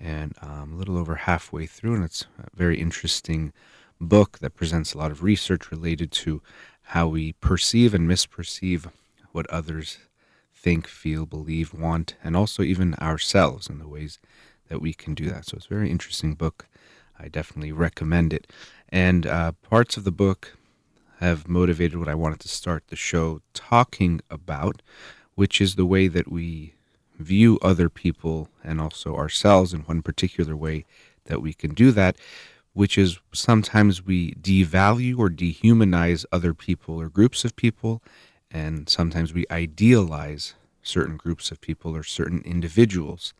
And 0.00 0.34
I'm 0.42 0.62
um, 0.62 0.72
a 0.72 0.76
little 0.76 0.98
over 0.98 1.14
halfway 1.14 1.66
through, 1.66 1.94
and 1.94 2.04
it's 2.04 2.26
a 2.38 2.48
very 2.54 2.80
interesting 2.80 3.52
book 4.00 4.40
that 4.40 4.56
presents 4.56 4.92
a 4.92 4.98
lot 4.98 5.10
of 5.10 5.22
research 5.22 5.70
related 5.70 6.10
to 6.10 6.42
how 6.88 7.08
we 7.08 7.32
perceive 7.32 7.94
and 7.94 8.08
misperceive 8.08 8.90
what 9.32 9.48
others 9.50 9.98
think, 10.54 10.86
feel, 10.86 11.26
believe, 11.26 11.74
want, 11.74 12.14
and 12.22 12.36
also 12.36 12.62
even 12.62 12.94
ourselves 12.94 13.68
and 13.68 13.80
the 13.80 13.88
ways 13.88 14.18
that 14.68 14.80
we 14.80 14.94
can 14.94 15.14
do 15.14 15.28
that. 15.28 15.46
So 15.46 15.56
it's 15.56 15.66
a 15.66 15.74
very 15.74 15.90
interesting 15.90 16.34
book. 16.34 16.66
I 17.18 17.28
definitely 17.28 17.72
recommend 17.72 18.32
it. 18.32 18.46
And 18.88 19.26
uh, 19.26 19.52
parts 19.52 19.96
of 19.96 20.04
the 20.04 20.12
book 20.12 20.56
have 21.20 21.48
motivated 21.48 21.98
what 21.98 22.08
I 22.08 22.14
wanted 22.14 22.40
to 22.40 22.48
start 22.48 22.84
the 22.88 22.96
show 22.96 23.40
talking 23.52 24.20
about, 24.30 24.82
which 25.34 25.60
is 25.60 25.74
the 25.74 25.86
way 25.86 26.08
that 26.08 26.30
we 26.30 26.74
view 27.18 27.58
other 27.62 27.88
people 27.88 28.48
and 28.62 28.80
also 28.80 29.16
ourselves 29.16 29.72
in 29.72 29.80
one 29.80 30.02
particular 30.02 30.56
way 30.56 30.84
that 31.26 31.40
we 31.40 31.52
can 31.54 31.72
do 31.72 31.90
that 31.92 32.16
which 32.74 32.98
is 32.98 33.18
sometimes 33.32 34.04
we 34.04 34.34
devalue 34.34 35.18
or 35.18 35.30
dehumanize 35.30 36.24
other 36.30 36.52
people 36.52 37.00
or 37.00 37.08
groups 37.08 37.44
of 37.44 37.56
people, 37.56 38.02
and 38.50 38.88
sometimes 38.88 39.32
we 39.32 39.46
idealize 39.50 40.54
certain 40.82 41.16
groups 41.16 41.50
of 41.50 41.60
people 41.60 41.96
or 41.96 42.02
certain 42.02 42.42
individuals. 42.44 43.32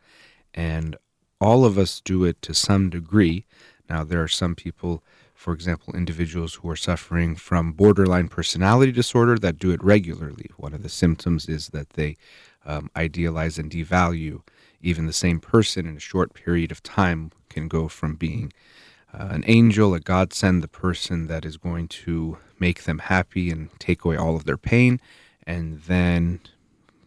And 0.53 0.95
all 1.39 1.65
of 1.65 1.77
us 1.77 2.01
do 2.01 2.23
it 2.23 2.41
to 2.41 2.53
some 2.53 2.89
degree. 2.89 3.45
Now, 3.89 4.03
there 4.03 4.23
are 4.23 4.27
some 4.27 4.55
people, 4.55 5.03
for 5.33 5.53
example, 5.53 5.93
individuals 5.93 6.55
who 6.55 6.69
are 6.69 6.75
suffering 6.77 7.35
from 7.35 7.73
borderline 7.73 8.29
personality 8.29 8.93
disorder 8.93 9.37
that 9.39 9.59
do 9.59 9.71
it 9.71 9.83
regularly. 9.83 10.49
One 10.57 10.73
of 10.73 10.81
the 10.81 10.89
symptoms 10.89 11.47
is 11.47 11.69
that 11.69 11.91
they 11.91 12.15
um, 12.65 12.89
idealize 12.95 13.59
and 13.59 13.69
devalue 13.69 14.41
even 14.81 15.07
the 15.07 15.13
same 15.13 15.39
person 15.39 15.85
in 15.85 15.97
a 15.97 15.99
short 15.99 16.33
period 16.33 16.71
of 16.71 16.81
time 16.83 17.31
can 17.49 17.67
go 17.67 17.87
from 17.87 18.15
being 18.15 18.53
uh, 19.17 19.27
an 19.31 19.43
angel, 19.47 19.93
a 19.93 19.99
godsend, 19.99 20.61
the 20.61 20.67
person 20.67 21.27
that 21.27 21.45
is 21.45 21.57
going 21.57 21.87
to 21.87 22.37
make 22.59 22.83
them 22.83 22.99
happy 22.99 23.49
and 23.49 23.69
take 23.79 24.03
away 24.03 24.17
all 24.17 24.35
of 24.35 24.45
their 24.45 24.57
pain. 24.57 24.99
And 25.47 25.81
then 25.83 26.41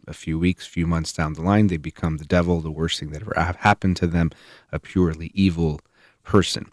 a 0.06 0.14
few 0.14 0.38
weeks, 0.38 0.66
few 0.66 0.86
months 0.86 1.12
down 1.12 1.34
the 1.34 1.42
line, 1.42 1.66
they 1.66 1.76
become 1.76 2.16
the 2.16 2.24
devil, 2.24 2.60
the 2.60 2.70
worst 2.70 3.00
thing 3.00 3.10
that 3.10 3.22
ever 3.22 3.34
happened 3.60 3.96
to 3.98 4.06
them, 4.06 4.30
a 4.72 4.78
purely 4.78 5.30
evil 5.34 5.80
person. 6.22 6.70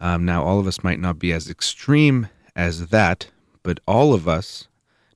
Um, 0.00 0.24
now, 0.24 0.44
all 0.44 0.60
of 0.60 0.66
us 0.66 0.84
might 0.84 1.00
not 1.00 1.18
be 1.18 1.32
as 1.32 1.50
extreme 1.50 2.28
as 2.54 2.88
that, 2.88 3.28
but 3.62 3.80
all 3.86 4.14
of 4.14 4.28
us 4.28 4.68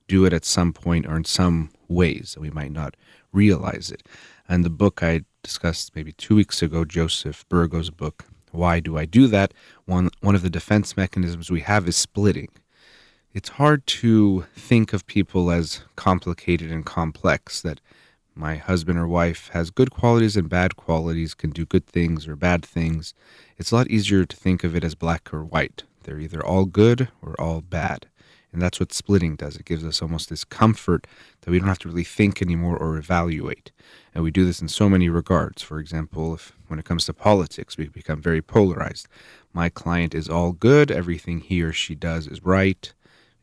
do 0.07 0.25
it 0.25 0.33
at 0.33 0.43
some 0.43 0.73
point 0.73 1.05
or 1.05 1.15
in 1.15 1.23
some 1.23 1.69
ways, 1.87 2.33
and 2.35 2.41
we 2.41 2.49
might 2.49 2.71
not 2.71 2.97
realize 3.31 3.91
it. 3.91 4.03
And 4.49 4.65
the 4.65 4.69
book 4.69 5.01
I 5.01 5.21
discussed 5.43 5.95
maybe 5.95 6.11
two 6.11 6.35
weeks 6.35 6.61
ago, 6.61 6.83
Joseph 6.83 7.47
Burgo's 7.47 7.89
book, 7.89 8.25
why 8.51 8.79
do 8.79 8.97
I 8.97 9.05
do 9.05 9.27
that? 9.27 9.53
One, 9.85 10.09
one 10.21 10.35
of 10.35 10.41
the 10.41 10.49
defense 10.49 10.95
mechanisms 10.95 11.49
we 11.49 11.61
have 11.61 11.87
is 11.87 11.95
splitting. 11.95 12.49
It's 13.33 13.49
hard 13.49 13.87
to 13.87 14.45
think 14.55 14.93
of 14.93 15.07
people 15.07 15.51
as 15.51 15.83
complicated 15.95 16.71
and 16.71 16.85
complex, 16.85 17.61
that 17.61 17.79
my 18.35 18.57
husband 18.57 18.99
or 18.99 19.07
wife 19.07 19.49
has 19.53 19.71
good 19.71 19.91
qualities 19.91 20.35
and 20.35 20.49
bad 20.49 20.75
qualities, 20.75 21.33
can 21.33 21.49
do 21.49 21.65
good 21.65 21.85
things 21.85 22.27
or 22.27 22.35
bad 22.35 22.65
things. 22.65 23.13
It's 23.57 23.71
a 23.71 23.75
lot 23.75 23.89
easier 23.89 24.25
to 24.25 24.35
think 24.35 24.63
of 24.63 24.75
it 24.75 24.83
as 24.83 24.95
black 24.95 25.33
or 25.33 25.43
white. 25.43 25.83
They're 26.03 26.19
either 26.19 26.45
all 26.45 26.65
good 26.65 27.09
or 27.21 27.39
all 27.39 27.61
bad. 27.61 28.07
And 28.53 28.61
that's 28.61 28.79
what 28.79 28.91
splitting 28.91 29.35
does. 29.35 29.55
It 29.55 29.65
gives 29.65 29.85
us 29.85 30.01
almost 30.01 30.29
this 30.29 30.43
comfort 30.43 31.07
that 31.41 31.51
we 31.51 31.59
don't 31.59 31.69
have 31.69 31.79
to 31.79 31.87
really 31.87 32.03
think 32.03 32.41
anymore 32.41 32.77
or 32.77 32.97
evaluate. 32.97 33.71
And 34.13 34.23
we 34.23 34.31
do 34.31 34.43
this 34.43 34.61
in 34.61 34.67
so 34.67 34.89
many 34.89 35.07
regards. 35.07 35.61
For 35.61 35.79
example, 35.79 36.33
if 36.35 36.53
when 36.67 36.79
it 36.79 36.85
comes 36.85 37.05
to 37.05 37.13
politics, 37.13 37.77
we 37.77 37.87
become 37.87 38.21
very 38.21 38.41
polarized. 38.41 39.07
My 39.53 39.69
client 39.69 40.13
is 40.13 40.29
all 40.29 40.51
good, 40.51 40.91
everything 40.91 41.39
he 41.39 41.61
or 41.61 41.71
she 41.73 41.95
does 41.95 42.27
is 42.27 42.43
right, 42.43 42.93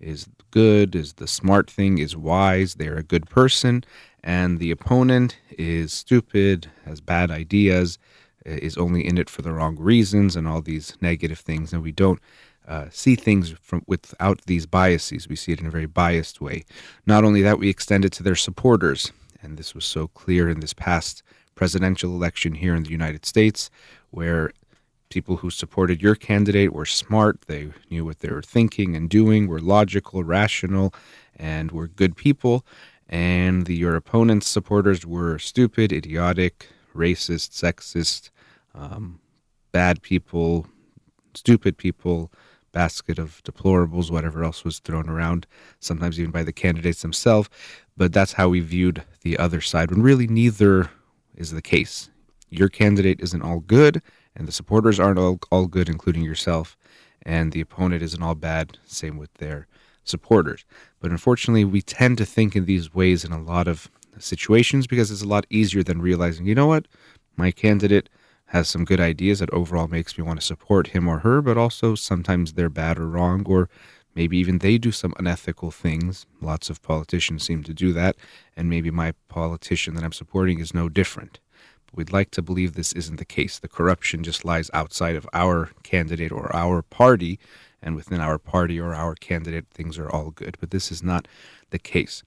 is 0.01 0.29
good, 0.51 0.95
is 0.95 1.15
the 1.15 1.27
smart 1.27 1.71
thing, 1.71 1.99
is 1.99 2.17
wise, 2.17 2.75
they're 2.75 2.97
a 2.97 3.03
good 3.03 3.29
person, 3.29 3.85
and 4.23 4.59
the 4.59 4.71
opponent 4.71 5.39
is 5.51 5.93
stupid, 5.93 6.71
has 6.85 7.01
bad 7.01 7.31
ideas, 7.31 7.99
is 8.45 8.79
only 8.79 9.07
in 9.07 9.19
it 9.19 9.29
for 9.29 9.43
the 9.43 9.53
wrong 9.53 9.77
reasons, 9.79 10.37
and 10.37 10.49
all 10.49 10.63
these 10.63 10.97
negative 11.01 11.39
things. 11.39 11.73
And 11.73 11.83
we 11.83 11.93
don't 11.93 12.21
uh, 12.69 12.87
see 12.91 13.17
things 13.17 13.55
from 13.61 13.83
without 13.87 14.43
these 14.47 14.67
biases. 14.67 15.29
We 15.29 15.37
see 15.37 15.53
it 15.53 15.61
in 15.61 15.67
a 15.67 15.71
very 15.71 15.87
biased 15.87 16.41
way. 16.41 16.65
Not 17.07 17.25
only 17.25 17.43
that, 17.43 17.59
we 17.59 17.71
extend 17.71 18.05
it 18.05 18.13
to 18.13 18.23
their 18.23 18.37
supporters, 18.37 19.11
and 19.43 19.57
this 19.57 19.75
was 19.75 19.85
so 19.85 20.09
clear 20.09 20.49
in 20.49 20.61
this 20.61 20.75
past 20.75 21.23
presidential 21.55 22.15
election 22.15 22.55
here 22.55 22.75
in 22.75 22.85
the 22.85 22.91
United 22.91 23.25
States, 23.25 23.71
where 24.11 24.53
people 25.09 25.37
who 25.37 25.51
supported 25.51 26.03
your 26.03 26.15
candidate 26.15 26.73
were 26.73 26.85
smart, 26.85 27.41
they 27.47 27.71
knew 27.91 28.05
what 28.05 28.21
they 28.21 28.31
were 28.31 28.43
thinking 28.43 28.95
and 28.95 29.09
doing, 29.09 29.49
were 29.49 29.61
logical, 29.61 30.23
rational, 30.23 30.93
and 31.37 31.73
were 31.73 31.89
good 31.89 32.15
people. 32.17 32.65
And 33.09 33.65
the, 33.65 33.75
your 33.75 33.97
opponent's 33.97 34.47
supporters 34.47 35.07
were 35.07 35.39
stupid, 35.39 35.93
idiotic, 35.93 36.69
racist, 36.95 37.53
sexist, 37.53 38.31
um, 38.75 39.21
bad 39.73 40.03
people, 40.03 40.67
stupid 41.35 41.79
people, 41.79 42.31
basket 42.73 43.19
of 43.19 43.43
deplorables, 43.45 44.11
whatever 44.11 44.45
else 44.45 44.65
was 44.65 44.79
thrown 44.79 45.09
around, 45.09 45.47
sometimes 45.81 46.19
even 46.19 46.31
by 46.31 46.43
the 46.43 46.53
candidates 46.53 47.03
themselves. 47.03 47.49
But 47.97 48.13
that's 48.13 48.33
how 48.35 48.49
we 48.49 48.61
viewed 48.61 49.03
the 49.23 49.39
other 49.39 49.61
side, 49.61 49.91
when 49.91 50.03
really 50.03 50.27
neither 50.27 50.91
is 51.35 51.51
the 51.53 51.63
case. 51.63 52.11
Your 52.51 52.69
candidate 52.69 53.21
isn't 53.21 53.43
all 53.43 53.61
good, 53.61 54.03
and 54.35 54.47
the 54.47 54.53
supporters 54.53 55.01
aren't 55.01 55.19
all, 55.19 55.39
all 55.51 55.67
good, 55.67 55.89
including 55.89 56.23
yourself, 56.23 56.77
and 57.23 57.53
the 57.53 57.61
opponent 57.61 58.03
isn't 58.03 58.23
all 58.23 58.35
bad, 58.35 58.79
same 58.87 59.17
with 59.17 59.33
their 59.35 59.67
supporters. 60.05 60.65
But 61.01 61.11
unfortunately, 61.11 61.65
we 61.65 61.83
tend 61.83 62.19
to 62.19 62.25
think 62.25 62.57
in 62.57 62.65
these 62.65 62.95
ways 62.95 63.25
in 63.25 63.33
a 63.33 63.43
lot 63.43 63.69
of 63.69 63.91
situations 64.19 64.87
because 64.87 65.11
it's 65.11 65.23
a 65.23 65.29
lot 65.29 65.47
easier 65.51 65.83
than 65.83 66.01
realizing, 66.01 66.47
you 66.47 66.55
know 66.55 66.67
what, 66.67 66.87
my 67.37 67.51
candidate 67.51 68.09
has 68.49 68.69
some 68.69 68.85
good 68.85 69.01
ideas 69.01 69.41
that 69.41 69.51
overall 69.51 69.89
makes 69.89 70.17
me 70.17 70.25
want 70.25 70.41
to 70.41 70.47
support 70.47 70.89
him 70.89 71.07
or 71.07 71.19
her, 71.19 71.43
but 71.43 71.59
also 71.59 71.95
sometimes 71.95 72.55
they're 72.55 72.71
bad 72.71 72.99
or 72.99 73.07
wrong, 73.07 73.45
or 73.47 73.69
maybe 74.15 74.39
even 74.39 74.59
they 74.59 74.79
do 74.79 74.91
some 74.91 75.13
unethical 75.19 75.71
things. 75.71 76.25
Lots 76.41 76.71
of 76.71 76.83
politicians 76.83 77.45
seem 77.45 77.63
to 77.65 77.75
do 77.75 77.93
that, 77.93 78.17
and 78.57 78.71
maybe 78.71 78.91
my 78.91 79.13
politician 79.29 79.95
that 79.95 80.05
I'm 80.05 80.13
supporting 80.13 80.61
is 80.61 80.73
no 80.73 80.89
different. 80.89 81.41
But 81.87 81.97
we'd 81.97 82.13
like 82.13 82.31
to 82.33 82.43
believe 82.43 82.73
this 82.73 82.95
isn't 82.95 83.17
the 83.17 83.25
case. 83.27 83.59
The 83.59 83.69
corruption 83.69 84.23
just 84.25 84.47
lies 84.47 84.71
outside 84.73 85.17
of 85.17 85.29
our 85.35 85.71
candidate 85.83 86.33
or 86.33 86.55
our 86.57 86.81
party, 86.81 87.39
and 87.83 87.95
within 87.97 88.21
our 88.21 88.39
party 88.39 88.81
or 88.81 88.95
our 88.95 89.15
candidate, 89.15 89.67
things 89.73 89.99
are 89.99 90.11
all 90.11 90.31
good. 90.31 90.57
But 90.59 90.71
this 90.71 90.91
is 90.91 91.03
not 91.03 91.29
the 91.69 91.79
case. 91.79 92.23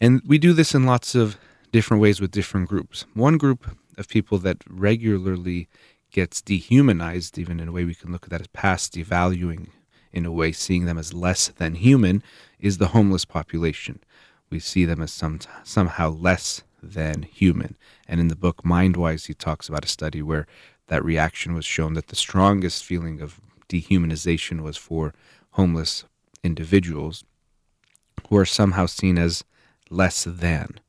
And 0.00 0.22
we 0.24 0.38
do 0.38 0.52
this 0.52 0.76
in 0.76 0.86
lots 0.86 1.16
of 1.16 1.38
different 1.72 2.00
ways 2.00 2.20
with 2.20 2.30
different 2.30 2.68
groups. 2.68 3.04
One 3.14 3.36
group 3.36 3.66
of 3.96 4.08
people 4.08 4.38
that 4.38 4.62
regularly 4.68 5.68
gets 6.10 6.40
dehumanized, 6.40 7.38
even 7.38 7.60
in 7.60 7.68
a 7.68 7.72
way 7.72 7.84
we 7.84 7.94
can 7.94 8.12
look 8.12 8.24
at 8.24 8.30
that 8.30 8.40
as 8.40 8.46
past 8.48 8.94
devaluing, 8.94 9.68
in 10.12 10.24
a 10.24 10.32
way 10.32 10.52
seeing 10.52 10.86
them 10.86 10.98
as 10.98 11.12
less 11.12 11.48
than 11.48 11.74
human, 11.74 12.22
is 12.58 12.78
the 12.78 12.88
homeless 12.88 13.24
population. 13.24 14.00
We 14.50 14.60
see 14.60 14.84
them 14.84 15.02
as 15.02 15.12
some 15.12 15.40
somehow 15.64 16.10
less 16.10 16.62
than 16.82 17.22
human. 17.22 17.76
And 18.06 18.20
in 18.20 18.28
the 18.28 18.36
book 18.36 18.62
Mindwise, 18.62 19.26
he 19.26 19.34
talks 19.34 19.68
about 19.68 19.84
a 19.84 19.88
study 19.88 20.22
where 20.22 20.46
that 20.88 21.04
reaction 21.04 21.54
was 21.54 21.64
shown 21.64 21.94
that 21.94 22.08
the 22.08 22.16
strongest 22.16 22.84
feeling 22.84 23.20
of 23.20 23.40
dehumanization 23.68 24.60
was 24.62 24.76
for 24.76 25.14
homeless 25.52 26.04
individuals 26.44 27.24
who 28.28 28.36
are 28.36 28.46
somehow 28.46 28.86
seen 28.86 29.18
as 29.18 29.44
less 29.90 30.24
than. 30.24 30.80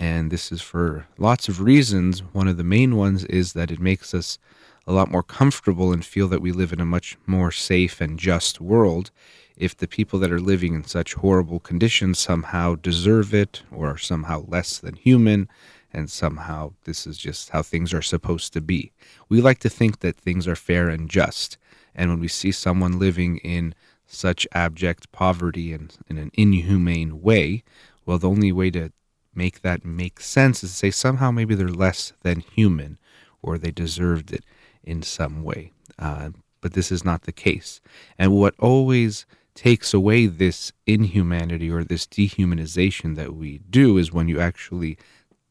And 0.00 0.30
this 0.30 0.52
is 0.52 0.60
for 0.60 1.06
lots 1.18 1.48
of 1.48 1.60
reasons. 1.60 2.20
One 2.32 2.48
of 2.48 2.56
the 2.56 2.64
main 2.64 2.96
ones 2.96 3.24
is 3.24 3.52
that 3.54 3.70
it 3.70 3.80
makes 3.80 4.14
us 4.14 4.38
a 4.86 4.92
lot 4.92 5.10
more 5.10 5.22
comfortable 5.22 5.92
and 5.92 6.04
feel 6.04 6.28
that 6.28 6.40
we 6.40 6.52
live 6.52 6.72
in 6.72 6.80
a 6.80 6.84
much 6.84 7.18
more 7.26 7.50
safe 7.50 8.00
and 8.00 8.18
just 8.18 8.60
world 8.60 9.10
if 9.56 9.76
the 9.76 9.88
people 9.88 10.18
that 10.20 10.30
are 10.30 10.40
living 10.40 10.74
in 10.74 10.84
such 10.84 11.14
horrible 11.14 11.58
conditions 11.58 12.18
somehow 12.18 12.76
deserve 12.76 13.34
it 13.34 13.62
or 13.72 13.88
are 13.88 13.98
somehow 13.98 14.44
less 14.46 14.78
than 14.78 14.94
human 14.94 15.48
and 15.92 16.10
somehow 16.10 16.72
this 16.84 17.06
is 17.06 17.18
just 17.18 17.50
how 17.50 17.62
things 17.62 17.92
are 17.92 18.02
supposed 18.02 18.52
to 18.52 18.60
be. 18.60 18.92
We 19.28 19.40
like 19.40 19.58
to 19.60 19.68
think 19.70 20.00
that 20.00 20.16
things 20.16 20.46
are 20.46 20.56
fair 20.56 20.88
and 20.88 21.10
just. 21.10 21.58
And 21.94 22.10
when 22.10 22.20
we 22.20 22.28
see 22.28 22.52
someone 22.52 22.98
living 22.98 23.38
in 23.38 23.74
such 24.06 24.46
abject 24.52 25.10
poverty 25.12 25.72
and 25.72 25.94
in 26.08 26.18
an 26.18 26.30
inhumane 26.34 27.20
way, 27.20 27.64
well, 28.06 28.18
the 28.18 28.30
only 28.30 28.52
way 28.52 28.70
to 28.70 28.92
make 29.38 29.62
that 29.62 29.84
make 29.84 30.20
sense 30.20 30.62
is 30.62 30.70
to 30.72 30.76
say 30.76 30.90
somehow 30.90 31.30
maybe 31.30 31.54
they're 31.54 31.68
less 31.68 32.12
than 32.22 32.40
human 32.40 32.98
or 33.40 33.56
they 33.56 33.70
deserved 33.70 34.32
it 34.32 34.44
in 34.82 35.02
some 35.02 35.42
way. 35.44 35.72
Uh, 35.98 36.30
but 36.60 36.72
this 36.72 36.90
is 36.90 37.04
not 37.04 37.22
the 37.22 37.32
case. 37.32 37.80
And 38.18 38.32
what 38.32 38.54
always 38.58 39.24
takes 39.54 39.94
away 39.94 40.26
this 40.26 40.72
inhumanity 40.86 41.70
or 41.70 41.84
this 41.84 42.06
dehumanization 42.06 43.16
that 43.16 43.34
we 43.34 43.58
do 43.70 43.96
is 43.96 44.12
when 44.12 44.28
you 44.28 44.40
actually 44.40 44.98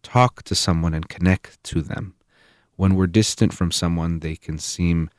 talk 0.04 0.44
to 0.44 0.56
someone 0.56 0.94
and 0.94 1.10
connect 1.10 1.62
to 1.64 1.82
them. 1.82 2.16
When 2.76 2.96
we're 2.96 3.08
distant 3.08 3.54
from 3.54 3.72
someone, 3.72 4.20
they 4.20 4.36
can 4.36 4.60
seem 4.60 5.10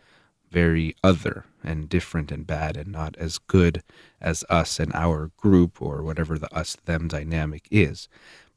very 0.50 0.96
other 1.04 1.44
and 1.62 1.88
different 1.88 2.32
and 2.32 2.46
bad 2.46 2.76
and 2.76 2.90
not 2.90 3.16
as 3.18 3.38
good 3.38 3.82
as 4.20 4.44
us 4.48 4.80
and 4.80 4.92
our 4.94 5.30
group 5.36 5.82
or 5.82 6.02
whatever 6.02 6.38
the 6.38 6.52
us 6.54 6.76
them 6.86 7.08
dynamic 7.08 7.66
is. 7.70 8.08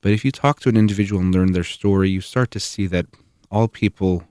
But 0.02 0.12
if 0.12 0.26
you 0.26 0.32
talk 0.32 0.60
to 0.62 0.70
an 0.70 0.78
individual 0.78 1.22
and 1.22 1.34
learn 1.34 1.52
their 1.52 1.64
story, 1.64 2.10
you 2.10 2.22
start 2.22 2.52
to 2.52 2.60
see 2.60 2.88
that 2.88 3.06
all 3.52 3.68
people 3.68 4.24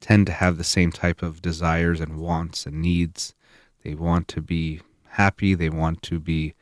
tend 0.00 0.26
to 0.26 0.32
have 0.32 0.56
the 0.56 0.64
same 0.64 0.92
type 0.92 1.22
of 1.22 1.42
desires 1.42 2.00
and 2.00 2.18
wants 2.18 2.66
and 2.66 2.80
needs. 2.80 3.34
They 3.82 3.94
want 3.94 4.28
to 4.28 4.42
be 4.42 4.80
happy, 5.08 5.54
they 5.54 5.70
want 5.70 6.02
to 6.02 6.20
be 6.20 6.54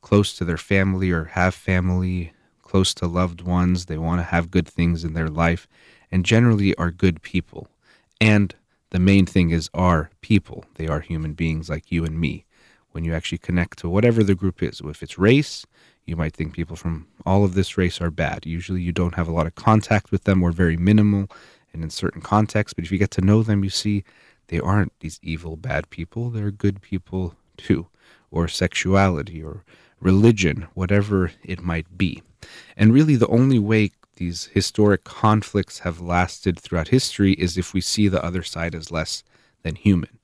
close 0.00 0.36
to 0.36 0.44
their 0.44 0.56
family 0.56 1.10
or 1.10 1.24
have 1.24 1.54
family, 1.54 2.32
close 2.62 2.94
to 2.94 3.06
loved 3.06 3.40
ones, 3.40 3.86
they 3.86 3.98
want 3.98 4.20
to 4.20 4.24
have 4.24 4.50
good 4.50 4.68
things 4.68 5.04
in 5.04 5.14
their 5.14 5.28
life, 5.28 5.66
and 6.10 6.24
generally 6.24 6.74
are 6.76 6.90
good 6.90 7.22
people. 7.22 7.68
And 8.20 8.54
the 8.90 8.98
main 8.98 9.26
thing 9.26 9.50
is 9.50 9.70
are 9.74 10.10
people. 10.20 10.64
They 10.74 10.86
are 10.86 11.00
human 11.00 11.32
beings 11.32 11.68
like 11.68 11.90
you 11.90 12.04
and 12.04 12.18
me. 12.18 12.44
When 12.92 13.04
you 13.04 13.14
actually 13.14 13.38
connect 13.38 13.78
to 13.80 13.88
whatever 13.88 14.22
the 14.22 14.34
group 14.34 14.62
is, 14.62 14.80
if 14.84 15.02
it's 15.02 15.18
race, 15.18 15.66
you 16.08 16.16
might 16.16 16.34
think 16.34 16.54
people 16.54 16.76
from 16.76 17.06
all 17.26 17.44
of 17.44 17.54
this 17.54 17.76
race 17.76 18.00
are 18.00 18.10
bad. 18.10 18.46
Usually 18.46 18.80
you 18.80 18.92
don't 18.92 19.14
have 19.14 19.28
a 19.28 19.32
lot 19.32 19.46
of 19.46 19.54
contact 19.54 20.10
with 20.10 20.24
them 20.24 20.42
or 20.42 20.52
very 20.52 20.76
minimal 20.76 21.28
and 21.72 21.82
in 21.84 21.90
certain 21.90 22.22
contexts, 22.22 22.72
but 22.72 22.84
if 22.84 22.90
you 22.90 22.98
get 22.98 23.10
to 23.12 23.20
know 23.20 23.42
them, 23.42 23.62
you 23.62 23.70
see 23.70 24.04
they 24.46 24.58
aren't 24.58 24.98
these 25.00 25.20
evil, 25.22 25.56
bad 25.56 25.90
people. 25.90 26.30
They're 26.30 26.50
good 26.50 26.80
people 26.80 27.34
too, 27.58 27.88
or 28.30 28.48
sexuality 28.48 29.42
or 29.42 29.64
religion, 30.00 30.66
whatever 30.74 31.32
it 31.44 31.60
might 31.60 31.98
be. 31.98 32.22
And 32.76 32.94
really, 32.94 33.16
the 33.16 33.28
only 33.28 33.58
way 33.58 33.90
these 34.16 34.46
historic 34.46 35.04
conflicts 35.04 35.80
have 35.80 36.00
lasted 36.00 36.58
throughout 36.58 36.88
history 36.88 37.34
is 37.34 37.58
if 37.58 37.74
we 37.74 37.80
see 37.80 38.08
the 38.08 38.24
other 38.24 38.42
side 38.42 38.74
as 38.74 38.90
less 38.90 39.22
than 39.62 39.74
human. 39.74 40.17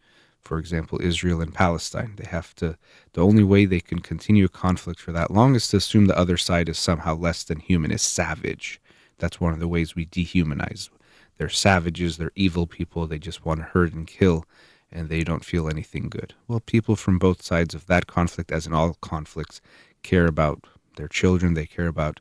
For 0.44 0.58
example, 0.58 1.00
Israel 1.00 1.40
and 1.40 1.54
Palestine. 1.54 2.14
They 2.16 2.28
have 2.28 2.54
to, 2.56 2.76
the 3.14 3.24
only 3.24 3.42
way 3.42 3.64
they 3.64 3.80
can 3.80 4.00
continue 4.00 4.44
a 4.44 4.48
conflict 4.48 5.00
for 5.00 5.10
that 5.12 5.30
long 5.30 5.54
is 5.54 5.66
to 5.68 5.78
assume 5.78 6.04
the 6.04 6.18
other 6.18 6.36
side 6.36 6.68
is 6.68 6.78
somehow 6.78 7.14
less 7.14 7.44
than 7.44 7.60
human, 7.60 7.90
is 7.90 8.02
savage. 8.02 8.80
That's 9.18 9.40
one 9.40 9.54
of 9.54 9.60
the 9.60 9.68
ways 9.68 9.94
we 9.94 10.04
dehumanize. 10.04 10.90
They're 11.38 11.48
savages, 11.48 12.16
they're 12.16 12.30
evil 12.34 12.66
people, 12.66 13.06
they 13.06 13.18
just 13.18 13.44
want 13.44 13.60
to 13.60 13.66
hurt 13.66 13.92
and 13.94 14.06
kill, 14.06 14.44
and 14.92 15.08
they 15.08 15.24
don't 15.24 15.44
feel 15.44 15.68
anything 15.68 16.08
good. 16.08 16.34
Well, 16.46 16.60
people 16.60 16.94
from 16.94 17.18
both 17.18 17.42
sides 17.42 17.74
of 17.74 17.86
that 17.86 18.06
conflict, 18.06 18.52
as 18.52 18.66
in 18.66 18.74
all 18.74 18.94
conflicts, 19.00 19.60
care 20.02 20.26
about 20.26 20.66
their 20.96 21.08
children, 21.08 21.54
they 21.54 21.66
care 21.66 21.88
about 21.88 22.20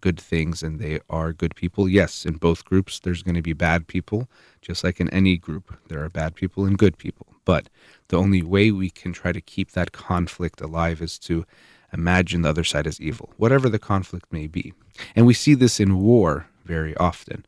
good 0.00 0.20
things, 0.20 0.62
and 0.62 0.78
they 0.78 1.00
are 1.10 1.32
good 1.32 1.56
people. 1.56 1.88
Yes, 1.88 2.24
in 2.24 2.34
both 2.34 2.64
groups, 2.64 3.00
there's 3.00 3.22
going 3.22 3.34
to 3.34 3.42
be 3.42 3.52
bad 3.52 3.88
people, 3.88 4.28
just 4.62 4.84
like 4.84 5.00
in 5.00 5.10
any 5.10 5.36
group, 5.36 5.76
there 5.88 6.04
are 6.04 6.08
bad 6.08 6.34
people 6.34 6.64
and 6.64 6.78
good 6.78 6.96
people. 6.96 7.26
But 7.46 7.70
the 8.08 8.18
only 8.18 8.42
way 8.42 8.70
we 8.70 8.90
can 8.90 9.14
try 9.14 9.32
to 9.32 9.40
keep 9.40 9.70
that 9.70 9.92
conflict 9.92 10.60
alive 10.60 11.00
is 11.00 11.18
to 11.20 11.46
imagine 11.94 12.42
the 12.42 12.50
other 12.50 12.64
side 12.64 12.86
as 12.86 13.00
evil, 13.00 13.32
whatever 13.38 13.70
the 13.70 13.78
conflict 13.78 14.30
may 14.30 14.46
be. 14.46 14.74
And 15.14 15.24
we 15.26 15.32
see 15.32 15.54
this 15.54 15.80
in 15.80 16.00
war 16.00 16.46
very 16.66 16.94
often. 16.98 17.46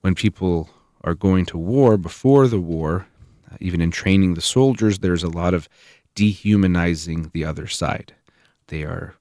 When 0.00 0.16
people 0.16 0.70
are 1.04 1.14
going 1.14 1.46
to 1.46 1.58
war, 1.58 1.96
before 1.96 2.48
the 2.48 2.60
war, 2.60 3.06
uh, 3.52 3.56
even 3.60 3.80
in 3.80 3.90
training 3.90 4.34
the 4.34 4.40
soldiers, 4.40 4.98
there's 4.98 5.22
a 5.22 5.28
lot 5.28 5.54
of 5.54 5.68
dehumanizing 6.14 7.30
the 7.32 7.44
other 7.44 7.66
side. 7.66 8.14
They 8.68 8.82
are 8.82 9.14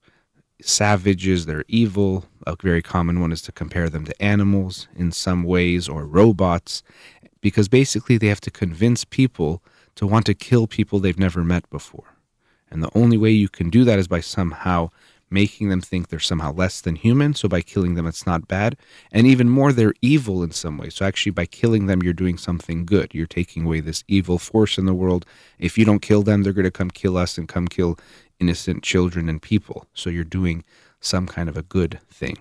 savages, 0.61 1.45
they're 1.45 1.65
evil. 1.67 2.25
A 2.47 2.55
very 2.61 2.81
common 2.81 3.19
one 3.19 3.31
is 3.31 3.41
to 3.43 3.51
compare 3.51 3.89
them 3.89 4.05
to 4.05 4.21
animals 4.21 4.87
in 4.95 5.11
some 5.11 5.43
ways 5.43 5.89
or 5.89 6.05
robots, 6.05 6.81
because 7.41 7.67
basically 7.67 8.17
they 8.17 8.27
have 8.27 8.41
to 8.41 8.51
convince 8.51 9.03
people 9.03 9.61
to 9.95 10.07
want 10.07 10.25
to 10.25 10.33
kill 10.33 10.67
people 10.67 10.99
they've 10.99 11.19
never 11.19 11.43
met 11.43 11.69
before. 11.69 12.15
And 12.69 12.83
the 12.83 12.91
only 12.95 13.17
way 13.17 13.31
you 13.31 13.49
can 13.49 13.69
do 13.69 13.83
that 13.85 13.99
is 13.99 14.07
by 14.07 14.19
somehow 14.19 14.89
making 15.29 15.69
them 15.69 15.81
think 15.81 16.07
they're 16.07 16.19
somehow 16.19 16.53
less 16.53 16.81
than 16.81 16.95
human. 16.95 17.33
So 17.33 17.47
by 17.47 17.61
killing 17.61 17.95
them, 17.95 18.07
it's 18.07 18.25
not 18.25 18.47
bad. 18.47 18.77
And 19.11 19.25
even 19.25 19.49
more, 19.49 19.73
they're 19.73 19.93
evil 20.01 20.43
in 20.43 20.51
some 20.51 20.77
way. 20.77 20.89
So 20.89 21.05
actually, 21.05 21.31
by 21.31 21.45
killing 21.45 21.87
them, 21.87 22.03
you're 22.03 22.13
doing 22.13 22.37
something 22.37 22.85
good. 22.85 23.13
You're 23.13 23.25
taking 23.25 23.65
away 23.65 23.79
this 23.79 24.03
evil 24.07 24.37
force 24.37 24.77
in 24.77 24.85
the 24.85 24.93
world. 24.93 25.25
If 25.59 25.77
you 25.77 25.85
don't 25.85 26.01
kill 26.01 26.23
them, 26.23 26.43
they're 26.43 26.53
going 26.53 26.65
to 26.65 26.71
come 26.71 26.91
kill 26.91 27.17
us 27.17 27.37
and 27.37 27.47
come 27.47 27.67
kill 27.67 27.97
innocent 28.39 28.83
children 28.83 29.29
and 29.29 29.41
people. 29.41 29.87
So 29.93 30.09
you're 30.09 30.23
doing 30.23 30.63
some 30.99 31.27
kind 31.27 31.49
of 31.49 31.57
a 31.57 31.63
good 31.63 31.99
thing. 32.09 32.37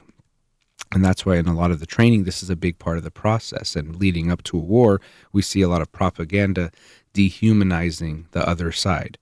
And 0.92 1.04
that's 1.04 1.26
why 1.26 1.36
in 1.36 1.48
a 1.48 1.54
lot 1.54 1.70
of 1.70 1.80
the 1.80 1.86
training, 1.86 2.24
this 2.24 2.42
is 2.42 2.50
a 2.50 2.56
big 2.56 2.78
part 2.78 2.98
of 2.98 3.04
the 3.04 3.10
process. 3.10 3.74
And 3.74 3.96
leading 3.96 4.30
up 4.30 4.42
to 4.44 4.56
a 4.56 4.60
war, 4.60 5.00
we 5.32 5.42
see 5.42 5.62
a 5.62 5.68
lot 5.68 5.82
of 5.82 5.90
propaganda 5.90 6.70
dehumanizing 7.14 8.26
the 8.32 8.46
other 8.46 8.70
side 8.70 9.16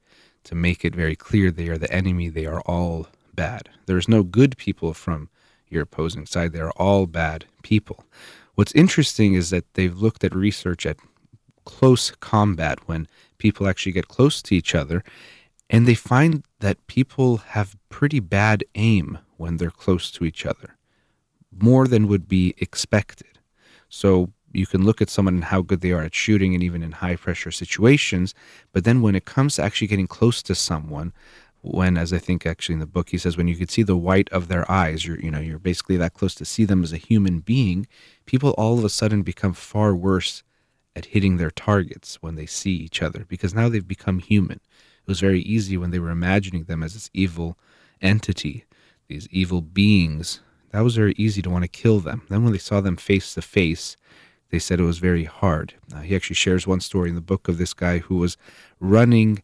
to 0.45 0.57
make 0.57 0.85
it 0.85 0.97
very 0.97 1.15
clear 1.15 1.51
they 1.51 1.69
are 1.69 1.79
the 1.79 1.93
enemy, 1.93 2.29
they 2.29 2.47
are 2.47 2.61
all 2.63 3.07
bad. 3.33 3.69
There's 3.87 4.09
no 4.09 4.25
good 4.25 4.57
people 4.57 4.93
from 4.93 5.29
your 5.69 5.83
opposing 5.83 6.27
side. 6.27 6.53
They're 6.53 6.73
all 6.73 7.07
bad 7.07 7.45
people. 7.63 8.05
What's 8.57 8.73
interesting 8.73 9.35
is 9.35 9.51
that 9.51 9.73
they've 9.75 9.97
looked 9.97 10.25
at 10.25 10.35
research 10.35 10.85
at 10.85 10.99
close 11.65 12.11
combat 12.11 12.79
when 12.87 13.07
people 13.39 13.69
actually 13.69 13.93
get 13.93 14.09
close 14.09 14.43
to 14.43 14.55
each 14.55 14.75
other, 14.75 15.03
and 15.71 15.87
they 15.87 15.95
find 15.95 16.45
that 16.61 16.87
people 16.87 17.39
have 17.39 17.77
pretty 17.89 18.21
bad 18.21 18.65
aim 18.75 19.19
when 19.37 19.57
they're 19.57 19.71
close 19.71 20.11
to 20.11 20.25
each 20.25 20.45
other, 20.45 20.77
more 21.57 21.87
than 21.87 22.09
would 22.09 22.29
be 22.29 22.55
expected. 22.59 23.39
So 23.89 24.33
you 24.53 24.67
can 24.67 24.85
look 24.85 25.01
at 25.01 25.11
someone 25.11 25.35
and 25.35 25.45
how 25.45 25.63
good 25.63 25.81
they 25.81 25.93
are 25.93 26.03
at 26.03 26.15
shooting 26.15 26.55
and 26.55 26.63
even 26.63 26.83
in 26.83 26.93
high 26.93 27.17
pressure 27.17 27.51
situations, 27.51 28.35
but 28.73 28.85
then 28.85 29.03
when 29.03 29.15
it 29.15 29.25
comes 29.25 29.57
to 29.57 29.63
actually 29.63 29.87
getting 29.87 30.07
close 30.07 30.43
to 30.43 30.55
someone, 30.55 31.13
when 31.65 31.97
as 31.97 32.13
i 32.13 32.19
think 32.19 32.45
actually 32.45 32.73
in 32.73 32.81
the 32.81 32.87
book 32.87 33.11
he 33.11 33.19
says 33.19 33.37
when 33.37 33.47
you 33.47 33.55
could 33.55 33.71
see 33.71 33.85
the 33.85 33.97
white 33.97 34.29
of 34.31 34.49
their 34.49 34.69
eyes 34.69 35.07
you're 35.07 35.21
you 35.21 35.31
know 35.31 35.39
you're 35.39 35.61
basically 35.61 35.97
that 35.97 36.13
close 36.13 36.35
to 36.35 36.45
see 36.45 36.65
them 36.65 36.83
as 36.83 36.93
a 36.93 36.97
human 36.97 37.39
being 37.39 37.87
people 38.27 38.51
all 38.59 38.77
of 38.81 38.85
a 38.85 38.89
sudden 38.89 39.23
become 39.23 39.53
far 39.53 39.95
worse 39.95 40.43
at 40.95 41.07
hitting 41.07 41.37
their 41.37 41.51
targets 41.51 42.17
when 42.21 42.35
they 42.35 42.47
see 42.47 42.73
each 42.73 43.03
other 43.03 43.25
because 43.29 43.55
now 43.55 43.69
they've 43.69 43.89
become 43.89 44.19
human. 44.19 44.57
It 44.57 45.09
was 45.09 45.21
very 45.21 45.41
easy 45.41 45.77
when 45.77 45.91
they 45.91 45.99
were 45.99 46.11
imagining 46.11 46.65
them 46.65 46.83
as 46.83 46.95
this 46.95 47.11
evil 47.13 47.59
entity 48.01 48.65
these 49.09 49.29
evil 49.31 49.61
beings. 49.61 50.41
That 50.71 50.81
was 50.81 50.97
very 50.97 51.13
easy 51.19 51.43
to 51.43 51.51
want 51.51 51.65
to 51.65 51.69
kill 51.69 52.01
them. 52.01 52.23
Then 52.31 52.45
when 52.45 52.53
they 52.53 52.59
saw 52.59 52.81
them 52.81 52.97
face 52.97 53.35
to 53.35 53.43
face 53.43 53.97
they 54.53 54.61
said 54.61 54.79
it 54.79 54.85
was 54.85 54.99
very 54.99 55.25
hard 55.25 55.75
uh, 55.93 56.01
he 56.01 56.15
actually 56.15 56.35
shares 56.35 56.67
one 56.67 56.81
story 56.81 57.09
in 57.09 57.17
the 57.17 57.21
book 57.21 57.49
of 57.49 57.59
this 57.59 57.75
guy 57.75 57.99
who 57.99 58.17
was 58.17 58.37
running 58.79 59.43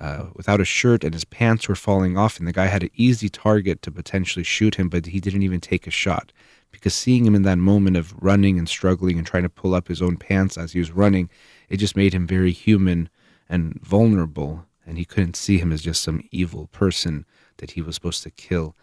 uh, 0.00 0.30
without 0.34 0.60
a 0.60 0.64
shirt 0.64 1.04
and 1.04 1.12
his 1.12 1.26
pants 1.26 1.68
were 1.68 1.74
falling 1.74 2.16
off, 2.16 2.38
and 2.38 2.48
the 2.48 2.54
guy 2.54 2.66
had 2.66 2.82
an 2.82 2.90
easy 2.94 3.28
target 3.28 3.82
to 3.82 3.90
potentially 3.90 4.42
shoot 4.42 4.76
him, 4.76 4.88
but 4.88 5.04
he 5.04 5.20
didn't 5.20 5.42
even 5.42 5.60
take 5.60 5.86
a 5.86 5.90
shot 5.90 6.32
because 6.72 6.94
seeing 6.94 7.26
him 7.26 7.34
in 7.34 7.42
that 7.42 7.58
moment 7.58 7.96
of 7.96 8.14
running 8.22 8.58
and 8.58 8.68
struggling 8.68 9.18
and 9.18 9.26
trying 9.26 9.42
to 9.42 9.48
pull 9.48 9.74
up 9.74 9.88
his 9.88 10.00
own 10.00 10.16
pants 10.16 10.56
as 10.56 10.72
he 10.72 10.78
was 10.78 10.90
running, 10.90 11.28
it 11.68 11.76
just 11.76 11.96
made 11.96 12.14
him 12.14 12.26
very 12.26 12.52
human 12.52 13.08
and 13.48 13.78
vulnerable. 13.82 14.64
And 14.86 14.96
he 14.96 15.04
couldn't 15.04 15.36
see 15.36 15.58
him 15.58 15.72
as 15.72 15.82
just 15.82 16.02
some 16.02 16.22
evil 16.30 16.68
person 16.68 17.26
that 17.58 17.72
he 17.72 17.82
was 17.82 17.94
supposed 17.94 18.22
to 18.22 18.30
kill 18.30 18.74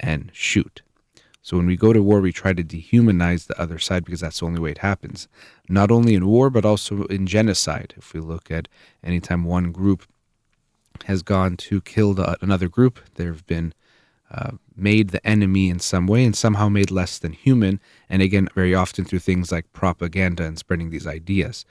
and 0.00 0.30
shoot. 0.32 0.82
So 1.44 1.58
when 1.58 1.66
we 1.66 1.76
go 1.76 1.92
to 1.92 2.02
war, 2.02 2.22
we 2.22 2.32
try 2.32 2.54
to 2.54 2.64
dehumanize 2.64 3.46
the 3.46 3.60
other 3.60 3.78
side 3.78 4.06
because 4.06 4.20
that's 4.20 4.40
the 4.40 4.46
only 4.46 4.60
way 4.60 4.70
it 4.70 4.78
happens. 4.78 5.28
Not 5.68 5.90
only 5.90 6.14
in 6.14 6.26
war, 6.26 6.48
but 6.48 6.64
also 6.64 7.04
in 7.04 7.26
genocide. 7.26 7.92
If 7.98 8.14
we 8.14 8.20
look 8.20 8.50
at 8.50 8.66
anytime 9.04 9.44
one 9.44 9.70
group 9.70 10.06
has 11.04 11.22
gone 11.22 11.58
to 11.58 11.82
kill 11.82 12.14
the, 12.14 12.38
another 12.40 12.66
group, 12.66 12.98
there 13.16 13.30
have 13.30 13.46
been 13.46 13.74
uh, 14.30 14.52
made 14.74 15.10
the 15.10 15.24
enemy 15.26 15.68
in 15.68 15.80
some 15.80 16.06
way 16.06 16.24
and 16.24 16.34
somehow 16.34 16.70
made 16.70 16.90
less 16.90 17.18
than 17.18 17.34
human. 17.34 17.78
And 18.08 18.22
again, 18.22 18.48
very 18.54 18.74
often 18.74 19.04
through 19.04 19.18
things 19.18 19.52
like 19.52 19.70
propaganda 19.74 20.44
and 20.44 20.58
spreading 20.58 20.88
these 20.88 21.06
ideas. 21.06 21.66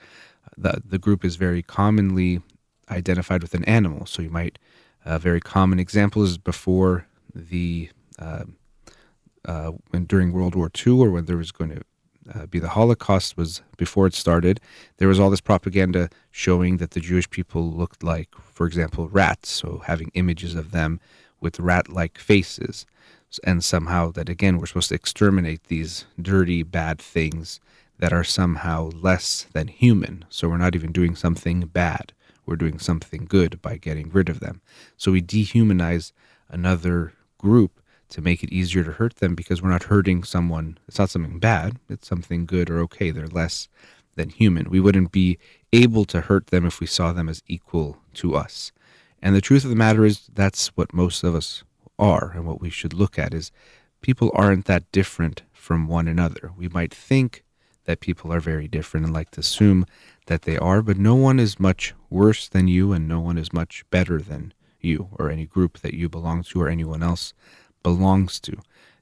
The, 0.56 0.84
the 0.86 1.00
group 1.00 1.25
is 1.25 1.36
very 1.36 1.63
commonly 1.63 2.44
identified 2.92 3.42
with 3.42 3.56
an 3.56 3.65
animal. 3.65 4.06
So 4.06 4.22
you 4.22 4.30
might, 4.30 4.60
a 5.03 5.18
very 5.18 5.42
common 5.42 5.80
example 5.80 6.22
is 6.22 6.38
before 6.38 7.08
the 7.34 7.89
uh, 8.20 8.44
uh, 9.46 9.72
when 9.90 10.06
during 10.06 10.32
World 10.32 10.56
War 10.56 10.72
II 10.86 10.94
or 10.94 11.12
when 11.12 11.26
there 11.26 11.38
was 11.38 11.52
going 11.52 11.72
to 11.72 11.82
uh, 12.34 12.46
be 12.46 12.60
the 12.60 12.70
Holocaust 12.70 13.36
was 13.36 13.62
before 13.78 14.08
it 14.08 14.14
started. 14.14 14.62
There 14.98 15.08
was 15.08 15.20
all 15.20 15.30
this 15.30 15.42
propaganda 15.42 16.10
showing 16.32 16.78
that 16.78 16.92
the 16.92 17.00
Jewish 17.00 17.30
people 17.30 17.70
looked 17.72 18.04
like, 18.04 18.30
for 18.40 18.66
example, 18.66 19.10
rats. 19.10 19.50
So 19.50 19.82
having 19.86 20.12
images 20.14 20.56
of 20.56 20.72
them 20.72 21.00
with 21.42 21.60
rat-like 21.60 22.18
faces, 22.18 22.86
and 23.44 23.64
somehow 23.64 24.12
that 24.12 24.30
again 24.30 24.58
we're 24.58 24.68
supposed 24.68 24.90
to 24.90 24.96
exterminate 24.96 25.64
these 25.66 26.06
dirty, 26.22 26.64
bad 26.64 27.00
things 27.00 27.60
that 28.00 28.14
are 28.14 28.24
somehow 28.24 28.90
less 28.94 29.48
than 29.54 29.68
human. 29.68 30.26
So 30.30 30.50
we're 30.50 30.58
not 30.58 30.76
even 30.76 30.92
doing 30.92 31.16
something 31.16 31.62
bad. 31.62 32.14
We're 32.46 32.58
doing 32.58 32.80
something 32.80 33.26
good 33.26 33.62
by 33.62 33.78
getting 33.78 34.10
rid 34.10 34.30
of 34.30 34.40
them. 34.40 34.62
So 34.98 35.12
we 35.12 35.22
dehumanize 35.22 36.12
another 36.50 37.14
group 37.38 37.80
to 38.13 38.22
make 38.22 38.43
it 38.43 38.53
easier 38.53 38.84
to 38.84 38.91
hurt 38.91 39.15
them 39.15 39.34
because 39.34 39.60
we're 39.60 39.72
not 39.72 39.84
hurting 39.84 40.24
someone. 40.24 40.77
It's 40.88 41.00
not 41.00 41.10
something 41.10 41.39
bad, 41.39 41.77
it's 41.89 42.08
something 42.08 42.46
good 42.46 42.70
or 42.70 42.79
okay. 42.82 43.10
They're 43.10 43.27
less 43.27 43.67
than 44.15 44.29
human. 44.29 44.70
We 44.70 44.79
wouldn't 44.79 45.12
be 45.12 45.39
able 45.74 46.05
to 46.05 46.22
hurt 46.22 46.48
them 46.48 46.63
if 46.63 46.79
we 46.79 46.86
saw 46.86 47.12
them 47.12 47.27
as 47.27 47.41
equal 47.48 47.98
to 48.15 48.36
us. 48.36 48.72
And 49.20 49.36
the 49.36 49.41
truth 49.41 49.63
of 49.63 49.72
the 49.72 49.75
matter 49.75 50.05
is 50.05 50.29
that's 50.32 50.67
what 50.77 50.93
most 50.93 51.24
of 51.24 51.34
us 51.34 51.63
are 51.98 52.32
and 52.36 52.46
what 52.46 52.62
we 52.62 52.70
should 52.70 52.93
look 52.93 53.17
at 53.17 53.34
is 53.34 53.51
people 54.01 54.29
aren't 54.36 54.65
that 54.65 54.91
different 54.91 55.41
from 55.51 55.88
one 55.88 56.08
another. 56.08 56.51
We 56.55 56.67
might 56.67 56.93
think 56.93 57.43
that 57.86 58.00
people 58.00 58.32
are 58.32 58.39
very 58.39 58.67
different 58.67 59.08
and 59.08 59.13
like 59.13 59.32
to 59.32 59.39
assume 59.39 59.88
that 60.27 60.43
they 60.43 60.58
are, 60.58 60.84
but 60.84 60.98
no 60.98 61.15
one 61.15 61.39
is 61.39 61.60
much 61.60 61.96
worse 62.12 62.48
than 62.48 62.67
you 62.67 62.93
and 62.93 63.08
no 63.08 63.20
one 63.20 63.39
is 63.39 63.51
much 63.51 63.84
better 63.89 64.20
than 64.20 64.53
you 64.79 65.10
or 65.13 65.32
any 65.32 65.48
group 65.48 65.79
that 65.79 65.96
you 65.96 66.10
belong 66.10 66.43
to 66.43 66.62
or 66.62 66.70
anyone 66.70 67.01
else 67.01 67.34
belongs 67.84 68.40
to. 68.42 68.58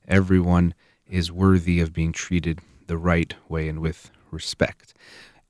Everyone 0.07 0.73
is 1.07 1.31
worthy 1.31 1.79
of 1.79 1.93
being 1.93 2.11
treated 2.11 2.59
the 2.87 2.97
right 2.97 3.33
way 3.47 3.67
and 3.69 3.79
with 3.79 4.11
respect. 4.31 4.93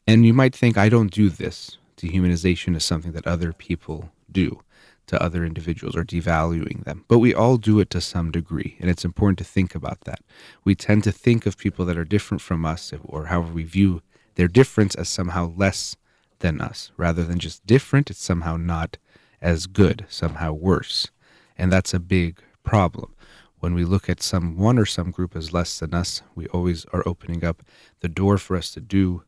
And 0.07 0.25
you 0.25 0.33
might 0.33 0.55
think, 0.55 0.77
I 0.77 0.89
don't 0.89 1.11
do 1.11 1.29
this. 1.29 1.77
Dehumanization 1.97 2.75
is 2.75 2.83
something 2.83 3.11
that 3.13 3.27
other 3.27 3.53
people 3.53 4.11
do 4.31 4.61
to 5.07 5.21
other 5.21 5.45
individuals 5.45 5.95
or 5.95 6.03
devaluing 6.03 6.83
them. 6.83 7.05
But 7.07 7.19
we 7.19 7.33
all 7.33 7.57
do 7.57 7.79
it 7.79 7.89
to 7.91 8.01
some 8.01 8.31
degree, 8.31 8.77
and 8.79 8.89
it's 8.89 9.05
important 9.05 9.37
to 9.39 9.43
think 9.43 9.75
about 9.75 10.01
that. 10.01 10.21
We 10.63 10.73
tend 10.73 11.03
to 11.03 11.11
think 11.11 11.45
of 11.45 11.57
people 11.57 11.85
that 11.85 11.97
are 11.97 12.05
different 12.05 12.41
from 12.41 12.65
us, 12.65 12.93
or 13.03 13.25
however 13.25 13.53
we 13.53 13.63
view 13.63 14.01
their 14.35 14.47
difference, 14.47 14.95
as 14.95 15.09
somehow 15.09 15.53
less 15.55 15.95
than 16.39 16.61
us. 16.61 16.91
Rather 16.97 17.23
than 17.23 17.39
just 17.39 17.65
different, 17.65 18.09
it's 18.09 18.23
somehow 18.23 18.57
not 18.57 18.97
as 19.41 19.67
good, 19.67 20.05
somehow 20.09 20.53
worse. 20.53 21.09
And 21.57 21.71
that's 21.71 21.93
a 21.93 21.99
big 21.99 22.39
problem 22.63 23.13
when 23.61 23.75
we 23.75 23.85
look 23.85 24.09
at 24.09 24.21
someone 24.21 24.77
or 24.77 24.85
some 24.85 25.11
group 25.11 25.35
as 25.35 25.53
less 25.53 25.79
than 25.79 25.93
us, 25.93 26.21
we 26.35 26.47
always 26.47 26.83
are 26.91 27.07
opening 27.07 27.45
up 27.45 27.63
the 28.01 28.09
door 28.09 28.37
for 28.37 28.57
us 28.57 28.71
to 28.71 28.81
do 28.81 29.23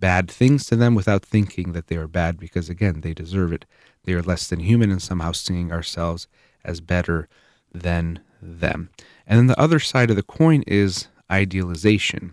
bad 0.00 0.30
things 0.30 0.66
to 0.66 0.74
them 0.74 0.94
without 0.94 1.24
thinking 1.24 1.72
that 1.72 1.86
they 1.86 1.96
are 1.96 2.08
bad 2.08 2.38
because, 2.38 2.68
again, 2.68 3.02
they 3.02 3.14
deserve 3.14 3.52
it. 3.52 3.66
They 4.04 4.14
are 4.14 4.22
less 4.22 4.48
than 4.48 4.60
human 4.60 4.90
and 4.90 5.02
somehow 5.02 5.32
seeing 5.32 5.70
ourselves 5.70 6.26
as 6.64 6.80
better 6.80 7.28
than 7.72 8.20
them. 8.40 8.88
And 9.26 9.38
then 9.38 9.46
the 9.48 9.60
other 9.60 9.78
side 9.78 10.08
of 10.10 10.16
the 10.16 10.22
coin 10.22 10.64
is 10.66 11.08
idealization, 11.30 12.32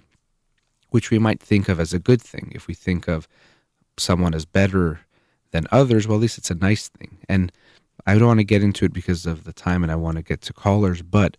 which 0.89 1.11
we 1.11 1.19
might 1.19 1.41
think 1.41 1.67
of 1.67 1.79
as 1.79 1.93
a 1.93 1.99
good 1.99 2.21
thing. 2.21 2.51
If 2.55 2.67
we 2.67 2.73
think 2.73 3.07
of 3.09 3.27
someone 3.97 4.33
as 4.33 4.45
better 4.45 5.01
than 5.51 5.67
others, 5.69 6.07
well, 6.07 6.17
at 6.17 6.21
least 6.21 6.37
it's 6.37 6.51
a 6.51 6.55
nice 6.55 6.87
thing. 6.87 7.17
And 7.27 7.51
I 8.05 8.17
don't 8.17 8.27
want 8.27 8.39
to 8.39 8.45
get 8.45 8.63
into 8.63 8.85
it 8.85 8.93
because 8.93 9.25
of 9.25 9.43
the 9.43 9.53
time 9.53 9.83
and 9.83 9.91
I 9.91 9.95
want 9.95 10.17
to 10.17 10.23
get 10.23 10.41
to 10.41 10.53
callers, 10.53 11.01
but 11.01 11.37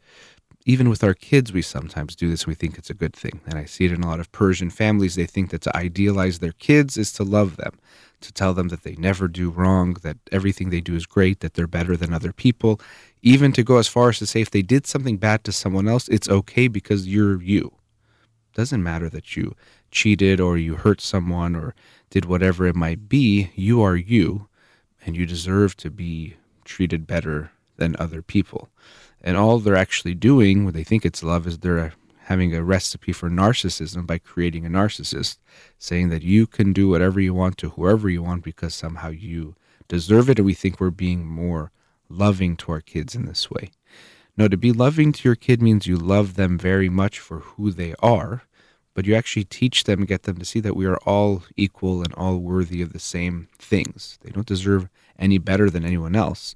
even 0.65 0.89
with 0.89 1.03
our 1.03 1.15
kids, 1.15 1.53
we 1.53 1.63
sometimes 1.63 2.15
do 2.15 2.31
this. 2.31 2.47
We 2.47 2.55
think 2.55 2.79
it's 2.79 2.91
a 2.91 2.95
good 2.95 3.15
thing. 3.15 3.41
And 3.47 3.59
I 3.59 3.65
see 3.65 3.85
it 3.85 3.93
in 3.93 4.03
a 4.03 4.07
lot 4.07 4.21
of 4.21 4.31
Persian 4.31 4.71
families. 4.71 5.17
They 5.17 5.27
think 5.27 5.51
that 5.51 5.63
to 5.63 5.77
idealize 5.77 6.39
their 6.39 6.53
kids 6.53 6.97
is 6.97 7.13
to 7.15 7.25
love 7.25 7.57
them, 7.57 7.79
to 8.21 8.33
tell 8.33 8.55
them 8.55 8.69
that 8.69 8.85
they 8.85 8.95
never 8.95 9.27
do 9.27 9.51
wrong, 9.51 9.95
that 10.03 10.19
everything 10.31 10.71
they 10.71 10.81
do 10.81 10.95
is 10.95 11.05
great, 11.05 11.41
that 11.41 11.55
they're 11.55 11.67
better 11.67 11.97
than 11.97 12.13
other 12.13 12.33
people. 12.33 12.81
Even 13.23 13.53
to 13.53 13.65
go 13.65 13.79
as 13.79 13.89
far 13.89 14.11
as 14.11 14.19
to 14.21 14.27
say 14.27 14.41
if 14.41 14.51
they 14.51 14.63
did 14.63 14.87
something 14.87 15.17
bad 15.17 15.43
to 15.45 15.53
someone 15.53 15.89
else, 15.89 16.07
it's 16.09 16.29
okay 16.29 16.69
because 16.69 17.09
you're 17.09 17.43
you. 17.43 17.73
It 18.53 18.57
doesn't 18.57 18.83
matter 18.83 19.09
that 19.09 19.37
you 19.37 19.57
cheated 19.91 20.41
or 20.41 20.59
you 20.59 20.77
hurt 20.77 21.01
someone 21.01 21.57
or 21.57 21.75
did 22.11 22.25
whatever 22.25 22.67
it 22.67 22.77
might 22.77 23.09
be. 23.09 23.51
You 23.57 23.83
are 23.83 23.97
you, 23.97 24.49
and 25.05 25.17
you 25.17 25.27
deserve 25.27 25.77
to 25.79 25.91
be 25.91 26.37
treated 26.73 27.07
better 27.07 27.51
than 27.77 27.95
other 27.99 28.23
people. 28.23 28.71
And 29.21 29.37
all 29.37 29.59
they're 29.59 29.77
actually 29.77 30.15
doing, 30.15 30.65
when 30.65 30.73
they 30.73 30.85
think 30.85 31.05
it's 31.05 31.23
love, 31.23 31.47
is 31.47 31.59
they're 31.59 31.93
having 32.25 32.55
a 32.55 32.63
recipe 32.63 33.13
for 33.13 33.29
narcissism 33.29 34.07
by 34.07 34.17
creating 34.17 34.65
a 34.65 34.71
narcissist, 34.71 35.37
saying 35.79 36.09
that 36.09 36.23
you 36.23 36.47
can 36.47 36.73
do 36.73 36.89
whatever 36.89 37.21
you 37.21 37.35
want 37.35 37.59
to 37.59 37.71
whoever 37.71 38.09
you 38.09 38.23
want 38.23 38.43
because 38.43 38.75
somehow 38.75 39.11
you 39.11 39.55
deserve 39.87 40.31
it. 40.31 40.39
And 40.39 40.47
we 40.47 40.55
think 40.55 40.81
we're 40.81 40.91
being 40.91 41.27
more 41.27 41.71
loving 42.09 42.57
to 42.57 42.73
our 42.73 42.81
kids 42.81 43.15
in 43.15 43.27
this 43.27 43.51
way. 43.51 43.71
No, 44.39 44.49
to 44.49 44.57
be 44.57 44.73
loving 44.73 45.13
to 45.13 45.29
your 45.29 45.37
kid 45.37 45.61
means 45.61 45.87
you 45.87 45.97
love 45.99 46.35
them 46.35 46.57
very 46.57 46.89
much 46.89 47.19
for 47.19 47.41
who 47.41 47.71
they 47.71 47.95
are, 47.99 48.45
but 48.95 49.05
you 49.07 49.15
actually 49.15 49.45
teach 49.45 49.85
them, 49.85 50.07
get 50.07 50.23
them 50.23 50.39
to 50.39 50.45
see 50.47 50.61
that 50.61 50.77
we 50.77 50.87
are 50.87 51.01
all 51.05 51.43
equal 51.55 52.03
and 52.03 52.15
all 52.15 52.39
worthy 52.39 52.81
of 52.81 52.95
the 52.95 52.99
same 52.99 53.49
things. 53.59 54.19
They 54.23 54.31
don't 54.31 54.47
deserve 54.47 54.89
any 55.23 55.39
better 55.39 55.71
than 55.71 55.85
anyone 55.85 56.15
else. 56.15 56.55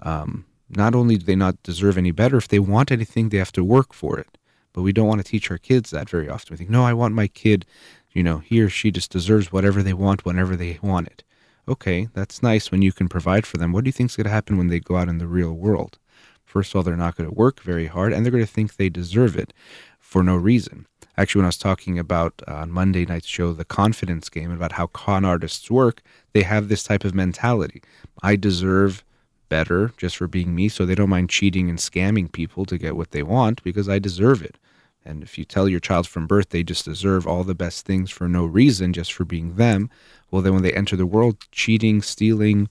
Um, 0.00 0.46
not 0.68 0.94
only 0.94 1.16
do 1.16 1.24
they 1.24 1.36
not 1.36 1.62
deserve 1.62 1.96
any 1.96 2.10
better, 2.10 2.36
if 2.36 2.48
they 2.48 2.58
want 2.58 2.90
anything, 2.90 3.28
they 3.28 3.38
have 3.38 3.52
to 3.52 3.62
work 3.62 3.92
for 3.92 4.18
it. 4.18 4.38
But 4.72 4.82
we 4.82 4.92
don't 4.92 5.06
want 5.06 5.24
to 5.24 5.30
teach 5.30 5.50
our 5.50 5.58
kids 5.58 5.90
that 5.90 6.10
very 6.10 6.28
often. 6.28 6.52
We 6.52 6.56
think, 6.56 6.70
no, 6.70 6.84
I 6.84 6.92
want 6.92 7.14
my 7.14 7.28
kid, 7.28 7.64
you 8.12 8.22
know, 8.22 8.38
he 8.38 8.60
or 8.60 8.68
she 8.68 8.90
just 8.90 9.10
deserves 9.12 9.52
whatever 9.52 9.82
they 9.82 9.92
want 9.94 10.24
whenever 10.24 10.56
they 10.56 10.78
want 10.82 11.06
it. 11.06 11.22
Okay, 11.68 12.08
that's 12.14 12.42
nice 12.42 12.70
when 12.70 12.82
you 12.82 12.92
can 12.92 13.08
provide 13.08 13.46
for 13.46 13.58
them. 13.58 13.72
What 13.72 13.84
do 13.84 13.88
you 13.88 13.92
think 13.92 14.10
is 14.10 14.16
going 14.16 14.24
to 14.24 14.30
happen 14.30 14.56
when 14.56 14.68
they 14.68 14.80
go 14.80 14.96
out 14.96 15.08
in 15.08 15.18
the 15.18 15.26
real 15.26 15.52
world? 15.52 15.98
First 16.44 16.72
of 16.72 16.76
all, 16.76 16.82
they're 16.82 16.96
not 16.96 17.16
going 17.16 17.28
to 17.28 17.34
work 17.34 17.60
very 17.60 17.86
hard 17.86 18.12
and 18.12 18.24
they're 18.24 18.30
going 18.30 18.44
to 18.44 18.52
think 18.52 18.76
they 18.76 18.88
deserve 18.88 19.36
it 19.36 19.52
for 19.98 20.22
no 20.22 20.36
reason. 20.36 20.86
Actually, 21.18 21.40
when 21.40 21.46
I 21.46 21.48
was 21.48 21.56
talking 21.56 21.98
about 21.98 22.42
uh, 22.46 22.56
on 22.56 22.70
Monday 22.70 23.06
night's 23.06 23.26
show, 23.26 23.52
the 23.52 23.64
confidence 23.64 24.28
game, 24.28 24.50
and 24.50 24.58
about 24.58 24.72
how 24.72 24.88
con 24.88 25.24
artists 25.24 25.70
work, 25.70 26.02
they 26.34 26.42
have 26.42 26.68
this 26.68 26.82
type 26.82 27.04
of 27.04 27.14
mentality. 27.14 27.82
I 28.22 28.36
deserve 28.36 29.02
better 29.48 29.92
just 29.96 30.16
for 30.18 30.26
being 30.26 30.54
me, 30.54 30.68
so 30.68 30.84
they 30.84 30.94
don't 30.94 31.08
mind 31.08 31.30
cheating 31.30 31.70
and 31.70 31.78
scamming 31.78 32.30
people 32.30 32.66
to 32.66 32.76
get 32.76 32.96
what 32.96 33.12
they 33.12 33.22
want 33.22 33.62
because 33.62 33.88
I 33.88 33.98
deserve 33.98 34.42
it. 34.42 34.58
And 35.06 35.22
if 35.22 35.38
you 35.38 35.44
tell 35.44 35.68
your 35.68 35.80
child 35.80 36.06
from 36.06 36.26
birth 36.26 36.50
they 36.50 36.64
just 36.64 36.84
deserve 36.84 37.26
all 37.26 37.44
the 37.44 37.54
best 37.54 37.86
things 37.86 38.10
for 38.10 38.28
no 38.28 38.44
reason, 38.44 38.92
just 38.92 39.12
for 39.12 39.24
being 39.24 39.54
them, 39.54 39.88
well, 40.30 40.42
then 40.42 40.52
when 40.52 40.64
they 40.64 40.72
enter 40.72 40.96
the 40.96 41.06
world, 41.06 41.36
cheating, 41.50 42.02
stealing, 42.02 42.68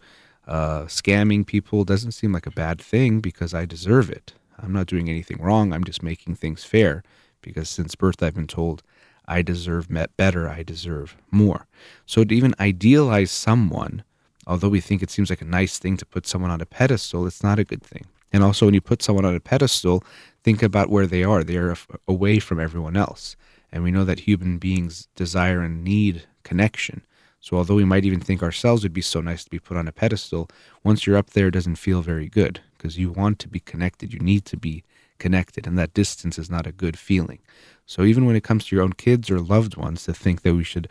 uh, 0.47 0.81
scamming 0.81 1.47
people 1.47 1.83
doesn't 1.83 2.11
seem 2.11 2.31
like 2.31 2.45
a 2.45 2.51
bad 2.51 2.79
thing 2.79 3.21
because 3.21 3.53
I 3.55 3.65
deserve 3.65 4.11
it. 4.11 4.33
I'm 4.59 4.73
not 4.73 4.87
doing 4.87 5.09
anything 5.09 5.41
wrong. 5.41 5.73
I'm 5.73 5.83
just 5.83 6.03
making 6.03 6.35
things 6.35 6.63
fair 6.63 7.03
because 7.45 7.69
since 7.69 7.95
birth 7.95 8.21
I've 8.21 8.35
been 8.35 8.47
told 8.47 8.83
I 9.27 9.41
deserve 9.41 9.87
better, 10.17 10.47
I 10.47 10.63
deserve 10.63 11.15
more. 11.31 11.67
So 12.05 12.23
to 12.23 12.35
even 12.35 12.53
idealize 12.59 13.31
someone, 13.31 14.03
although 14.45 14.69
we 14.69 14.81
think 14.81 15.01
it 15.01 15.09
seems 15.09 15.29
like 15.29 15.41
a 15.41 15.45
nice 15.45 15.79
thing 15.79 15.97
to 15.97 16.05
put 16.05 16.27
someone 16.27 16.51
on 16.51 16.61
a 16.61 16.65
pedestal, 16.65 17.25
it's 17.25 17.43
not 17.43 17.59
a 17.59 17.63
good 17.63 17.83
thing. 17.83 18.05
And 18.31 18.43
also, 18.43 18.65
when 18.65 18.73
you 18.73 18.81
put 18.81 19.01
someone 19.01 19.25
on 19.25 19.35
a 19.35 19.39
pedestal, 19.39 20.03
think 20.43 20.61
about 20.61 20.89
where 20.89 21.07
they 21.07 21.23
are. 21.23 21.43
They 21.43 21.57
are 21.57 21.77
away 22.07 22.39
from 22.39 22.59
everyone 22.59 22.97
else. 22.97 23.35
And 23.71 23.83
we 23.83 23.91
know 23.91 24.03
that 24.03 24.19
human 24.19 24.57
beings 24.57 25.07
desire 25.15 25.61
and 25.61 25.83
need 25.83 26.23
connection. 26.43 27.05
So, 27.39 27.57
although 27.57 27.75
we 27.75 27.85
might 27.85 28.05
even 28.05 28.19
think 28.19 28.43
ourselves 28.43 28.83
would 28.83 28.93
be 28.93 29.01
so 29.01 29.21
nice 29.21 29.43
to 29.43 29.49
be 29.49 29.59
put 29.59 29.77
on 29.77 29.87
a 29.87 29.91
pedestal, 29.91 30.49
once 30.83 31.05
you're 31.05 31.17
up 31.17 31.29
there, 31.29 31.47
it 31.47 31.51
doesn't 31.51 31.75
feel 31.75 32.01
very 32.01 32.27
good 32.27 32.59
because 32.77 32.97
you 32.97 33.11
want 33.11 33.39
to 33.39 33.47
be 33.47 33.59
connected. 33.59 34.11
You 34.11 34.19
need 34.19 34.45
to 34.45 34.57
be 34.57 34.83
connected, 35.17 35.67
and 35.67 35.77
that 35.77 35.93
distance 35.93 36.37
is 36.37 36.49
not 36.49 36.67
a 36.67 36.71
good 36.71 36.97
feeling. 36.97 37.39
So 37.85 38.03
even 38.03 38.25
when 38.25 38.35
it 38.35 38.43
comes 38.43 38.65
to 38.65 38.75
your 38.75 38.83
own 38.83 38.93
kids 38.93 39.29
or 39.29 39.39
loved 39.39 39.77
ones, 39.77 40.03
to 40.05 40.13
think 40.13 40.41
that 40.41 40.55
we 40.55 40.63
should 40.63 40.87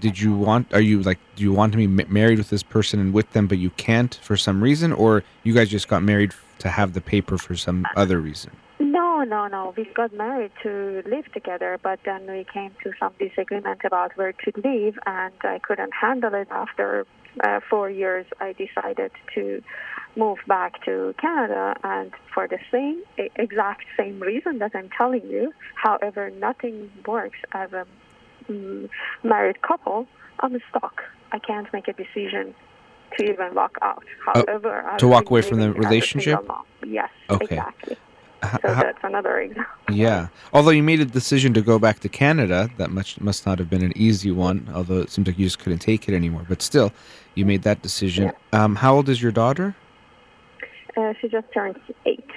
did, 0.00 0.20
you 0.20 0.34
want? 0.34 0.72
Are 0.72 0.80
you 0.80 1.02
like? 1.02 1.18
Do 1.36 1.42
you 1.42 1.52
want 1.52 1.72
to 1.72 1.78
be 1.78 1.86
married 1.86 2.38
with 2.38 2.50
this 2.50 2.62
person 2.62 3.00
and 3.00 3.12
with 3.12 3.32
them, 3.32 3.46
but 3.46 3.58
you 3.58 3.70
can't 3.70 4.14
for 4.22 4.36
some 4.36 4.62
reason, 4.62 4.92
or 4.92 5.22
you 5.42 5.54
guys 5.54 5.68
just 5.68 5.88
got 5.88 6.02
married 6.02 6.32
to 6.60 6.68
have 6.68 6.92
the 6.94 7.00
paper 7.00 7.38
for 7.38 7.54
some 7.56 7.86
other 7.96 8.20
reason? 8.20 8.52
No, 8.78 9.24
no, 9.24 9.46
no. 9.46 9.72
We 9.76 9.84
got 9.94 10.12
married 10.12 10.52
to 10.62 11.02
live 11.06 11.30
together, 11.32 11.78
but 11.82 12.00
then 12.04 12.26
we 12.26 12.44
came 12.52 12.72
to 12.82 12.92
some 12.98 13.12
disagreement 13.18 13.80
about 13.84 14.16
where 14.16 14.32
to 14.32 14.52
live, 14.56 14.98
and 15.06 15.34
I 15.42 15.58
couldn't 15.60 15.92
handle 15.94 16.34
it. 16.34 16.48
After 16.50 17.06
uh, 17.42 17.60
four 17.68 17.90
years, 17.90 18.26
I 18.40 18.52
decided 18.52 19.12
to 19.34 19.62
move 20.16 20.38
back 20.46 20.84
to 20.84 21.14
Canada, 21.20 21.74
and 21.82 22.12
for 22.32 22.46
the 22.46 22.58
same 22.70 23.02
exact 23.36 23.84
same 23.96 24.20
reason 24.20 24.58
that 24.58 24.72
I'm 24.74 24.90
telling 24.96 25.26
you. 25.28 25.52
However, 25.74 26.30
nothing 26.30 26.90
works 27.06 27.38
as 27.52 27.72
a 27.72 27.86
married 29.22 29.62
couple. 29.62 30.06
I'm 30.40 30.58
stuck. 30.70 31.02
I 31.32 31.38
can't 31.38 31.72
make 31.72 31.88
a 31.88 31.92
decision 31.92 32.54
to 33.16 33.24
even 33.30 33.54
walk 33.54 33.76
out. 33.82 34.04
However, 34.26 34.82
I've 34.82 34.98
to 34.98 35.08
walk 35.08 35.30
away 35.30 35.42
from 35.42 35.58
the 35.60 35.66
living 35.68 35.80
as 35.80 35.84
a 35.84 35.88
relationship? 35.88 36.40
Yes, 36.84 37.10
Okay. 37.30 37.44
exactly. 37.56 37.96
H- 38.44 38.50
So 38.62 38.74
how- 38.74 38.82
that's 38.82 38.98
another 39.04 39.40
example. 39.40 39.72
yeah. 39.90 40.28
Although 40.52 40.72
you 40.72 40.82
made 40.82 41.00
a 41.00 41.04
decision 41.06 41.54
to 41.54 41.62
go 41.62 41.78
back 41.78 42.00
to 42.00 42.08
Canada, 42.08 42.68
that 42.76 42.90
much 42.90 43.20
must 43.20 43.46
not 43.46 43.58
have 43.58 43.70
been 43.70 43.82
an 43.82 43.92
easy 43.96 44.30
one. 44.30 44.68
Although 44.74 44.98
it 45.00 45.10
seems 45.10 45.26
like 45.26 45.38
you 45.38 45.46
just 45.46 45.58
couldn't 45.60 45.78
take 45.78 46.08
it 46.08 46.14
anymore. 46.14 46.44
But 46.48 46.60
still, 46.60 46.92
you 47.34 47.46
made 47.46 47.62
that 47.62 47.80
decision. 47.82 48.32
Um, 48.52 48.76
how 48.76 48.94
old 48.96 49.08
is 49.08 49.22
your 49.22 49.32
daughter? 49.32 49.74
Uh, 50.96 51.14
she 51.20 51.28
just 51.28 51.46
turned 51.54 51.80
eight. 52.06 52.28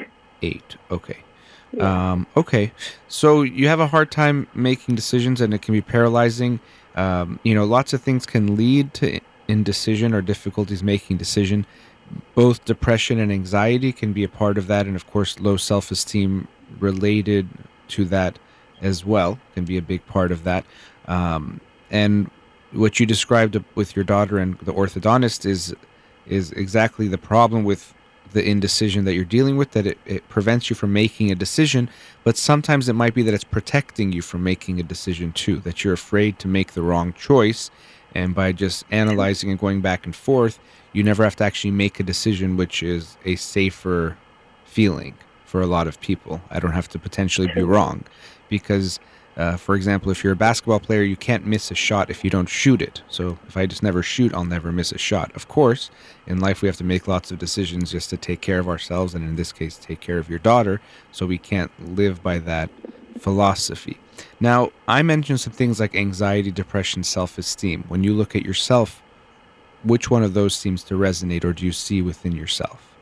eight. 0.42 0.78
Okay. 0.92 1.18
Yeah. 1.72 2.12
Um, 2.12 2.28
okay. 2.36 2.72
So 3.08 3.42
you 3.42 3.68
have 3.68 3.80
a 3.80 3.88
hard 3.88 4.12
time 4.12 4.48
making 4.54 4.96
decisions, 4.96 5.42
and 5.42 5.54
it 5.54 5.62
can 5.62 5.74
be 5.74 5.82
paralyzing. 5.82 6.60
Um, 6.96 7.40
you 7.44 7.54
know, 7.54 7.66
lots 7.66 7.94
of 7.94 8.02
things 8.02 8.26
can 8.26 8.56
lead 8.56 8.94
to 8.96 9.20
indecision 9.48 10.14
or 10.14 10.22
difficulties 10.22 10.84
making 10.84 11.18
decision. 11.18 11.66
Both 12.36 12.66
depression 12.66 13.20
and 13.20 13.32
anxiety 13.32 13.92
can 13.92 14.14
be 14.14 14.24
a 14.24 14.30
part 14.30 14.58
of 14.58 14.68
that, 14.68 14.86
and 14.86 14.96
of 14.96 15.06
course, 15.08 15.40
low 15.40 15.58
self-esteem 15.58 16.48
related 16.80 17.48
to 17.90 18.06
that 18.06 18.40
as 18.82 19.06
well 19.06 19.40
can 19.56 19.66
be 19.66 19.78
a 19.78 19.82
big 19.82 20.06
part 20.06 20.32
of 20.32 20.44
that. 20.44 20.66
Um, 21.08 21.60
and 21.90 22.30
what 22.72 23.00
you 23.00 23.06
described 23.06 23.62
with 23.76 23.96
your 23.96 24.06
daughter 24.06 24.38
and 24.38 24.58
the 24.60 24.74
orthodontist 24.74 25.46
is 25.46 25.76
is 26.26 26.52
exactly 26.52 27.08
the 27.08 27.18
problem 27.18 27.64
with 27.64 27.94
the 28.34 28.48
indecision 28.48 29.06
that 29.06 29.14
you're 29.14 29.26
dealing 29.26 29.58
with 29.58 29.72
that 29.72 29.86
it, 29.86 29.98
it 30.06 30.28
prevents 30.30 30.70
you 30.70 30.76
from 30.76 30.94
making 30.94 31.32
a 31.32 31.36
decision 31.36 31.90
but 32.24 32.38
sometimes 32.38 32.90
it 32.90 32.94
might 32.94 33.14
be 33.14 33.24
that 33.24 33.34
it's 33.34 33.44
protecting 33.44 34.12
you 34.12 34.22
from 34.22 34.44
making 34.44 34.80
a 34.80 34.84
decision 34.84 35.32
too 35.32 35.58
that 35.60 35.84
you're 35.84 35.94
afraid 35.94 36.38
to 36.40 36.48
make 36.48 36.74
the 36.74 36.82
wrong 36.82 37.14
choice. 37.14 37.72
And 38.14 38.34
by 38.34 38.52
just 38.52 38.84
analyzing 38.92 39.50
and 39.50 39.60
going 39.60 39.82
back 39.82 40.06
and 40.06 40.16
forth 40.16 40.60
you 40.94 41.04
never 41.04 41.24
have 41.24 41.36
to 41.38 41.44
actually 41.44 41.72
make 41.72 42.00
a 42.00 42.04
decision 42.04 42.58
which 42.58 42.82
is 42.82 43.18
a 43.26 43.36
safer 43.36 44.18
feeling 44.66 45.16
for 45.46 45.62
a 45.62 45.68
lot 45.68 45.88
of 45.88 46.00
people. 46.02 46.42
I 46.50 46.60
don't 46.60 46.72
have 46.72 46.90
to 46.90 47.00
potentially 47.00 47.50
be 47.54 47.64
wrong 47.64 48.04
because 48.50 49.00
uh, 49.38 49.56
for 49.56 49.76
example, 49.76 50.12
if 50.12 50.24
you're 50.24 50.34
a 50.34 50.38
basketball 50.38 50.80
player, 50.80 51.04
you 51.04 51.16
can't 51.16 51.46
miss 51.46 51.70
a 51.70 51.76
shot 51.76 52.10
if 52.10 52.24
you 52.24 52.30
don't 52.30 52.50
shoot 52.50 52.82
it. 52.82 53.04
So 53.08 53.38
if 53.48 53.56
I 53.56 53.68
just 53.68 53.84
never 53.84 54.02
shoot, 54.02 54.34
I'll 54.34 54.44
never 54.44 54.72
miss 54.72 54.92
a 54.92 54.98
shot. 54.98 55.32
Of 55.36 55.48
course, 55.48 55.92
in 56.26 56.40
life 56.40 56.64
we 56.64 56.68
have 56.68 56.78
to 56.78 56.84
make 56.84 57.08
lots 57.08 57.30
of 57.32 57.38
decisions 57.38 57.92
just 57.92 58.10
to 58.10 58.18
take 58.18 58.42
care 58.42 58.58
of 58.58 58.68
ourselves, 58.68 59.14
and 59.14 59.24
in 59.24 59.36
this 59.36 59.52
case, 59.52 59.78
take 59.78 60.00
care 60.00 60.18
of 60.18 60.28
your 60.28 60.40
daughter. 60.40 60.82
So 61.12 61.28
we 61.28 61.38
can't 61.38 61.72
live 61.96 62.24
by 62.24 62.40
that 62.40 62.72
philosophy. 63.20 64.00
Now, 64.40 64.72
I 64.88 65.04
mentioned 65.04 65.40
some 65.40 65.54
things 65.54 65.80
like 65.80 65.96
anxiety, 65.96 66.50
depression, 66.50 67.04
self 67.04 67.38
esteem. 67.38 67.84
When 67.90 68.04
you 68.04 68.16
look 68.16 68.36
at 68.36 68.44
yourself, 68.44 69.04
which 69.84 70.10
one 70.10 70.24
of 70.24 70.34
those 70.34 70.56
seems 70.56 70.84
to 70.86 70.96
resonate 70.96 71.44
or 71.44 71.54
do 71.54 71.64
you 71.64 71.72
see 71.72 72.02
within 72.02 72.32
yourself? 72.32 72.96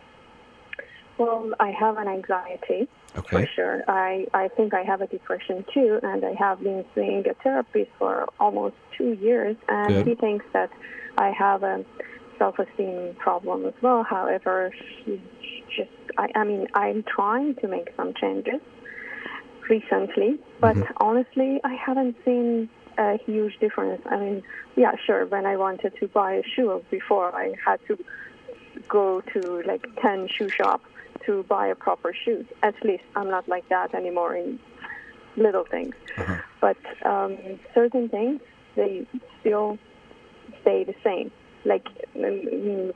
Well, 1.18 1.54
I 1.62 1.72
have 1.72 1.98
an 1.98 2.10
anxiety 2.10 2.90
Okay. 3.18 3.28
for 3.30 3.50
sure. 3.56 3.84
I, 3.88 4.28
I 4.34 4.50
think 4.50 4.74
I 4.74 4.84
have 4.84 5.02
a 5.02 5.08
depression 5.08 5.66
too, 5.74 6.00
and 6.04 6.26
I 6.26 6.34
have 6.34 6.62
been 6.62 6.84
seeing 6.94 7.24
a 7.28 7.34
therapist 7.36 7.92
for 7.98 8.28
almost 8.40 8.76
two 8.98 9.14
years, 9.14 9.56
and 9.70 9.96
Good. 9.96 10.08
he 10.08 10.16
thinks 10.16 10.46
that 10.54 10.70
I 11.18 11.32
have 11.32 11.64
a 11.64 11.86
self-esteem 12.38 13.16
problem 13.18 13.66
as 13.66 13.74
well. 13.82 14.04
However, 14.04 14.72
he 15.06 15.22
just, 15.76 15.90
I, 16.18 16.28
I 16.36 16.44
mean, 16.44 16.68
I'm 16.74 17.04
trying 17.04 17.56
to 17.56 17.68
make 17.68 17.88
some 17.96 18.14
changes 18.14 18.62
recently, 19.70 20.38
but 20.60 20.76
Mhm. 20.76 20.92
honestly, 20.98 21.62
I 21.64 21.74
haven't 21.76 22.18
seen 22.26 22.70
a 22.98 23.18
huge 23.18 23.58
difference. 23.60 24.02
I 24.06 24.18
mean, 24.18 24.44
yeah, 24.76 24.96
sure, 25.06 25.26
when 25.26 25.46
I 25.46 25.56
wanted 25.56 25.94
to 26.00 26.08
buy 26.10 26.34
a 26.34 26.44
shoe 26.44 26.84
before, 26.90 27.34
I 27.34 27.54
had 27.66 27.80
to 27.88 27.98
go 28.90 29.22
to 29.34 29.64
like 29.66 29.86
10 30.02 30.28
shoe 30.28 30.50
shops 30.52 30.86
to 31.26 31.44
buy 31.44 31.68
a 31.68 31.76
proper 31.76 32.14
shoe. 32.14 32.46
At 32.64 32.76
least 32.84 33.04
I'm 33.16 33.30
not 33.30 33.48
like 33.48 33.68
that 33.70 33.94
anymore 33.96 34.36
in 34.36 34.60
little 35.38 35.66
things. 35.66 35.96
Uh-huh. 36.18 36.38
But 36.62 36.78
um, 37.06 37.38
certain 37.74 38.10
things, 38.10 38.42
they 38.76 39.08
still 39.42 39.78
stay 40.62 40.84
the 40.84 40.96
same. 41.04 41.32
Like 41.66 41.86
mm, 42.16 42.94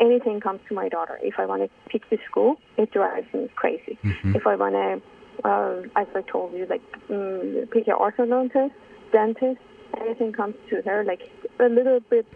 anything 0.00 0.40
comes 0.40 0.60
to 0.68 0.74
my 0.74 0.88
daughter. 0.88 1.18
If 1.22 1.34
I 1.38 1.46
want 1.46 1.62
to 1.62 1.70
pick 1.88 2.08
the 2.10 2.18
school, 2.28 2.56
it 2.76 2.90
drives 2.92 3.32
me 3.32 3.48
crazy. 3.54 3.98
Mhm. 4.02 4.36
If 4.36 4.46
I 4.46 4.56
want 4.56 4.74
to, 4.74 5.48
uh, 5.48 5.82
as 5.96 6.06
I 6.14 6.22
told 6.22 6.54
you, 6.54 6.66
like 6.66 6.82
mm, 7.08 7.70
pick 7.70 7.88
an 7.88 7.94
orthodontist, 7.94 8.72
dentist, 9.12 9.60
anything 10.00 10.32
comes 10.32 10.54
to 10.70 10.82
her, 10.82 11.04
like 11.04 11.22
a 11.58 11.68
little 11.68 12.00
bit 12.00 12.26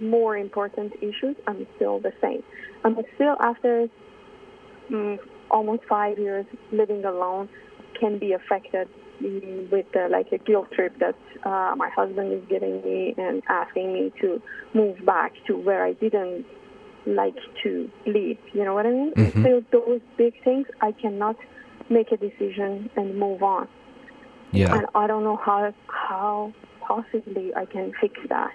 more 0.00 0.36
important 0.36 0.92
issues, 1.00 1.36
I'm 1.46 1.66
still 1.76 2.00
the 2.00 2.12
same. 2.20 2.42
I'm 2.84 2.96
still 3.14 3.36
after 3.40 3.88
mm, 4.90 5.18
almost 5.50 5.82
five 5.88 6.18
years 6.18 6.46
living 6.72 7.04
alone 7.04 7.48
can 7.98 8.18
be 8.18 8.32
affected 8.32 8.88
with 9.20 9.86
uh, 9.96 10.08
like 10.10 10.30
a 10.32 10.38
guilt 10.38 10.70
trip 10.72 10.98
that 10.98 11.14
uh, 11.44 11.74
my 11.76 11.88
husband 11.88 12.32
is 12.32 12.42
giving 12.48 12.82
me 12.82 13.14
and 13.16 13.42
asking 13.48 13.92
me 13.92 14.12
to 14.20 14.42
move 14.74 14.96
back 15.06 15.32
to 15.46 15.56
where 15.56 15.84
I 15.84 15.94
didn't 15.94 16.44
like 17.06 17.36
to 17.62 17.90
live. 18.04 18.36
You 18.52 18.64
know 18.64 18.74
what 18.74 18.84
I 18.84 18.90
mean? 18.90 19.12
Mhm. 19.12 19.40
Still, 19.40 19.62
those 19.72 20.00
big 20.16 20.34
things, 20.44 20.66
I 20.80 20.92
cannot 20.92 21.36
make 21.88 22.12
a 22.12 22.16
decision 22.16 22.90
and 22.96 23.16
move 23.18 23.42
on. 23.42 23.68
Yeah. 24.52 24.74
And 24.76 24.86
I 24.94 25.06
don't 25.06 25.24
know 25.24 25.36
how 25.36 25.72
how 25.86 26.52
possibly 26.80 27.54
I 27.54 27.64
can 27.64 27.92
fix 28.00 28.14
that. 28.28 28.54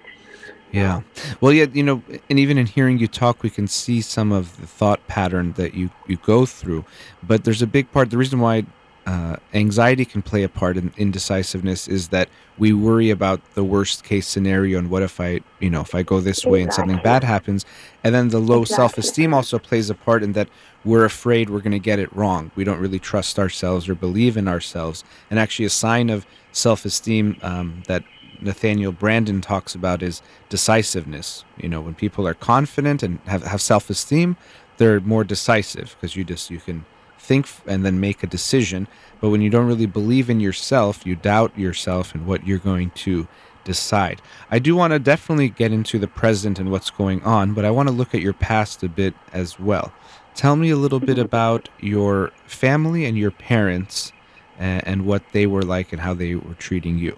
Yeah. 0.71 1.01
Well, 1.41 1.51
yeah, 1.51 1.65
you 1.73 1.83
know, 1.83 2.01
and 2.29 2.39
even 2.39 2.57
in 2.57 2.65
hearing 2.65 2.97
you 2.97 3.07
talk, 3.07 3.43
we 3.43 3.49
can 3.49 3.67
see 3.67 3.99
some 4.01 4.31
of 4.31 4.59
the 4.61 4.67
thought 4.67 5.05
pattern 5.07 5.51
that 5.53 5.73
you, 5.73 5.89
you 6.07 6.17
go 6.17 6.45
through. 6.45 6.85
But 7.21 7.43
there's 7.43 7.61
a 7.61 7.67
big 7.67 7.91
part. 7.91 8.09
The 8.09 8.17
reason 8.17 8.39
why 8.39 8.65
uh, 9.05 9.35
anxiety 9.53 10.05
can 10.05 10.21
play 10.21 10.43
a 10.43 10.49
part 10.49 10.77
in 10.77 10.93
indecisiveness 10.95 11.87
is 11.87 12.09
that 12.09 12.29
we 12.57 12.71
worry 12.71 13.09
about 13.09 13.41
the 13.55 13.63
worst 13.63 14.03
case 14.03 14.27
scenario 14.27 14.77
and 14.77 14.89
what 14.89 15.01
if 15.01 15.19
I, 15.19 15.41
you 15.59 15.69
know, 15.69 15.81
if 15.81 15.95
I 15.95 16.03
go 16.03 16.21
this 16.21 16.45
way 16.45 16.61
and 16.61 16.71
something 16.71 16.99
bad 17.03 17.23
happens. 17.23 17.65
And 18.03 18.13
then 18.13 18.29
the 18.29 18.39
low 18.39 18.61
Exactly. 18.61 18.75
self 18.75 18.97
esteem 18.97 19.33
also 19.33 19.59
plays 19.59 19.89
a 19.89 19.95
part 19.95 20.23
in 20.23 20.33
that 20.33 20.47
we're 20.85 21.05
afraid 21.05 21.49
we're 21.49 21.61
going 21.61 21.71
to 21.71 21.79
get 21.79 21.99
it 21.99 22.15
wrong. 22.15 22.51
We 22.55 22.63
don't 22.63 22.79
really 22.79 22.99
trust 22.99 23.39
ourselves 23.39 23.89
or 23.89 23.95
believe 23.95 24.37
in 24.37 24.47
ourselves. 24.47 25.03
And 25.29 25.39
actually, 25.39 25.65
a 25.65 25.69
sign 25.71 26.09
of 26.09 26.25
self 26.51 26.85
esteem 26.85 27.37
um, 27.41 27.83
that 27.87 28.03
Nathaniel 28.41 28.91
Branden 28.91 29.41
talks 29.41 29.75
about 29.75 30.01
is 30.01 30.21
decisiveness. 30.49 31.45
You 31.57 31.69
know, 31.69 31.81
when 31.81 31.95
people 31.95 32.27
are 32.27 32.33
confident 32.33 33.03
and 33.03 33.19
have, 33.25 33.43
have 33.43 33.61
self 33.61 33.89
esteem, 33.89 34.37
they're 34.77 34.99
more 34.99 35.23
decisive 35.23 35.95
because 35.95 36.15
you 36.15 36.23
just 36.23 36.49
you 36.49 36.59
can 36.59 36.85
think 37.19 37.47
and 37.67 37.85
then 37.85 37.99
make 37.99 38.23
a 38.23 38.27
decision. 38.27 38.87
But 39.19 39.29
when 39.29 39.41
you 39.41 39.49
don't 39.49 39.67
really 39.67 39.85
believe 39.85 40.29
in 40.29 40.39
yourself, 40.39 41.05
you 41.05 41.15
doubt 41.15 41.57
yourself 41.57 42.15
and 42.15 42.25
what 42.25 42.45
you're 42.45 42.57
going 42.57 42.89
to 42.91 43.27
decide. 43.63 44.21
I 44.49 44.59
do 44.59 44.75
want 44.75 44.91
to 44.91 44.99
definitely 44.99 45.49
get 45.49 45.71
into 45.71 45.99
the 45.99 46.07
present 46.07 46.59
and 46.59 46.71
what's 46.71 46.89
going 46.89 47.21
on, 47.23 47.53
but 47.53 47.63
I 47.63 47.71
want 47.71 47.89
to 47.89 47.93
look 47.93 48.15
at 48.15 48.21
your 48.21 48.33
past 48.33 48.81
a 48.83 48.89
bit 48.89 49.13
as 49.33 49.59
well. 49.59 49.93
Tell 50.33 50.55
me 50.55 50.69
a 50.71 50.75
little 50.75 50.99
bit 50.99 51.19
about 51.19 51.69
your 51.79 52.31
family 52.47 53.05
and 53.05 53.17
your 53.17 53.31
parents 53.31 54.11
and, 54.57 54.87
and 54.87 55.05
what 55.05 55.23
they 55.31 55.45
were 55.45 55.61
like 55.61 55.91
and 55.91 56.01
how 56.01 56.13
they 56.13 56.35
were 56.35 56.55
treating 56.55 56.97
you. 56.97 57.17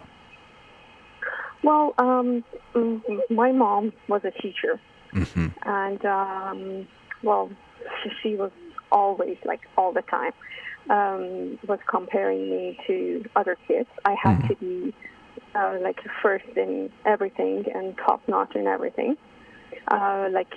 Well, 1.64 1.94
um, 1.98 2.44
mm, 2.76 3.02
my 3.30 3.52
mom 3.52 3.94
was 4.08 4.22
a 4.26 4.32
teacher, 4.32 4.80
hmm 5.12 5.48
and 5.66 6.06
um, 6.06 6.88
well, 7.24 7.50
she, 8.22 8.36
was 8.36 8.52
always 8.92 9.38
like 9.46 9.62
all 9.78 9.94
the 9.94 10.02
time 10.02 10.34
um, 10.90 11.58
was 11.68 11.80
comparing 11.90 12.50
me 12.50 12.78
to 12.88 13.24
other 13.36 13.58
kids. 13.68 13.90
I 14.06 14.16
had 14.22 14.40
Mhm. 14.40 14.48
to 14.50 14.56
be 14.56 14.94
uh, 15.56 15.78
like 15.82 16.00
first 16.22 16.46
in 16.58 16.92
everything 17.06 17.66
and 17.74 17.98
top 17.98 18.22
notch 18.28 18.56
in 18.56 18.68
everything. 18.68 19.18
Uh, 19.88 20.28
like 20.32 20.54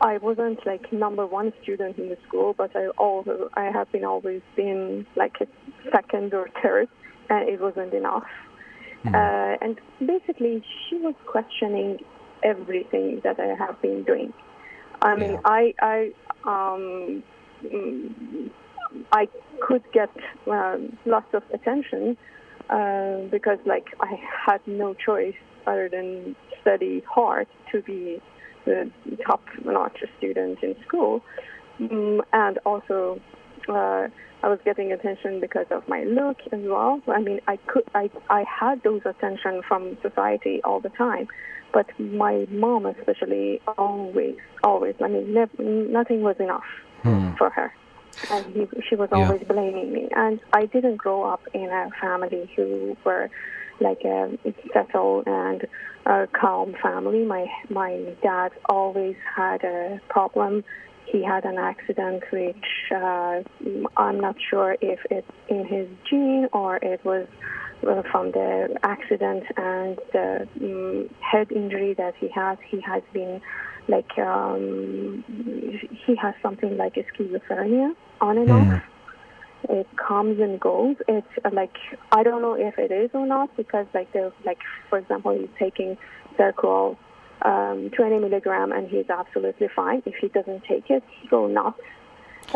I 0.00 0.18
wasn't 0.18 0.64
like 0.66 0.92
number 0.92 1.26
one 1.26 1.52
student 1.62 1.96
in 1.98 2.08
the 2.08 2.18
school, 2.26 2.54
but 2.56 2.74
I 2.76 2.88
also 2.98 3.50
I 3.54 3.64
have 3.64 3.90
been 3.92 4.04
always 4.04 4.42
been 4.56 5.06
like 5.16 5.36
a 5.40 5.46
second 5.90 6.34
or 6.34 6.48
third, 6.62 6.88
and 7.30 7.48
it 7.48 7.60
wasn't 7.60 7.94
enough. 7.94 8.26
Mhm. 9.04 9.14
Uh, 9.14 9.56
and 9.60 9.80
basically, 10.04 10.62
she 10.88 10.96
was 10.98 11.14
questioning 11.26 11.98
everything 12.42 13.20
that 13.24 13.38
I 13.40 13.54
have 13.54 13.80
been 13.82 14.02
doing. 14.04 14.32
I 15.00 15.16
mean, 15.16 15.32
Yeah. 15.32 15.40
I 15.44 15.74
I 15.80 16.12
um, 16.44 17.22
mm, 17.64 18.50
I 19.12 19.28
could 19.60 19.82
get 19.92 20.10
um, 20.46 20.96
lots 21.04 21.32
of 21.34 21.42
attention 21.52 22.16
uh, 22.70 23.22
because 23.30 23.58
like 23.66 23.88
I 24.00 24.18
had 24.46 24.60
no 24.66 24.94
choice 24.94 25.34
other 25.66 25.88
than 25.88 26.36
study 26.60 27.02
hard 27.08 27.48
to 27.72 27.82
be 27.82 28.20
the 28.64 28.90
top 29.26 29.42
notch 29.64 29.98
student 30.18 30.62
in 30.62 30.76
school, 30.86 31.22
mm, 31.80 32.20
and 32.32 32.58
also 32.64 33.20
uh, 33.68 34.08
I 34.42 34.48
was 34.48 34.58
getting 34.64 34.92
attention 34.92 35.40
because 35.40 35.66
of 35.70 35.86
my 35.88 36.02
look 36.04 36.38
as 36.52 36.60
well. 36.62 37.00
I 37.06 37.20
mean, 37.20 37.40
I 37.46 37.56
could 37.56 37.84
I 37.94 38.10
I 38.30 38.44
had 38.60 38.82
those 38.82 39.02
attention 39.04 39.62
from 39.68 39.96
society 40.02 40.60
all 40.64 40.80
the 40.80 40.88
time, 40.90 41.28
but 41.72 41.86
my 41.98 42.46
mom 42.50 42.86
especially 42.86 43.60
always 43.78 44.36
always 44.64 44.94
I 45.00 45.08
mean 45.08 45.32
nothing 45.32 46.22
was 46.22 46.36
enough 46.40 46.64
Hmm. 47.02 47.34
for 47.36 47.50
her. 47.50 47.72
And 48.30 48.46
he, 48.54 48.68
she 48.88 48.94
was 48.96 49.08
Yeah. 49.10 49.18
always 49.18 49.42
blaming 49.46 49.92
me. 49.92 50.08
And 50.14 50.40
I 50.52 50.66
didn't 50.66 50.96
grow 50.96 51.24
up 51.24 51.42
in 51.52 51.68
a 51.68 51.90
family 52.00 52.50
who 52.56 52.96
were 53.04 53.28
like 53.80 54.02
a 54.04 54.38
settled 54.72 55.26
and 55.26 55.66
a 56.06 56.28
calm 56.32 56.74
family. 56.82 57.24
My 57.24 57.46
my 57.68 58.14
dad 58.22 58.52
always 58.68 59.16
had 59.36 59.64
a 59.64 60.00
problem. 60.08 60.64
He 61.12 61.22
had 61.22 61.44
an 61.44 61.58
accident, 61.58 62.22
which 62.32 62.64
uh, 62.90 63.42
I'm 63.98 64.18
not 64.18 64.36
sure 64.50 64.76
if 64.80 64.98
it's 65.10 65.28
in 65.48 65.66
his 65.66 65.86
gene 66.08 66.48
or 66.54 66.76
it 66.76 67.04
was 67.04 67.26
uh, 67.86 68.02
from 68.10 68.32
the 68.32 68.74
accident 68.82 69.44
and 69.56 69.98
the 70.14 70.48
um, 70.62 71.10
head 71.20 71.52
injury 71.52 71.92
that 71.98 72.14
he 72.18 72.28
has. 72.34 72.56
He 72.70 72.80
has 72.80 73.02
been 73.12 73.42
like 73.88 74.16
um, 74.18 75.22
he 76.06 76.16
has 76.16 76.34
something 76.42 76.78
like 76.78 76.96
a 76.96 77.04
schizophrenia 77.12 77.94
on 78.20 78.38
and 78.38 78.48
Mm. 78.48 78.74
off. 78.76 78.82
It 79.68 79.86
comes 79.96 80.40
and 80.40 80.58
goes. 80.58 80.96
It's 81.06 81.26
uh, 81.44 81.50
like 81.52 81.76
I 82.10 82.22
don't 82.22 82.42
know 82.42 82.54
if 82.54 82.78
it 82.78 82.90
is 82.90 83.10
or 83.12 83.26
not 83.26 83.54
because 83.56 83.86
like 83.94 84.12
the 84.12 84.32
like 84.46 84.58
for 84.88 84.98
example 84.98 85.32
he's 85.38 85.50
taking 85.58 85.98
Seroquel 86.38 86.96
um, 87.44 87.90
20 87.90 88.18
milligram 88.18 88.72
and 88.72 88.88
he's 88.88 89.08
absolutely 89.10 89.68
fine. 89.74 90.02
If 90.06 90.14
he 90.16 90.28
doesn't 90.28 90.64
take 90.64 90.90
it, 90.90 91.02
he 91.20 91.28
go 91.28 91.46
nuts. 91.46 91.80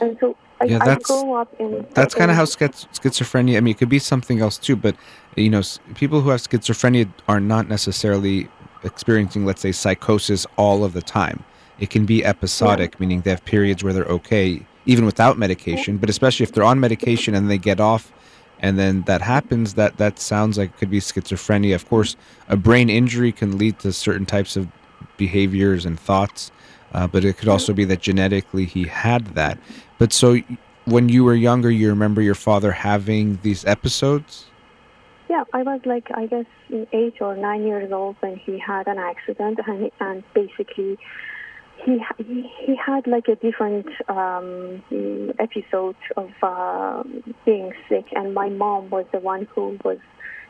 And 0.01 0.17
so 0.21 0.37
I, 0.61 0.65
Yeah, 0.65 0.79
I 0.83 0.87
that's- 0.87 1.11
up 1.11 1.55
in 1.61 1.87
That's 1.95 2.15
kind 2.15 2.31
of 2.31 2.37
how 2.37 2.45
schiz- 2.45 2.87
schizophrenia. 2.93 3.57
I 3.57 3.61
mean, 3.61 3.73
it 3.73 3.79
could 3.79 3.89
be 3.89 3.99
something 3.99 4.41
else 4.41 4.59
too, 4.59 4.77
but 4.77 4.97
you 5.37 5.51
know, 5.51 5.63
people 5.95 6.21
who 6.23 6.31
have 6.31 6.41
schizophrenia 6.41 7.09
are 7.29 7.41
not 7.41 7.69
necessarily 7.69 8.49
experiencing, 8.85 9.45
let's 9.45 9.61
say, 9.61 9.73
psychosis 9.73 10.47
all 10.57 10.85
of 10.85 10.93
the 10.93 11.03
time. 11.03 11.45
It 11.79 11.91
can 11.91 12.07
be 12.07 12.25
episodic, 12.25 12.99
meaning 12.99 13.21
they 13.21 13.31
have 13.31 13.45
periods 13.45 13.85
where 13.85 13.93
they're 13.93 14.05
okay, 14.07 14.65
even 14.87 15.05
without 15.05 15.37
medication. 15.39 15.99
But 15.99 16.09
especially 16.09 16.45
if 16.45 16.53
they're 16.53 16.65
on 16.65 16.81
medication 16.81 17.35
and 17.35 17.51
they 17.51 17.59
get 17.59 17.81
off, 17.81 18.13
and 18.61 18.79
then 18.79 19.03
that 19.03 19.23
happens, 19.23 19.75
that 19.75 19.97
that 19.99 20.19
sounds 20.19 20.59
like 20.59 20.71
it 20.71 20.79
could 20.79 20.91
be 20.91 21.01
schizophrenia. 21.01 21.75
Of 21.75 21.89
course, 21.89 22.17
a 22.49 22.57
brain 22.57 22.89
injury 22.89 23.33
can 23.33 23.59
lead 23.59 23.79
to 23.81 23.93
certain 23.93 24.27
types 24.27 24.57
of 24.57 24.69
behaviors 25.17 25.85
and 25.85 25.99
thoughts, 25.99 26.51
uh, 26.93 27.07
but 27.07 27.25
it 27.25 27.37
could 27.39 27.49
also 27.49 27.73
be 27.73 27.85
that 27.85 28.01
genetically 28.01 28.65
he 28.65 28.85
had 28.85 29.27
that. 29.35 29.59
But 29.99 30.13
so 30.13 30.39
when 30.85 31.09
you 31.09 31.25
were 31.25 31.35
younger, 31.35 31.71
you 31.71 31.89
remember 31.89 32.23
your 32.23 32.35
father 32.35 32.73
having 32.73 33.39
these 33.43 33.65
episodes? 33.65 34.47
Yeah, 35.29 35.43
I 35.53 35.63
was 35.63 35.81
like, 35.85 36.09
I 36.15 36.27
guess, 36.27 36.47
eight 36.93 37.21
or 37.21 37.37
nine 37.37 37.67
years 37.67 37.91
old 37.91 38.17
when 38.21 38.37
he 38.37 38.59
had 38.59 38.87
an 38.87 38.99
accident, 38.99 39.59
and, 39.67 39.91
and 39.99 40.23
basically, 40.35 40.99
he 41.87 41.99
he 42.19 42.51
he 42.67 42.77
had 42.77 43.07
like 43.07 43.29
a 43.29 43.37
different 43.37 43.87
um, 44.09 44.83
mm, 44.91 45.31
episode 45.39 45.97
of 46.17 46.31
uh, 46.43 47.03
being 47.47 47.73
sick, 47.89 48.07
and 48.13 48.35
my 48.35 48.49
mom 48.49 48.91
was 48.91 49.07
the 49.13 49.21
one 49.21 49.47
who 49.55 49.79
was 49.85 49.99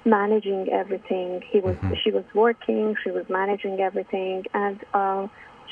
managing 0.04 0.68
everything. 0.72 1.42
He 1.52 1.60
was 1.60 1.76
Mhm. 1.76 1.96
she 2.02 2.10
was 2.10 2.24
working, 2.34 2.96
she 3.04 3.10
was 3.10 3.26
managing 3.28 3.80
everything, 3.80 4.44
and 4.54 4.78
uh, 4.94 5.28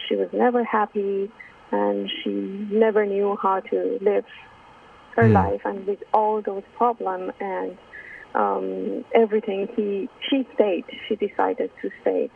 she 0.07 0.16
was 0.16 0.29
never 0.33 0.62
happy, 0.64 1.31
and 1.72 2.11
she 2.18 2.31
never 2.70 3.07
knew 3.07 3.37
how 3.42 3.61
to 3.61 3.98
live 4.03 4.27
her 5.16 5.29
Hmm. 5.29 5.33
life, 5.42 5.62
and 5.64 5.87
with 5.87 6.03
all 6.12 6.42
those 6.42 6.64
problems 6.77 7.33
and 7.40 7.79
um, 8.35 9.05
everything, 9.14 9.68
he 9.77 10.11
she 10.29 10.46
stayed. 10.55 10.85
She 11.09 11.16
decided 11.16 11.70
to 11.81 11.90
stay 12.03 12.31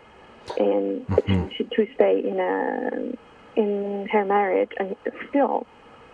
in 0.57 1.05
Mhm. 1.09 1.57
to, 1.57 1.65
to 1.65 1.87
stay 1.95 2.21
in 2.21 2.39
a 2.41 3.17
in 3.61 4.07
her 4.13 4.25
marriage, 4.25 4.71
and 4.79 4.95
still, 5.29 5.67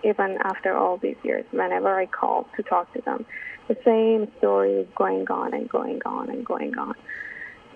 even 0.03 0.39
after 0.45 0.75
all 0.75 0.97
these 0.97 1.17
years, 1.23 1.45
whenever 1.51 1.95
I 1.95 2.07
call 2.07 2.49
to 2.57 2.63
talk 2.63 2.91
to 2.95 3.03
them, 3.03 3.27
the 3.69 3.77
same 3.85 4.29
story 4.39 4.73
is 4.73 4.87
going 4.95 5.31
on 5.31 5.53
and 5.53 5.69
going 5.69 6.01
on 6.07 6.31
and 6.31 6.45
going 6.45 6.77
on. 6.79 6.95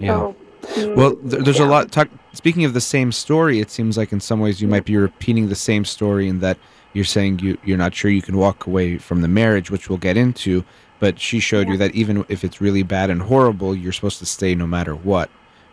So, 0.01 0.35
mm, 0.63 0.95
Well, 0.97 1.17
th- 1.17 1.45
there's 1.45 1.61
a 1.61 1.67
lot. 1.67 1.91
Talk, 1.93 2.09
speaking 2.33 2.65
of 2.65 2.73
the 2.73 2.81
same 2.81 3.13
story, 3.13 3.61
it 3.61 3.71
seems 3.71 3.99
like 3.99 4.11
in 4.13 4.21
some 4.21 4.41
ways 4.41 4.63
you 4.63 4.69
might 4.69 4.85
be 4.85 4.97
repeating 4.97 5.49
the 5.49 5.55
same 5.55 5.85
story 5.85 6.29
in 6.29 6.41
that 6.41 6.57
you're 6.95 7.05
saying 7.05 7.41
you 7.41 7.59
you're 7.65 7.77
not 7.79 7.95
sure 7.95 8.11
you 8.11 8.23
can 8.23 8.37
walk 8.39 8.67
away 8.67 8.97
from 8.97 9.21
the 9.21 9.29
marriage, 9.29 9.71
which 9.71 9.89
we'll 9.91 9.99
get 9.99 10.17
into. 10.17 10.65
But 11.01 11.21
she 11.21 11.39
showed 11.41 11.69
you 11.69 11.77
that 11.77 11.95
even 11.95 12.25
if 12.29 12.43
it's 12.43 12.61
really 12.61 12.83
bad 12.83 13.11
and 13.11 13.23
horrible, 13.23 13.75
you're 13.75 13.93
supposed 13.93 14.19
to 14.21 14.27
stay 14.27 14.55
no 14.55 14.67
matter 14.67 14.95
what, 14.97 15.31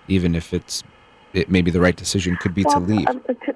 even 0.07 0.35
if 0.35 0.53
it's 0.53 0.83
it 1.33 1.49
maybe 1.49 1.71
the 1.71 1.81
right 1.81 1.95
decision 1.95 2.35
could 2.37 2.53
be 2.55 2.63
to 2.63 2.79
leave. 2.79 3.07
uh, 3.07 3.13
to, 3.13 3.55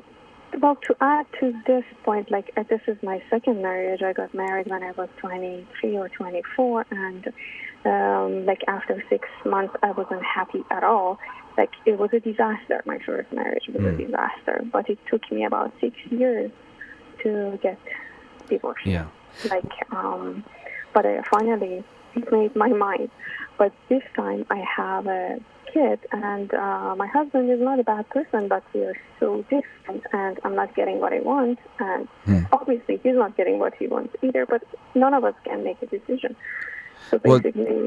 well, 0.62 0.76
to 0.88 0.96
add 1.00 1.26
to 1.40 1.54
this 1.68 1.86
point, 2.04 2.30
like 2.32 2.52
uh, 2.58 2.64
this 2.70 2.82
is 2.88 2.98
my 3.02 3.22
second 3.30 3.62
marriage. 3.62 4.02
I 4.02 4.14
got 4.14 4.34
married 4.34 4.68
when 4.68 4.84
I 4.84 4.92
was 4.92 5.08
23 5.18 5.98
or 5.98 6.10
24, 6.10 6.86
and 6.92 7.28
um, 7.86 8.46
like 8.46 8.62
after 8.68 9.02
six 9.10 9.28
months, 9.46 9.74
I 9.82 9.92
wasn't 9.92 10.24
happy 10.24 10.64
at 10.70 10.84
all. 10.84 11.18
Like 11.58 11.72
it 11.86 11.98
was 11.98 12.10
a 12.14 12.20
disaster. 12.20 12.82
My 12.86 13.00
first 13.06 13.32
marriage 13.32 13.68
was 13.68 13.82
Mm. 13.82 13.94
a 13.94 14.06
disaster, 14.06 14.62
but 14.72 14.90
it 14.90 15.00
took 15.10 15.32
me 15.32 15.46
about 15.46 15.72
six 15.80 15.96
years 16.10 16.52
to 17.24 17.58
get 17.62 17.78
divorced. 18.50 18.86
yeah. 18.86 19.06
like 19.50 19.72
um 19.92 20.44
but 20.94 21.06
I 21.06 21.22
finally 21.30 21.84
made 22.32 22.56
my 22.56 22.70
mind 22.70 23.10
but 23.58 23.72
this 23.90 24.02
time 24.16 24.46
I 24.50 24.64
have 24.78 25.06
a 25.06 25.40
kid 25.74 26.00
and 26.12 26.54
uh, 26.54 26.96
my 26.98 27.08
husband 27.08 27.50
is 27.52 27.60
not 27.60 27.80
a 27.80 27.84
bad 27.84 28.08
person 28.10 28.48
but 28.48 28.64
we 28.74 28.82
are 28.84 28.96
so 29.20 29.42
different 29.44 30.04
and 30.14 30.40
I'm 30.44 30.56
not 30.56 30.76
getting 30.76 31.00
what 31.00 31.14
I 31.14 31.20
want 31.20 31.60
and 31.80 32.08
Hmm. 32.26 32.44
obviously 32.52 33.00
he's 33.04 33.16
not 33.16 33.36
getting 33.38 33.60
what 33.60 33.74
he 33.80 33.88
wants 33.88 34.16
either 34.22 34.46
but 34.46 34.62
none 34.96 35.14
of 35.14 35.24
us 35.24 35.36
can 35.46 35.64
make 35.64 35.82
a 35.82 35.86
decision 35.88 36.36
so 37.10 37.20
Well, 37.24 37.42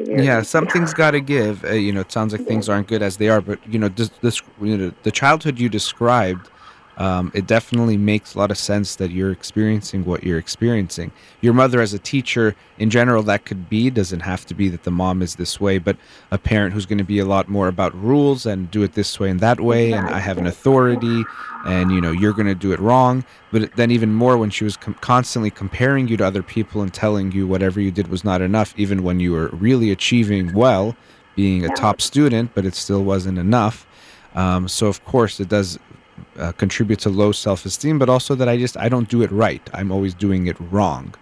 Yeah, 0.09 0.43
something's 0.43 0.93
got 0.93 1.13
to 1.13 1.21
give. 1.37 1.65
Uh, 1.65 1.73
you 1.73 1.93
know, 1.93 2.01
it 2.01 2.11
sounds 2.11 2.33
like 2.33 2.45
things 2.47 2.69
aren't 2.69 2.89
good 2.89 3.03
as 3.03 3.19
they 3.19 3.29
are, 3.29 3.41
but 3.41 3.59
you 3.67 3.79
know, 3.79 3.89
this, 3.89 4.11
this 4.21 4.41
you 4.61 4.77
know, 4.77 4.93
the 5.05 5.11
childhood 5.11 5.59
you 5.61 5.69
described, 5.69 6.49
um, 6.99 7.33
it 7.35 7.47
definitely 7.47 7.97
makes 7.97 8.35
a 8.35 8.39
lot 8.39 8.51
of 8.51 8.59
sense 8.59 8.97
that 8.97 9.11
you're 9.11 9.33
experiencing 9.33 10.05
what 10.05 10.25
you're 10.25 10.39
experiencing. 10.39 11.11
Your 11.41 11.55
mother, 11.55 11.81
as 11.81 11.95
a 11.95 11.99
teacher, 11.99 12.55
in 12.79 12.91
general, 12.91 13.23
that 13.25 13.45
could 13.47 13.69
be 13.69 13.89
doesn't 13.89 14.21
have 14.21 14.45
to 14.47 14.55
be 14.55 14.69
that 14.69 14.83
the 14.83 14.91
mom 14.91 15.23
is 15.23 15.37
this 15.37 15.61
way, 15.61 15.79
but 15.79 15.97
a 16.31 16.39
parent 16.39 16.75
who's 16.75 16.87
going 16.87 16.99
to 16.99 17.05
be 17.05 17.19
a 17.19 17.25
lot 17.25 17.49
more 17.49 17.69
about 17.69 17.95
rules 17.95 18.45
and 18.45 18.71
do 18.71 18.83
it 18.83 18.93
this 18.93 19.19
way 19.19 19.31
and 19.31 19.41
that 19.41 19.61
way, 19.61 19.93
and 19.93 20.09
I 20.09 20.19
have 20.19 20.37
an 20.39 20.47
authority, 20.47 21.25
and 21.65 21.91
you 21.91 22.01
know, 22.01 22.13
you're 22.13 22.35
going 22.35 22.47
to 22.47 22.55
do 22.55 22.73
it 22.73 22.81
wrong. 22.81 23.25
But 23.51 23.75
then 23.77 23.91
even 23.91 24.13
more 24.13 24.37
when 24.37 24.51
she 24.51 24.65
was 24.65 24.77
com- 24.77 24.95
constantly 24.95 25.51
comparing 25.51 26.09
you 26.09 26.17
to 26.19 26.27
other 26.27 26.43
people 26.43 26.83
and 26.83 26.93
telling 26.93 27.33
you 27.33 27.47
whatever 27.47 27.81
you 27.81 27.91
did 27.91 28.09
was 28.09 28.23
not 28.23 28.43
enough, 28.43 28.75
even 28.77 29.03
when 29.03 29.19
you 29.19 29.33
were 29.33 29.49
really 29.49 29.91
achieving 29.91 30.53
well, 30.53 30.95
being 31.37 31.65
a 31.65 31.69
top 31.75 32.03
student, 32.03 32.55
but 32.55 32.67
it 32.67 32.75
still 32.75 33.03
wasn't 33.03 33.39
enough. 33.39 33.87
Um, 34.35 34.69
so 34.69 34.87
of 34.87 35.05
course 35.05 35.41
it 35.41 35.49
does 35.49 35.79
uh, 36.39 36.53
contribute 36.53 36.99
to 37.01 37.11
low 37.11 37.33
self-esteem, 37.33 37.99
but 37.99 38.09
also 38.09 38.35
that 38.35 38.49
I 38.49 38.57
just 38.57 38.77
I 38.77 38.89
don't 38.89 39.09
do 39.09 39.23
it 39.23 39.31
right. 39.31 39.63
I'm 39.75 39.91
always 39.91 40.15
doing 40.15 40.47
it 40.47 40.57
wrong. 40.59 41.15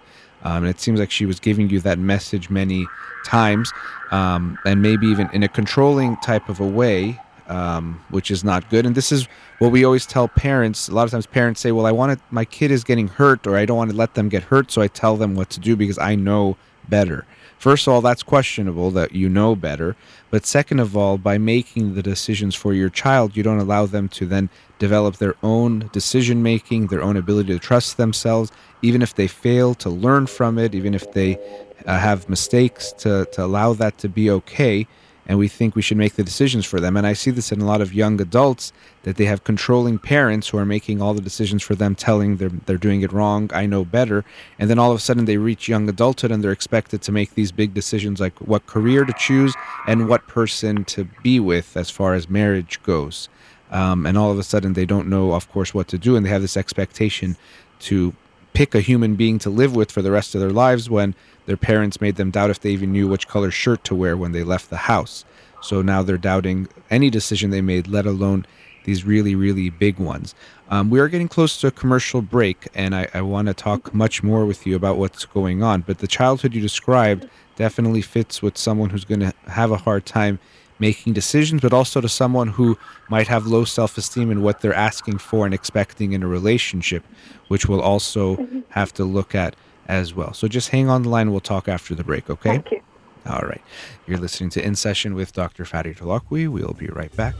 Um, 0.42 0.64
and 0.64 0.68
it 0.68 0.80
seems 0.80 0.98
like 0.98 1.10
she 1.10 1.26
was 1.26 1.38
giving 1.38 1.68
you 1.68 1.80
that 1.80 1.98
message 1.98 2.48
many 2.48 2.86
times, 3.24 3.72
um, 4.10 4.58
and 4.64 4.80
maybe 4.80 5.06
even 5.06 5.28
in 5.32 5.42
a 5.42 5.48
controlling 5.48 6.16
type 6.18 6.48
of 6.48 6.60
a 6.60 6.66
way, 6.66 7.20
um, 7.48 8.02
which 8.10 8.30
is 8.30 8.42
not 8.42 8.68
good. 8.70 8.86
And 8.86 8.94
this 8.94 9.12
is 9.12 9.28
what 9.58 9.70
we 9.70 9.84
always 9.84 10.06
tell 10.06 10.28
parents. 10.28 10.88
A 10.88 10.94
lot 10.94 11.04
of 11.04 11.10
times, 11.10 11.26
parents 11.26 11.60
say, 11.60 11.72
"Well, 11.72 11.84
I 11.84 11.92
want 11.92 12.18
to, 12.18 12.24
my 12.30 12.44
kid 12.44 12.70
is 12.70 12.84
getting 12.84 13.08
hurt, 13.08 13.46
or 13.46 13.56
I 13.56 13.66
don't 13.66 13.76
want 13.76 13.90
to 13.90 13.96
let 13.96 14.14
them 14.14 14.28
get 14.28 14.44
hurt, 14.44 14.70
so 14.70 14.80
I 14.80 14.88
tell 14.88 15.16
them 15.16 15.34
what 15.34 15.50
to 15.50 15.60
do 15.60 15.76
because 15.76 15.98
I 15.98 16.14
know 16.14 16.56
better." 16.88 17.26
First 17.58 17.86
of 17.86 17.92
all, 17.92 18.00
that's 18.00 18.22
questionable 18.22 18.90
that 18.92 19.12
you 19.12 19.28
know 19.28 19.54
better. 19.54 19.94
But 20.30 20.46
second 20.46 20.80
of 20.80 20.96
all, 20.96 21.18
by 21.18 21.38
making 21.38 21.94
the 21.94 22.02
decisions 22.02 22.54
for 22.54 22.72
your 22.72 22.88
child, 22.88 23.36
you 23.36 23.42
don't 23.42 23.58
allow 23.58 23.86
them 23.86 24.08
to 24.10 24.26
then 24.26 24.48
develop 24.78 25.16
their 25.16 25.34
own 25.42 25.90
decision 25.92 26.42
making, 26.42 26.86
their 26.86 27.02
own 27.02 27.16
ability 27.16 27.52
to 27.52 27.58
trust 27.58 27.96
themselves, 27.96 28.52
even 28.82 29.02
if 29.02 29.14
they 29.14 29.26
fail 29.26 29.74
to 29.74 29.90
learn 29.90 30.26
from 30.26 30.58
it, 30.58 30.74
even 30.74 30.94
if 30.94 31.12
they 31.12 31.36
uh, 31.84 31.98
have 31.98 32.28
mistakes, 32.28 32.92
to, 32.92 33.26
to 33.32 33.44
allow 33.44 33.72
that 33.74 33.98
to 33.98 34.08
be 34.08 34.30
okay. 34.30 34.86
And 35.26 35.38
we 35.38 35.48
think 35.48 35.76
we 35.76 35.82
should 35.82 35.96
make 35.96 36.14
the 36.14 36.24
decisions 36.24 36.66
for 36.66 36.80
them. 36.80 36.96
And 36.96 37.06
I 37.06 37.12
see 37.12 37.30
this 37.30 37.52
in 37.52 37.60
a 37.60 37.66
lot 37.66 37.80
of 37.80 37.94
young 37.94 38.20
adults 38.20 38.72
that 39.04 39.16
they 39.16 39.26
have 39.26 39.44
controlling 39.44 39.98
parents 39.98 40.48
who 40.48 40.58
are 40.58 40.66
making 40.66 41.00
all 41.00 41.14
the 41.14 41.20
decisions 41.20 41.62
for 41.62 41.74
them, 41.74 41.94
telling 41.94 42.36
them 42.38 42.62
they're 42.66 42.76
doing 42.76 43.02
it 43.02 43.12
wrong, 43.12 43.50
I 43.54 43.66
know 43.66 43.84
better. 43.84 44.24
And 44.58 44.68
then 44.68 44.78
all 44.78 44.90
of 44.90 44.96
a 44.96 45.00
sudden 45.00 45.26
they 45.26 45.36
reach 45.36 45.68
young 45.68 45.88
adulthood 45.88 46.32
and 46.32 46.42
they're 46.42 46.52
expected 46.52 47.02
to 47.02 47.12
make 47.12 47.34
these 47.34 47.52
big 47.52 47.74
decisions 47.74 48.20
like 48.20 48.38
what 48.40 48.66
career 48.66 49.04
to 49.04 49.12
choose 49.12 49.54
and 49.86 50.08
what 50.08 50.26
person 50.26 50.84
to 50.86 51.04
be 51.22 51.38
with 51.38 51.76
as 51.76 51.90
far 51.90 52.14
as 52.14 52.28
marriage 52.28 52.82
goes. 52.82 53.28
Um, 53.70 54.06
and 54.06 54.18
all 54.18 54.32
of 54.32 54.38
a 54.38 54.42
sudden 54.42 54.72
they 54.72 54.86
don't 54.86 55.08
know, 55.08 55.32
of 55.32 55.50
course, 55.50 55.72
what 55.72 55.86
to 55.88 55.98
do. 55.98 56.16
And 56.16 56.26
they 56.26 56.30
have 56.30 56.42
this 56.42 56.56
expectation 56.56 57.36
to 57.80 58.14
pick 58.52 58.74
a 58.74 58.80
human 58.80 59.16
being 59.16 59.38
to 59.40 59.50
live 59.50 59.74
with 59.74 59.90
for 59.90 60.02
the 60.02 60.10
rest 60.10 60.34
of 60.34 60.40
their 60.40 60.50
lives 60.50 60.90
when 60.90 61.14
their 61.46 61.56
parents 61.56 62.00
made 62.00 62.16
them 62.16 62.30
doubt 62.30 62.50
if 62.50 62.60
they 62.60 62.70
even 62.70 62.92
knew 62.92 63.08
which 63.08 63.28
color 63.28 63.50
shirt 63.50 63.84
to 63.84 63.94
wear 63.94 64.16
when 64.16 64.32
they 64.32 64.42
left 64.42 64.70
the 64.70 64.76
house. 64.76 65.24
So 65.60 65.82
now 65.82 66.02
they're 66.02 66.18
doubting 66.18 66.68
any 66.90 67.10
decision 67.10 67.50
they 67.50 67.60
made, 67.60 67.86
let 67.86 68.06
alone 68.06 68.46
these 68.84 69.04
really, 69.04 69.34
really 69.34 69.70
big 69.70 69.98
ones. 69.98 70.34
Um, 70.70 70.90
we 70.90 71.00
are 71.00 71.08
getting 71.08 71.28
close 71.28 71.60
to 71.60 71.66
a 71.66 71.70
commercial 71.70 72.22
break, 72.22 72.68
and 72.74 72.94
I, 72.94 73.08
I 73.12 73.22
want 73.22 73.48
to 73.48 73.54
talk 73.54 73.92
much 73.92 74.22
more 74.22 74.46
with 74.46 74.66
you 74.66 74.76
about 74.76 74.96
what's 74.96 75.24
going 75.24 75.62
on. 75.62 75.82
But 75.82 75.98
the 75.98 76.06
childhood 76.06 76.54
you 76.54 76.60
described 76.60 77.28
definitely 77.56 78.02
fits 78.02 78.40
with 78.40 78.56
someone 78.56 78.90
who's 78.90 79.04
going 79.04 79.20
to 79.20 79.34
have 79.48 79.70
a 79.70 79.76
hard 79.76 80.06
time 80.06 80.38
making 80.80 81.12
decisions, 81.12 81.60
but 81.62 81.72
also 81.72 82.00
to 82.00 82.08
someone 82.08 82.48
who 82.48 82.76
might 83.08 83.28
have 83.28 83.46
low 83.46 83.64
self 83.64 83.96
esteem 83.98 84.30
in 84.30 84.42
what 84.42 84.60
they're 84.60 84.74
asking 84.74 85.18
for 85.18 85.44
and 85.44 85.54
expecting 85.54 86.12
in 86.12 86.22
a 86.22 86.26
relationship, 86.26 87.04
which 87.48 87.66
we'll 87.68 87.80
also 87.82 88.36
Mm-hmm. 88.36 88.60
have 88.70 88.92
to 88.94 89.04
look 89.04 89.34
at 89.34 89.54
as 89.86 90.14
well. 90.14 90.32
So 90.32 90.48
just 90.48 90.70
hang 90.70 90.88
on 90.88 91.02
the 91.02 91.08
line. 91.08 91.30
We'll 91.30 91.40
talk 91.40 91.68
after 91.68 91.94
the 91.94 92.04
break, 92.04 92.30
okay? 92.30 92.50
Thank 92.50 92.70
you. 92.70 92.80
All 93.26 93.42
right. 93.42 93.60
You're 94.06 94.18
listening 94.18 94.50
to 94.50 94.64
In 94.64 94.74
Session 94.76 95.14
with 95.14 95.32
Dr. 95.32 95.64
Farid 95.66 95.98
Holakouee. 95.98 96.48
We'll 96.48 96.72
be 96.72 96.86
right 96.86 97.14
back. 97.16 97.34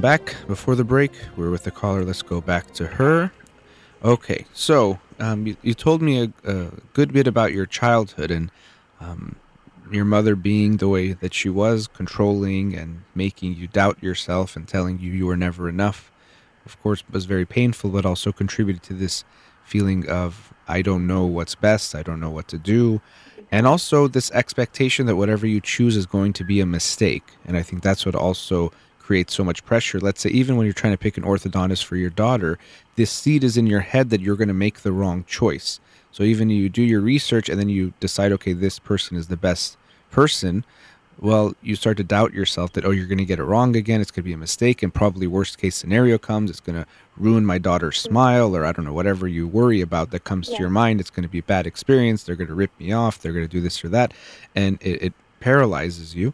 Welcome 0.00 0.24
back. 0.24 0.46
Before 0.46 0.74
the 0.76 0.84
break, 0.84 1.12
we 1.36 1.44
are 1.44 1.50
with 1.50 1.64
the 1.64 1.70
caller. 1.70 2.02
Let's 2.06 2.22
go 2.22 2.40
back 2.40 2.72
to 2.72 2.86
her. 2.86 3.30
Okay, 4.02 4.46
so 4.54 4.98
um, 5.18 5.46
you, 5.46 5.58
you 5.60 5.74
told 5.74 6.00
me 6.00 6.22
a, 6.22 6.32
a 6.42 6.70
good 6.94 7.12
bit 7.12 7.26
about 7.26 7.52
your 7.52 7.66
childhood 7.66 8.30
and 8.30 8.50
um, 8.98 9.36
your 9.92 10.06
mother 10.06 10.36
being 10.36 10.78
the 10.78 10.88
way 10.88 11.12
that 11.12 11.34
she 11.34 11.50
was, 11.50 11.86
controlling 11.86 12.74
and 12.74 13.02
making 13.14 13.56
you 13.56 13.66
doubt 13.66 14.02
yourself 14.02 14.56
and 14.56 14.66
telling 14.66 14.98
you 15.00 15.12
you 15.12 15.26
were 15.26 15.36
never 15.36 15.68
enough. 15.68 16.10
Of 16.64 16.80
course, 16.82 17.04
was 17.10 17.26
very 17.26 17.44
painful, 17.44 17.90
but 17.90 18.06
also 18.06 18.32
contributed 18.32 18.82
to 18.84 18.94
this 18.94 19.24
feeling 19.66 20.08
of 20.08 20.54
I 20.66 20.80
don't 20.80 21.06
know 21.06 21.26
what's 21.26 21.54
best, 21.54 21.94
I 21.94 22.02
don't 22.02 22.20
know 22.20 22.30
what 22.30 22.48
to 22.48 22.56
do, 22.56 23.02
and 23.52 23.66
also 23.66 24.08
this 24.08 24.30
expectation 24.30 25.04
that 25.06 25.16
whatever 25.16 25.46
you 25.46 25.60
choose 25.60 25.94
is 25.94 26.06
going 26.06 26.32
to 26.32 26.44
be 26.44 26.58
a 26.60 26.64
mistake. 26.64 27.24
And 27.44 27.54
I 27.54 27.62
think 27.62 27.82
that's 27.82 28.06
what 28.06 28.14
also 28.14 28.72
creates 29.10 29.34
so 29.34 29.42
much 29.42 29.64
pressure. 29.64 29.98
Let's 29.98 30.20
say 30.20 30.30
even 30.30 30.56
when 30.56 30.66
you're 30.66 30.72
trying 30.72 30.92
to 30.92 30.96
pick 30.96 31.16
an 31.16 31.24
orthodontist 31.24 31.82
for 31.82 31.96
your 31.96 32.10
daughter, 32.10 32.60
this 32.94 33.10
seed 33.10 33.42
is 33.42 33.56
in 33.56 33.66
your 33.66 33.80
head 33.80 34.08
that 34.10 34.20
you're 34.20 34.36
going 34.36 34.46
to 34.46 34.54
make 34.54 34.82
the 34.82 34.92
wrong 34.92 35.24
choice. 35.24 35.80
So 36.12 36.22
even 36.22 36.48
you 36.48 36.68
do 36.68 36.80
your 36.80 37.00
research 37.00 37.48
and 37.48 37.58
then 37.58 37.68
you 37.68 37.92
decide, 37.98 38.30
okay, 38.30 38.52
this 38.52 38.78
person 38.78 39.16
is 39.16 39.26
the 39.26 39.36
best 39.36 39.76
person. 40.12 40.64
Well, 41.18 41.56
you 41.60 41.74
start 41.74 41.96
to 41.96 42.04
doubt 42.04 42.34
yourself 42.34 42.72
that 42.74 42.84
oh, 42.84 42.92
you're 42.92 43.08
going 43.08 43.18
to 43.18 43.24
get 43.24 43.40
it 43.40 43.44
wrong 43.44 43.74
again. 43.74 44.00
It's 44.00 44.12
going 44.12 44.22
to 44.22 44.28
be 44.28 44.32
a 44.32 44.36
mistake, 44.36 44.80
and 44.80 44.94
probably 44.94 45.26
worst 45.26 45.58
case 45.58 45.74
scenario 45.74 46.16
comes. 46.16 46.48
It's 46.48 46.60
going 46.60 46.80
to 46.80 46.86
ruin 47.16 47.44
my 47.44 47.58
daughter's 47.58 47.98
smile, 47.98 48.54
or 48.56 48.64
I 48.64 48.70
don't 48.70 48.84
know, 48.84 48.92
whatever 48.92 49.26
you 49.26 49.48
worry 49.48 49.80
about 49.80 50.12
that 50.12 50.22
comes 50.22 50.48
to 50.50 50.56
your 50.56 50.70
mind. 50.70 51.00
It's 51.00 51.10
going 51.10 51.24
to 51.24 51.28
be 51.28 51.40
a 51.40 51.42
bad 51.42 51.66
experience. 51.66 52.22
They're 52.22 52.36
going 52.36 52.46
to 52.46 52.54
rip 52.54 52.70
me 52.78 52.92
off. 52.92 53.18
They're 53.18 53.32
going 53.32 53.44
to 53.44 53.50
do 53.50 53.60
this 53.60 53.84
or 53.84 53.88
that, 53.88 54.14
and 54.54 54.78
it, 54.80 55.02
it 55.02 55.14
paralyzes 55.40 56.14
you. 56.14 56.32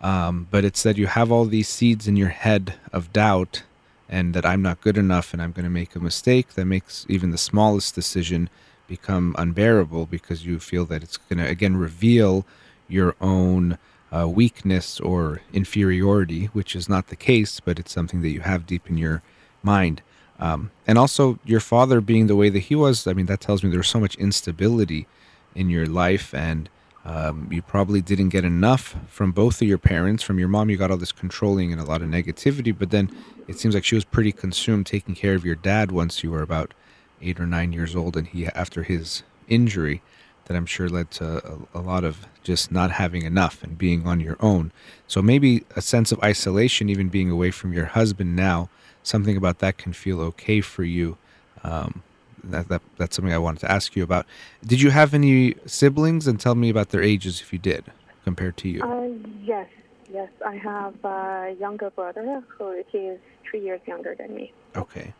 Um, 0.00 0.46
but 0.50 0.64
it's 0.64 0.82
that 0.84 0.96
you 0.96 1.06
have 1.06 1.32
all 1.32 1.44
these 1.44 1.68
seeds 1.68 2.06
in 2.06 2.16
your 2.16 2.28
head 2.28 2.74
of 2.92 3.12
doubt 3.12 3.64
and 4.08 4.32
that 4.34 4.46
I'm 4.46 4.62
not 4.62 4.80
good 4.80 4.96
enough 4.96 5.32
and 5.32 5.42
I'm 5.42 5.52
going 5.52 5.64
to 5.64 5.70
make 5.70 5.94
a 5.96 6.00
mistake 6.00 6.54
that 6.54 6.64
makes 6.64 7.04
even 7.08 7.30
the 7.30 7.38
smallest 7.38 7.94
decision 7.94 8.48
become 8.86 9.34
unbearable 9.38 10.06
because 10.06 10.46
you 10.46 10.58
feel 10.60 10.84
that 10.86 11.02
it's 11.02 11.16
going 11.16 11.38
to 11.38 11.46
again 11.46 11.76
reveal 11.76 12.46
your 12.88 13.14
own 13.20 13.76
uh, 14.10 14.26
weakness 14.26 14.98
or 15.00 15.42
inferiority, 15.52 16.46
which 16.46 16.74
is 16.74 16.88
not 16.88 17.08
the 17.08 17.16
case, 17.16 17.60
but 17.60 17.78
it's 17.78 17.92
something 17.92 18.22
that 18.22 18.30
you 18.30 18.40
have 18.40 18.66
deep 18.66 18.88
in 18.88 18.96
your 18.96 19.22
mind. 19.62 20.02
Um, 20.40 20.70
and 20.86 20.96
also, 20.96 21.38
your 21.44 21.60
father 21.60 22.00
being 22.00 22.26
the 22.26 22.36
way 22.36 22.48
that 22.48 22.60
he 22.60 22.74
was, 22.74 23.06
I 23.06 23.12
mean, 23.12 23.26
that 23.26 23.40
tells 23.40 23.62
me 23.62 23.70
there's 23.70 23.88
so 23.88 24.00
much 24.00 24.14
instability 24.16 25.06
in 25.54 25.68
your 25.68 25.86
life, 25.86 26.32
and 26.32 26.68
um, 27.08 27.48
you 27.50 27.62
probably 27.62 28.02
didn't 28.02 28.28
get 28.28 28.44
enough 28.44 28.94
from 29.08 29.32
both 29.32 29.62
of 29.62 29.66
your 29.66 29.78
parents. 29.78 30.22
From 30.22 30.38
your 30.38 30.48
mom, 30.48 30.68
you 30.68 30.76
got 30.76 30.90
all 30.90 30.98
this 30.98 31.10
controlling 31.10 31.72
and 31.72 31.80
a 31.80 31.84
lot 31.84 32.02
of 32.02 32.08
negativity, 32.08 32.76
but 32.78 32.90
then 32.90 33.10
it 33.46 33.58
seems 33.58 33.74
like 33.74 33.84
she 33.84 33.94
was 33.94 34.04
pretty 34.04 34.30
consumed 34.30 34.84
taking 34.84 35.14
care 35.14 35.34
of 35.34 35.42
your 35.42 35.54
dad 35.54 35.90
once 35.90 36.22
you 36.22 36.30
were 36.30 36.42
about 36.42 36.74
eight 37.22 37.40
or 37.40 37.46
nine 37.46 37.72
years 37.72 37.96
old, 37.96 38.14
and 38.14 38.26
he, 38.26 38.46
after 38.48 38.82
his 38.82 39.22
injury, 39.48 40.02
that 40.44 40.56
I'm 40.56 40.66
sure 40.66 40.86
led 40.90 41.10
to 41.12 41.66
a, 41.74 41.78
a 41.78 41.80
lot 41.80 42.04
of 42.04 42.26
just 42.42 42.70
not 42.70 42.90
having 42.90 43.22
enough 43.22 43.62
and 43.62 43.78
being 43.78 44.06
on 44.06 44.20
your 44.20 44.36
own. 44.40 44.70
So 45.06 45.22
maybe 45.22 45.64
a 45.76 45.80
sense 45.80 46.12
of 46.12 46.22
isolation, 46.22 46.90
even 46.90 47.08
being 47.08 47.30
away 47.30 47.50
from 47.52 47.72
your 47.72 47.86
husband 47.86 48.36
now, 48.36 48.68
something 49.02 49.36
about 49.36 49.60
that 49.60 49.78
can 49.78 49.94
feel 49.94 50.20
okay 50.20 50.60
for 50.60 50.84
you. 50.84 51.16
Um, 51.64 52.02
that, 52.44 52.68
that 52.68 52.82
that's 52.96 53.16
something 53.16 53.32
I 53.32 53.38
wanted 53.38 53.60
to 53.60 53.70
ask 53.70 53.96
you 53.96 54.02
about. 54.02 54.26
Did 54.64 54.80
you 54.80 54.90
have 54.90 55.14
any 55.14 55.54
siblings? 55.66 56.26
And 56.26 56.40
tell 56.40 56.54
me 56.54 56.70
about 56.70 56.90
their 56.90 57.02
ages 57.02 57.40
if 57.40 57.52
you 57.52 57.58
did, 57.58 57.84
compared 58.24 58.56
to 58.58 58.68
you. 58.68 58.82
Uh, 58.82 59.08
yes, 59.44 59.68
yes. 60.12 60.30
I 60.46 60.56
have 60.56 60.94
a 61.04 61.56
younger 61.58 61.90
brother 61.90 62.42
who 62.48 62.82
he 62.90 62.98
is 62.98 63.20
three 63.48 63.60
years 63.60 63.80
younger 63.86 64.14
than 64.14 64.34
me. 64.34 64.52
Okay, 64.76 65.12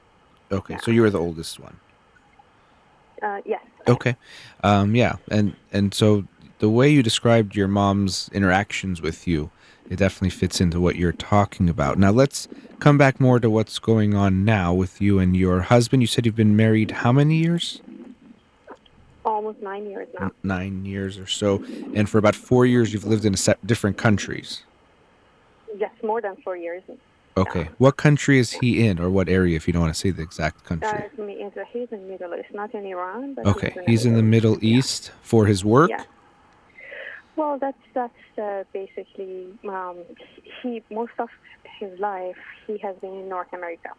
okay. 0.52 0.78
So 0.82 0.90
you 0.90 1.02
were 1.02 1.10
the 1.10 1.20
oldest 1.20 1.58
one. 1.58 1.78
Uh, 3.22 3.40
yes. 3.44 3.64
Okay. 3.88 4.16
Um, 4.62 4.94
yeah, 4.94 5.16
and 5.30 5.56
and 5.72 5.94
so 5.94 6.24
the 6.58 6.68
way 6.68 6.88
you 6.88 7.02
described 7.02 7.56
your 7.56 7.68
mom's 7.68 8.28
interactions 8.32 9.00
with 9.00 9.26
you, 9.26 9.50
it 9.90 9.96
definitely 9.96 10.30
fits 10.30 10.60
into 10.60 10.80
what 10.80 10.96
you're 10.96 11.12
talking 11.12 11.68
about. 11.68 11.98
Now 11.98 12.10
let's 12.10 12.48
come 12.78 12.98
back 12.98 13.20
more 13.20 13.40
to 13.40 13.48
what's 13.50 13.78
going 13.78 14.14
on 14.14 14.44
now 14.44 14.72
with 14.72 15.00
you 15.00 15.18
and 15.18 15.36
your 15.36 15.62
husband. 15.62 16.02
You 16.02 16.06
said 16.06 16.26
you've 16.26 16.36
been 16.36 16.56
married 16.56 16.90
how 16.90 17.12
many 17.12 17.36
years? 17.36 17.80
Almost 19.24 19.60
nine 19.62 19.88
years 19.90 20.08
now. 20.18 20.30
Nine 20.42 20.84
years 20.84 21.18
or 21.18 21.26
so, 21.26 21.62
and 21.94 22.08
for 22.08 22.18
about 22.18 22.34
four 22.34 22.64
years 22.64 22.92
you've 22.92 23.04
lived 23.04 23.24
in 23.24 23.34
different 23.66 23.98
countries. 23.98 24.62
Yes, 25.76 25.90
more 26.02 26.20
than 26.20 26.36
four 26.36 26.56
years. 26.56 26.82
Okay. 27.36 27.68
What 27.78 27.96
country 27.96 28.38
is 28.38 28.52
he 28.52 28.84
in, 28.84 28.98
or 28.98 29.10
what 29.10 29.28
area, 29.28 29.54
if 29.54 29.68
you 29.68 29.72
don't 29.72 29.82
want 29.82 29.94
to 29.94 30.00
say 30.00 30.10
the 30.10 30.22
exact 30.22 30.64
country? 30.64 30.88
Uh, 30.88 31.02
he's 31.72 31.88
in 31.92 32.08
Middle 32.08 32.34
East, 32.34 32.52
not 32.52 32.74
in 32.74 32.84
Iran. 32.84 33.34
But 33.34 33.46
Okay, 33.46 33.76
he's 33.86 34.04
in 34.04 34.14
the 34.14 34.22
Middle 34.24 34.58
Yeah. 34.60 34.78
East 34.78 35.12
for 35.22 35.46
his 35.46 35.64
work. 35.64 35.90
Yeah. 35.90 36.02
Well, 37.38 37.56
that's 37.60 37.84
that's 37.94 38.24
uh, 38.36 38.64
basically 38.72 39.56
um, 39.68 39.98
he 40.60 40.82
most 40.90 41.12
of 41.20 41.28
his 41.78 41.98
life 42.00 42.36
he 42.66 42.78
has 42.78 42.96
been 43.00 43.14
in 43.22 43.28
North 43.28 43.52
America, 43.52 43.90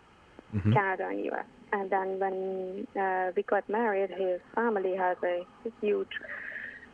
Mhm. 0.53 0.73
Canada 0.73 1.07
and 1.07 1.23
U.S. 1.31 1.45
And 1.71 1.89
then 1.89 2.19
when 2.19 2.87
uh, 3.01 3.31
we 3.35 3.43
got 3.43 3.63
married, 3.69 4.09
his 4.09 4.41
family 4.53 4.93
has 4.97 5.17
a 5.23 5.45
huge 5.79 6.15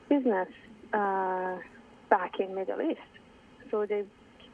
business 0.07 0.49
uh, 0.93 1.57
back 2.11 2.33
in 2.39 2.53
Middle 2.53 2.81
East. 2.89 3.11
So 3.71 3.87
they 3.87 4.03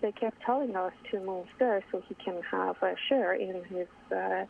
they 0.01 0.13
kept 0.13 0.37
telling 0.45 0.73
us 0.77 0.93
to 1.11 1.19
move 1.19 1.47
there 1.59 1.83
so 1.91 2.01
he 2.07 2.15
can 2.25 2.41
have 2.49 2.77
a 2.81 2.95
share 3.09 3.33
in 3.33 3.65
his 3.65 3.89
uh, 4.15 4.45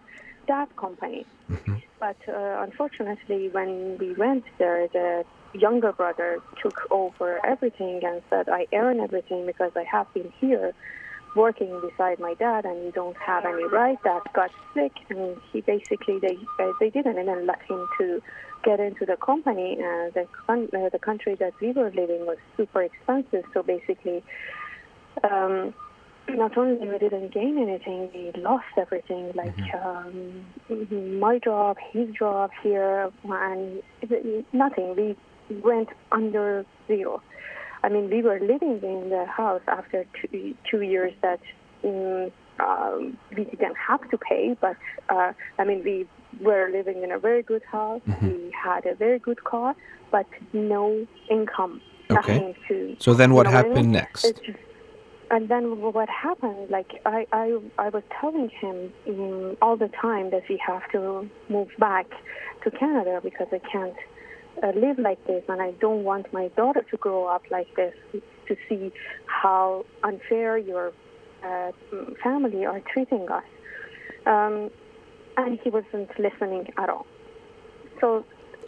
dad's 0.47 0.71
company. 0.77 1.25
Mhm. 1.49 1.81
But 1.99 2.21
uh, 2.27 2.65
unfortunately, 2.67 3.49
when 3.49 3.97
we 3.97 4.13
went 4.13 4.45
there, 4.59 4.87
the 4.89 5.25
younger 5.53 5.91
brother 5.91 6.39
took 6.61 6.79
over 6.91 7.43
everything 7.45 8.01
and 8.03 8.21
said, 8.29 8.49
I 8.49 8.67
earn 8.73 8.99
everything 8.99 9.45
because 9.45 9.71
I 9.75 9.83
have 9.91 10.11
been 10.13 10.31
here 10.39 10.73
working 11.35 11.79
beside 11.81 12.19
my 12.19 12.33
dad 12.33 12.65
and 12.65 12.83
you 12.83 12.91
don't 12.91 13.15
have 13.17 13.45
any 13.45 13.63
right. 13.65 13.97
Dad 14.03 14.21
got 14.33 14.51
sick 14.73 14.91
and 15.09 15.37
he 15.51 15.61
basically, 15.61 16.19
they, 16.19 16.37
uh, 16.59 16.71
they 16.79 16.89
didn't 16.89 17.17
even 17.19 17.45
let 17.47 17.61
him 17.63 17.87
to 17.99 18.21
get 18.63 18.79
into 18.79 19.05
the 19.05 19.17
company 19.17 19.77
and 19.81 20.13
the, 20.13 20.27
con- 20.45 20.69
uh, 20.73 20.89
the 20.89 20.99
country 20.99 21.35
that 21.35 21.53
we 21.61 21.71
were 21.71 21.91
living 21.91 22.25
was 22.25 22.37
super 22.57 22.83
expensive. 22.83 23.43
So 23.53 23.63
basically, 23.63 24.23
um, 25.23 25.73
not 26.29 26.57
only 26.57 26.87
we 26.87 26.97
didn't 26.97 27.33
gain 27.33 27.57
anything, 27.57 28.09
we 28.13 28.41
lost 28.41 28.65
everything. 28.77 29.31
Like 29.35 29.53
um, 29.73 30.45
my 31.19 31.39
job, 31.39 31.77
his 31.91 32.09
job 32.17 32.51
here, 32.63 33.11
and 33.23 33.81
nothing. 34.53 34.95
We 34.95 35.15
went 35.51 35.89
under 36.11 36.65
zero. 36.87 37.21
I 37.83 37.89
mean, 37.89 38.09
we 38.09 38.21
were 38.21 38.39
living 38.39 38.79
in 38.83 39.09
the 39.09 39.25
house 39.25 39.61
after 39.67 40.05
two, 40.21 40.55
two 40.69 40.81
years 40.81 41.13
that 41.21 41.39
um, 41.83 42.31
um, 42.59 43.17
we 43.35 43.45
didn't 43.45 43.75
have 43.75 44.07
to 44.11 44.17
pay, 44.17 44.55
but 44.59 44.77
uh, 45.09 45.33
I 45.57 45.63
mean, 45.63 45.83
we 45.83 46.07
were 46.39 46.69
living 46.71 47.03
in 47.03 47.11
a 47.11 47.17
very 47.19 47.41
good 47.41 47.63
house. 47.63 48.01
We 48.21 48.53
had 48.63 48.85
a 48.85 48.95
very 48.95 49.19
good 49.19 49.43
car, 49.43 49.75
but 50.11 50.27
no 50.53 51.07
income, 51.29 51.81
Okay. 52.11 52.55
to. 52.67 52.95
So 52.99 53.13
then 53.13 53.33
what 53.33 53.47
you 53.47 53.53
know 53.53 53.59
I 53.59 53.63
mean? 53.63 53.71
happened 53.71 53.91
next? 53.91 54.33
And 55.31 55.47
then 55.47 55.79
what 55.79 56.09
happened? 56.09 56.69
Like 56.69 57.01
I, 57.05 57.25
I, 57.31 57.57
I 57.77 57.89
was 57.89 58.03
telling 58.19 58.49
him 58.49 58.91
um, 59.07 59.57
all 59.61 59.77
the 59.77 59.89
time 60.01 60.29
that 60.31 60.43
we 60.49 60.61
have 60.67 60.83
to 60.91 61.27
move 61.49 61.69
back 61.79 62.07
to 62.63 62.71
Canada 62.71 63.21
because 63.23 63.47
I 63.51 63.59
can't 63.59 63.95
uh, 64.63 64.71
live 64.75 64.99
like 64.99 65.25
this, 65.27 65.43
and 65.47 65.61
I 65.61 65.71
don't 65.71 66.03
want 66.03 66.31
my 66.33 66.49
daughter 66.49 66.83
to 66.91 66.97
grow 66.97 67.25
up 67.25 67.43
like 67.51 67.73
this 67.75 67.93
to 68.47 68.55
see 68.67 68.91
how 69.25 69.85
unfair 70.03 70.57
your 70.57 70.91
uh, 71.43 71.71
family 72.23 72.65
are 72.65 72.81
treating 72.93 73.27
us. 73.29 73.43
Um, 74.25 74.69
and 75.37 75.59
he 75.63 75.69
wasn't 75.69 76.09
listening 76.19 76.67
at 76.77 76.89
all. 76.89 77.05
So, 77.99 78.25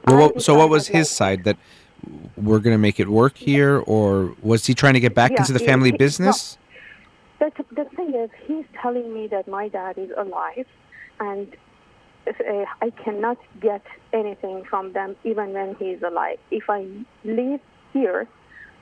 Well, 0.07 0.17
what, 0.17 0.41
so 0.41 0.55
what 0.55 0.69
was 0.69 0.87
his 0.87 1.09
side 1.09 1.43
that 1.43 1.57
we're 2.35 2.59
going 2.59 2.73
to 2.73 2.79
make 2.79 2.99
it 2.99 3.09
work 3.09 3.37
here, 3.37 3.79
or 3.85 4.35
was 4.41 4.65
he 4.65 4.73
trying 4.73 4.93
to 4.93 4.99
get 4.99 5.13
back 5.13 5.31
Yeah, 5.31 5.39
into 5.39 5.53
the 5.53 5.59
family 5.59 5.91
he- 5.91 5.97
business? 5.97 6.57
Like, 7.39 7.57
the, 7.57 7.65
the 7.75 7.85
thing 7.95 8.13
is, 8.15 8.29
he's 8.47 8.65
telling 8.81 9.13
me 9.13 9.27
that 9.27 9.47
my 9.47 9.67
dad 9.67 9.97
is 9.97 10.09
alive, 10.17 10.65
and 11.19 11.47
Uh, 12.27 12.65
I 12.81 12.89
cannot 12.91 13.37
get 13.59 13.81
anything 14.13 14.63
from 14.69 14.93
them 14.93 15.15
even 15.23 15.53
when 15.53 15.75
he's 15.75 16.01
alive. 16.01 16.39
If 16.51 16.69
I 16.69 16.87
leave 17.25 17.59
here, 17.91 18.27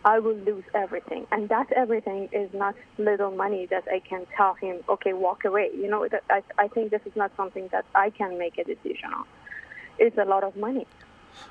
I 0.06 0.20
will 0.20 0.36
lose 0.36 0.64
everything, 0.74 1.28
and 1.32 1.48
that 1.50 1.72
everything 1.72 2.30
is 2.32 2.50
not 2.54 2.76
little 2.98 3.32
money 3.32 3.68
that 3.68 3.84
I 3.92 4.00
can 4.00 4.26
tell 4.36 4.54
him, 4.56 4.78
okay, 4.90 5.14
walk 5.14 5.46
away. 5.46 5.70
You 5.76 5.88
know, 5.90 6.08
that 6.08 6.24
I, 6.30 6.42
I 6.58 6.68
think 6.68 6.92
this 6.92 7.02
is 7.06 7.16
not 7.16 7.32
something 7.38 7.68
that 7.72 7.86
I 7.96 8.10
can 8.10 8.38
make 8.38 8.58
a 8.58 8.64
decision 8.64 9.14
on. 9.16 9.26
It's 10.00 10.18
a 10.18 10.26
lot 10.26 10.44
of 10.44 10.56
money. 10.56 10.88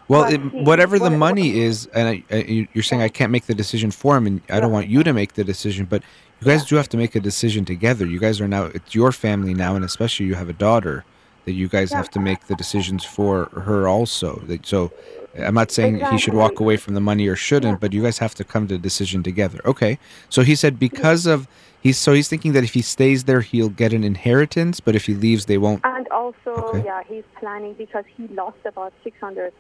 Well, 0.09 0.25
it, 0.33 0.39
whatever 0.53 0.99
the 0.99 1.11
money 1.11 1.59
is, 1.61 1.87
and 1.95 2.09
I, 2.09 2.25
I, 2.31 2.37
you- 2.43 2.69
you're 2.73 2.83
saying 2.83 3.03
I 3.03 3.09
can't 3.09 3.31
make 3.33 3.47
the 3.47 3.55
decision 3.55 3.91
for 3.93 4.17
him, 4.17 4.27
and 4.27 4.41
I 4.49 4.59
don't 4.61 4.73
want 4.73 4.89
you 4.89 5.03
to 5.05 5.13
make 5.13 5.35
the 5.35 5.45
decision, 5.45 5.87
but 5.87 6.03
you 6.41 6.47
guys 6.47 6.65
do 6.65 6.77
have 6.77 6.89
to 6.91 6.97
make 6.97 7.15
a 7.15 7.21
decision 7.21 7.65
together. 7.65 8.05
You 8.07 8.19
guys 8.19 8.41
are 8.41 8.49
now, 8.49 8.65
it's 8.65 8.95
your 8.95 9.13
family 9.13 9.55
now, 9.55 9.77
and 9.77 9.85
especially 9.85 10.27
you 10.27 10.35
have 10.35 10.49
a 10.49 10.53
daughter 10.55 11.05
that 11.45 11.53
you 11.53 11.69
guys 11.69 11.91
Yeah. 11.91 11.99
have 11.99 12.11
to 12.11 12.21
make 12.21 12.47
the 12.47 12.55
decisions 12.55 13.05
for 13.05 13.47
her 13.67 13.89
also. 13.89 14.41
That- 14.47 14.67
So 14.67 14.91
I'm 15.39 15.55
not 15.55 15.71
saying 15.71 16.01
he 16.13 16.19
should 16.19 16.35
walk 16.35 16.59
away 16.61 16.77
from 16.77 16.95
the 16.95 17.01
money 17.01 17.27
or 17.29 17.37
shouldn't, 17.37 17.75
Yeah. 17.75 17.79
but 17.81 17.93
you 17.93 18.03
guys 18.03 18.19
have 18.19 18.35
to 18.37 18.45
come 18.45 18.67
to 18.69 18.75
a 18.75 18.79
decision 18.79 19.23
together. 19.23 19.61
Okay. 19.65 19.99
So 20.29 20.43
he 20.43 20.55
said 20.55 20.79
because 20.79 21.27
of, 21.27 21.47
he's, 21.81 21.99
so 21.99 22.13
he's 22.13 22.29
thinking 22.29 22.53
that 22.53 22.65
if 22.65 22.75
he 22.75 22.83
stays 22.83 23.25
there, 23.25 23.41
he'll 23.41 23.69
get 23.83 23.93
an 23.93 24.05
inheritance, 24.05 24.81
but 24.81 24.95
if 24.97 25.07
he 25.07 25.15
leaves, 25.15 25.47
they 25.47 25.59
won't. 25.59 25.81
And 25.85 26.07
also, 26.09 26.51
Okay. 26.71 26.83
yeah, 26.85 27.03
he's 27.09 27.25
planning 27.39 27.75
because 27.75 28.05
he 28.17 28.27
lost 28.29 28.59
about 28.65 28.93
six 29.05 29.17
hundred 29.21 29.53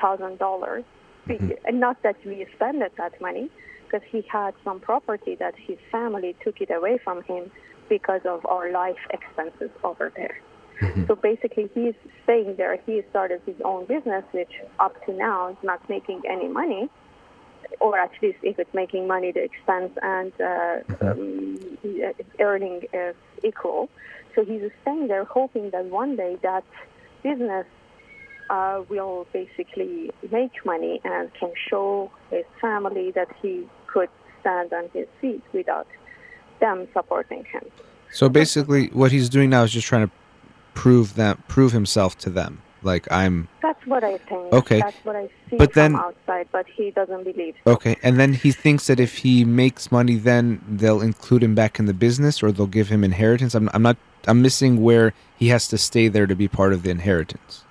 thousand 0.00 0.38
dollars. 0.38 0.84
Mm-hmm. 1.28 1.50
And 1.66 1.80
not 1.80 2.02
that 2.02 2.16
we 2.24 2.46
spent 2.54 2.80
that 2.96 3.20
money, 3.20 3.50
because 3.84 4.02
he 4.10 4.22
had 4.30 4.54
some 4.64 4.80
property 4.80 5.34
that 5.36 5.54
his 5.56 5.78
family 5.92 6.34
took 6.44 6.60
it 6.60 6.70
away 6.70 6.98
from 6.98 7.22
him 7.22 7.50
because 7.88 8.22
of 8.24 8.44
our 8.46 8.70
life 8.72 8.98
expenses 9.10 9.70
over 9.84 10.10
there. 10.16 10.36
Mm-hmm. 10.80 11.06
So 11.06 11.14
basically, 11.14 11.70
he's 11.74 11.94
staying 12.24 12.56
there. 12.56 12.78
He 12.84 13.02
started 13.10 13.40
his 13.46 13.56
own 13.64 13.86
business, 13.86 14.24
which 14.32 14.52
up 14.78 14.94
to 15.06 15.12
now 15.12 15.48
is 15.48 15.56
not 15.62 15.88
making 15.88 16.22
any 16.28 16.48
money, 16.48 16.88
or 17.80 17.98
at 17.98 18.10
least 18.22 18.38
if 18.42 18.58
it's 18.58 18.74
making 18.74 19.06
money, 19.06 19.32
the 19.32 19.42
expense 19.42 19.92
and 20.02 20.32
uh, 20.40 20.78
um, 21.00 21.78
earning 22.40 22.82
is 22.92 23.14
equal. 23.42 23.88
So 24.34 24.44
he's 24.44 24.70
staying 24.82 25.08
there, 25.08 25.24
hoping 25.24 25.70
that 25.70 25.84
one 25.86 26.16
day 26.16 26.36
that 26.42 26.64
business 27.22 27.66
uh, 28.50 28.82
will 28.88 29.26
basically 29.32 30.10
make 30.30 30.52
money 30.64 31.00
and 31.04 31.32
can 31.34 31.52
show 31.68 32.10
his 32.30 32.44
family 32.60 33.10
that 33.12 33.28
he 33.40 33.66
could 33.86 34.10
stand 34.40 34.72
on 34.72 34.90
his 34.92 35.06
feet 35.20 35.42
without 35.52 35.86
them 36.60 36.86
supporting 36.92 37.44
him. 37.44 37.64
So 38.12 38.28
basically, 38.28 38.88
what 38.88 39.10
he's 39.10 39.28
doing 39.28 39.50
now 39.50 39.62
is 39.64 39.72
just 39.72 39.86
trying 39.86 40.06
to 40.06 40.12
prove 40.74 41.14
that, 41.14 41.46
prove 41.48 41.72
himself 41.72 42.16
to 42.18 42.30
them. 42.30 42.60
Like 42.82 43.10
I'm 43.10 43.48
That's 43.62 43.84
what 43.86 44.04
I 44.04 44.18
think. 44.18 44.52
Okay. 44.52 44.80
That's 44.80 45.04
what 45.04 45.16
I 45.16 45.28
see 45.48 45.56
But 45.56 45.72
from 45.72 45.80
then- 45.92 45.96
outside, 45.96 46.48
but 46.52 46.66
he 46.76 46.90
doesn't 46.90 47.24
believe. 47.24 47.54
Okay, 47.66 47.96
and 48.02 48.20
then 48.20 48.34
he 48.34 48.52
thinks 48.52 48.88
that 48.88 49.00
if 49.00 49.18
he 49.18 49.42
makes 49.44 49.90
money, 49.90 50.16
then 50.16 50.62
they'll 50.68 51.00
include 51.00 51.42
him 51.42 51.54
back 51.54 51.78
in 51.78 51.86
the 51.86 51.94
business, 51.94 52.42
or 52.42 52.52
they'll 52.52 52.66
give 52.66 52.88
him 52.90 53.02
inheritance. 53.02 53.54
I'm, 53.54 53.70
I'm 53.72 53.80
not. 53.82 53.96
I'm 54.26 54.42
missing 54.42 54.82
where 54.82 55.14
he 55.36 55.48
has 55.48 55.66
to 55.68 55.78
stay 55.78 56.08
there 56.08 56.26
to 56.26 56.34
be 56.34 56.46
part 56.46 56.72
of 56.74 56.82
the 56.82 56.90
inheritance. 56.90 57.64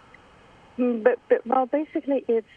Mm, 0.79 1.03
But, 1.03 1.19
but 1.29 1.45
well, 1.45 1.65
basically, 1.67 2.25
it's 2.27 2.47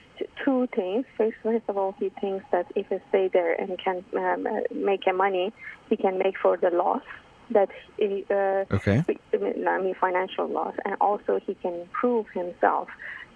two 0.44 0.66
things. 0.74 1.04
First, 1.18 1.36
first 1.42 1.64
of 1.68 1.76
all, 1.76 1.94
he 1.98 2.08
thinks 2.20 2.44
that 2.52 2.66
if 2.74 2.86
he 2.88 2.98
stay 3.10 3.28
there 3.28 3.52
and 3.52 3.78
can 3.78 4.02
um, 4.16 4.46
uh, 4.46 4.60
make 4.74 5.06
a 5.06 5.12
money, 5.12 5.52
he 5.90 5.96
can 5.98 6.18
make 6.18 6.36
for 6.38 6.56
the 6.56 6.70
loss 6.70 7.02
that 7.50 7.70
he, 7.96 8.24
uh, 8.30 8.64
Okay. 8.72 9.04
I 9.08 9.78
mean, 9.80 9.94
financial 10.00 10.48
loss, 10.48 10.74
and 10.84 10.96
also 11.00 11.40
he 11.46 11.54
can 11.54 11.88
prove 11.92 12.26
himself 12.34 12.88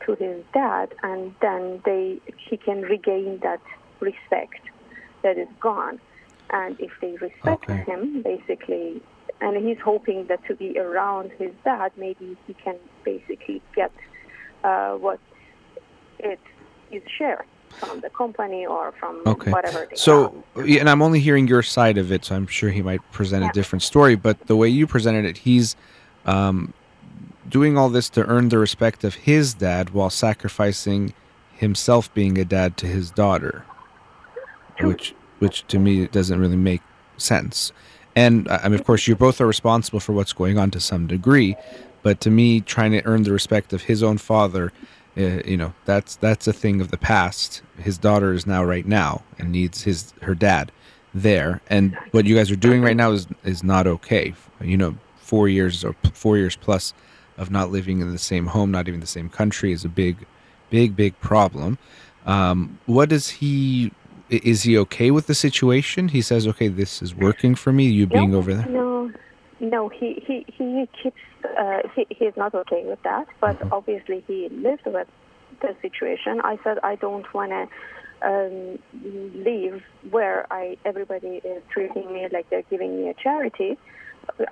to 0.06 0.14
his 0.14 0.44
dad, 0.52 0.94
and 1.02 1.34
then 1.40 1.82
they 1.84 2.20
he 2.48 2.56
can 2.56 2.82
regain 2.82 3.38
that 3.42 3.60
respect 4.00 4.60
that 5.22 5.38
is 5.38 5.48
gone. 5.60 6.00
And 6.52 6.78
if 6.80 6.90
they 7.00 7.12
respect 7.12 7.70
Okay. 7.70 7.84
him, 7.84 8.22
basically, 8.22 9.00
and 9.40 9.56
he's 9.66 9.78
hoping 9.84 10.26
that 10.26 10.44
to 10.46 10.56
be 10.56 10.78
around 10.78 11.30
his 11.38 11.52
dad, 11.64 11.92
maybe 11.96 12.36
he 12.46 12.54
can 12.54 12.76
basically 13.04 13.62
get 13.76 13.92
uh, 14.64 14.94
what 14.94 15.20
it 16.18 16.40
is 16.90 17.02
share 17.16 17.44
from 17.78 18.00
the 18.00 18.10
company 18.10 18.66
or 18.66 18.92
from 18.92 19.22
Okay. 19.26 19.50
whatever. 19.50 19.88
So, 19.94 20.44
yeah, 20.64 20.80
and 20.80 20.90
I'm 20.90 21.02
only 21.02 21.20
hearing 21.20 21.48
your 21.48 21.62
side 21.62 21.98
of 21.98 22.10
it, 22.12 22.24
so 22.24 22.34
I'm 22.34 22.46
sure 22.46 22.70
he 22.70 22.82
might 22.82 23.00
present 23.12 23.44
a 23.44 23.50
different 23.52 23.82
story. 23.82 24.16
But 24.16 24.46
the 24.46 24.56
way 24.56 24.68
you 24.68 24.86
presented 24.86 25.24
it, 25.24 25.38
he's 25.38 25.76
um, 26.26 26.72
doing 27.48 27.78
all 27.78 27.88
this 27.88 28.08
to 28.10 28.26
earn 28.26 28.48
the 28.48 28.58
respect 28.58 29.04
of 29.04 29.14
his 29.14 29.54
dad 29.54 29.90
while 29.90 30.10
sacrificing 30.10 31.14
himself 31.52 32.12
being 32.14 32.38
a 32.38 32.44
dad 32.44 32.76
to 32.78 32.86
his 32.86 33.10
daughter, 33.10 33.64
which, 34.80 35.14
which 35.38 35.66
to 35.68 35.78
me 35.78 36.06
doesn't 36.06 36.40
really 36.40 36.56
make 36.56 36.80
sense. 37.16 37.72
And 38.16 38.48
I 38.48 38.68
mean, 38.68 38.74
of 38.80 38.84
course, 38.84 39.06
you 39.06 39.14
both 39.14 39.40
are 39.40 39.46
responsible 39.46 40.00
for 40.00 40.12
what's 40.12 40.32
going 40.32 40.58
on 40.58 40.70
to 40.72 40.80
some 40.80 41.06
degree, 41.06 41.56
but 42.02 42.20
to 42.22 42.30
me, 42.30 42.60
trying 42.60 42.92
to 42.92 43.04
earn 43.06 43.22
the 43.22 43.32
respect 43.32 43.72
of 43.72 43.82
his 43.82 44.02
own 44.02 44.18
father, 44.18 44.72
uh, 45.16 45.42
you 45.44 45.56
know, 45.56 45.72
that's 45.84 46.16
that's 46.16 46.46
a 46.46 46.52
thing 46.52 46.80
of 46.80 46.90
the 46.90 46.98
past. 46.98 47.62
His 47.78 47.98
daughter 47.98 48.32
is 48.32 48.46
now 48.46 48.64
right 48.64 48.86
now 48.86 49.22
and 49.38 49.50
needs 49.50 49.82
his 49.82 50.14
her 50.22 50.34
dad 50.34 50.70
there, 51.12 51.60
and 51.68 51.96
what 52.12 52.26
you 52.26 52.36
guys 52.36 52.50
are 52.50 52.56
doing 52.56 52.82
right 52.82 52.96
now 52.96 53.10
is 53.10 53.26
is 53.44 53.64
not 53.64 53.86
okay. 53.86 54.34
You 54.60 54.76
know, 54.76 54.96
four 55.16 55.48
years 55.48 55.84
or 55.84 55.94
p- 55.94 56.10
four 56.14 56.36
years 56.36 56.56
plus 56.56 56.94
of 57.38 57.50
not 57.50 57.70
living 57.70 58.00
in 58.00 58.12
the 58.12 58.18
same 58.18 58.46
home, 58.46 58.70
not 58.70 58.86
even 58.86 59.00
the 59.00 59.06
same 59.06 59.28
country, 59.28 59.72
is 59.72 59.84
a 59.84 59.88
big, 59.88 60.26
big, 60.68 60.94
big 60.94 61.18
problem. 61.20 61.78
Um, 62.26 62.78
what 62.86 63.08
does 63.08 63.28
he? 63.28 63.92
Is 64.28 64.62
he 64.62 64.78
okay 64.78 65.10
with 65.10 65.26
the 65.26 65.34
situation? 65.34 66.08
He 66.08 66.22
says, 66.22 66.46
"Okay, 66.46 66.68
this 66.68 67.02
is 67.02 67.14
working 67.14 67.56
for 67.56 67.72
me. 67.72 67.86
You 67.86 68.06
being 68.06 68.30
no, 68.30 68.38
over 68.38 68.54
there." 68.54 68.66
No, 68.66 69.12
no, 69.60 69.88
he 69.88 70.22
he 70.26 70.44
he 70.48 70.86
keeps 71.02 71.20
uh, 71.58 71.80
he 71.94 72.06
he's 72.10 72.36
not 72.36 72.54
okay 72.54 72.82
with 72.84 73.02
that. 73.04 73.26
But 73.40 73.56
Mm-hmm. 73.56 73.72
obviously, 73.72 74.24
he 74.26 74.48
lived 74.50 74.82
with 74.86 75.08
the 75.60 75.76
situation. 75.82 76.40
I 76.42 76.58
said 76.64 76.78
I 76.82 76.96
don't 76.96 77.26
want 77.34 77.50
to 77.50 77.68
um, 78.26 78.78
leave 79.02 79.82
where 80.10 80.46
I 80.50 80.76
everybody 80.84 81.40
is 81.44 81.62
treating 81.72 82.12
me 82.12 82.26
like 82.32 82.48
they're 82.50 82.62
giving 82.70 82.96
me 82.96 83.10
a 83.10 83.14
charity. 83.14 83.78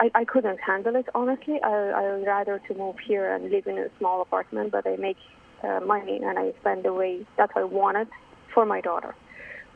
I, 0.01 0.11
I 0.15 0.25
couldn't 0.25 0.59
handle 0.67 0.97
it 0.97 1.07
honestly. 1.15 1.59
I 1.63 1.69
I 1.69 2.17
would 2.17 2.27
rather 2.27 2.61
to 2.69 2.75
move 2.75 2.97
here 3.07 3.33
and 3.35 3.51
live 3.51 3.67
in 3.67 3.79
a 3.79 3.89
small 3.99 4.23
apartment, 4.23 4.73
but 4.73 4.87
I 4.87 4.97
make 4.97 5.19
uh, 5.63 5.81
money 5.85 6.21
and 6.23 6.39
I 6.39 6.53
spend 6.61 6.85
the 6.85 6.93
way 6.93 7.27
that 7.37 7.51
I 7.57 7.65
wanted 7.65 8.09
for 8.55 8.67
my 8.67 8.81
daughter. 8.81 9.15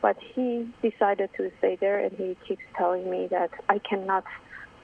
But 0.01 0.17
he 0.35 0.67
decided 0.81 1.29
to 1.37 1.49
stay 1.59 1.77
there, 1.79 1.97
and 1.99 2.11
he 2.11 2.35
keeps 2.47 2.63
telling 2.77 3.09
me 3.09 3.27
that 3.31 3.51
I 3.69 3.79
cannot 3.79 4.25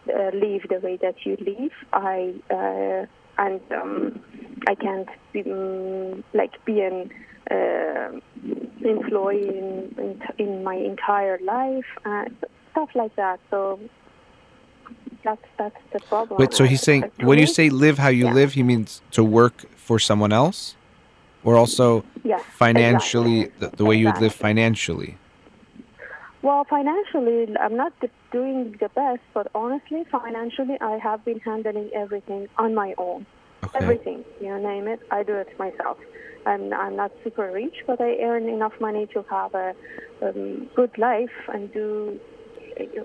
uh, 0.08 0.32
leave 0.34 0.68
the 0.70 0.80
way 0.80 0.98
that 1.02 1.26
you 1.26 1.38
leave. 1.40 1.74
I 1.94 2.34
uh, 2.50 3.06
and 3.38 3.62
um, 3.72 4.20
I 4.68 4.76
can't 4.76 5.10
be, 5.34 5.42
um, 5.50 6.24
like 6.34 6.54
be 6.66 6.82
an 6.82 7.10
uh, 7.50 8.20
employee 8.82 9.58
in, 9.58 9.96
in 9.98 10.22
in 10.38 10.64
my 10.64 10.76
entire 10.76 11.40
life, 11.40 11.86
uh, 12.06 12.26
stuff 12.72 12.90
like 12.96 13.16
that. 13.16 13.40
So 13.50 13.80
that's 15.24 15.42
that's 15.58 15.82
the 15.94 16.00
problem. 16.02 16.38
Wait, 16.40 16.54
so 16.54 16.66
he's 16.66 16.82
saying 16.82 17.12
when 17.18 17.40
you 17.40 17.48
say 17.48 17.70
live 17.70 17.98
how 17.98 18.10
you 18.10 18.26
Yeah. 18.26 18.34
live, 18.34 18.54
he 18.54 18.64
means 18.64 19.02
to 19.12 19.24
work 19.24 19.66
for 19.76 20.00
someone 20.00 20.34
else, 20.34 20.76
or 21.44 21.56
also 21.56 22.04
financially 22.52 23.42
exactly. 23.42 23.68
the, 23.68 23.78
the 23.78 23.86
way 23.86 23.96
you 23.96 24.08
would 24.08 24.22
live 24.22 24.34
financially. 24.34 25.18
Well, 26.42 26.64
financially, 26.70 27.48
I'm 27.60 27.76
not 27.76 27.94
doing 28.32 28.76
the 28.80 28.90
best, 28.90 29.22
but 29.34 29.48
honestly, 29.54 30.06
financially, 30.10 30.78
I 30.80 30.98
have 30.98 31.26
been 31.26 31.40
handling 31.40 31.90
everything 31.94 32.48
on 32.58 32.74
my 32.74 32.94
own. 32.98 33.26
Okay. 33.64 33.80
Everything, 33.82 34.24
you 34.40 34.58
name 34.58 34.88
it, 34.88 35.02
I 35.12 35.24
do 35.24 35.36
it 35.36 35.58
myself. 35.60 35.98
I'm, 36.46 36.74
I'm 36.74 36.96
not 36.96 37.12
super 37.26 37.52
rich, 37.52 37.84
but 37.86 38.00
I 38.00 38.16
earn 38.22 38.48
enough 38.48 38.72
money 38.80 39.06
to 39.08 39.26
have 39.30 39.54
a 39.54 39.76
um, 40.22 40.70
good 40.76 40.98
life 40.98 41.36
and 41.54 41.72
do 41.74 42.20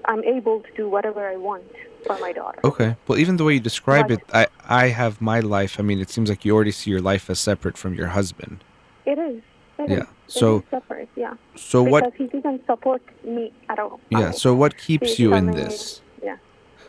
I'm 0.04 0.22
able 0.24 0.60
to 0.60 0.70
do 0.76 0.88
whatever 0.88 1.26
I 1.28 1.36
want 1.36 1.64
for 2.06 2.18
my 2.18 2.32
daughter. 2.32 2.60
Okay. 2.64 2.96
Well, 3.06 3.18
even 3.18 3.36
the 3.36 3.44
way 3.44 3.54
you 3.54 3.60
describe 3.60 4.08
But- 4.08 4.20
it, 4.20 4.24
I 4.32 4.46
I 4.84 4.88
have 4.88 5.20
my 5.20 5.40
life. 5.40 5.80
I 5.80 5.82
mean, 5.82 6.00
it 6.00 6.10
seems 6.10 6.28
like 6.28 6.44
you 6.44 6.54
already 6.54 6.70
see 6.70 6.90
your 6.90 7.00
life 7.00 7.28
as 7.28 7.38
separate 7.40 7.76
from 7.76 7.94
your 7.94 8.08
husband. 8.08 8.62
It 9.04 9.18
is. 9.18 9.42
Yeah. 9.78 10.06
So- 10.26 10.62
separate. 10.70 11.08
Yeah. 11.16 11.34
So 11.56 11.84
because 11.84 12.02
what? 12.02 12.14
he 12.14 12.26
didn't 12.26 12.64
support 12.66 13.02
me 13.24 13.52
at 13.68 13.78
all. 13.78 14.00
Yeah. 14.10 14.30
So 14.30 14.54
what 14.54 14.76
keeps 14.76 15.18
you 15.18 15.34
in 15.34 15.50
this? 15.50 16.00
Yeah. 16.22 16.36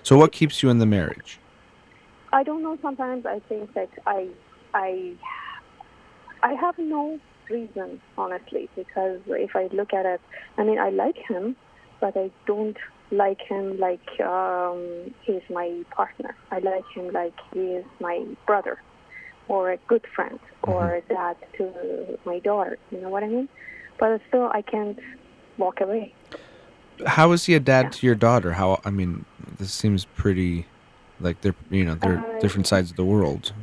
So 0.03 0.17
what 0.17 0.31
keeps 0.31 0.61
you 0.61 0.69
in 0.69 0.79
the 0.79 0.85
marriage? 0.85 1.39
I 2.31 2.43
don't 2.43 2.61
know. 2.61 2.77
Sometimes 2.81 3.25
I 3.25 3.39
think 3.47 3.73
that 3.73 3.89
I, 4.05 4.27
I, 4.73 5.13
I 6.43 6.53
have 6.53 6.77
no 6.77 7.19
reason, 7.49 8.01
honestly, 8.17 8.69
because 8.75 9.19
if 9.27 9.55
I 9.55 9.67
look 9.71 9.93
at 9.93 10.05
it, 10.05 10.21
I 10.57 10.63
mean, 10.63 10.79
I 10.79 10.89
like 10.89 11.17
him, 11.17 11.55
but 12.01 12.17
I 12.17 12.31
don't 12.45 12.77
like 13.11 13.41
him 13.41 13.77
like 13.79 14.19
um, 14.19 15.13
he's 15.21 15.41
my 15.49 15.83
partner. 15.91 16.35
I 16.51 16.59
like 16.59 16.83
him 16.93 17.11
like 17.11 17.35
he 17.53 17.59
is 17.59 17.85
my 17.99 18.25
brother, 18.45 18.81
or 19.47 19.71
a 19.71 19.77
good 19.87 20.05
friend, 20.15 20.39
or 20.63 20.95
a 20.95 21.01
dad 21.01 21.35
to 21.57 22.17
my 22.25 22.39
daughter. 22.39 22.77
You 22.91 23.01
know 23.01 23.09
what 23.09 23.23
I 23.23 23.27
mean? 23.27 23.49
But 23.99 24.19
still, 24.27 24.49
I 24.53 24.61
can't 24.61 24.99
walk 25.57 25.81
away. 25.81 26.13
How 27.05 27.31
is 27.33 27.45
he 27.45 27.53
a 27.55 27.59
dad 27.59 27.85
Yeah. 27.85 27.89
to 27.91 28.05
your 28.07 28.15
daughter? 28.15 28.53
How? 28.53 28.79
I 28.85 28.89
mean, 28.89 29.25
this 29.57 29.71
seems 29.73 30.05
pretty, 30.05 30.65
like 31.19 31.41
they're 31.41 31.55
you 31.69 31.85
know 31.85 31.95
they're 31.95 32.19
Uh, 32.19 32.39
different 32.39 32.67
sides 32.67 32.89
of 32.91 32.97
the 32.97 33.05
world. 33.05 33.53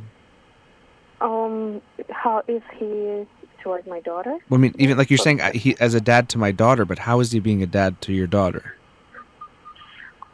Um, 1.21 1.81
how 2.09 2.43
is 2.47 2.61
he 2.77 3.25
towards 3.61 3.87
my 3.87 4.01
daughter? 4.01 4.37
Well, 4.49 4.57
I 4.59 4.61
mean, 4.61 4.75
even 4.77 4.97
like 4.97 5.09
you're 5.09 5.17
saying, 5.17 5.41
I- 5.41 5.51
he 5.51 5.75
as 5.79 5.93
a 5.93 6.01
dad 6.01 6.29
to 6.29 6.37
my 6.37 6.51
daughter, 6.51 6.85
but 6.85 6.99
how 6.99 7.19
is 7.21 7.31
he 7.31 7.39
being 7.39 7.63
a 7.63 7.65
dad 7.67 8.01
to 8.01 8.13
your 8.13 8.27
daughter? 8.27 8.75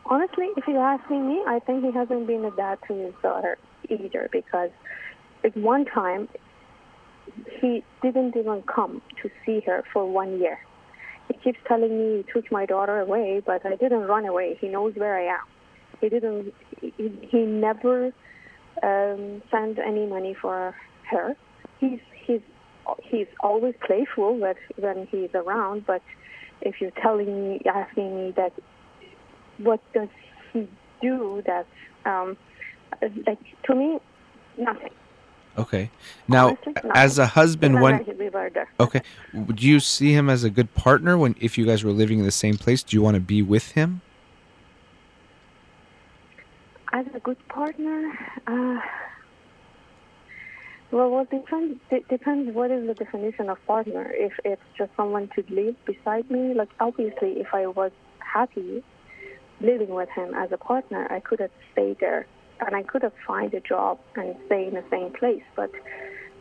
Honestly, 0.06 0.48
if 0.58 0.68
you're 0.68 0.82
asking 0.84 1.28
me, 1.28 1.44
I 1.46 1.60
think 1.60 1.84
he 1.86 1.92
hasn't 1.92 2.26
been 2.26 2.44
a 2.44 2.52
dad 2.52 2.80
to 2.88 2.94
his 2.96 3.14
daughter 3.22 3.58
either 3.90 4.28
because 4.32 4.72
at 5.44 5.56
one 5.56 5.86
time 5.86 6.28
he 7.62 7.84
didn't 8.02 8.36
even 8.36 8.64
come 8.64 9.02
to 9.22 9.30
see 9.46 9.62
her 9.66 9.84
for 9.94 10.06
one 10.10 10.40
year. 10.40 10.60
He 11.28 11.38
keeps 11.44 11.60
telling 11.68 11.98
me 11.98 12.18
he 12.18 12.34
took 12.34 12.52
my 12.52 12.66
daughter 12.66 13.00
away, 13.00 13.42
but 13.46 13.66
I 13.66 13.76
didn't 13.76 14.02
run 14.02 14.26
away. 14.26 14.58
He 14.60 14.68
knows 14.68 14.94
where 14.96 15.18
I 15.18 15.34
am. 15.34 15.46
He 16.02 16.10
didn't. 16.10 16.54
He, 16.82 16.94
he 17.30 17.40
never 17.40 18.12
um, 18.82 19.42
sent 19.52 19.78
any 19.80 20.08
money 20.08 20.36
for 20.40 20.76
her. 21.12 21.36
He's 21.80 22.00
he's 22.26 22.42
he's 23.04 23.28
always 23.42 23.76
playful 23.86 24.40
with, 24.40 24.58
when 24.78 25.08
he's 25.12 25.30
around, 25.36 25.86
but 25.86 26.02
if 26.62 26.76
you're 26.82 26.92
telling 27.02 27.50
me, 27.50 27.62
asking 27.72 28.16
me 28.16 28.34
that 28.36 28.54
what 29.60 29.82
does 29.94 30.10
he 30.54 30.68
do 31.02 31.44
that 31.46 31.66
um 32.06 32.38
like 33.28 33.40
to 33.66 33.76
me 33.76 34.00
nothing 34.58 34.90
Okay. 35.60 35.92
Now, 36.28 36.58
as 36.94 37.20
a 37.20 37.28
husband, 37.28 37.82
when 37.82 38.06
when 38.06 38.18
we 38.18 38.30
were 38.30 38.50
there. 38.50 38.70
okay, 38.80 39.02
would 39.34 39.62
you 39.62 39.80
see 39.80 40.14
him 40.14 40.30
as 40.30 40.44
a 40.44 40.50
good 40.50 40.74
partner 40.74 41.18
when 41.18 41.36
if 41.40 41.58
you 41.58 41.66
guys 41.66 41.84
were 41.84 41.92
living 41.92 42.20
in 42.20 42.26
the 42.26 42.32
same 42.32 42.58
place? 42.58 42.82
Do 42.82 42.96
you 42.96 43.02
want 43.02 43.16
to 43.16 43.22
be 43.22 43.42
with 43.42 43.72
him? 43.72 44.02
as 46.92 47.06
a 47.14 47.20
good 47.20 47.38
partner 47.48 48.12
uh 48.48 48.80
well 50.92 51.10
what 51.10 51.30
depends 51.30 51.80
it 51.92 52.08
depends 52.08 52.54
what 52.54 52.72
is 52.72 52.88
the 52.88 52.94
definition 52.94 53.50
of 53.50 53.64
partner 53.68 54.12
if 54.14 54.34
it's 54.44 54.62
just 54.78 54.92
someone 54.98 55.30
to 55.36 55.44
live 55.50 55.76
beside 55.86 56.30
me 56.32 56.54
like 56.54 56.70
obviously 56.80 57.40
if 57.40 57.54
i 57.54 57.68
was 57.68 57.92
happy 58.20 58.84
living 59.62 59.90
with 59.90 60.10
him 60.10 60.34
as 60.34 60.52
a 60.52 60.58
partner 60.58 61.08
i 61.12 61.20
could 61.20 61.40
have 61.40 61.52
stayed 61.72 62.00
there 62.00 62.26
and 62.66 62.76
i 62.76 62.84
could 62.84 63.02
have 63.04 63.14
find 63.26 63.54
a 63.54 63.60
job 63.60 63.98
and 64.16 64.36
stay 64.48 64.68
in 64.68 64.74
the 64.74 64.84
same 64.90 65.12
place 65.12 65.44
but 65.56 65.72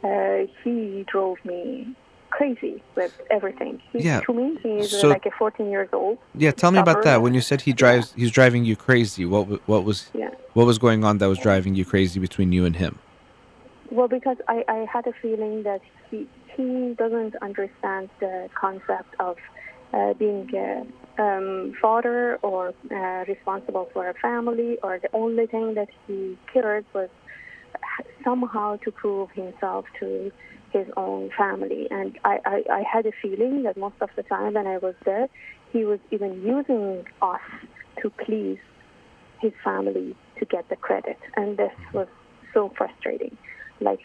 uh, 0.05 0.47
he 0.63 1.05
drove 1.09 1.39
me 1.45 1.95
crazy 2.31 2.81
with 2.95 3.21
everything. 3.31 3.81
He, 3.93 4.01
Yeah. 4.05 4.21
To 4.27 4.33
me, 4.33 4.57
he 4.63 4.69
is 4.79 4.95
uh, 4.95 5.01
So- 5.01 5.09
like 5.09 5.27
a 5.27 5.31
14 5.33 5.71
years 5.71 5.89
old. 5.93 6.19
Yeah, 6.35 6.53
tell 6.53 6.71
me 6.71 6.79
about 6.79 7.03
that. 7.03 7.21
When 7.23 7.35
you 7.35 7.41
said 7.41 7.63
he 7.63 7.73
drives, 7.73 8.13
he's 8.15 8.31
driving 8.31 8.65
you 8.65 8.77
crazy. 8.77 9.25
What 9.25 9.45
what 9.67 9.83
was 9.85 10.11
Yeah. 10.15 10.31
what 10.53 10.67
was 10.67 10.79
going 10.79 11.03
on 11.05 11.19
that 11.19 11.29
was 11.29 11.39
driving 11.39 11.75
you 11.75 11.85
crazy 11.85 12.21
between 12.21 12.53
you 12.53 12.65
and 12.65 12.77
him? 12.77 12.99
Well, 13.91 14.09
because 14.09 14.37
I, 14.47 14.63
I 14.69 14.87
had 14.95 15.07
a 15.07 15.15
feeling 15.23 15.63
that 15.65 15.81
he 16.11 16.19
he 16.55 16.95
doesn't 17.03 17.35
understand 17.49 18.11
the 18.21 18.49
concept 18.55 19.13
of 19.19 19.37
uh, 19.95 20.13
being 20.15 20.49
a 20.55 20.87
um, 21.19 21.75
father 21.81 22.39
or 22.43 22.73
uh, 22.91 23.25
responsible 23.27 23.89
for 23.93 24.09
a 24.09 24.15
family, 24.15 24.79
or 24.83 24.99
the 24.99 25.09
only 25.13 25.47
thing 25.47 25.75
that 25.75 25.89
he 26.07 26.39
cared 26.53 26.85
was 26.95 27.09
somehow 28.25 28.77
to 28.85 28.91
prove 28.91 29.31
himself 29.33 29.85
to 30.01 30.31
his 30.73 30.87
own 30.97 31.31
family. 31.37 31.89
And 31.91 32.19
I, 32.25 32.39
I, 32.45 32.63
I 32.79 32.83
had 32.83 33.07
a 33.07 33.13
feeling 33.23 33.63
that 33.65 33.77
most 33.77 33.97
of 34.01 34.11
the 34.17 34.23
time 34.23 34.55
when 34.55 34.67
I 34.67 34.79
was 34.79 34.95
there, 35.05 35.29
he 35.73 35.85
was 35.85 35.99
even 36.11 36.43
using 36.43 37.05
us 37.23 37.41
to 38.03 38.11
please 38.11 38.59
his 39.41 39.53
family 39.65 40.17
to 40.39 40.45
get 40.45 40.69
the 40.69 40.77
credit. 40.77 41.19
And 41.37 41.57
this 41.57 41.73
was 41.93 42.09
so 42.55 42.73
frustrating. 42.77 43.37
Like, 43.81 44.01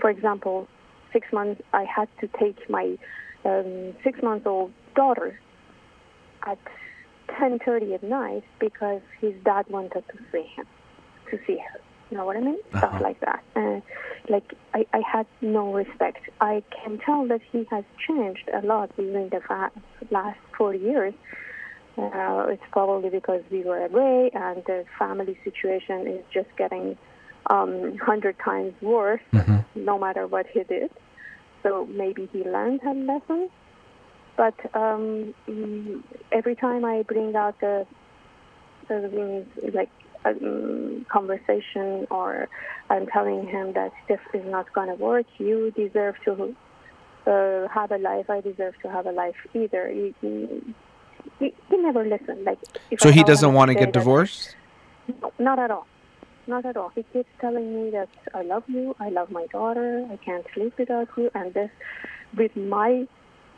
for 0.00 0.10
example, 0.10 0.68
six 1.12 1.26
months, 1.32 1.60
I 1.72 1.84
had 1.84 2.08
to 2.20 2.28
take 2.38 2.68
my 2.68 2.96
um, 3.44 3.94
six-month-old 4.04 4.72
daughter 4.94 5.38
at 6.46 6.58
10.30 7.28 7.94
at 7.94 8.02
night 8.02 8.44
because 8.58 9.00
his 9.20 9.34
dad 9.44 9.66
wanted 9.68 10.04
to 10.08 10.18
see 10.32 10.42
him, 10.56 10.66
to 11.30 11.38
see 11.46 11.58
her. 11.58 11.80
You 12.10 12.16
know 12.16 12.24
what 12.24 12.36
I 12.36 12.40
mean? 12.40 12.58
Uh-huh. 12.72 12.78
Stuff 12.78 13.00
like 13.02 13.20
that. 13.20 13.42
And 13.54 13.82
like, 14.28 14.54
I, 14.74 14.86
I 14.92 15.00
had 15.00 15.26
no 15.40 15.72
respect. 15.72 16.20
I 16.40 16.62
can 16.70 16.98
tell 16.98 17.26
that 17.28 17.40
he 17.52 17.66
has 17.70 17.84
changed 18.06 18.48
a 18.52 18.64
lot 18.66 18.94
during 18.96 19.28
the 19.28 19.40
fa- 19.46 19.72
last 20.10 20.38
four 20.56 20.74
years. 20.74 21.14
Uh, 21.98 22.46
it's 22.48 22.62
probably 22.70 23.10
because 23.10 23.42
we 23.50 23.62
were 23.62 23.84
away 23.84 24.30
and 24.32 24.62
the 24.66 24.84
family 24.98 25.36
situation 25.42 26.06
is 26.06 26.24
just 26.32 26.48
getting 26.56 26.96
um, 27.50 27.98
hundred 27.98 28.36
times 28.38 28.72
worse, 28.80 29.20
no 29.74 29.98
matter 29.98 30.26
what 30.26 30.46
he 30.52 30.62
did. 30.62 30.90
So 31.62 31.86
maybe 31.86 32.28
he 32.32 32.44
learned 32.44 32.82
a 32.84 32.92
lesson. 32.94 33.50
But 34.38 34.54
um, 34.72 35.34
mm, 35.48 36.00
every 36.32 36.54
time 36.54 36.84
I 36.84 37.02
bring 37.02 37.34
out 37.34 37.56
the, 37.60 37.86
the 38.88 38.94
mm, 38.94 39.74
like 39.74 39.90
um, 40.24 41.04
conversation 41.10 42.06
or 42.10 42.48
I'm 42.88 43.06
telling 43.08 43.48
him 43.48 43.72
that 43.74 43.92
this 44.08 44.20
is 44.32 44.44
not 44.46 44.72
going 44.72 44.88
to 44.88 44.94
work, 44.94 45.26
you 45.38 45.72
deserve 45.72 46.14
to 46.26 46.54
uh, 47.26 47.68
have 47.68 47.90
a 47.90 47.98
life. 47.98 48.30
I 48.30 48.40
deserve 48.40 48.74
to 48.82 48.88
have 48.90 49.06
a 49.06 49.10
life 49.12 49.34
either. 49.54 49.88
He, 49.88 50.14
he, 50.20 50.62
he, 51.40 51.54
he 51.68 51.76
never 51.76 52.04
listened. 52.04 52.44
Like 52.44 52.60
So 53.00 53.08
I 53.08 53.12
he 53.12 53.24
doesn't 53.24 53.52
want 53.52 53.68
to 53.70 53.74
get 53.74 53.86
that- 53.92 53.98
divorced? 54.00 54.54
no, 55.20 55.32
not 55.40 55.58
at 55.58 55.70
all. 55.72 55.86
Not 56.46 56.64
at 56.64 56.76
all. 56.78 56.90
He 56.94 57.02
keeps 57.12 57.28
telling 57.42 57.68
me 57.74 57.90
that 57.90 58.08
I 58.34 58.42
love 58.42 58.62
you, 58.68 58.94
I 59.00 59.10
love 59.10 59.30
my 59.30 59.46
daughter, 59.46 60.06
I 60.10 60.16
can't 60.16 60.46
live 60.56 60.72
without 60.78 61.08
you, 61.16 61.30
and 61.34 61.52
this, 61.52 61.70
with 62.36 62.56
my 62.56 63.06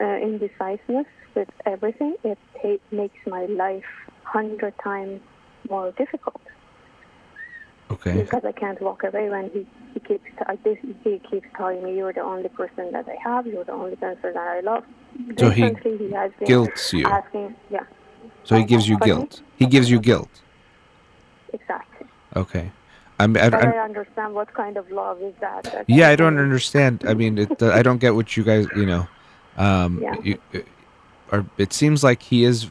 uh, 0.00 0.04
indecisiveness, 0.16 1.06
with 1.34 1.48
everything, 1.66 2.14
it 2.24 2.38
ta- 2.60 2.82
makes 2.90 3.18
my 3.26 3.46
life 3.46 3.84
hundred 4.24 4.74
times 4.82 5.20
more 5.68 5.92
difficult 5.92 6.40
Okay. 7.90 8.22
because 8.22 8.44
I 8.44 8.52
can't 8.52 8.80
walk 8.80 9.02
away 9.02 9.28
when 9.28 9.50
he 9.50 9.66
he 9.94 10.00
keeps 10.00 10.24
t- 10.24 10.44
I, 10.46 10.56
this, 10.62 10.78
he 11.04 11.20
keeps 11.30 11.46
telling 11.56 11.82
me 11.82 11.96
you're 11.96 12.12
the 12.12 12.20
only 12.20 12.48
person 12.48 12.92
that 12.92 13.06
I 13.08 13.16
have, 13.28 13.46
you're 13.46 13.64
the 13.64 13.72
only 13.72 13.96
person 13.96 14.32
that 14.34 14.36
I 14.36 14.60
love. 14.60 14.84
So 15.38 15.50
he 15.50 15.64
Recently, 15.64 15.98
he 15.98 16.12
has 16.12 16.30
been 16.38 16.48
Guilts 16.48 16.92
you. 16.92 17.06
asking, 17.06 17.56
yeah, 17.70 17.80
So 18.44 18.56
he 18.56 18.64
gives 18.64 18.88
you 18.88 18.98
guilt. 18.98 19.42
He 19.56 19.66
gives 19.66 19.90
you 19.90 20.00
guilt. 20.00 20.30
exactly. 21.52 22.06
Okay. 22.36 22.70
I'm, 23.18 23.36
I, 23.36 23.48
understand 23.78 24.32
what 24.34 24.54
kind 24.54 24.78
of 24.78 24.90
love 24.90 25.20
is 25.20 25.34
that. 25.40 25.84
yeah, 25.88 26.08
I 26.08 26.16
don't 26.16 26.38
understand. 26.38 27.04
I 27.06 27.12
mean, 27.12 27.36
it, 27.36 27.60
uh, 27.60 27.70
I 27.70 27.82
don't 27.82 27.98
get 27.98 28.14
what 28.14 28.34
you 28.34 28.44
guys, 28.44 28.66
you 28.74 28.86
know, 28.86 29.06
um, 29.56 30.00
Yeah. 30.02 30.16
you, 30.22 30.38
uh, 30.54 30.58
are, 31.32 31.46
it 31.58 31.72
seems 31.72 32.02
like 32.02 32.22
he 32.22 32.44
is, 32.44 32.68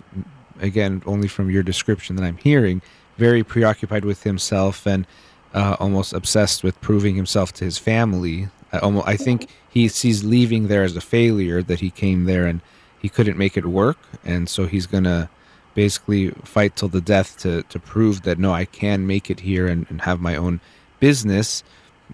again, 0.62 1.02
only 1.06 1.28
from 1.28 1.50
your 1.50 1.64
description 1.64 2.16
that 2.18 2.24
I'm 2.24 2.38
hearing, 2.38 2.82
very 3.18 3.44
preoccupied 3.44 4.06
with 4.06 4.24
himself 4.24 4.86
and 4.86 5.06
uh, 5.54 5.76
almost 5.80 6.14
obsessed 6.14 6.64
with 6.64 6.80
proving 6.82 7.16
himself 7.16 7.54
to 7.54 7.66
his 7.66 7.78
family. 7.78 8.50
I, 8.72 8.80
almost, 8.80 9.08
I 9.08 9.16
think 9.18 9.48
he 9.70 9.88
sees 9.88 10.24
leaving 10.24 10.68
there 10.68 10.84
as 10.84 10.96
a 10.96 11.02
failure 11.02 11.64
that 11.64 11.80
he 11.80 11.90
came 11.90 12.26
there 12.26 12.46
and 12.46 12.62
he 13.02 13.08
couldn't 13.10 13.38
make 13.38 13.56
it 13.58 13.66
work, 13.66 13.98
and 14.26 14.50
so 14.50 14.66
he's 14.66 14.86
gonna 14.86 15.30
basically 15.74 16.32
fight 16.44 16.76
till 16.76 16.90
the 16.90 17.00
death 17.00 17.38
to 17.40 17.64
to 17.64 17.80
prove 17.80 18.24
that 18.24 18.38
no, 18.38 18.52
I 18.54 18.66
can 18.66 19.08
make 19.08 19.30
it 19.32 19.40
here 19.40 19.68
and, 19.68 19.86
and 19.90 20.02
have 20.02 20.20
my 20.20 20.36
own 20.36 20.60
business, 21.00 21.64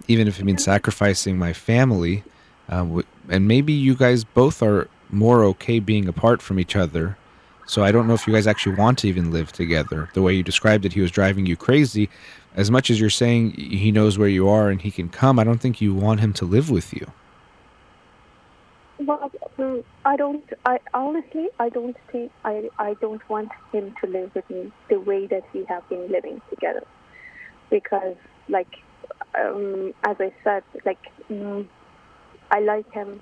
even 0.06 0.28
if 0.28 0.38
it 0.38 0.44
means 0.44 0.62
sacrificing 0.62 1.38
my 1.38 1.52
family. 1.52 2.22
Uh, 2.68 2.84
w- 2.84 3.04
and 3.28 3.48
maybe 3.48 3.72
you 3.72 3.94
guys 3.94 4.24
both 4.24 4.62
are 4.62 4.88
more 5.10 5.44
okay 5.44 5.78
being 5.78 6.08
apart 6.08 6.42
from 6.42 6.58
each 6.58 6.76
other 6.76 7.18
So 7.66 7.82
I 7.82 7.92
don't 7.92 8.06
know 8.06 8.14
if 8.14 8.26
you 8.26 8.32
guys 8.32 8.46
actually 8.46 8.76
want 8.76 8.98
to 9.00 9.08
even 9.08 9.30
live 9.30 9.52
together. 9.52 10.08
The 10.14 10.22
way 10.22 10.34
you 10.34 10.42
described 10.42 10.84
it, 10.84 10.92
he 10.92 11.00
was 11.00 11.10
driving 11.10 11.46
you 11.46 11.56
crazy. 11.56 12.08
As 12.54 12.70
much 12.70 12.90
as 12.90 13.00
you're 13.00 13.10
saying 13.10 13.52
he 13.52 13.90
knows 13.92 14.18
where 14.18 14.28
you 14.28 14.48
are 14.48 14.70
and 14.70 14.80
he 14.80 14.90
can 14.90 15.08
come, 15.08 15.38
I 15.38 15.44
don't 15.44 15.60
think 15.60 15.80
you 15.80 15.94
want 15.94 16.20
him 16.20 16.32
to 16.34 16.44
live 16.44 16.70
with 16.70 16.94
you. 16.94 17.12
Well, 18.98 19.30
mm, 19.58 19.84
I 20.04 20.16
don't. 20.16 20.44
I 20.64 20.78
honestly, 20.94 21.48
I 21.58 21.68
don't 21.68 21.96
think. 22.10 22.32
I 22.44 22.70
I 22.78 22.94
don't 22.94 23.26
want 23.28 23.50
him 23.72 23.94
to 24.00 24.06
live 24.06 24.34
with 24.34 24.48
me 24.48 24.72
the 24.88 24.98
way 25.00 25.26
that 25.26 25.44
we 25.52 25.64
have 25.64 25.86
been 25.88 26.10
living 26.10 26.40
together, 26.48 26.84
because, 27.70 28.16
like, 28.48 28.74
um, 29.38 29.92
as 30.04 30.16
I 30.18 30.32
said, 30.42 30.64
like, 30.86 30.98
mm, 31.30 31.68
I 32.50 32.60
like 32.60 32.90
him 32.92 33.20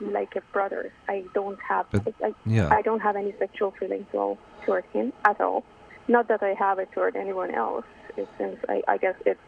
like 0.00 0.36
a 0.36 0.42
brother. 0.52 0.92
I 1.08 1.24
don't 1.34 1.58
have. 1.68 1.86
But- 1.90 2.14
I, 2.22 2.34
yeah. 2.44 2.68
I 2.70 2.82
don't 2.82 3.00
have 3.00 3.16
any 3.16 3.34
sexual 3.38 3.72
feelings 3.72 4.06
toward 4.12 4.38
toward 4.64 4.84
him 4.92 5.12
at 5.24 5.40
all. 5.40 5.64
Not 6.08 6.28
that 6.28 6.42
I 6.42 6.54
have 6.54 6.78
it 6.78 6.90
toward 6.92 7.16
anyone 7.16 7.54
else. 7.54 7.84
It 8.16 8.28
since 8.38 8.56
I, 8.68 8.82
I 8.88 8.96
guess 8.98 9.14
it's 9.24 9.40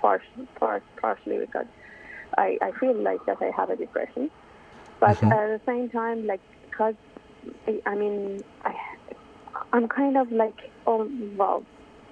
part, 0.00 0.22
part, 0.58 0.82
partially 1.00 1.38
because 1.38 1.66
I, 2.36 2.58
I 2.62 2.70
feel 2.78 2.94
like 2.94 3.24
that 3.26 3.38
I 3.40 3.50
have 3.56 3.70
a 3.70 3.76
depression. 3.76 4.30
But 5.00 5.16
Mhm. 5.18 5.32
at 5.32 5.46
the 5.58 5.60
same 5.66 5.88
time, 5.90 6.26
like 6.26 6.40
because 6.70 6.94
I, 7.66 7.80
I 7.86 7.94
mean, 7.94 8.42
I, 8.64 8.74
I'm 9.72 9.88
kind 9.88 10.16
of 10.16 10.30
like, 10.32 10.70
oh 10.86 11.08
well, 11.36 11.64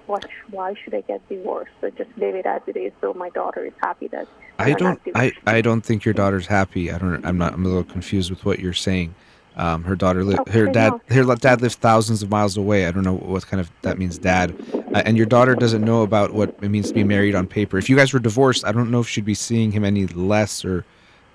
what? 0.07 0.25
Why 0.51 0.73
should 0.83 0.93
I 0.95 1.01
get 1.01 1.27
divorced? 1.29 1.71
So 1.81 1.89
just 1.91 2.09
leave 2.17 2.35
it 2.35 2.45
as 2.45 2.61
it 2.67 2.77
is. 2.77 2.91
So 3.01 3.13
my 3.13 3.29
daughter 3.29 3.65
is 3.65 3.73
happy 3.81 4.07
that 4.09 4.27
I 4.59 4.73
don't. 4.73 4.99
I. 5.15 5.33
I 5.45 5.61
don't 5.61 5.81
think 5.81 6.03
your 6.05 6.13
daughter's 6.13 6.47
happy. 6.47 6.91
I 6.91 6.97
don't. 6.97 7.25
I'm 7.25 7.37
not. 7.37 7.53
I'm 7.53 7.65
a 7.65 7.67
little 7.67 7.83
confused 7.83 8.29
with 8.29 8.43
what 8.45 8.59
you're 8.59 8.73
saying. 8.73 9.13
Um, 9.55 9.83
her 9.83 9.95
daughter. 9.95 10.23
Li- 10.23 10.37
Oh, 10.39 10.51
her 10.51 10.67
dad. 10.67 10.93
Her 11.09 11.23
dad 11.35 11.61
lives 11.61 11.75
thousands 11.75 12.21
of 12.23 12.29
miles 12.29 12.57
away. 12.57 12.85
I 12.85 12.91
don't 12.91 13.03
know 13.03 13.15
what 13.15 13.45
kind 13.47 13.59
of 13.61 13.71
that 13.81 13.97
means, 13.97 14.17
dad. 14.17 14.55
Uh, 14.93 15.01
and 15.05 15.17
your 15.17 15.25
daughter 15.25 15.55
doesn't 15.55 15.83
know 15.83 16.01
about 16.03 16.33
what 16.33 16.49
it 16.61 16.69
means 16.69 16.87
to 16.89 16.93
be 16.93 17.03
married 17.03 17.35
on 17.35 17.47
paper. 17.47 17.77
If 17.77 17.89
you 17.89 17.95
guys 17.95 18.13
were 18.13 18.19
divorced, 18.19 18.65
I 18.65 18.71
don't 18.71 18.89
know 18.91 18.99
if 18.99 19.07
she'd 19.07 19.25
be 19.25 19.33
seeing 19.33 19.71
him 19.71 19.83
any 19.83 20.05
less, 20.07 20.63
or, 20.63 20.85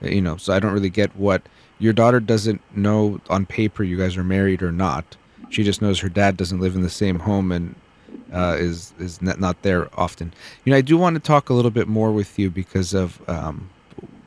you 0.00 0.20
know. 0.22 0.36
So 0.36 0.52
I 0.52 0.58
don't 0.60 0.72
really 0.72 0.90
get 0.90 1.14
what 1.16 1.42
your 1.78 1.92
daughter 1.92 2.20
doesn't 2.20 2.60
know 2.76 3.20
on 3.28 3.44
paper. 3.46 3.82
You 3.82 3.96
guys 3.98 4.16
are 4.16 4.24
married 4.24 4.62
or 4.62 4.72
not. 4.72 5.16
She 5.50 5.62
just 5.64 5.82
knows 5.82 5.98
her 6.00 6.08
dad 6.08 6.36
doesn't 6.36 6.60
live 6.60 6.74
in 6.76 6.82
the 6.82 6.88
same 6.90 7.18
home 7.20 7.52
and 7.52 7.74
uh, 8.32 8.56
is 8.58 8.94
is 8.98 9.20
not, 9.20 9.62
there 9.62 9.88
often. 9.98 10.32
You 10.64 10.72
know, 10.72 10.76
I 10.76 10.80
do 10.80 10.96
want 10.96 11.14
to 11.14 11.20
talk 11.20 11.50
a 11.50 11.54
little 11.54 11.70
bit 11.70 11.88
more 11.88 12.12
with 12.12 12.38
you 12.38 12.50
because 12.50 12.94
of 12.94 13.20
um, 13.28 13.68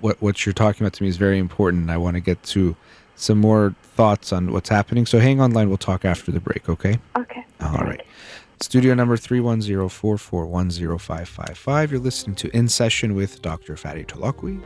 what 0.01 0.21
what 0.21 0.45
you're 0.45 0.53
talking 0.53 0.86
about 0.86 0.93
to 0.93 1.03
me 1.03 1.09
is 1.09 1.17
very 1.17 1.39
important. 1.39 1.89
I 1.89 1.97
want 1.97 2.15
to 2.15 2.21
get 2.21 2.41
to 2.43 2.75
some 3.15 3.39
more 3.39 3.73
thoughts 3.81 4.33
on 4.33 4.51
what's 4.51 4.69
happening. 4.69 5.05
So 5.05 5.19
hang 5.19 5.39
on 5.39 5.51
line. 5.51 5.69
We'll 5.69 5.77
talk 5.77 6.05
after 6.05 6.31
the 6.31 6.39
break. 6.39 6.67
Okay. 6.69 6.99
Okay. 7.15 7.45
All 7.61 7.79
right. 7.79 8.01
Studio 8.61 8.93
number 8.93 9.17
310-441-0555. 9.17 11.91
You're 11.91 11.99
listening 11.99 12.38
to 12.38 12.47
In 12.55 12.69
Session 12.69 13.13
with 13.13 13.41
Dr. 13.41 13.75
Fatty 13.75 14.05
Holakouee. 14.05 14.61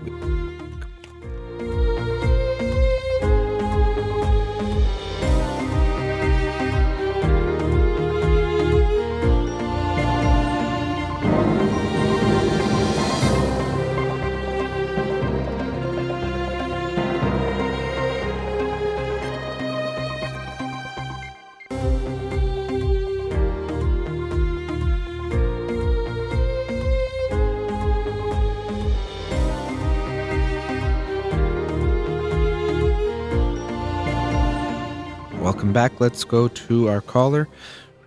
Welcome 35.69 35.91
back. 35.91 36.01
Let's 36.01 36.23
go 36.23 36.47
to 36.47 36.89
our 36.89 36.99
caller, 36.99 37.47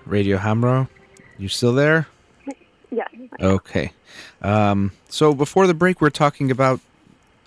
Radio 0.05 0.37
Hamrah. 0.37 0.89
You 1.39 1.47
still 1.47 1.73
there? 1.73 2.09
Yeah. 2.91 3.07
Okay. 3.39 3.93
Um, 4.43 4.91
so 5.09 5.33
before 5.33 5.69
the 5.69 5.73
break, 5.73 6.01
we're 6.01 6.11
talking 6.11 6.51
about 6.51 6.81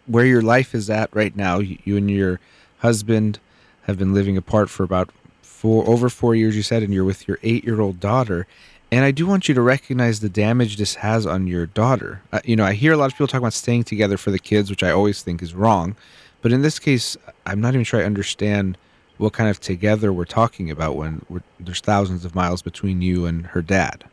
where 0.05 0.23
your 0.23 0.41
life 0.41 0.73
is 0.73 0.89
at 0.89 1.13
right 1.13 1.35
now. 1.35 1.59
You, 1.59 1.97
and 1.97 2.09
your 2.09 2.39
husband 2.77 3.39
have 3.81 3.97
been 3.97 4.13
living 4.13 4.37
apart 4.37 4.69
for 4.69 4.83
about 4.83 5.09
four 5.41 5.85
over 5.85 6.07
four 6.07 6.33
years. 6.33 6.55
You 6.55 6.63
said, 6.63 6.81
and 6.81 6.93
you're 6.93 7.03
with 7.03 7.27
your 7.27 7.37
eight-year-old 7.43 7.99
daughter. 7.99 8.47
And 8.93 9.03
I 9.03 9.11
do 9.11 9.27
want 9.27 9.49
you 9.49 9.55
to 9.55 9.61
recognize 9.61 10.21
the 10.21 10.29
damage 10.29 10.77
this 10.77 10.95
has 10.95 11.25
on 11.25 11.45
your 11.45 11.65
daughter. 11.65 12.21
Uh, 12.31 12.39
you 12.45 12.55
know, 12.55 12.63
I 12.63 12.71
hear 12.71 12.93
a 12.93 12.97
lot 12.97 13.07
of 13.07 13.15
people 13.15 13.27
talk 13.27 13.41
about 13.41 13.51
staying 13.51 13.83
together 13.83 14.15
for 14.15 14.31
the 14.31 14.39
kids, 14.39 14.69
which 14.69 14.81
I 14.81 14.91
always 14.91 15.21
think 15.21 15.43
is 15.43 15.53
wrong. 15.53 15.97
But 16.41 16.53
in 16.53 16.61
this 16.61 16.79
case, 16.79 17.17
I'm 17.45 17.59
not 17.59 17.73
even 17.73 17.83
sure 17.83 17.99
I 17.99 18.05
understand 18.05 18.77
what 19.17 19.33
kind 19.33 19.49
of 19.49 19.59
together 19.59 20.11
we're 20.11 20.25
talking 20.25 20.69
about 20.69 20.95
when 20.95 21.25
we're, 21.29 21.43
there's 21.59 21.79
thousands 21.79 22.25
of 22.25 22.35
miles 22.35 22.61
between 22.61 23.01
you 23.01 23.25
and 23.25 23.47
her 23.47 23.61
dad. 23.61 24.03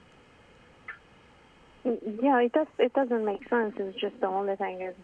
Yeah, 1.84 2.38
it 2.40 2.52
does. 2.52 2.68
It 2.78 2.92
doesn't 2.92 3.24
make 3.24 3.48
sense. 3.48 3.74
It's 3.76 3.98
just 3.98 4.20
the 4.20 4.28
only 4.28 4.54
thing 4.54 4.82
is 4.82 4.94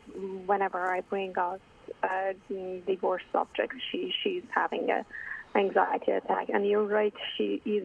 whenever 0.47 0.79
I 0.79 1.01
bring 1.01 1.35
out 1.37 1.61
uh, 2.05 2.35
divorce 2.87 3.25
subject, 3.33 3.75
she 3.91 4.15
she's 4.23 4.45
having 4.51 4.89
a 4.89 5.05
anxiety 5.57 6.13
attack, 6.13 6.49
and 6.51 6.65
you're 6.65 6.85
right. 6.85 7.15
She 7.37 7.61
is. 7.65 7.85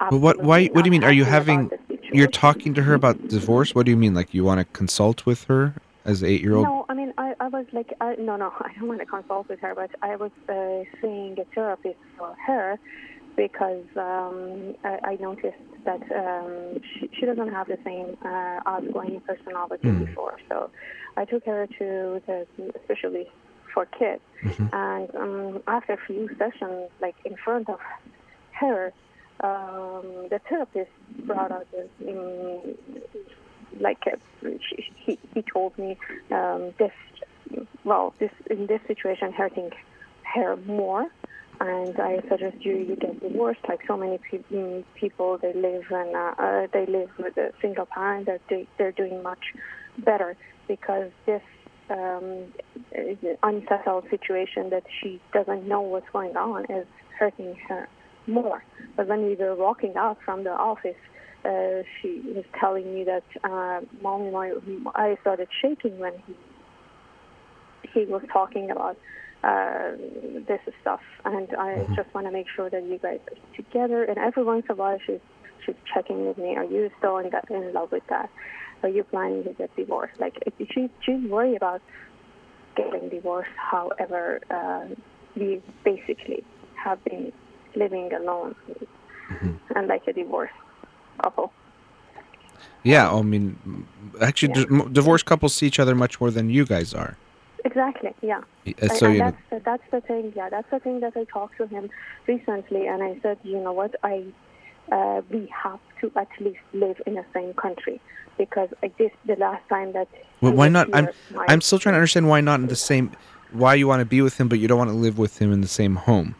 But 0.00 0.18
what? 0.18 0.42
Why? 0.42 0.66
What 0.66 0.82
do 0.82 0.88
you 0.88 0.90
mean? 0.90 1.04
Are 1.04 1.12
you 1.12 1.24
having? 1.24 1.70
You're 2.12 2.26
talking 2.26 2.74
to 2.74 2.82
her 2.82 2.94
about 2.94 3.28
divorce. 3.28 3.76
What 3.76 3.86
do 3.86 3.92
you 3.92 3.96
mean? 3.96 4.14
Like 4.14 4.34
you 4.34 4.42
want 4.42 4.58
to 4.58 4.64
consult 4.76 5.24
with 5.24 5.44
her 5.44 5.74
as 6.04 6.22
an 6.22 6.28
eight-year-old? 6.28 6.64
No, 6.64 6.86
I 6.88 6.94
mean, 6.94 7.12
I, 7.18 7.34
I 7.40 7.48
was 7.48 7.66
like, 7.72 7.92
I, 8.00 8.14
no, 8.16 8.36
no, 8.36 8.52
I 8.60 8.72
don't 8.78 8.88
want 8.88 9.00
to 9.00 9.06
consult 9.06 9.48
with 9.48 9.60
her, 9.60 9.74
but 9.74 9.90
I 10.02 10.16
was 10.16 10.30
uh, 10.48 10.84
seeing 11.00 11.38
a 11.38 11.44
therapist 11.54 11.98
for 12.18 12.34
her 12.46 12.78
because 13.36 13.84
um, 13.96 14.74
I, 14.84 14.98
I 15.12 15.16
noticed 15.20 15.56
that 15.84 16.02
um, 16.14 16.80
she, 16.94 17.10
she 17.18 17.26
doesn't 17.26 17.48
have 17.48 17.66
the 17.66 17.78
same 17.84 18.16
uh, 18.24 18.60
outgoing 18.66 19.20
personality 19.26 19.88
Mm. 19.88 20.06
before. 20.06 20.36
So 20.48 20.70
I 21.16 21.24
took 21.24 21.44
her 21.46 21.66
to 21.66 22.22
the 22.26 22.46
specialist 22.84 23.30
for 23.72 23.86
kids, 23.86 24.22
Mhm. 24.44 24.68
and 24.72 25.14
um, 25.16 25.62
after 25.66 25.94
a 25.94 25.96
few 26.06 26.28
sessions, 26.38 26.90
like 27.00 27.16
in 27.24 27.34
front 27.44 27.68
of 27.68 27.80
her, 28.60 28.92
um, 29.40 30.28
the 30.30 30.40
therapist 30.48 30.92
brought 31.26 31.50
out 31.50 31.66
this, 31.72 31.88
um, 32.08 32.60
like 33.80 34.02
uh, 34.06 34.48
he, 35.04 35.18
he 35.34 35.42
told 35.42 35.76
me 35.78 35.96
um, 36.30 36.72
this 36.78 36.92
well 37.84 38.14
this 38.18 38.30
in 38.50 38.66
this 38.66 38.80
situation 38.86 39.32
hurting 39.32 39.70
her 40.34 40.56
more. 40.66 41.06
And 41.60 41.98
I 42.00 42.20
suggest 42.28 42.64
you 42.64 42.76
you 42.76 42.96
get 42.96 43.20
divorced. 43.20 43.60
Like 43.68 43.80
so 43.86 43.96
many 43.96 44.18
pe- 44.18 44.42
mm, 44.52 44.84
people 44.94 45.38
they 45.38 45.52
live 45.52 45.84
and 45.90 46.14
uh, 46.14 46.34
uh, 46.36 46.66
they 46.72 46.84
live 46.86 47.10
with 47.18 47.36
a 47.36 47.52
single 47.62 47.86
parent. 47.86 48.26
That 48.26 48.40
they, 48.50 48.66
they're 48.76 48.92
doing 48.92 49.22
much 49.22 49.54
better 49.98 50.36
because 50.66 51.10
this 51.26 51.42
um, 51.90 52.52
unsettled 53.42 54.04
situation 54.10 54.70
that 54.70 54.84
she 55.00 55.20
doesn't 55.32 55.66
know 55.68 55.80
what's 55.80 56.08
going 56.12 56.36
on 56.36 56.64
is 56.66 56.86
hurting 57.18 57.56
her 57.68 57.88
more. 58.26 58.64
But 58.96 59.06
when 59.06 59.24
we 59.24 59.34
were 59.34 59.54
walking 59.54 59.96
out 59.96 60.18
from 60.24 60.44
the 60.44 60.50
office 60.50 60.96
uh, 61.44 61.82
she 62.00 62.22
was 62.24 62.44
telling 62.58 62.94
me 62.94 63.04
that 63.04 63.24
uh, 63.44 63.80
mom, 64.02 64.22
and 64.22 64.36
I 64.36 64.52
I 64.94 65.16
started 65.20 65.48
shaking 65.60 65.98
when 65.98 66.14
he 66.26 66.34
he 67.92 68.04
was 68.06 68.22
talking 68.32 68.70
about 68.70 68.96
uh, 69.42 69.92
this 70.48 70.60
stuff, 70.80 71.00
and 71.24 71.48
I 71.56 71.86
just 71.94 72.12
want 72.14 72.26
to 72.26 72.32
make 72.32 72.46
sure 72.54 72.70
that 72.70 72.82
you 72.84 72.98
guys 72.98 73.20
are 73.30 73.56
together. 73.56 74.04
And 74.04 74.18
every 74.18 74.42
once 74.42 74.64
in 74.68 74.72
a 74.72 74.76
while, 74.76 74.98
she's 75.06 75.20
she's 75.64 75.76
checking 75.92 76.26
with 76.26 76.38
me. 76.38 76.56
Are 76.56 76.64
you 76.64 76.90
still 76.98 77.18
in, 77.18 77.30
that, 77.30 77.50
in 77.50 77.72
love 77.72 77.92
with 77.92 78.06
that? 78.08 78.30
Are 78.82 78.88
you 78.88 79.04
planning 79.04 79.44
to 79.44 79.52
get 79.52 79.74
divorced? 79.76 80.18
Like 80.18 80.38
she 80.58 80.88
she's 81.04 81.28
worried 81.28 81.56
about 81.56 81.82
getting 82.76 83.08
divorced. 83.08 83.50
However, 83.56 84.40
uh, 84.50 84.94
we 85.36 85.62
basically 85.84 86.44
have 86.82 87.02
been 87.04 87.32
living 87.76 88.10
alone 88.12 88.54
and 89.74 89.88
like 89.88 90.06
a 90.06 90.12
divorce 90.12 90.50
couple. 91.22 91.52
Yeah. 92.82 93.10
I 93.12 93.22
mean, 93.22 93.56
actually, 94.20 94.52
Yeah. 94.56 94.66
m 94.84 94.92
divorced 94.92 95.26
couples 95.26 95.54
see 95.54 95.66
each 95.66 95.80
other 95.80 95.94
much 95.94 96.20
more 96.20 96.30
than 96.30 96.50
you 96.50 96.64
guys 96.66 96.92
are. 96.94 97.16
Exactly. 97.64 98.12
Yeah. 98.20 98.38
Uh, 98.66 98.72
And- 98.82 98.92
So 98.92 99.06
and 99.06 99.18
know, 99.18 99.24
that's 99.24 99.42
the, 99.50 99.58
that's 99.70 99.86
the 99.90 100.00
thing. 100.08 100.32
Yeah, 100.36 100.48
that's 100.54 100.70
the 100.70 100.80
thing 100.80 101.00
that 101.00 101.14
I 101.16 101.24
talked 101.24 101.56
to 101.60 101.66
him 101.66 101.84
recently, 102.26 102.86
and 102.86 103.02
I 103.02 103.12
said, 103.22 103.38
you 103.42 103.58
know 103.64 103.72
what, 103.72 103.92
I 104.02 104.16
uh, 104.92 105.22
we 105.30 105.42
have 105.64 105.80
to 106.00 106.12
at 106.16 106.28
least 106.40 106.60
live 106.74 106.98
in 107.06 107.14
the 107.14 107.24
same 107.32 107.54
country 107.54 107.96
because 108.36 108.68
I 108.82 108.90
this 108.98 109.12
the 109.24 109.36
last 109.36 109.66
time 109.70 109.92
that. 109.96 110.08
well, 110.42 110.52
why 110.52 110.68
not? 110.68 110.86
I'm 110.92 111.08
I'm 111.50 111.60
still 111.62 111.78
trying 111.78 111.94
to 111.94 112.00
understand 112.02 112.28
why 112.28 112.40
not 112.42 112.60
in 112.60 112.66
the 112.66 112.76
same. 112.90 113.06
Why 113.62 113.72
you 113.80 113.86
want 113.88 114.00
to 114.00 114.10
be 114.16 114.20
with 114.20 114.38
him, 114.38 114.48
but 114.48 114.58
you 114.58 114.66
don't 114.68 114.78
want 114.84 114.90
to 114.90 114.96
live 115.06 115.16
with 115.24 115.34
him 115.40 115.50
in 115.56 115.60
the 115.62 115.68
same 115.80 115.94
home. 115.96 116.34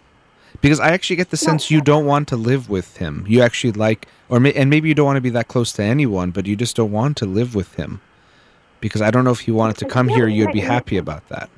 Because 0.61 0.81
I 0.81 0.91
actually 0.91 1.17
get 1.17 1.31
the 1.31 1.37
sense 1.37 1.71
you 1.71 1.81
don't 1.81 2.07
want 2.07 2.29
to 2.29 2.37
live 2.37 2.71
with 2.71 2.97
him. 2.97 3.25
You 3.29 3.43
actually 3.43 3.73
like, 3.73 4.09
or 4.29 4.41
may, 4.41 4.53
and 4.55 4.71
maybe 4.71 4.89
you 4.89 4.95
don't 4.95 5.05
want 5.07 5.17
to 5.17 5.21
be 5.21 5.31
that 5.31 5.49
close 5.49 5.73
to 5.75 5.83
anyone, 5.83 6.31
but 6.31 6.47
you 6.47 6.57
just 6.57 6.75
don't 6.77 6.93
want 6.93 7.17
to 7.19 7.27
live 7.27 7.55
with 7.55 7.75
him. 7.75 8.01
Because 8.81 9.03
I 9.03 9.11
don't 9.11 9.25
know 9.25 9.31
if 9.31 9.41
he 9.41 9.51
wanted 9.51 9.77
to 9.79 9.87
come 9.87 10.09
here, 10.09 10.27
you'd 10.29 10.53
be 10.53 10.61
happy 10.61 10.97
about 10.97 11.29
that. 11.29 11.51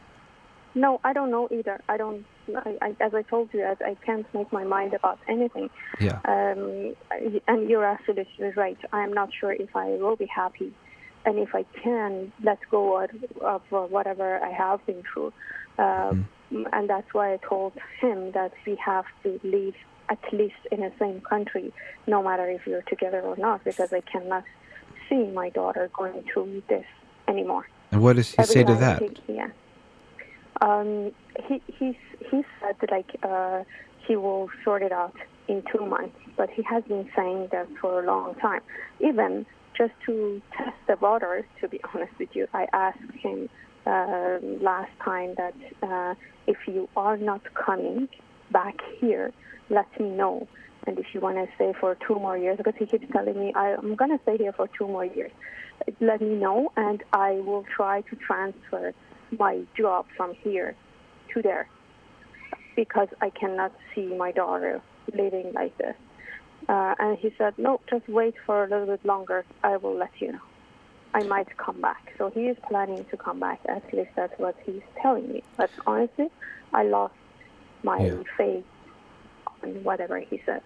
No, 0.75 1.01
I 1.05 1.13
don't 1.13 1.31
know 1.31 1.49
either. 1.51 1.81
I 1.89 1.97
don't. 1.97 2.25
I, 2.55 2.77
I, 2.83 2.97
as 3.01 3.15
I 3.15 3.23
told 3.23 3.49
you, 3.53 3.65
I, 3.65 3.77
I 3.85 3.97
can't 4.05 4.27
make 4.35 4.53
my 4.53 4.63
mind 4.63 4.93
about 4.95 5.19
anything. 5.27 5.71
Yeah. 5.99 6.21
Um, 6.25 6.95
and 7.49 7.69
you're 7.69 7.85
absolutely 7.85 8.51
right. 8.57 8.79
I'm 8.93 9.13
not 9.13 9.31
sure 9.33 9.53
if 9.53 9.75
I 9.75 9.89
will 9.89 10.17
be 10.17 10.27
happy, 10.27 10.73
and 11.25 11.39
if 11.39 11.55
I 11.55 11.65
can 11.83 12.31
let 12.43 12.59
go 12.71 13.03
of, 13.03 13.11
of 13.41 13.91
whatever 13.91 14.39
I 14.39 14.51
have 14.51 14.85
been 14.87 15.03
through. 15.13 15.33
Uh, 15.79 16.13
Mm. 16.13 16.25
And 16.51 16.89
that's 16.89 17.13
why 17.13 17.35
I 17.35 17.39
told 17.39 17.73
him 18.01 18.33
that 18.33 18.53
we 18.67 18.77
have 18.77 19.05
to 19.25 19.41
live 19.43 19.75
at 20.09 20.19
least 20.33 20.55
in 20.71 20.81
the 20.81 20.93
same 20.99 21.21
country, 21.21 21.73
no 22.07 22.23
matter 22.23 22.49
if 22.49 22.63
we're 22.67 22.83
together 22.83 23.21
or 23.21 23.37
not, 23.37 23.65
because 23.65 23.93
I 23.93 24.01
cannot 24.01 24.45
see 25.09 25.25
my 25.27 25.51
daughter 25.51 25.91
going 25.97 26.23
through 26.33 26.63
this 26.69 26.85
anymore. 27.29 27.69
And 27.91 28.03
what 28.03 28.17
does 28.17 28.31
he 28.31 28.39
Every 28.39 28.53
say 28.55 28.65
to 28.65 28.75
that? 28.75 29.03
he- 29.03 29.35
yeah. 29.35 29.49
Um, 30.61 31.13
he 31.47 31.61
he 31.67 31.99
he 32.31 32.43
said 32.61 32.77
like 32.91 33.15
uh, 33.23 33.65
he 34.07 34.17
will 34.17 34.49
sort 34.65 34.83
it 34.83 34.93
out 34.93 35.15
in 35.49 35.63
two 35.73 35.85
months, 35.85 36.17
but 36.37 36.49
he 36.51 36.63
has 36.63 36.83
been 36.85 37.11
saying 37.15 37.49
that 37.53 37.69
for 37.81 38.03
a 38.03 38.07
long 38.07 38.35
time. 38.37 38.63
Even 39.01 39.45
just 39.77 39.93
to 40.07 40.41
test 40.57 40.77
the 40.87 40.97
waters, 40.97 41.45
to 41.61 41.69
be 41.69 41.81
honest 41.95 42.13
with 42.19 42.31
you, 42.35 42.49
I 42.55 42.67
asked 42.73 43.13
him 43.21 43.49
uh, 43.87 44.39
last 44.61 44.91
time 45.05 45.35
that 45.37 45.55
uh, 45.83 46.15
if 46.47 46.57
you 46.67 46.89
are 46.97 47.17
not 47.17 47.43
coming 47.55 48.09
back 48.51 48.77
here, 48.99 49.33
let 49.71 49.87
me 50.01 50.11
know. 50.11 50.49
And 50.87 50.99
if 50.99 51.07
you 51.13 51.21
want 51.21 51.37
to 51.37 51.47
stay 51.57 51.73
for 51.81 51.97
two 52.07 52.15
more 52.15 52.39
years, 52.39 52.57
because 52.59 52.75
he 52.79 52.87
keeps 52.87 53.07
telling 53.13 53.39
me 53.39 53.53
I'm 53.55 53.97
going 53.97 54.11
to 54.17 54.23
stay 54.23 54.37
here 54.37 54.53
for 54.53 54.69
two 54.79 54.87
more 54.87 55.05
years, 55.05 55.33
let 56.01 56.21
me 56.21 56.35
know, 56.35 56.71
and 56.77 57.03
I 57.13 57.33
will 57.33 57.65
try 57.75 58.03
to 58.03 58.17
transfer 58.17 58.93
my 59.37 59.63
job 59.77 60.07
from 60.17 60.35
here 60.43 60.77
to 61.35 61.43
there 61.43 61.69
because 62.77 63.09
I 63.21 63.31
cannot 63.31 63.73
see 63.95 64.07
my 64.07 64.33
daughter 64.33 64.81
living 65.13 65.53
like 65.55 65.77
this. 65.79 65.95
Uh, 66.69 66.95
and 66.99 67.19
he 67.19 67.33
said, 67.39 67.55
no, 67.59 67.81
just 67.91 68.09
wait 68.09 68.35
for 68.45 68.65
a 68.65 68.69
little 68.69 68.87
bit 68.87 69.05
longer. 69.05 69.45
I 69.63 69.77
will 69.77 69.97
let 69.97 70.11
you 70.21 70.33
know. 70.33 70.41
I 71.19 71.21
might 71.35 71.51
come 71.65 71.79
back. 71.89 72.03
So 72.19 72.23
he 72.37 72.43
is 72.53 72.59
planning 72.69 73.03
to 73.13 73.17
come 73.27 73.39
back. 73.47 73.59
At 73.77 73.85
least 73.97 74.11
that's 74.19 74.37
what 74.45 74.55
he's 74.67 74.87
telling 75.03 75.27
me. 75.33 75.41
But 75.61 75.71
honestly, 75.87 76.29
I 76.81 76.83
lost 76.97 77.15
my 77.91 77.99
Yeah. 78.07 78.23
faith 78.39 78.65
on 79.63 79.69
whatever 79.89 80.17
he 80.31 80.37
said. 80.47 80.61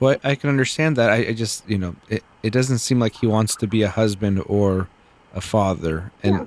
Well, 0.00 0.16
I 0.22 0.30
I 0.32 0.34
can 0.40 0.48
understand 0.56 0.92
that. 0.98 1.08
I, 1.16 1.18
I 1.30 1.32
just, 1.44 1.56
you 1.72 1.78
know, 1.82 1.92
it, 2.14 2.22
it 2.46 2.52
doesn't 2.58 2.78
seem 2.86 2.98
like 3.04 3.14
he 3.22 3.26
wants 3.36 3.52
to 3.62 3.66
be 3.76 3.80
a 3.90 3.92
husband 4.02 4.36
or 4.58 4.70
a 5.34 5.42
father. 5.54 5.96
And 6.26 6.34
Yeah. 6.34 6.44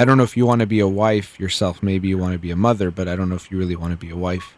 don't 0.06 0.16
know 0.18 0.28
if 0.30 0.36
you 0.38 0.46
want 0.50 0.60
to 0.66 0.70
be 0.76 0.80
a 0.90 0.92
wife 1.06 1.30
yourself. 1.44 1.74
Maybe 1.90 2.04
you 2.12 2.18
want 2.24 2.32
to 2.38 2.42
be 2.48 2.52
a 2.58 2.60
mother, 2.68 2.88
but 2.98 3.04
I 3.10 3.14
don't 3.16 3.28
know 3.30 3.38
if 3.42 3.46
you 3.50 3.56
really 3.62 3.76
want 3.82 3.92
to 3.96 4.00
be 4.06 4.10
a 4.18 4.20
wife 4.28 4.48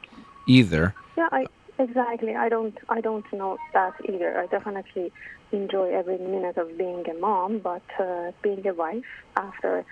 either. 0.47 0.85
Yeah, 1.19 1.29
I 1.39 1.43
exactly. 1.87 2.33
I 2.45 2.49
don't. 2.55 2.77
I 2.97 3.01
don't 3.09 3.27
know 3.41 3.53
that 3.77 3.95
either. 4.13 4.31
I 4.43 4.47
definitely 4.57 5.07
enjoy 5.57 5.93
every 5.95 6.19
minute 6.19 6.57
of 6.57 6.77
being 6.77 7.09
a 7.09 7.15
mom, 7.15 7.59
but 7.59 7.83
uh, 7.99 8.33
being 8.43 8.67
a 8.67 8.75
wife 8.75 9.05
after 9.37 9.85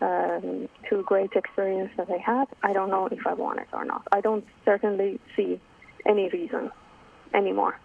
um, 0.00 0.68
two 0.88 1.02
great 1.02 1.32
experiences 1.34 1.96
that 1.96 2.10
I 2.10 2.18
had, 2.18 2.46
I 2.62 2.72
don't 2.72 2.90
know 2.90 3.06
if 3.06 3.26
I 3.26 3.34
want 3.34 3.60
it 3.60 3.68
or 3.72 3.84
not. 3.84 4.06
I 4.12 4.20
don't 4.20 4.44
certainly 4.64 5.20
see 5.36 5.60
any 6.06 6.28
reason 6.30 6.70
anymore 7.34 7.78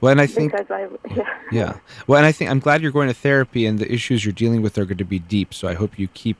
Well, 0.00 0.10
and 0.12 0.20
I 0.20 0.26
think, 0.26 0.52
because 0.52 0.70
I 0.70 0.88
yeah. 1.16 1.38
yeah. 1.50 1.78
Well, 2.06 2.18
and 2.18 2.26
I 2.26 2.32
think 2.32 2.50
I'm 2.50 2.58
glad 2.58 2.82
you're 2.82 2.90
going 2.92 3.08
to 3.08 3.14
therapy 3.14 3.66
and 3.66 3.78
the 3.78 3.90
issues 3.90 4.24
you're 4.24 4.32
dealing 4.32 4.60
with 4.60 4.76
are 4.76 4.84
going 4.84 4.98
to 4.98 5.04
be 5.04 5.20
deep. 5.20 5.54
So 5.54 5.68
I 5.68 5.74
hope 5.74 5.98
you 5.98 6.08
keep 6.08 6.36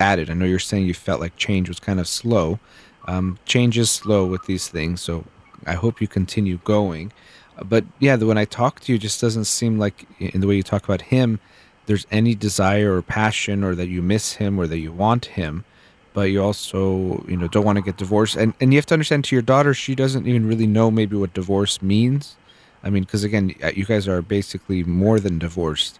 at 0.00 0.18
it. 0.18 0.30
I 0.30 0.34
know 0.34 0.44
you're 0.46 0.58
saying 0.58 0.86
you 0.86 0.94
felt 0.94 1.20
like 1.20 1.36
change 1.36 1.68
was 1.68 1.78
kind 1.78 2.00
of 2.00 2.08
slow. 2.08 2.58
Um, 3.06 3.38
change 3.44 3.76
is 3.78 3.90
slow 3.90 4.24
with 4.26 4.46
these 4.46 4.68
things. 4.68 5.02
So 5.02 5.24
I 5.66 5.74
hope 5.74 6.00
you 6.00 6.08
continue 6.08 6.58
going. 6.64 7.12
But 7.62 7.84
yeah, 7.98 8.16
the, 8.16 8.26
when 8.26 8.38
I 8.38 8.44
talk 8.44 8.80
to 8.80 8.92
you, 8.92 8.96
it 8.96 9.02
just 9.02 9.20
doesn't 9.20 9.44
seem 9.44 9.78
like 9.78 10.06
in 10.18 10.40
the 10.40 10.46
way 10.46 10.56
you 10.56 10.62
talk 10.62 10.84
about 10.84 11.02
him, 11.02 11.40
there's 11.86 12.06
any 12.10 12.34
desire 12.34 12.96
or 12.96 13.02
passion 13.02 13.62
or 13.62 13.74
that 13.74 13.88
you 13.88 14.02
miss 14.02 14.34
him 14.34 14.58
or 14.58 14.66
that 14.66 14.78
you 14.78 14.92
want 14.92 15.26
him. 15.26 15.64
But 16.12 16.30
you 16.30 16.42
also, 16.42 17.24
you 17.28 17.36
know, 17.36 17.48
don't 17.48 17.64
want 17.64 17.76
to 17.76 17.82
get 17.82 17.96
divorced. 17.96 18.36
And, 18.36 18.54
and 18.60 18.72
you 18.72 18.78
have 18.78 18.86
to 18.86 18.94
understand 18.94 19.24
to 19.24 19.34
your 19.34 19.42
daughter, 19.42 19.74
she 19.74 19.94
doesn't 19.94 20.26
even 20.26 20.46
really 20.46 20.66
know 20.66 20.90
maybe 20.90 21.16
what 21.16 21.34
divorce 21.34 21.82
means. 21.82 22.36
I 22.84 22.90
mean, 22.90 23.02
because 23.02 23.24
again, 23.24 23.54
you 23.74 23.84
guys 23.84 24.06
are 24.06 24.22
basically 24.22 24.84
more 24.84 25.18
than 25.18 25.38
divorced 25.38 25.98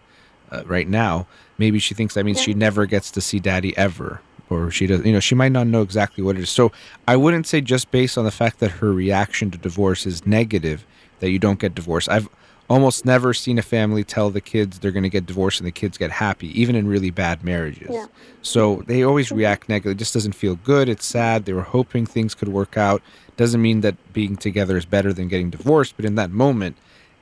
uh, 0.51 0.63
right 0.65 0.87
now. 0.87 1.27
Maybe 1.57 1.79
she 1.79 1.93
thinks 1.93 2.13
that 2.13 2.25
means 2.25 2.39
she 2.41 2.53
never 2.53 2.85
gets 2.85 3.11
to 3.11 3.21
see 3.21 3.39
daddy 3.39 3.75
ever, 3.77 4.21
or 4.49 4.71
she 4.71 4.87
does. 4.87 5.05
You 5.05 5.13
know, 5.13 5.19
she 5.19 5.35
might 5.35 5.51
not 5.51 5.67
know 5.67 5.81
exactly 5.81 6.23
what 6.23 6.37
it 6.37 6.43
is. 6.43 6.49
So 6.49 6.71
I 7.07 7.15
wouldn't 7.15 7.47
say 7.47 7.59
just 7.61 7.91
based 7.91 8.17
on 8.17 8.25
the 8.25 8.31
fact 8.31 8.59
that 8.59 8.71
her 8.71 8.93
reaction 8.93 9.51
to 9.51 9.57
divorce 9.57 10.05
is 10.05 10.25
negative 10.25 10.85
that 11.19 11.29
you 11.31 11.39
don't 11.39 11.59
get 11.59 11.75
divorced. 11.75 12.09
I've 12.09 12.29
almost 12.69 13.05
never 13.05 13.33
seen 13.33 13.59
a 13.59 13.61
family 13.61 14.03
tell 14.03 14.29
the 14.29 14.41
kids 14.41 14.79
they're 14.79 14.91
going 14.91 15.03
to 15.03 15.09
get 15.09 15.25
divorced 15.25 15.59
and 15.59 15.67
the 15.67 15.71
kids 15.71 15.97
get 15.97 16.11
happy, 16.11 16.59
even 16.59 16.75
in 16.75 16.87
really 16.87 17.11
bad 17.11 17.43
marriages. 17.43 17.89
Yeah. 17.91 18.07
So 18.41 18.83
they 18.87 19.03
always 19.03 19.31
react 19.31 19.69
negatively. 19.69 19.91
It 19.91 19.99
just 19.99 20.13
doesn't 20.13 20.33
feel 20.33 20.55
good. 20.55 20.89
It's 20.89 21.05
sad. 21.05 21.45
They 21.45 21.53
were 21.53 21.61
hoping 21.61 22.05
things 22.05 22.33
could 22.33 22.49
work 22.49 22.77
out. 22.77 23.01
Doesn't 23.37 23.61
mean 23.61 23.81
that 23.81 23.95
being 24.13 24.35
together 24.35 24.77
is 24.77 24.85
better 24.85 25.13
than 25.13 25.27
getting 25.27 25.49
divorced, 25.49 25.95
but 25.95 26.05
in 26.05 26.15
that 26.15 26.31
moment, 26.31 26.77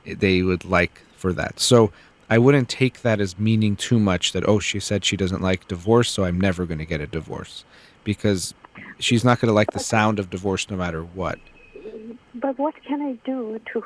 eh, 0.06 0.14
they 0.16 0.42
would 0.42 0.64
like 0.64 1.02
for 1.16 1.32
that. 1.32 1.60
So 1.60 1.92
I 2.30 2.38
wouldn't 2.38 2.68
take 2.68 3.02
that 3.02 3.20
as 3.20 3.38
meaning 3.38 3.76
too 3.76 3.98
much 3.98 4.32
that, 4.32 4.48
oh, 4.48 4.58
she 4.60 4.80
said 4.80 5.04
she 5.04 5.16
doesn't 5.16 5.42
like 5.42 5.68
divorce, 5.68 6.10
so 6.10 6.24
I'm 6.24 6.40
never 6.40 6.64
going 6.64 6.78
to 6.78 6.86
get 6.86 7.00
a 7.00 7.06
divorce. 7.06 7.64
Because 8.02 8.54
she's 8.98 9.24
not 9.24 9.40
going 9.40 9.48
to 9.48 9.54
like 9.54 9.72
the 9.72 9.78
sound 9.78 10.18
of 10.18 10.30
divorce 10.30 10.70
no 10.70 10.76
matter 10.76 11.02
what. 11.02 11.38
But 12.34 12.58
what 12.58 12.74
can 12.84 13.00
I 13.00 13.12
do 13.24 13.60
to 13.72 13.84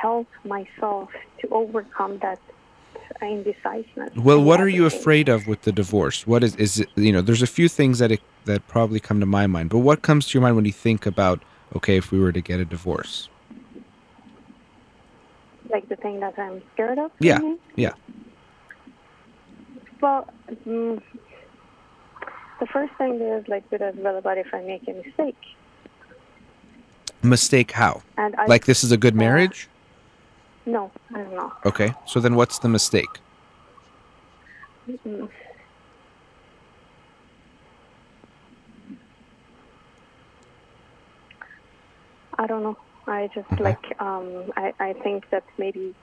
help 0.00 0.28
myself 0.44 1.10
to 1.40 1.48
overcome 1.48 2.18
that 2.18 2.38
indecisiveness? 3.20 4.14
Well, 4.16 4.42
what 4.42 4.60
are 4.60 4.68
you 4.68 4.86
afraid 4.86 5.28
of 5.28 5.46
with 5.46 5.62
the 5.62 5.72
divorce? 5.72 6.26
What 6.26 6.42
is 6.42 6.56
is 6.56 6.80
it? 6.80 6.88
You 6.96 7.12
know, 7.12 7.20
there's 7.20 7.42
a 7.42 7.46
few 7.46 7.68
things 7.68 7.98
that 7.98 8.12
it, 8.12 8.20
that 8.44 8.66
probably 8.66 9.00
come 9.00 9.20
to 9.20 9.26
my 9.26 9.46
mind. 9.46 9.70
But 9.70 9.78
what 9.78 10.02
comes 10.02 10.28
to 10.28 10.38
your 10.38 10.42
mind 10.42 10.56
when 10.56 10.64
you 10.64 10.72
think 10.72 11.06
about 11.06 11.42
okay, 11.76 11.96
if 11.96 12.10
we 12.10 12.18
were 12.18 12.32
to 12.32 12.40
get 12.40 12.60
a 12.60 12.64
divorce? 12.64 13.28
Like 15.70 15.88
the 15.88 15.96
thing 15.96 16.20
that 16.20 16.38
I'm 16.38 16.62
scared 16.74 16.98
of? 16.98 17.12
Yeah, 17.20 17.38
mean? 17.38 17.58
yeah. 17.76 17.92
Well, 20.00 20.26
mm, 20.66 21.00
the 22.58 22.66
first 22.66 22.92
thing 22.96 23.20
is 23.20 23.46
like 23.48 23.70
with 23.70 23.82
a 23.82 23.92
well 23.96 24.16
about 24.16 24.38
if 24.38 24.52
I 24.52 24.62
make 24.62 24.88
a 24.88 24.92
mistake, 24.92 25.36
Mistake 27.22 27.72
how? 27.72 28.02
and 28.16 28.34
I 28.36 28.46
Like 28.46 28.64
this 28.64 28.82
is 28.82 28.92
a 28.92 28.96
good 28.96 29.14
uh, 29.14 29.18
marriage? 29.18 29.68
no, 30.66 30.90
I'm 31.14 31.24
not. 31.34 31.34
Know. 31.34 31.52
Okay, 31.66 31.94
so 32.06 32.20
then 32.20 32.34
what's 32.34 32.58
the 32.58 32.68
mistake? 32.68 33.08
I 42.38 42.46
don't 42.46 42.62
know. 42.62 42.76
I 43.06 43.28
just 43.34 43.50
Okay. 43.52 43.62
like 43.64 44.00
um, 44.00 44.52
I 44.56 44.72
I 44.80 44.92
think 44.94 45.28
that 45.30 45.44
maybe 45.58 45.94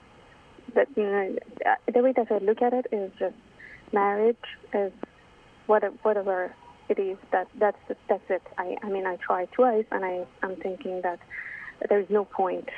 that 0.74 0.86
you 0.96 1.02
know 1.02 1.36
uh, 1.66 1.74
the 1.92 2.00
way 2.00 2.12
that 2.12 2.30
I 2.30 2.38
look 2.38 2.62
at 2.62 2.72
it 2.72 2.86
is 2.92 3.10
just 3.18 3.34
marriage 3.92 4.36
is 4.72 4.92
whatever 5.66 5.94
whatever 6.02 6.54
it 6.88 6.98
is 6.98 7.18
that 7.32 7.48
that's 7.58 7.78
that's 8.08 8.30
it. 8.30 8.42
I 8.56 8.76
I 8.82 8.88
mean 8.88 9.06
I 9.06 9.16
tried 9.16 9.50
twice 9.52 9.84
and 9.90 10.04
I 10.04 10.26
I'm 10.42 10.56
thinking 10.56 11.02
that 11.02 11.20
there's 11.88 12.08
no 12.10 12.24
point. 12.24 12.68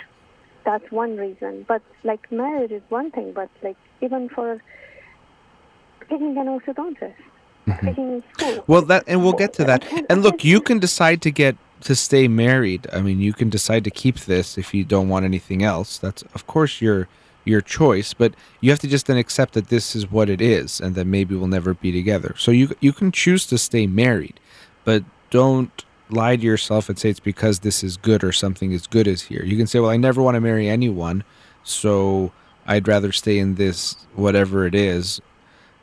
That's 0.64 0.90
one 0.90 1.16
reason. 1.16 1.64
But 1.66 1.82
like 2.04 2.30
marriage 2.30 2.72
is 2.72 2.82
one 2.88 3.10
thing, 3.10 3.32
but 3.32 3.48
like 3.62 3.76
even 4.00 4.28
for 4.28 4.60
picking 6.00 6.36
an 6.36 6.46
orthodontist, 6.46 7.14
mm-hmm. 7.66 7.86
picking 7.86 8.22
school. 8.36 8.64
Well, 8.66 8.82
that 8.82 9.04
and 9.06 9.22
we'll 9.22 9.32
get 9.32 9.52
to 9.54 9.64
that. 9.64 9.84
And 10.10 10.22
look, 10.22 10.44
you 10.44 10.60
can 10.60 10.78
decide 10.78 11.22
to 11.22 11.30
get 11.30 11.56
to 11.82 11.94
stay 11.94 12.28
married. 12.28 12.86
I 12.92 13.00
mean, 13.00 13.20
you 13.20 13.32
can 13.32 13.48
decide 13.48 13.84
to 13.84 13.90
keep 13.90 14.20
this 14.20 14.58
if 14.58 14.74
you 14.74 14.84
don't 14.84 15.08
want 15.08 15.24
anything 15.24 15.62
else. 15.62 15.98
That's 15.98 16.22
of 16.34 16.46
course 16.46 16.80
your 16.80 17.08
your 17.50 17.60
choice, 17.60 18.14
but 18.14 18.34
you 18.60 18.70
have 18.70 18.78
to 18.80 18.88
just 18.88 19.06
then 19.06 19.16
accept 19.16 19.54
that 19.54 19.68
this 19.68 19.94
is 19.94 20.10
what 20.10 20.30
it 20.30 20.40
is 20.40 20.80
and 20.80 20.94
that 20.94 21.06
maybe 21.06 21.34
we'll 21.34 21.48
never 21.48 21.74
be 21.74 21.92
together. 21.92 22.34
So 22.38 22.50
you 22.50 22.74
you 22.80 22.92
can 22.92 23.12
choose 23.12 23.46
to 23.46 23.58
stay 23.58 23.86
married, 23.86 24.40
but 24.84 25.04
don't 25.30 25.84
lie 26.10 26.36
to 26.36 26.42
yourself 26.42 26.88
and 26.88 26.98
say 26.98 27.10
it's 27.10 27.20
because 27.20 27.60
this 27.60 27.84
is 27.84 27.96
good 27.96 28.24
or 28.24 28.32
something 28.32 28.72
is 28.72 28.86
good 28.86 29.06
is 29.06 29.22
here. 29.22 29.44
You 29.44 29.56
can 29.56 29.66
say, 29.66 29.80
"Well, 29.80 29.90
I 29.90 29.96
never 29.96 30.22
want 30.22 30.36
to 30.36 30.40
marry 30.40 30.68
anyone, 30.68 31.24
so 31.62 32.32
I'd 32.66 32.88
rather 32.88 33.12
stay 33.12 33.38
in 33.38 33.56
this 33.56 33.96
whatever 34.14 34.66
it 34.66 34.74
is." 34.74 35.20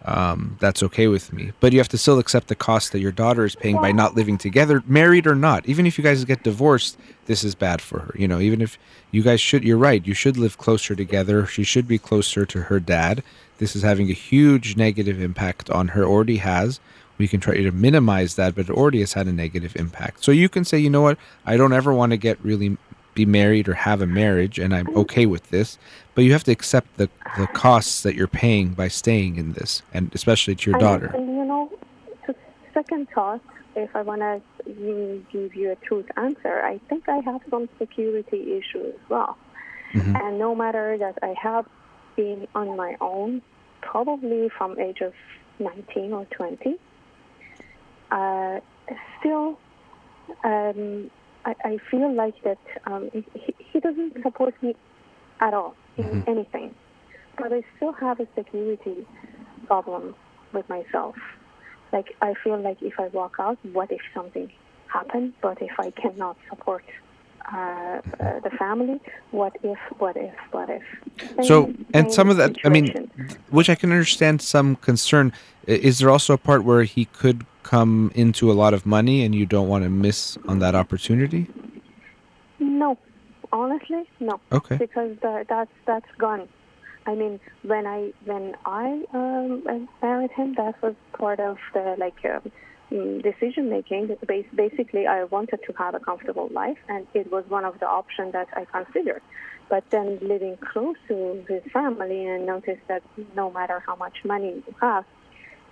Um, 0.07 0.55
that's 0.61 0.81
okay 0.83 1.07
with 1.07 1.33
me. 1.33 1.51
But 1.59 1.73
you 1.73 1.79
have 1.79 1.89
to 1.89 1.97
still 1.97 2.17
accept 2.17 2.47
the 2.47 2.55
cost 2.55 2.93
that 2.93 2.99
your 2.99 3.11
daughter 3.11 3.43
is 3.43 3.55
paying 3.55 3.75
by 3.75 3.91
not 3.91 4.15
living 4.15 4.37
together, 4.37 4.81
married 4.87 5.27
or 5.27 5.35
not. 5.35 5.67
Even 5.67 5.85
if 5.85 5.97
you 5.97 6.03
guys 6.03 6.23
get 6.23 6.43
divorced, 6.43 6.97
this 7.25 7.43
is 7.43 7.55
bad 7.55 7.81
for 7.81 7.99
her. 7.99 8.15
You 8.17 8.25
know, 8.25 8.39
even 8.39 8.61
if 8.61 8.79
you 9.11 9.21
guys 9.21 9.41
should, 9.41 9.65
you're 9.65 9.77
right, 9.77 10.07
you 10.07 10.13
should 10.13 10.37
live 10.37 10.57
closer 10.57 10.95
together. 10.95 11.45
She 11.45 11.65
should 11.65 11.89
be 11.89 11.97
closer 11.97 12.45
to 12.45 12.61
her 12.63 12.79
dad. 12.79 13.21
This 13.57 13.75
is 13.75 13.83
having 13.83 14.09
a 14.09 14.13
huge 14.13 14.77
negative 14.77 15.21
impact 15.21 15.69
on 15.69 15.89
her, 15.89 16.05
already 16.05 16.37
has. 16.37 16.79
We 17.17 17.27
can 17.27 17.41
try 17.41 17.55
to 17.55 17.71
minimize 17.71 18.35
that, 18.35 18.55
but 18.55 18.69
it 18.69 18.71
already 18.71 19.01
has 19.01 19.13
had 19.13 19.27
a 19.27 19.33
negative 19.33 19.75
impact. 19.75 20.23
So 20.23 20.31
you 20.31 20.47
can 20.47 20.63
say, 20.63 20.77
you 20.77 20.89
know 20.89 21.01
what, 21.01 21.17
I 21.45 21.57
don't 21.57 21.73
ever 21.73 21.93
want 21.93 22.11
to 22.11 22.17
get 22.17 22.37
really 22.43 22.77
be 23.17 23.25
married 23.25 23.67
or 23.67 23.73
have 23.73 24.01
a 24.01 24.07
marriage, 24.07 24.57
and 24.59 24.73
I'm 24.73 24.95
okay 24.95 25.25
with 25.25 25.49
this. 25.49 25.77
But 26.15 26.23
you 26.23 26.31
have 26.31 26.45
to 26.45 26.51
accept 26.51 26.87
the, 26.97 27.09
the 27.37 27.47
costs 27.47 28.03
that 28.03 28.15
you're 28.15 28.27
paying 28.27 28.69
by 28.69 28.87
staying 28.87 29.35
in 29.37 29.53
this, 29.53 29.81
and 29.93 30.13
especially 30.13 30.55
to 30.55 30.71
your 30.71 30.79
daughter. 30.79 31.07
And, 31.13 31.27
you 31.27 31.45
know, 31.45 31.71
to 32.25 32.35
second 32.73 33.09
thought, 33.13 33.41
if 33.75 33.95
I 33.95 34.01
want 34.01 34.21
to 34.21 34.41
give 35.31 35.53
you 35.55 35.71
a 35.71 35.75
truth 35.87 36.09
answer, 36.15 36.61
I 36.63 36.79
think 36.89 37.09
I 37.09 37.17
have 37.25 37.41
some 37.49 37.67
security 37.77 38.41
issues 38.59 38.95
as 38.95 39.09
well. 39.09 39.37
Mhm. 39.93 40.13
And 40.21 40.39
no 40.39 40.55
matter 40.55 40.97
that 40.97 41.17
I 41.21 41.33
have 41.41 41.65
been 42.15 42.47
on 42.55 42.75
my 42.75 42.95
own, 42.99 43.41
probably 43.81 44.49
from 44.57 44.79
age 44.79 45.01
of 45.01 45.13
19 45.59 46.13
or 46.13 46.25
20, 46.25 46.77
uh, 48.11 48.59
still, 49.19 49.59
um, 50.43 51.09
I, 51.47 51.55
I 51.63 51.77
feel 51.89 52.13
like 52.13 52.35
that 52.43 52.59
um, 52.85 53.09
he, 53.13 53.23
he 53.71 53.79
doesn't 53.79 54.21
support 54.21 54.53
me 54.61 54.75
at 55.39 55.53
all 55.53 55.75
in 55.97 56.03
Mhm. 56.03 56.27
anything. 56.27 56.75
But 57.37 57.53
I 57.53 57.61
still 57.75 57.93
have 57.93 58.19
a 58.19 58.27
security 58.35 59.05
problem 59.67 60.15
with 60.53 60.67
myself. 60.69 61.15
Like 61.93 62.09
I 62.21 62.33
feel 62.43 62.59
like 62.59 62.81
if 62.81 62.99
I 62.99 63.07
walk 63.19 63.35
out, 63.39 63.57
what 63.71 63.91
if 63.91 64.01
something 64.13 64.51
happened? 64.87 65.33
But 65.41 65.61
if 65.61 65.79
I 65.79 65.91
cannot 65.91 66.35
support 66.49 66.83
uh, 67.51 67.57
uh, 67.57 68.39
the 68.41 68.51
family, 68.57 68.99
what 69.31 69.55
if? 69.63 69.77
What 69.99 70.17
if? 70.17 70.33
What 70.51 70.69
if? 70.69 70.83
So, 71.43 71.65
Same- 71.65 71.85
and 71.93 72.07
same 72.07 72.15
some 72.15 72.29
of 72.29 72.37
that, 72.37 72.57
I 72.63 72.69
mean, 72.69 73.09
which 73.49 73.69
I 73.69 73.75
can 73.75 73.91
understand 73.91 74.41
some 74.41 74.75
concern. 74.77 75.31
Is 75.65 75.99
there 75.99 76.09
also 76.09 76.33
a 76.33 76.37
part 76.37 76.63
where 76.63 76.83
he 76.83 77.05
could 77.05 77.45
come 77.63 78.11
into 78.15 78.51
a 78.51 78.53
lot 78.53 78.73
of 78.73 78.85
money 78.85 79.23
and 79.23 79.35
you 79.35 79.45
don't 79.45 79.67
want 79.67 79.83
to 79.83 79.89
miss 79.89 80.37
on 80.47 80.59
that 80.59 80.75
opportunity? 80.75 81.47
no, 82.59 82.97
honestly, 83.51 84.09
no. 84.19 84.39
Okay. 84.51 84.77
because 84.77 85.17
the, 85.21 85.45
that's 85.49 85.71
that's 85.85 86.09
gone. 86.17 86.47
I 87.05 87.15
mean, 87.15 87.39
when 87.63 87.87
I 87.87 88.11
when 88.25 88.55
I 88.65 89.03
um, 89.13 89.87
married 90.01 90.31
him, 90.31 90.55
that 90.55 90.81
was 90.81 90.95
part 91.17 91.39
of 91.39 91.57
the 91.73 91.95
like 91.97 92.15
um, 92.25 92.51
mm, 92.91 93.21
decision 93.23 93.69
making. 93.69 94.15
Basically, 94.55 95.07
I 95.07 95.23
wanted 95.25 95.59
to 95.67 95.73
have 95.73 95.95
a 95.95 95.99
comfortable 95.99 96.49
life, 96.51 96.77
and 96.87 97.07
it 97.13 97.31
was 97.31 97.43
one 97.49 97.65
of 97.65 97.79
the 97.79 97.87
options 97.87 98.33
that 98.33 98.47
I 98.53 98.65
considered. 98.65 99.21
But 99.69 99.83
then 99.89 100.19
living 100.21 100.57
close 100.57 100.95
to 101.09 101.43
his 101.47 101.61
family 101.73 102.25
and 102.25 102.45
notice 102.45 102.79
that 102.87 103.03
no 103.35 103.51
matter 103.51 103.83
how 103.85 103.95
much 103.95 104.23
money 104.23 104.63
you 104.65 104.75
have, 104.81 105.03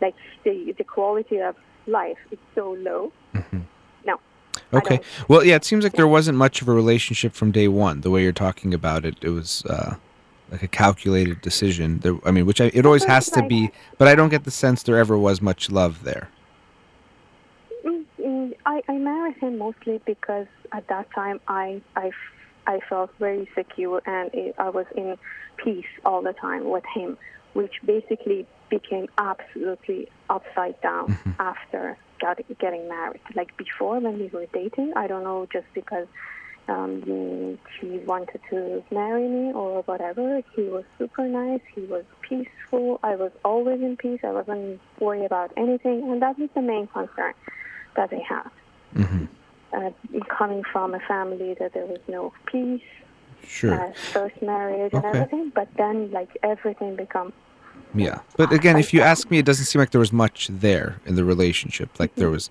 like 0.01 0.15
the 0.43 0.73
the 0.77 0.83
quality 0.83 1.39
of 1.39 1.55
life 1.87 2.17
is 2.31 2.39
so 2.53 2.73
low. 2.73 3.11
No. 4.05 4.19
Okay. 4.73 4.99
Well, 5.27 5.43
yeah, 5.43 5.55
it 5.55 5.65
seems 5.65 5.83
like 5.83 5.93
there 5.93 6.07
wasn't 6.07 6.37
much 6.37 6.61
of 6.61 6.67
a 6.67 6.73
relationship 6.73 7.33
from 7.33 7.51
day 7.51 7.67
one. 7.67 8.01
The 8.01 8.09
way 8.09 8.23
you're 8.23 8.31
talking 8.33 8.73
about 8.73 9.05
it, 9.05 9.15
it 9.21 9.29
was 9.29 9.65
uh, 9.65 9.95
like 10.51 10.63
a 10.63 10.67
calculated 10.67 11.41
decision. 11.41 11.99
There, 11.99 12.17
I 12.25 12.31
mean, 12.31 12.45
which 12.45 12.61
I, 12.61 12.65
it 12.73 12.85
always 12.85 13.03
has 13.05 13.29
to 13.31 13.43
be, 13.43 13.71
but 13.97 14.07
I 14.07 14.15
don't 14.15 14.29
get 14.29 14.43
the 14.43 14.51
sense 14.51 14.83
there 14.83 14.97
ever 14.97 15.17
was 15.17 15.41
much 15.41 15.71
love 15.71 16.03
there. 16.03 16.29
I, 18.65 18.81
I 18.87 18.93
married 18.93 19.37
him 19.37 19.57
mostly 19.57 20.01
because 20.05 20.47
at 20.73 20.87
that 20.87 21.07
time 21.13 21.39
I, 21.47 21.81
I, 21.95 22.07
f- 22.07 22.13
I 22.65 22.79
felt 22.89 23.11
very 23.19 23.47
secure 23.55 24.01
and 24.05 24.31
i 24.33 24.53
I 24.57 24.69
was 24.69 24.85
in 24.95 25.17
peace 25.63 25.85
all 26.03 26.21
the 26.21 26.33
time 26.33 26.69
with 26.69 26.83
him, 26.93 27.17
which 27.53 27.73
basically 27.85 28.47
became 28.69 29.07
absolutely 29.17 30.09
upside 30.29 30.79
down 30.81 31.17
after 31.39 31.97
got, 32.19 32.39
getting 32.59 32.89
married. 32.89 33.21
Like 33.35 33.55
before, 33.57 33.99
when 33.99 34.17
we 34.17 34.27
were 34.27 34.47
dating, 34.51 34.93
I 34.95 35.05
don't 35.07 35.23
know, 35.23 35.47
just 35.53 35.67
because 35.75 36.07
um, 36.67 37.59
he 37.79 37.99
wanted 37.99 38.41
to 38.49 38.83
marry 38.91 39.27
me 39.27 39.53
or 39.53 39.83
whatever. 39.83 40.41
He 40.55 40.63
was 40.63 40.83
super 40.97 41.27
nice. 41.27 41.61
He 41.75 41.81
was 41.81 42.03
peaceful. 42.27 42.99
I 43.03 43.15
was 43.15 43.31
always 43.43 43.81
in 43.81 43.95
peace. 43.97 44.21
I 44.23 44.31
wasn't 44.31 44.81
worried 44.99 45.25
about 45.25 45.51
anything, 45.55 46.09
and 46.09 46.19
that 46.23 46.39
was 46.39 46.49
the 46.55 46.63
main 46.63 46.87
concern 46.87 47.35
that 47.95 48.11
I 48.13 48.21
had. 48.33 48.49
hmm 48.95 49.25
Uh, 49.73 49.91
coming 50.29 50.63
from 50.71 50.93
a 50.93 50.99
family 51.01 51.53
that 51.59 51.73
there 51.73 51.85
was 51.85 51.99
no 52.07 52.31
peace, 52.45 52.81
Sure. 53.45 53.73
uh, 53.73 53.91
first 54.13 54.41
marriage 54.41 54.93
and 54.93 55.03
everything, 55.03 55.51
but 55.53 55.67
then 55.75 56.09
like 56.11 56.29
everything 56.43 56.95
become 56.95 57.33
Yeah. 57.93 58.19
But 58.37 58.53
again, 58.53 58.77
if 58.77 58.93
you 58.93 59.01
ask 59.01 59.29
me, 59.31 59.37
it 59.39 59.45
doesn't 59.45 59.65
seem 59.65 59.79
like 59.81 59.91
there 59.91 59.99
was 60.07 60.13
much 60.13 60.47
there 60.49 60.89
in 61.05 61.15
the 61.15 61.25
relationship. 61.25 61.89
Like 61.99 62.15
there 62.15 62.29
was 62.29 62.49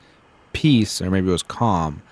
peace, 0.53 1.01
or 1.03 1.11
maybe 1.11 1.29
it 1.29 1.33
was 1.41 1.43
calm, 1.61 2.03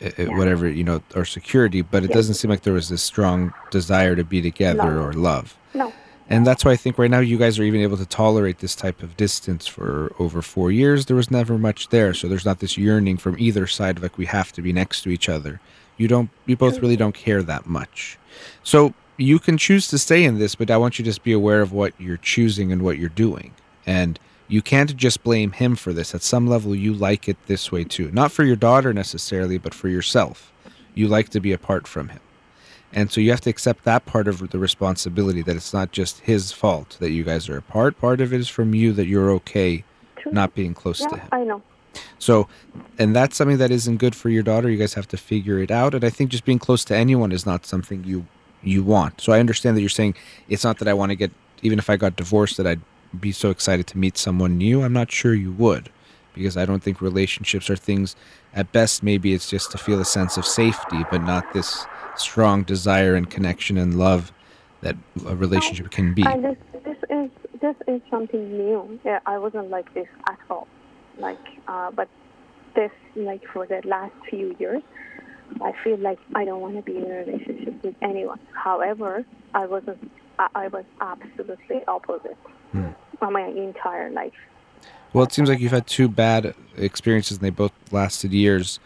i- 0.00 0.12
i- 0.18 0.24
whatever, 0.38 0.68
you 0.68 0.84
know, 0.84 1.00
or 1.16 1.24
security, 1.24 1.82
but 1.82 2.04
it 2.04 2.10
Yeah. 2.10 2.14
doesn't 2.18 2.34
seem 2.34 2.50
like 2.50 2.62
there 2.62 2.72
was 2.80 2.88
this 2.88 3.02
strong 3.02 3.52
desire 3.70 4.14
to 4.14 4.24
be 4.24 4.40
together 4.50 4.90
No. 4.94 5.02
or 5.04 5.12
love. 5.12 5.56
no. 5.74 5.92
And 6.30 6.46
that's 6.46 6.64
why 6.64 6.72
I 6.72 6.76
think 6.76 6.98
right 6.98 7.10
now 7.10 7.20
you 7.20 7.36
guys 7.36 7.58
are 7.58 7.64
even 7.64 7.82
able 7.82 7.98
to 7.98 8.06
tolerate 8.06 8.58
this 8.58 8.74
type 8.74 9.02
of 9.02 9.16
distance 9.16 9.66
for 9.66 10.14
over 10.18 10.40
four 10.40 10.72
years. 10.72 11.06
There 11.06 11.16
was 11.16 11.30
never 11.30 11.58
much 11.58 11.90
there, 11.90 12.14
so 12.14 12.28
there's 12.28 12.46
not 12.46 12.60
this 12.60 12.78
yearning 12.78 13.18
from 13.18 13.36
either 13.38 13.66
side, 13.66 14.00
like 14.00 14.16
we 14.16 14.26
have 14.26 14.50
to 14.52 14.62
be 14.62 14.72
next 14.72 15.02
to 15.02 15.10
each 15.10 15.28
other. 15.28 15.60
You 15.98 16.08
don't, 16.08 16.30
you 16.46 16.56
both 16.56 16.80
really 16.80 16.96
don't 16.96 17.14
care 17.14 17.42
that 17.42 17.66
much. 17.66 18.18
So 18.62 18.94
you 19.16 19.38
can 19.38 19.58
choose 19.58 19.88
to 19.88 19.98
stay 19.98 20.24
in 20.24 20.38
this, 20.38 20.54
but 20.54 20.70
I 20.70 20.76
want 20.76 20.98
you 20.98 21.04
to 21.04 21.10
just 21.10 21.22
be 21.22 21.32
aware 21.32 21.60
of 21.60 21.72
what 21.72 21.92
you're 22.00 22.16
choosing 22.16 22.72
and 22.72 22.82
what 22.82 22.98
you're 22.98 23.10
doing. 23.10 23.52
And 23.86 24.18
you 24.48 24.62
can't 24.62 24.96
just 24.96 25.22
blame 25.22 25.52
him 25.52 25.76
for 25.76 25.92
this. 25.92 26.14
At 26.14 26.22
some 26.22 26.46
level, 26.46 26.74
you 26.74 26.94
like 26.94 27.28
it 27.28 27.36
this 27.46 27.70
way 27.70 27.84
too. 27.84 28.10
Not 28.12 28.32
for 28.32 28.44
your 28.44 28.56
daughter 28.56 28.92
necessarily, 28.92 29.58
but 29.58 29.74
for 29.74 29.88
yourself. 29.88 30.52
You 30.94 31.06
like 31.06 31.28
to 31.30 31.40
be 31.40 31.52
apart 31.52 31.86
from 31.86 32.08
him. 32.08 32.20
And 32.94 33.10
so 33.10 33.20
you 33.20 33.30
have 33.30 33.40
to 33.42 33.50
accept 33.50 33.84
that 33.84 34.06
part 34.06 34.28
of 34.28 34.50
the 34.50 34.58
responsibility 34.58 35.42
that 35.42 35.56
it's 35.56 35.72
not 35.74 35.90
just 35.90 36.20
his 36.20 36.52
fault 36.52 36.96
that 37.00 37.10
you 37.10 37.24
guys 37.24 37.48
are 37.48 37.56
apart. 37.56 37.98
Part 38.00 38.20
of 38.20 38.32
it 38.32 38.40
is 38.40 38.48
from 38.48 38.72
you 38.72 38.92
that 38.92 39.06
you're 39.06 39.30
okay 39.32 39.84
True. 40.16 40.32
not 40.32 40.54
being 40.54 40.74
close 40.74 40.98
to 41.00 41.08
Yeah, 41.10 41.16
him. 41.22 41.28
I 41.32 41.44
know. 41.44 41.62
So, 42.18 42.48
and 42.98 43.14
that's 43.14 43.36
something 43.36 43.58
that 43.58 43.70
isn't 43.72 43.96
good 43.96 44.14
for 44.14 44.28
your 44.28 44.42
daughter. 44.44 44.70
You 44.70 44.78
guys 44.78 44.94
have 44.94 45.08
to 45.08 45.16
figure 45.16 45.58
it 45.58 45.70
out. 45.70 45.94
And 45.94 46.04
I 46.04 46.10
think 46.10 46.30
just 46.30 46.44
being 46.44 46.58
close 46.60 46.84
to 46.86 46.96
anyone 46.96 47.32
is 47.32 47.44
not 47.44 47.66
something 47.66 48.04
you 48.04 48.26
you 48.62 48.82
want. 48.82 49.20
So 49.20 49.32
I 49.32 49.40
understand 49.40 49.76
that 49.76 49.80
you're 49.82 49.90
saying 49.90 50.14
it's 50.48 50.64
not 50.64 50.78
that 50.78 50.88
I 50.88 50.94
want 50.94 51.10
to 51.10 51.16
get 51.16 51.32
even 51.62 51.78
if 51.78 51.90
I 51.90 51.96
got 51.96 52.16
divorced 52.16 52.56
that 52.56 52.66
I'd 52.66 52.80
be 53.20 53.32
so 53.32 53.50
excited 53.50 53.86
to 53.88 53.98
meet 53.98 54.16
someone 54.16 54.56
new. 54.56 54.82
I'm 54.82 54.92
not 54.92 55.10
sure 55.12 55.34
you 55.34 55.52
would 55.52 55.90
because 56.32 56.56
I 56.56 56.64
don't 56.64 56.82
think 56.82 57.00
relationships 57.00 57.68
are 57.70 57.76
things 57.76 58.16
at 58.54 58.72
best 58.72 59.02
maybe 59.02 59.34
it's 59.34 59.48
just 59.50 59.70
to 59.72 59.78
feel 59.78 60.00
a 60.00 60.04
sense 60.04 60.36
of 60.36 60.46
safety, 60.46 61.04
but 61.10 61.22
not 61.22 61.52
this 61.52 61.86
strong 62.16 62.62
desire 62.62 63.14
and 63.14 63.28
connection 63.30 63.76
and 63.78 63.98
love 63.98 64.32
that 64.82 64.96
a 65.26 65.34
relationship 65.36 65.90
can 65.90 66.14
be. 66.14 66.22
And 66.26 66.44
this 66.44 66.56
this 66.84 66.96
is 67.10 67.30
this 67.60 67.76
is 67.88 68.00
something 68.10 68.50
new. 68.56 68.98
Yeah, 69.04 69.20
I 69.26 69.38
wasn't 69.38 69.70
like 69.70 69.92
this 69.94 70.08
at 70.28 70.38
all. 70.50 70.66
Like, 71.18 71.38
uh, 71.68 71.90
but 71.90 72.08
this 72.74 72.90
like 73.16 73.42
for 73.52 73.66
the 73.66 73.80
last 73.84 74.12
few 74.28 74.54
years, 74.58 74.82
I 75.62 75.72
feel 75.82 75.96
like 75.98 76.18
I 76.34 76.44
don't 76.44 76.60
want 76.60 76.76
to 76.76 76.82
be 76.82 76.96
in 76.98 77.04
a 77.10 77.16
relationship 77.24 77.82
with 77.82 77.94
anyone. 78.02 78.40
However, 78.52 79.24
I 79.54 79.66
wasn't. 79.66 80.10
I, 80.38 80.48
I 80.54 80.68
was 80.68 80.84
absolutely 81.00 81.84
opposite 81.86 82.36
Hmm. 82.72 82.88
for 83.20 83.30
my 83.30 83.42
entire 83.46 84.10
life. 84.10 84.32
Well, 85.12 85.22
it 85.22 85.32
seems 85.32 85.48
like 85.48 85.60
you've 85.60 85.70
had 85.70 85.86
two 85.86 86.08
bad 86.08 86.54
experiences 86.76 87.36
and 87.38 87.46
they 87.46 87.50
both 87.50 87.70
lasted 87.92 88.32
years. 88.32 88.80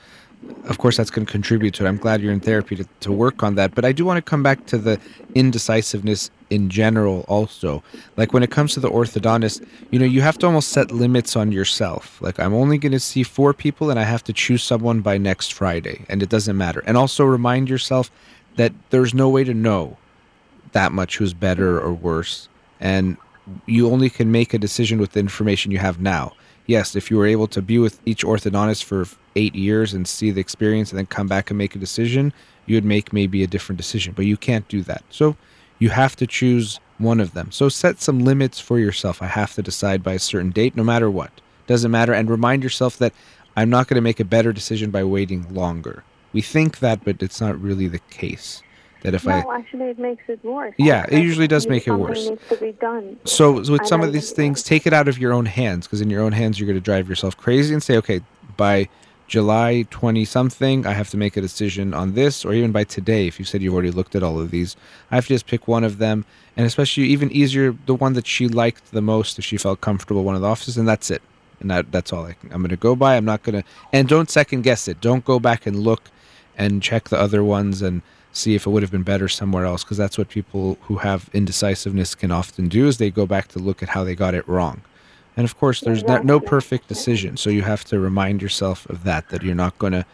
Of 0.65 0.79
course, 0.79 0.97
that's 0.97 1.11
going 1.11 1.27
to 1.27 1.33
contribute 1.33 1.75
to 1.75 1.85
it. 1.85 1.89
I'm 1.89 1.97
glad 1.97 2.21
you're 2.21 2.33
in 2.33 2.41
therapy 2.41 2.77
to, 2.77 2.85
to 3.01 3.13
work 3.13 3.43
on 3.43 3.55
that. 3.57 3.75
But 3.75 3.85
I 3.85 3.93
do 3.93 4.05
want 4.05 4.19
to 4.19 4.23
come 4.23 4.43
back 4.43 4.67
to 4.67 4.79
the 4.79 5.01
indecisiveness 5.35 6.31
in 6.51 6.71
general, 6.71 7.25
also. 7.29 7.83
Like 8.17 8.33
when 8.33 8.43
it 8.43 8.51
comes 8.51 8.75
to 8.75 8.81
the 8.81 8.91
orthodontist, 8.91 9.67
you 9.91 9.99
know, 9.99 10.05
you 10.05 10.21
have 10.21 10.39
to 10.39 10.47
almost 10.47 10.69
set 10.69 10.91
limits 10.91 11.37
on 11.37 11.53
yourself. 11.53 12.21
Like, 12.23 12.39
I'm 12.39 12.55
only 12.55 12.79
going 12.79 12.93
to 12.93 13.01
see 13.01 13.23
four 13.23 13.53
people 13.53 13.91
and 13.91 13.99
I 13.99 14.05
have 14.05 14.25
to 14.25 14.33
choose 14.33 14.63
someone 14.63 15.01
by 15.01 15.19
next 15.19 15.53
Friday, 15.53 16.05
and 16.09 16.23
it 16.23 16.29
doesn't 16.29 16.57
matter. 16.57 16.83
And 16.87 16.97
also 16.97 17.25
remind 17.25 17.69
yourself 17.69 18.11
that 18.57 18.73
there's 18.91 19.15
no 19.15 19.29
way 19.29 19.45
to 19.45 19.55
know 19.55 19.97
that 20.73 20.93
much 20.93 21.17
who's 21.17 21.35
better 21.35 21.81
or 21.81 21.93
worse. 21.93 22.49
And 22.81 23.17
you 23.67 23.91
only 23.91 24.11
can 24.11 24.31
make 24.31 24.55
a 24.55 24.59
decision 24.59 24.99
with 24.99 25.13
the 25.13 25.21
information 25.21 25.73
you 25.73 25.79
have 25.79 26.01
now. 26.01 26.35
Yes, 26.69 26.95
if 26.95 27.11
you 27.11 27.17
were 27.17 27.27
able 27.27 27.49
to 27.49 27.63
be 27.63 27.79
with 27.79 27.99
each 28.05 28.23
orthodontist 28.23 28.85
for 28.85 29.07
eight 29.37 29.55
years 29.55 29.95
and 29.95 30.07
see 30.07 30.31
the 30.31 30.43
experience 30.43 30.91
and 30.91 30.99
then 30.99 31.07
come 31.07 31.27
back 31.27 31.51
and 31.51 31.57
make 31.57 31.75
a 31.75 31.79
decision, 31.79 32.31
you 32.67 32.77
would 32.77 32.85
make 32.85 33.11
maybe 33.11 33.43
a 33.43 33.47
different 33.47 33.79
decision. 33.79 34.13
But 34.13 34.27
you 34.27 34.37
can't 34.37 34.69
do 34.69 34.83
that. 34.83 35.03
So 35.09 35.35
you 35.79 35.89
have 35.89 36.15
to 36.17 36.27
choose 36.27 36.79
one 36.99 37.21
of 37.21 37.33
them. 37.33 37.51
So 37.53 37.71
set 37.71 38.03
some 38.03 38.19
limits 38.19 38.61
for 38.61 38.79
yourself. 38.79 39.23
I 39.23 39.29
have 39.29 39.55
to 39.55 39.63
decide 39.63 40.03
by 40.03 40.13
a 40.13 40.19
certain 40.19 40.51
date, 40.51 40.77
no 40.77 40.85
matter 40.85 41.11
what. 41.11 41.31
Doesn't 41.67 41.91
matter. 41.91 42.13
And 42.13 42.29
remind 42.29 42.63
yourself 42.63 42.99
that 42.99 43.15
I'm 43.57 43.71
not 43.71 43.89
going 43.89 43.95
to 43.95 44.03
make 44.03 44.21
a 44.21 44.25
better 44.25 44.53
decision 44.53 44.91
by 44.91 45.05
waiting 45.05 45.53
longer. 45.55 46.05
We 46.35 46.43
think 46.43 46.81
that, 46.81 47.03
but 47.03 47.23
it's 47.23 47.41
not 47.41 47.59
really 47.59 47.89
the 47.89 47.99
case. 48.11 48.63
That 49.03 49.15
if 49.15 49.25
no, 49.25 49.33
I 49.33 49.59
actually, 49.59 49.87
it 49.87 49.99
makes 49.99 50.25
it 50.29 50.45
worse. 50.45 50.75
Yeah, 50.77 51.07
it 51.09 51.23
usually 51.23 51.47
does 51.47 51.69
make 51.69 51.87
it 51.87 51.93
worse. 51.93 52.29
Needs 52.29 52.43
to 52.49 52.57
be 52.57 52.73
done. 52.73 53.17
So, 53.25 53.53
with 53.53 53.87
some 53.87 54.03
of 54.03 54.13
these 54.13 54.33
things, 54.33 54.63
take 54.63 54.87
it 54.87 54.93
out 54.93 55.07
of 55.07 55.19
your 55.19 55.33
own 55.33 55.47
hands 55.47 55.87
because 55.87 56.01
in 56.01 56.11
your 56.11 56.23
own 56.23 56.33
hands, 56.33 56.59
you're 56.59 56.67
going 56.67 56.79
to 56.79 56.85
drive 56.85 57.09
yourself 57.09 57.37
crazy 57.37 57.73
and 57.73 57.83
say, 57.83 57.97
okay, 57.99 58.23
by 58.57 58.89
July 59.29 59.85
20 59.91 60.25
something, 60.25 60.87
I 60.87 60.95
have 60.95 61.11
to 61.11 61.17
make 61.17 61.37
a 61.37 61.41
decision 61.41 61.93
on 61.95 62.15
this, 62.15 62.45
or 62.45 62.55
even 62.55 62.73
by 62.73 62.85
today, 62.85 63.27
if 63.27 63.39
you 63.39 63.45
said 63.45 63.63
you've 63.63 63.75
already 63.75 63.91
looked 63.91 64.17
at 64.17 64.23
all 64.23 64.41
of 64.41 64.51
these, 64.51 64.75
I 65.11 65.17
have 65.17 65.27
to 65.27 65.35
just 65.35 65.47
pick 65.47 65.69
one 65.69 65.85
of 65.85 65.99
them. 65.99 66.25
And 66.57 66.67
especially, 66.67 67.05
even 67.05 67.31
easier, 67.31 67.77
the 67.87 67.95
one 67.95 68.15
that 68.15 68.27
she 68.27 68.49
liked 68.49 68.91
the 68.91 69.03
most, 69.03 69.39
if 69.39 69.45
she 69.45 69.59
felt 69.59 69.81
comfortable, 69.81 70.25
one 70.25 70.35
of 70.35 70.41
the 70.41 70.49
offices, 70.49 70.77
and 70.77 70.89
that's 70.89 71.11
it. 71.11 71.23
And 71.61 71.71
that, 71.71 71.93
that's 71.93 72.13
all 72.13 72.25
I 72.25 72.33
can, 72.33 72.53
I'm 72.53 72.63
going 72.63 72.71
to 72.71 72.77
go 72.77 72.97
by. 72.97 73.17
I'm 73.17 73.25
not 73.25 73.43
going 73.43 73.63
to, 73.63 73.69
and 73.93 74.09
don't 74.09 74.31
second 74.31 74.63
guess 74.63 74.89
it. 74.89 75.01
Don't 75.01 75.25
go 75.25 75.39
back 75.39 75.67
and 75.67 75.79
look 75.79 76.11
and 76.57 76.83
check 76.83 77.11
the 77.11 77.19
other 77.19 77.45
ones 77.45 77.83
and 77.83 78.03
see 78.33 78.55
if 78.55 78.67
it 78.67 78.71
would 78.71 78.83
have 78.83 78.91
been 78.91 79.03
better 79.03 79.29
somewhere 79.29 79.65
else 79.65 79.85
because 79.85 79.97
that's 79.97 80.19
what 80.19 80.29
people 80.29 80.79
who 80.83 80.97
have 80.97 81.31
indecisiveness 81.33 82.15
can 82.15 82.31
often 82.31 82.69
do 82.69 82.87
is 82.87 82.99
they 82.99 83.11
go 83.11 83.27
back 83.27 83.49
to 83.49 83.59
look 83.59 83.83
at 83.83 83.89
how 83.89 84.05
they 84.05 84.15
got 84.15 84.35
it 84.35 84.47
wrong. 84.49 84.83
And 85.37 85.45
of 85.45 85.57
course 85.57 85.81
there's 85.81 86.05
no, 86.05 86.19
no 86.19 86.41
perfect 86.41 86.89
decision 86.89 87.37
so 87.37 87.51
you 87.51 87.63
have 87.63 87.85
to 87.87 87.99
remind 87.99 88.43
yourself 88.43 88.87
of 88.87 89.05
that 89.05 89.29
that 89.29 89.43
you're 89.43 89.55
not 89.55 89.79
going 89.79 89.93
to 89.93 90.05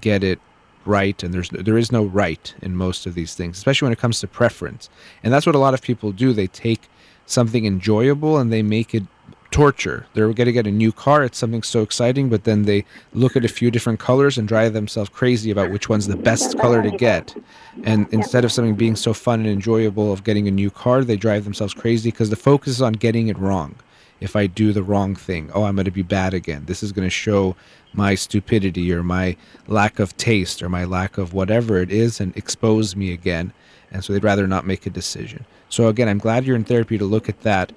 get 0.00 0.22
it 0.22 0.38
right 0.84 1.22
and 1.22 1.32
there's 1.32 1.48
there 1.50 1.78
is 1.78 1.92
no 1.92 2.04
right 2.04 2.54
in 2.60 2.74
most 2.74 3.06
of 3.06 3.14
these 3.14 3.34
things 3.34 3.56
especially 3.56 3.86
when 3.86 3.92
it 3.92 3.98
comes 3.98 4.20
to 4.20 4.28
preference. 4.28 4.88
And 5.22 5.32
that's 5.32 5.46
what 5.46 5.54
a 5.54 5.58
lot 5.58 5.74
of 5.74 5.82
people 5.82 6.12
do. 6.12 6.32
They 6.32 6.48
take 6.48 6.82
something 7.26 7.64
enjoyable 7.66 8.38
and 8.38 8.52
they 8.52 8.62
make 8.62 8.94
it 8.94 9.04
torture 9.52 10.06
they're 10.14 10.32
going 10.32 10.46
to 10.46 10.52
get 10.52 10.66
a 10.66 10.70
new 10.70 10.90
car 10.90 11.22
it's 11.22 11.38
something 11.38 11.62
so 11.62 11.82
exciting 11.82 12.28
but 12.28 12.44
then 12.44 12.62
they 12.62 12.84
look 13.12 13.36
at 13.36 13.44
a 13.44 13.48
few 13.48 13.70
different 13.70 14.00
colors 14.00 14.38
and 14.38 14.48
drive 14.48 14.72
themselves 14.72 15.08
crazy 15.10 15.50
about 15.50 15.70
which 15.70 15.88
one's 15.88 16.06
the 16.06 16.16
best 16.16 16.58
color 16.58 16.82
to 16.82 16.90
get 16.90 17.36
and 17.84 18.08
instead 18.12 18.44
of 18.44 18.50
something 18.50 18.74
being 18.74 18.96
so 18.96 19.12
fun 19.12 19.40
and 19.40 19.48
enjoyable 19.48 20.12
of 20.12 20.24
getting 20.24 20.48
a 20.48 20.50
new 20.50 20.70
car 20.70 21.04
they 21.04 21.16
drive 21.16 21.44
themselves 21.44 21.74
crazy 21.74 22.10
because 22.10 22.30
the 22.30 22.36
focus 22.36 22.72
is 22.72 22.82
on 22.82 22.94
getting 22.94 23.28
it 23.28 23.38
wrong 23.38 23.74
if 24.22 24.36
I 24.36 24.46
do 24.46 24.72
the 24.72 24.84
wrong 24.84 25.16
thing. 25.16 25.50
Oh, 25.52 25.64
I'm 25.64 25.74
going 25.74 25.84
to 25.84 25.90
be 25.90 26.02
bad 26.02 26.32
again. 26.32 26.64
This 26.66 26.84
is 26.84 26.92
going 26.92 27.06
to 27.06 27.10
show 27.10 27.56
my 27.92 28.14
stupidity 28.14 28.92
or 28.92 29.02
my 29.02 29.36
lack 29.66 29.98
of 29.98 30.16
taste 30.16 30.62
or 30.62 30.68
my 30.68 30.84
lack 30.84 31.18
of 31.18 31.34
whatever 31.34 31.78
it 31.78 31.90
is 31.90 32.20
and 32.20 32.34
expose 32.36 32.94
me 32.94 33.12
again. 33.12 33.52
And 33.90 34.02
so 34.02 34.12
they'd 34.12 34.22
rather 34.22 34.46
not 34.46 34.64
make 34.64 34.86
a 34.86 34.90
decision. 34.90 35.44
So 35.68 35.88
again, 35.88 36.08
I'm 36.08 36.18
glad 36.18 36.44
you're 36.44 36.56
in 36.56 36.64
therapy 36.64 36.98
to 36.98 37.04
look 37.04 37.28
at 37.28 37.42
that. 37.42 37.72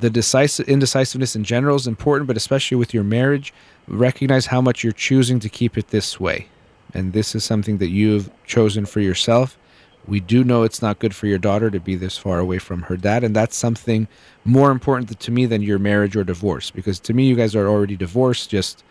The 0.00 0.10
decisive 0.10 0.68
indecisiveness 0.68 1.36
in 1.36 1.44
general 1.44 1.76
is 1.76 1.86
important, 1.86 2.26
but 2.26 2.36
especially 2.36 2.76
with 2.76 2.92
your 2.92 3.04
marriage, 3.04 3.52
recognize 3.86 4.46
how 4.46 4.60
much 4.60 4.82
you're 4.82 4.92
choosing 4.92 5.38
to 5.40 5.48
keep 5.48 5.78
it 5.78 5.88
this 5.88 6.18
way. 6.18 6.48
And 6.92 7.12
this 7.12 7.34
is 7.34 7.44
something 7.44 7.78
that 7.78 7.88
you've 7.88 8.30
chosen 8.46 8.86
for 8.86 9.00
yourself. 9.00 9.58
We 10.06 10.20
do 10.20 10.44
know 10.44 10.62
it's 10.62 10.82
not 10.82 10.98
good 10.98 11.14
for 11.14 11.26
your 11.26 11.38
daughter 11.38 11.70
to 11.70 11.80
be 11.80 11.96
this 11.96 12.16
far 12.16 12.38
away 12.38 12.58
from 12.58 12.82
her 12.82 12.96
dad, 12.96 13.24
and 13.24 13.34
that's 13.34 13.56
something 13.56 14.06
more 14.44 14.70
important 14.70 15.18
to 15.18 15.30
me 15.30 15.46
than 15.46 15.62
your 15.62 15.78
marriage 15.78 16.16
or 16.16 16.24
divorce. 16.24 16.70
Because 16.70 17.00
to 17.00 17.14
me, 17.14 17.26
you 17.26 17.34
guys 17.34 17.56
are 17.56 17.68
already 17.68 17.96
divorced, 17.96 18.50
just 18.50 18.84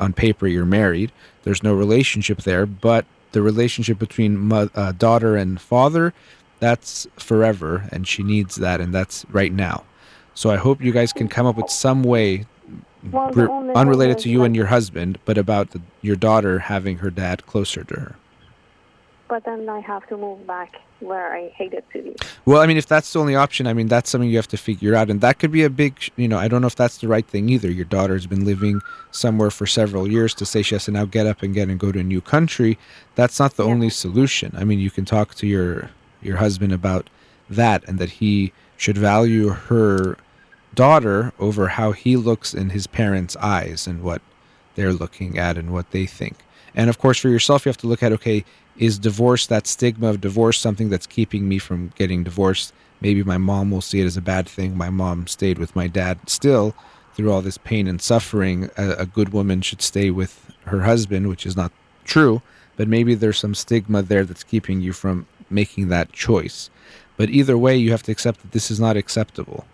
on 0.00 0.12
paper, 0.12 0.46
you're 0.46 0.66
married. 0.66 1.10
There's 1.42 1.62
no 1.62 1.74
relationship 1.74 2.42
there, 2.42 2.66
but 2.66 3.06
the 3.32 3.42
relationship 3.42 3.98
between 3.98 4.36
mo- 4.36 4.70
uh, 4.74 4.92
daughter 4.92 5.36
and 5.36 5.60
father, 5.60 6.12
that's 6.60 7.06
forever, 7.16 7.88
and 7.92 8.06
she 8.06 8.22
needs 8.22 8.56
that, 8.56 8.80
and 8.80 8.94
that's 8.94 9.24
right 9.30 9.52
now. 9.52 9.84
So 10.38 10.50
I 10.52 10.56
hope 10.56 10.80
you 10.80 10.92
guys 10.92 11.12
can 11.12 11.26
come 11.26 11.46
up 11.46 11.56
with 11.56 11.68
some 11.68 12.04
way, 12.04 12.46
Well, 13.10 13.32
unrelated 13.74 14.18
to 14.18 14.28
you 14.28 14.44
and 14.44 14.54
your 14.54 14.66
husband, 14.66 15.18
but 15.24 15.36
about 15.36 15.72
the, 15.72 15.80
your 16.00 16.14
daughter 16.14 16.60
having 16.60 16.98
her 16.98 17.10
dad 17.10 17.44
closer 17.46 17.82
to 17.82 17.94
her. 17.94 18.14
But 19.26 19.44
then 19.44 19.68
I 19.68 19.80
have 19.80 20.06
to 20.10 20.16
move 20.16 20.46
back 20.46 20.76
where 21.00 21.34
I 21.34 21.48
hated 21.56 21.82
to 21.92 22.02
be. 22.02 22.14
Well, 22.44 22.62
I 22.62 22.66
mean, 22.68 22.76
if 22.76 22.86
that's 22.86 23.12
the 23.12 23.18
only 23.18 23.34
option, 23.34 23.66
I 23.66 23.72
mean, 23.72 23.88
that's 23.88 24.10
something 24.10 24.30
you 24.30 24.36
have 24.36 24.46
to 24.48 24.56
figure 24.56 24.94
out. 24.94 25.10
And 25.10 25.20
that 25.22 25.40
could 25.40 25.50
be 25.50 25.64
a 25.64 25.70
big, 25.70 25.98
you 26.14 26.28
know, 26.28 26.38
I 26.38 26.46
don't 26.46 26.60
know 26.60 26.68
if 26.68 26.76
that's 26.76 26.98
the 26.98 27.08
right 27.08 27.26
thing 27.26 27.48
either. 27.48 27.68
Your 27.68 27.84
daughter's 27.86 28.28
been 28.28 28.44
living 28.44 28.80
somewhere 29.10 29.50
for 29.50 29.66
several 29.66 30.06
years 30.06 30.34
to 30.34 30.46
say 30.46 30.62
she 30.62 30.76
has 30.76 30.84
to 30.84 30.92
now 30.92 31.04
get 31.04 31.26
up 31.26 31.42
and 31.42 31.52
get 31.52 31.68
and 31.68 31.80
go 31.80 31.90
to 31.90 31.98
a 31.98 32.04
new 32.04 32.20
country. 32.20 32.78
That's 33.16 33.40
not 33.40 33.56
the 33.56 33.64
Yeah. 33.64 33.72
only 33.72 33.90
solution. 33.90 34.54
I 34.56 34.62
mean, 34.62 34.78
you 34.78 34.92
can 34.92 35.04
talk 35.04 35.34
to 35.34 35.48
your 35.48 35.90
your 36.22 36.36
husband 36.36 36.72
about 36.72 37.10
that 37.50 37.82
and 37.88 37.98
that 37.98 38.10
he 38.10 38.52
should 38.76 38.96
value 38.96 39.48
her 39.48 40.16
daughter 40.78 41.32
over 41.40 41.66
how 41.66 41.90
he 41.90 42.16
looks 42.16 42.54
in 42.54 42.70
his 42.70 42.86
parents' 42.86 43.36
eyes 43.40 43.88
and 43.88 44.00
what 44.00 44.22
they're 44.76 44.92
looking 44.92 45.36
at 45.36 45.58
and 45.58 45.72
what 45.72 45.90
they 45.90 46.06
think. 46.06 46.36
And 46.72 46.88
of 46.88 47.00
course, 47.00 47.18
for 47.18 47.28
yourself, 47.28 47.66
you 47.66 47.68
have 47.68 47.78
to 47.78 47.88
look 47.88 48.00
at 48.00 48.12
okay, 48.12 48.44
is 48.76 48.96
divorce 48.96 49.44
that 49.48 49.66
stigma 49.66 50.06
of 50.06 50.20
divorce 50.20 50.56
something 50.56 50.88
that's 50.88 51.08
keeping 51.08 51.48
me 51.48 51.58
from 51.58 51.92
getting 51.96 52.22
divorced? 52.22 52.72
Maybe 53.00 53.24
my 53.24 53.38
mom 53.38 53.72
will 53.72 53.80
see 53.80 54.00
it 54.00 54.06
as 54.06 54.16
a 54.16 54.20
bad 54.20 54.48
thing. 54.48 54.76
My 54.76 54.88
mom 54.88 55.26
stayed 55.26 55.58
with 55.58 55.74
my 55.74 55.88
dad 55.88 56.30
still 56.30 56.76
through 57.14 57.32
all 57.32 57.42
this 57.42 57.58
pain 57.58 57.88
and 57.88 58.00
suffering. 58.00 58.70
A, 58.78 58.90
a 58.98 59.06
good 59.06 59.30
woman 59.32 59.62
should 59.62 59.82
stay 59.82 60.12
with 60.12 60.54
her 60.66 60.82
husband, 60.82 61.28
which 61.28 61.44
is 61.44 61.56
not 61.56 61.72
true, 62.04 62.40
but 62.76 62.86
maybe 62.86 63.16
there's 63.16 63.40
some 63.40 63.56
stigma 63.56 64.00
there 64.00 64.24
that's 64.24 64.44
keeping 64.44 64.80
you 64.80 64.92
from 64.92 65.26
making 65.50 65.88
that 65.88 66.12
choice. 66.12 66.70
But 67.16 67.30
either 67.30 67.58
way, 67.58 67.76
you 67.76 67.90
have 67.90 68.04
to 68.04 68.12
accept 68.12 68.42
that 68.42 68.52
this 68.52 68.70
is 68.70 68.78
not 68.78 68.96
acceptable 68.96 69.66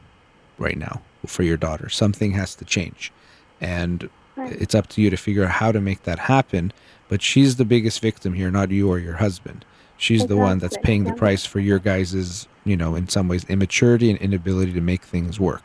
right 0.58 0.76
now 0.76 1.02
for 1.26 1.42
your 1.42 1.56
daughter. 1.56 1.88
Something 1.88 2.32
has 2.32 2.54
to 2.56 2.64
change. 2.64 3.12
And 3.60 4.08
Right. 4.36 4.52
it's 4.52 4.74
up 4.74 4.88
to 4.88 5.00
you 5.00 5.10
to 5.10 5.16
figure 5.16 5.44
out 5.44 5.50
how 5.52 5.70
to 5.70 5.80
make 5.80 6.02
that 6.02 6.18
happen. 6.18 6.72
But 7.08 7.22
she's 7.22 7.56
the 7.56 7.64
biggest 7.64 8.00
victim 8.00 8.34
here, 8.34 8.50
not 8.50 8.70
you 8.70 8.88
or 8.88 8.98
your 8.98 9.14
husband. 9.16 9.64
She's 9.96 10.26
the 10.26 10.36
one 10.36 10.58
that's 10.58 10.76
paying 10.82 11.04
the 11.04 11.12
price 11.12 11.46
for 11.46 11.60
your 11.60 11.78
guys' 11.78 12.48
you 12.64 12.76
know, 12.76 12.94
in 12.94 13.08
some 13.08 13.28
ways, 13.28 13.44
immaturity 13.44 14.10
and 14.10 14.18
inability 14.18 14.72
to 14.72 14.80
make 14.80 15.02
things 15.02 15.38
work. 15.38 15.62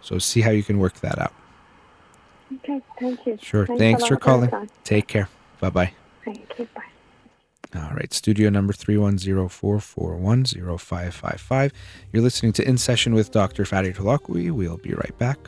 So 0.00 0.18
see 0.18 0.42
how 0.42 0.50
you 0.50 0.62
can 0.62 0.78
work 0.78 1.00
that 1.00 1.18
out. 1.18 1.32
Okay, 2.54 2.80
thank 3.00 3.26
you. 3.26 3.38
Sure. 3.40 3.66
Thanks 3.66 3.80
Thanks 3.80 4.06
for 4.06 4.16
calling. 4.16 4.50
Take 4.84 5.06
care. 5.06 5.28
Bye 5.60 5.70
bye. 5.70 5.92
Thank 6.24 6.58
you. 6.58 6.68
Bye. 6.74 6.82
All 7.74 7.90
right, 7.94 8.14
studio 8.14 8.48
number 8.48 8.72
310-441-0555. 8.72 11.72
You're 12.12 12.22
listening 12.22 12.54
to 12.54 12.66
In 12.66 12.78
Session 12.78 13.14
with 13.14 13.30
Dr. 13.30 13.64
Fadi 13.64 13.94
Holakouee. 13.94 14.50
We'll 14.50 14.78
be 14.78 14.94
right 14.94 15.18
back. 15.18 15.38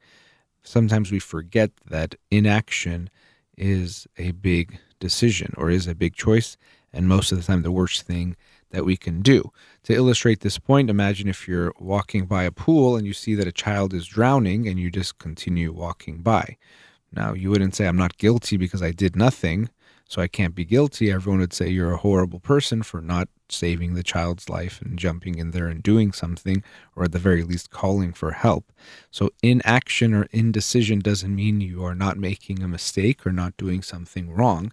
Sometimes 0.63 1.13
we 1.13 1.21
forget 1.21 1.71
that 1.87 2.17
inaction 2.31 3.11
is 3.57 4.07
a 4.19 4.33
big 4.33 4.79
decision 4.99 5.55
or 5.57 5.71
is 5.71 5.87
a 5.87 5.95
big 5.95 6.15
choice, 6.15 6.57
and 6.93 7.09
most 7.09 7.31
of 7.31 7.39
the 7.39 7.45
time 7.45 7.63
the 7.63 7.71
worst 7.71 8.03
thing 8.03 8.37
that 8.71 8.85
we 8.85 8.97
can 8.97 9.23
do. 9.23 9.53
To 9.85 9.95
illustrate 9.95 10.41
this 10.41 10.59
point, 10.59 10.91
imagine 10.91 11.29
if 11.29 11.49
you're 11.49 11.73
walking 11.79 12.27
by 12.27 12.45
a 12.45 12.51
pool 12.51 12.97
and 12.97 13.07
you 13.07 13.13
see 13.13 13.35
that 13.35 13.47
a 13.47 13.53
child 13.53 13.95
is 13.95 14.07
drowning 14.07 14.69
and 14.69 14.79
you 14.79 14.91
just 14.91 15.19
continue 15.19 15.73
walking 15.73 16.19
by. 16.19 16.57
Now, 17.13 17.33
you 17.33 17.51
wouldn't 17.51 17.75
say, 17.75 17.87
I'm 17.87 17.97
not 17.97 18.19
guilty 18.19 18.57
because 18.57 18.83
I 18.83 18.93
did 18.93 19.17
nothing, 19.17 19.71
so 20.07 20.21
I 20.21 20.29
can't 20.29 20.55
be 20.55 20.65
guilty. 20.65 21.11
Everyone 21.11 21.41
would 21.41 21.55
say 21.55 21.69
you're 21.69 21.93
a 21.93 21.99
horrible 21.99 22.41
person 22.41 22.83
for 22.83 23.01
not 23.01 23.29
saving 23.49 23.95
the 23.95 24.03
child's 24.03 24.51
life 24.51 24.81
and 24.83 24.99
jumping 24.99 25.39
in 25.39 25.53
there 25.53 25.69
and 25.69 25.83
doing 25.83 26.13
something, 26.13 26.63
or 26.95 27.05
at 27.05 27.13
the 27.13 27.19
very 27.19 27.43
least, 27.43 27.71
calling 27.71 28.13
for 28.13 28.33
help. 28.33 28.73
So, 29.11 29.31
inaction 29.43 30.13
or 30.13 30.29
indecision 30.33 30.99
doesn't 31.01 31.35
mean 31.35 31.63
you 31.63 31.83
are 31.85 31.95
not 31.95 32.19
making 32.19 32.63
a 32.63 32.69
mistake 32.69 33.27
or 33.27 33.33
not 33.33 33.57
doing 33.57 33.83
something 33.83 34.31
wrong. 34.31 34.73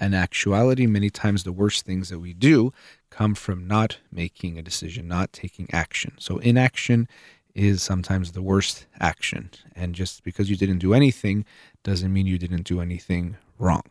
In 0.00 0.14
actuality, 0.14 0.86
many 0.86 1.10
times 1.10 1.44
the 1.44 1.52
worst 1.52 1.84
things 1.84 2.08
that 2.08 2.18
we 2.18 2.32
do 2.32 2.72
come 3.12 3.34
from 3.34 3.66
not 3.66 3.98
making 4.10 4.58
a 4.58 4.62
decision, 4.62 5.06
not 5.06 5.32
taking 5.32 5.68
action. 5.72 6.12
So, 6.18 6.38
inaction 6.38 7.08
is 7.54 7.82
sometimes 7.82 8.32
the 8.32 8.42
worst 8.42 8.86
action. 9.00 9.50
And 9.76 9.94
just 9.94 10.24
because 10.24 10.48
you 10.48 10.56
didn't 10.56 10.78
do 10.78 10.94
anything 10.94 11.44
doesn't 11.82 12.12
mean 12.12 12.26
you 12.26 12.38
didn't 12.38 12.64
do 12.64 12.80
anything 12.80 13.36
wrong. 13.58 13.84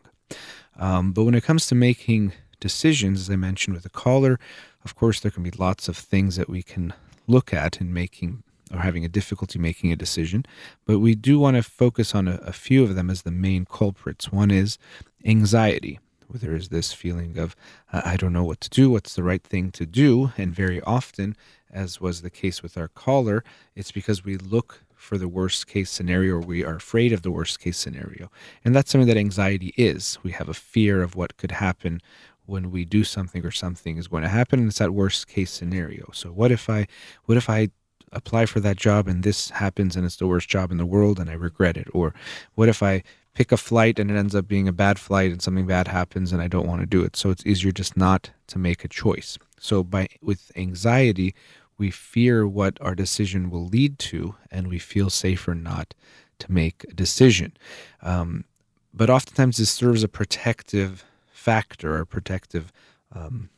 Um, 0.76 1.12
but 1.12 1.24
when 1.24 1.34
it 1.34 1.44
comes 1.44 1.66
to 1.68 1.74
making 1.74 2.32
decisions, 2.60 3.20
as 3.20 3.30
I 3.30 3.36
mentioned 3.36 3.74
with 3.74 3.84
the 3.84 3.90
caller, 3.90 4.38
of 4.84 4.96
course, 4.96 5.20
there 5.20 5.30
can 5.30 5.42
be 5.42 5.52
lots 5.52 5.88
of 5.88 5.96
things 5.96 6.36
that 6.36 6.48
we 6.48 6.62
can 6.62 6.92
look 7.26 7.54
at 7.54 7.80
in 7.80 7.92
making 7.92 8.42
or 8.72 8.80
having 8.80 9.04
a 9.04 9.08
difficulty 9.08 9.58
making 9.58 9.92
a 9.92 9.96
decision. 9.96 10.44
But 10.86 10.98
we 10.98 11.14
do 11.14 11.38
want 11.38 11.56
to 11.56 11.62
focus 11.62 12.14
on 12.14 12.26
a, 12.26 12.36
a 12.36 12.52
few 12.52 12.82
of 12.82 12.94
them 12.94 13.10
as 13.10 13.22
the 13.22 13.30
main 13.30 13.64
culprits. 13.66 14.32
One 14.32 14.50
is 14.50 14.78
anxiety 15.24 16.00
there 16.38 16.54
is 16.54 16.68
this 16.68 16.92
feeling 16.92 17.38
of 17.38 17.54
I 17.92 18.16
don't 18.16 18.32
know 18.32 18.44
what 18.44 18.60
to 18.62 18.70
do, 18.70 18.90
what's 18.90 19.14
the 19.14 19.22
right 19.22 19.42
thing 19.42 19.70
to 19.72 19.86
do, 19.86 20.32
and 20.36 20.54
very 20.54 20.80
often, 20.82 21.36
as 21.70 22.00
was 22.00 22.22
the 22.22 22.30
case 22.30 22.62
with 22.62 22.76
our 22.76 22.88
caller, 22.88 23.44
it's 23.74 23.92
because 23.92 24.24
we 24.24 24.36
look 24.36 24.84
for 25.02 25.18
the 25.18 25.28
worst 25.28 25.66
case 25.66 25.90
scenario 25.90 26.34
or 26.34 26.40
we 26.40 26.64
are 26.64 26.76
afraid 26.76 27.12
of 27.12 27.22
the 27.22 27.30
worst 27.30 27.58
case 27.58 27.76
scenario. 27.76 28.30
And 28.64 28.74
that's 28.74 28.92
something 28.92 29.08
that 29.08 29.16
anxiety 29.16 29.74
is. 29.76 30.16
We 30.22 30.30
have 30.32 30.48
a 30.48 30.54
fear 30.54 31.02
of 31.02 31.16
what 31.16 31.36
could 31.36 31.50
happen 31.50 32.00
when 32.46 32.70
we 32.70 32.84
do 32.84 33.02
something 33.02 33.44
or 33.44 33.50
something 33.50 33.96
is 33.96 34.08
going 34.08 34.22
to 34.22 34.28
happen 34.28 34.60
and 34.60 34.68
it's 34.68 34.78
that 34.78 34.92
worst 34.92 35.26
case 35.26 35.50
scenario. 35.50 36.10
So 36.12 36.30
what 36.30 36.52
if 36.52 36.70
I 36.70 36.86
what 37.24 37.36
if 37.36 37.50
I 37.50 37.70
apply 38.12 38.46
for 38.46 38.60
that 38.60 38.76
job 38.76 39.08
and 39.08 39.22
this 39.22 39.50
happens 39.50 39.96
and 39.96 40.04
it's 40.04 40.16
the 40.16 40.26
worst 40.26 40.48
job 40.48 40.70
in 40.70 40.76
the 40.76 40.86
world 40.86 41.18
and 41.18 41.28
I 41.28 41.34
regret 41.34 41.76
it? 41.76 41.88
Or 41.92 42.14
what 42.54 42.68
if 42.68 42.82
I 42.82 43.02
pick 43.34 43.52
a 43.52 43.56
flight 43.56 43.98
and 43.98 44.10
it 44.10 44.16
ends 44.16 44.34
up 44.34 44.46
being 44.46 44.68
a 44.68 44.72
bad 44.72 44.98
flight 44.98 45.32
and 45.32 45.40
something 45.40 45.66
bad 45.66 45.88
happens 45.88 46.32
and 46.32 46.42
I 46.42 46.48
don't 46.48 46.66
want 46.66 46.80
to 46.80 46.86
do 46.86 47.02
it. 47.02 47.16
So 47.16 47.30
it's 47.30 47.46
easier 47.46 47.72
just 47.72 47.96
not 47.96 48.30
to 48.48 48.58
make 48.58 48.84
a 48.84 48.88
choice. 48.88 49.38
So 49.58 49.82
by 49.82 50.08
with 50.20 50.52
anxiety, 50.56 51.34
we 51.78 51.90
fear 51.90 52.46
what 52.46 52.78
our 52.80 52.94
decision 52.94 53.50
will 53.50 53.66
lead 53.66 53.98
to 54.00 54.34
and 54.50 54.68
we 54.68 54.78
feel 54.78 55.08
safer 55.08 55.54
not 55.54 55.94
to 56.40 56.52
make 56.52 56.84
a 56.88 56.94
decision. 56.94 57.56
Um, 58.02 58.44
but 58.92 59.08
oftentimes 59.08 59.56
this 59.56 59.70
serves 59.70 60.02
a 60.02 60.08
protective 60.08 61.04
factor 61.32 61.96
or 61.96 62.04
protective 62.04 62.72
um, 63.14 63.48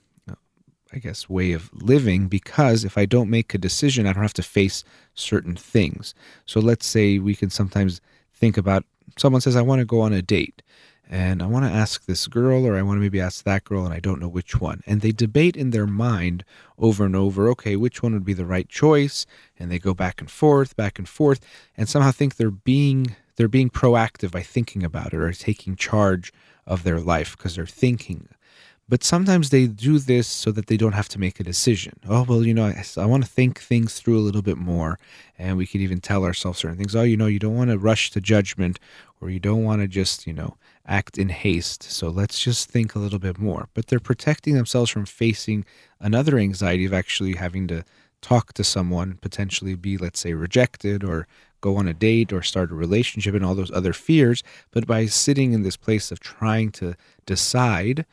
I 0.95 0.99
guess, 0.99 1.29
way 1.29 1.53
of 1.53 1.71
living 1.73 2.29
because 2.29 2.85
if 2.85 2.97
I 2.97 3.05
don't 3.05 3.29
make 3.29 3.53
a 3.53 3.59
decision, 3.59 4.07
I 4.07 4.13
don't 4.13 4.23
have 4.23 4.33
to 4.35 4.45
face 4.45 4.85
certain 5.15 5.57
things. 5.57 6.15
So 6.47 6.61
let's 6.61 6.87
say 6.87 7.19
we 7.19 7.35
can 7.35 7.51
sometimes 7.51 8.01
think 8.33 8.57
about 8.57 8.85
someone 9.17 9.41
says, 9.41 9.57
I 9.57 9.63
want 9.63 9.81
to 9.81 9.85
go 9.85 10.01
on 10.01 10.13
a 10.13 10.23
date 10.23 10.63
and 11.09 11.43
I 11.43 11.47
want 11.47 11.65
to 11.67 11.71
ask 11.71 12.07
this 12.07 12.27
girl 12.27 12.67
or 12.67 12.77
I 12.77 12.83
want 12.83 12.97
to 12.97 13.01
maybe 13.01 13.21
ask 13.21 13.45
that 13.45 13.65
girl 13.65 13.85
and 13.85 13.93
I 13.93 14.01
don't 14.01 14.21
know 14.21 14.29
which 14.29 14.61
one. 14.61 14.83
And 14.87 15.01
they 15.01 15.13
debate 15.13 15.57
in 15.57 15.71
their 15.71 15.87
mind 15.87 16.45
over 16.79 17.05
and 17.05 17.15
over, 17.15 17.49
okay, 17.51 17.77
which 17.77 18.03
one 18.03 18.15
would 18.15 18.25
be 18.25 18.33
the 18.33 18.47
right 18.47 18.69
choice? 18.69 19.27
And 19.59 19.71
they 19.71 19.79
go 19.79 19.95
back 19.95 20.21
and 20.21 20.31
forth, 20.31 20.77
back 20.77 20.99
and 20.99 21.09
forth, 21.09 21.41
and 21.77 21.89
somehow 21.89 22.11
think 22.11 22.37
they're 22.37 22.51
being 22.51 23.17
they're 23.37 23.49
being 23.49 23.71
proactive 23.71 24.31
by 24.31 24.43
thinking 24.43 24.85
about 24.85 25.13
it 25.13 25.17
or 25.17 25.33
taking 25.33 25.75
charge 25.75 26.33
of 26.67 26.85
their 26.85 27.01
life 27.01 27.37
because 27.37 27.57
they're 27.57 27.67
thinking 27.67 28.29
but 28.89 29.03
sometimes 29.03 29.51
they 29.51 29.67
do 29.67 29.99
this 29.99 30.29
so 30.29 30.53
that 30.53 30.67
they 30.67 30.77
don't 30.77 30.93
have 30.93 31.09
to 31.11 31.19
make 31.19 31.41
a 31.41 31.45
decision. 31.45 31.95
Oh, 32.09 32.25
well, 32.29 32.45
you 32.45 32.53
know, 32.53 32.67
I, 32.67 32.85
I, 32.99 33.07
want 33.07 33.25
to 33.25 33.31
think 33.31 33.59
things 33.59 33.95
through 33.95 34.19
a 34.19 34.21
little 34.21 34.43
bit 34.43 34.59
more. 34.59 34.99
And 35.39 35.57
we 35.57 35.67
could 35.67 35.81
even 35.81 36.01
tell 36.01 36.25
ourselves 36.25 36.59
certain 36.59 36.77
things. 36.77 36.95
Oh, 36.95 37.03
you 37.03 37.17
know, 37.17 37.27
you 37.27 37.39
don't 37.39 37.57
want 37.57 37.71
to 37.71 37.79
rush 37.79 38.11
to 38.11 38.21
judgment 38.21 38.79
or 39.21 39.31
you 39.31 39.41
don't 39.41 39.65
want 39.65 39.81
to 39.81 39.89
just, 39.89 40.27
you 40.27 40.35
know, 40.35 40.57
act 40.87 41.17
in 41.17 41.31
haste. 41.31 41.83
So 41.85 42.09
let's 42.09 42.39
just 42.39 42.71
think 42.71 42.95
a 42.95 42.99
little 42.99 43.19
bit 43.19 43.39
more. 43.39 43.69
But 43.73 43.87
they're 43.87 44.01
protecting 44.01 44.55
themselves 44.55 44.91
from 44.91 45.07
facing 45.07 45.65
another 45.99 46.37
anxiety 46.39 46.85
of 46.85 46.93
actually 46.93 47.37
having 47.37 47.67
to 47.69 47.85
talk 48.21 48.53
to 48.55 48.65
someone, 48.65 49.19
potentially 49.21 49.75
be, 49.75 49.97
let's 49.97 50.21
say, 50.21 50.35
rejected 50.35 51.03
or 51.03 51.27
go 51.63 51.77
on 51.77 51.89
a 51.89 51.95
date 51.95 52.35
or 52.35 52.43
start 52.43 52.71
a 52.71 52.75
relationship 52.75 53.35
and 53.35 53.45
all 53.45 53.55
those 53.55 53.71
other 53.71 53.95
fears. 53.95 54.43
But 54.73 54.87
by 54.87 55.07
sitting 55.07 55.55
in 55.55 55.63
this 55.63 55.79
place 55.79 56.13
of 56.13 56.21
trying 56.21 56.71
to 56.73 56.95
decide, 57.25 58.05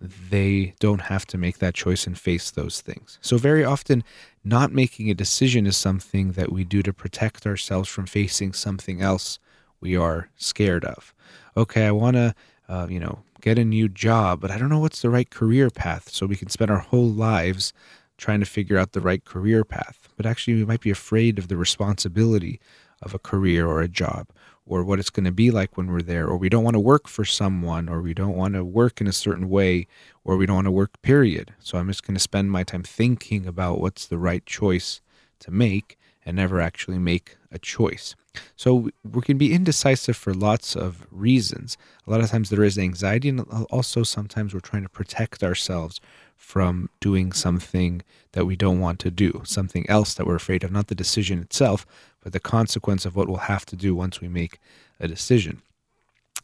they 0.00 0.74
don't 0.78 1.02
have 1.02 1.26
to 1.26 1.38
make 1.38 1.58
that 1.58 1.74
choice 1.74 2.06
and 2.06 2.18
face 2.18 2.50
those 2.50 2.80
things. 2.80 3.18
So, 3.20 3.36
very 3.36 3.64
often, 3.64 4.04
not 4.44 4.72
making 4.72 5.10
a 5.10 5.14
decision 5.14 5.66
is 5.66 5.76
something 5.76 6.32
that 6.32 6.52
we 6.52 6.64
do 6.64 6.82
to 6.82 6.92
protect 6.92 7.46
ourselves 7.46 7.88
from 7.88 8.06
facing 8.06 8.52
something 8.52 9.02
else 9.02 9.38
we 9.80 9.96
are 9.96 10.28
scared 10.36 10.84
of. 10.84 11.14
Okay, 11.56 11.86
I 11.86 11.90
want 11.90 12.16
to, 12.16 12.34
uh, 12.68 12.86
you 12.88 13.00
know, 13.00 13.20
get 13.40 13.58
a 13.58 13.64
new 13.64 13.88
job, 13.88 14.40
but 14.40 14.50
I 14.50 14.58
don't 14.58 14.68
know 14.68 14.78
what's 14.78 15.02
the 15.02 15.10
right 15.10 15.28
career 15.28 15.70
path. 15.70 16.10
So, 16.10 16.26
we 16.26 16.36
can 16.36 16.48
spend 16.48 16.70
our 16.70 16.78
whole 16.78 17.10
lives 17.10 17.72
trying 18.16 18.40
to 18.40 18.46
figure 18.46 18.78
out 18.78 18.92
the 18.92 19.00
right 19.00 19.24
career 19.24 19.64
path. 19.64 20.08
But 20.16 20.26
actually, 20.26 20.54
we 20.54 20.64
might 20.64 20.80
be 20.80 20.90
afraid 20.90 21.38
of 21.38 21.48
the 21.48 21.56
responsibility 21.56 22.60
of 23.02 23.14
a 23.14 23.18
career 23.18 23.66
or 23.66 23.80
a 23.80 23.88
job 23.88 24.28
or 24.68 24.84
what 24.84 24.98
it's 24.98 25.10
going 25.10 25.24
to 25.24 25.32
be 25.32 25.50
like 25.50 25.76
when 25.76 25.90
we're 25.90 26.02
there, 26.02 26.28
or 26.28 26.36
we 26.36 26.50
don't 26.50 26.62
want 26.62 26.74
to 26.74 26.80
work 26.80 27.08
for 27.08 27.24
someone, 27.24 27.88
or 27.88 28.02
we 28.02 28.12
don't 28.12 28.36
want 28.36 28.54
to 28.54 28.62
work 28.62 29.00
in 29.00 29.06
a 29.06 29.12
certain 29.12 29.48
way, 29.48 29.86
or 30.24 30.36
we 30.36 30.44
don't 30.44 30.56
want 30.56 30.66
to 30.66 30.70
work, 30.70 31.00
period. 31.00 31.54
So 31.58 31.78
I'm 31.78 31.88
just 31.88 32.06
going 32.06 32.14
to 32.14 32.20
spend 32.20 32.50
my 32.50 32.64
time 32.64 32.82
thinking 32.82 33.46
about 33.46 33.80
what's 33.80 34.06
the 34.06 34.18
right 34.18 34.44
choice 34.44 35.00
to 35.40 35.50
make 35.50 35.98
and 36.26 36.36
never 36.36 36.60
actually 36.60 36.98
make 36.98 37.36
a 37.50 37.58
choice. 37.58 38.14
So 38.54 38.90
we 39.02 39.22
can 39.22 39.38
be 39.38 39.54
indecisive 39.54 40.16
for 40.16 40.34
lots 40.34 40.76
of 40.76 41.06
reasons. 41.10 41.78
A 42.06 42.10
lot 42.10 42.20
of 42.20 42.30
times 42.30 42.50
there 42.50 42.62
is 42.62 42.76
anxiety, 42.78 43.30
and 43.30 43.40
also 43.70 44.02
sometimes 44.02 44.52
we're 44.52 44.60
trying 44.60 44.82
to 44.82 44.90
protect 44.90 45.42
ourselves 45.42 45.98
from 46.38 46.88
doing 47.00 47.32
something 47.32 48.00
that 48.32 48.46
we 48.46 48.56
don't 48.56 48.80
want 48.80 48.98
to 49.00 49.10
do, 49.10 49.42
something 49.44 49.84
else 49.90 50.14
that 50.14 50.26
we're 50.26 50.36
afraid 50.36 50.64
of, 50.64 50.72
not 50.72 50.86
the 50.86 50.94
decision 50.94 51.40
itself, 51.40 51.84
but 52.22 52.32
the 52.32 52.40
consequence 52.40 53.04
of 53.04 53.14
what 53.14 53.28
we'll 53.28 53.36
have 53.36 53.66
to 53.66 53.76
do 53.76 53.94
once 53.94 54.20
we 54.20 54.28
make 54.28 54.58
a 55.00 55.06
decision. 55.08 55.60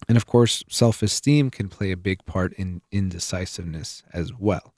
And 0.09 0.17
of 0.17 0.27
course, 0.27 0.65
self 0.69 1.03
esteem 1.03 1.51
can 1.51 1.69
play 1.69 1.91
a 1.93 1.97
big 1.97 2.25
part 2.27 2.53
in 2.55 2.83
indecisiveness 2.91 4.03
as 4.13 4.33
well. 4.35 4.75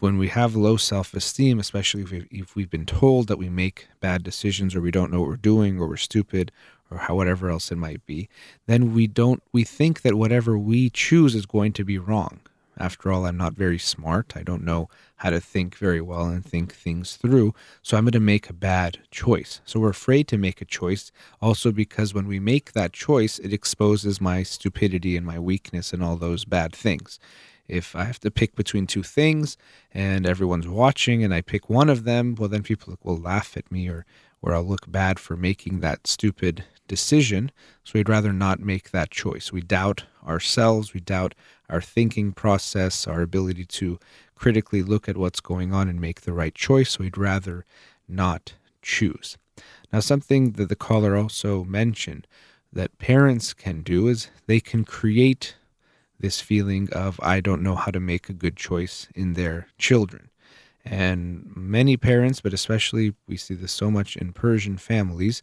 When 0.00 0.18
we 0.18 0.28
have 0.28 0.56
low 0.56 0.76
self 0.76 1.14
esteem, 1.14 1.58
especially 1.58 2.02
if, 2.02 2.10
we, 2.10 2.26
if 2.30 2.56
we've 2.56 2.70
been 2.70 2.86
told 2.86 3.28
that 3.28 3.38
we 3.38 3.48
make 3.48 3.88
bad 4.00 4.22
decisions 4.22 4.74
or 4.74 4.80
we 4.80 4.90
don't 4.90 5.12
know 5.12 5.20
what 5.20 5.28
we're 5.28 5.36
doing 5.36 5.78
or 5.78 5.86
we're 5.86 5.96
stupid 5.96 6.50
or 6.90 6.98
how, 6.98 7.14
whatever 7.14 7.48
else 7.48 7.70
it 7.70 7.78
might 7.78 8.04
be, 8.04 8.28
then 8.66 8.92
we 8.92 9.06
don't, 9.06 9.42
we 9.52 9.62
think 9.62 10.02
that 10.02 10.16
whatever 10.16 10.58
we 10.58 10.90
choose 10.90 11.34
is 11.34 11.46
going 11.46 11.72
to 11.74 11.84
be 11.84 11.96
wrong. 11.96 12.40
After 12.80 13.12
all, 13.12 13.26
I'm 13.26 13.36
not 13.36 13.52
very 13.52 13.78
smart. 13.78 14.32
I 14.34 14.42
don't 14.42 14.64
know 14.64 14.88
how 15.16 15.28
to 15.28 15.38
think 15.38 15.76
very 15.76 16.00
well 16.00 16.24
and 16.24 16.42
think 16.42 16.72
things 16.74 17.16
through. 17.16 17.54
So 17.82 17.98
I'm 17.98 18.04
going 18.04 18.12
to 18.12 18.20
make 18.20 18.48
a 18.48 18.54
bad 18.54 19.00
choice. 19.10 19.60
So 19.66 19.78
we're 19.78 19.90
afraid 19.90 20.26
to 20.28 20.38
make 20.38 20.62
a 20.62 20.64
choice 20.64 21.12
also 21.42 21.72
because 21.72 22.14
when 22.14 22.26
we 22.26 22.40
make 22.40 22.72
that 22.72 22.94
choice, 22.94 23.38
it 23.38 23.52
exposes 23.52 24.18
my 24.18 24.42
stupidity 24.42 25.14
and 25.14 25.26
my 25.26 25.38
weakness 25.38 25.92
and 25.92 26.02
all 26.02 26.16
those 26.16 26.46
bad 26.46 26.74
things. 26.74 27.18
If 27.68 27.94
I 27.94 28.04
have 28.04 28.18
to 28.20 28.30
pick 28.30 28.56
between 28.56 28.86
two 28.86 29.02
things 29.02 29.58
and 29.92 30.26
everyone's 30.26 30.66
watching 30.66 31.22
and 31.22 31.34
I 31.34 31.42
pick 31.42 31.68
one 31.68 31.90
of 31.90 32.04
them, 32.04 32.34
well, 32.34 32.48
then 32.48 32.62
people 32.62 32.96
will 33.02 33.18
laugh 33.18 33.58
at 33.58 33.70
me 33.70 33.88
or, 33.88 34.06
or 34.40 34.54
I'll 34.54 34.64
look 34.64 34.90
bad 34.90 35.20
for 35.20 35.36
making 35.36 35.80
that 35.80 36.06
stupid 36.06 36.64
decision. 36.90 37.52
So 37.84 37.92
we'd 37.94 38.08
rather 38.08 38.32
not 38.32 38.58
make 38.58 38.90
that 38.90 39.12
choice. 39.12 39.52
We 39.52 39.60
doubt 39.60 40.04
ourselves, 40.26 40.92
we 40.92 40.98
doubt 41.00 41.36
our 41.68 41.80
thinking 41.80 42.32
process, 42.32 43.06
our 43.06 43.22
ability 43.22 43.64
to 43.64 43.98
critically 44.34 44.82
look 44.82 45.08
at 45.08 45.16
what's 45.16 45.40
going 45.40 45.72
on 45.72 45.88
and 45.88 46.00
make 46.00 46.22
the 46.22 46.32
right 46.32 46.54
choice. 46.54 46.90
So 46.90 47.04
we'd 47.04 47.16
rather 47.16 47.64
not 48.08 48.54
choose. 48.82 49.38
Now, 49.92 50.00
something 50.00 50.52
that 50.52 50.68
the 50.68 50.84
caller 50.88 51.16
also 51.16 51.62
mentioned 51.62 52.26
that 52.72 52.98
parents 52.98 53.54
can 53.54 53.82
do 53.82 54.08
is 54.08 54.28
they 54.46 54.60
can 54.60 54.84
create 54.84 55.54
this 56.18 56.40
feeling 56.40 56.88
of, 56.92 57.20
I 57.22 57.40
don't 57.40 57.62
know 57.62 57.76
how 57.76 57.92
to 57.92 58.00
make 58.00 58.28
a 58.28 58.34
good 58.34 58.56
choice 58.56 59.08
in 59.14 59.34
their 59.34 59.68
children. 59.78 60.30
And 60.84 61.50
many 61.54 61.96
parents, 61.96 62.40
but 62.40 62.54
especially 62.54 63.14
we 63.28 63.36
see 63.36 63.54
this 63.54 63.72
so 63.72 63.90
much 63.90 64.16
in 64.16 64.32
Persian 64.32 64.78
families, 64.78 65.42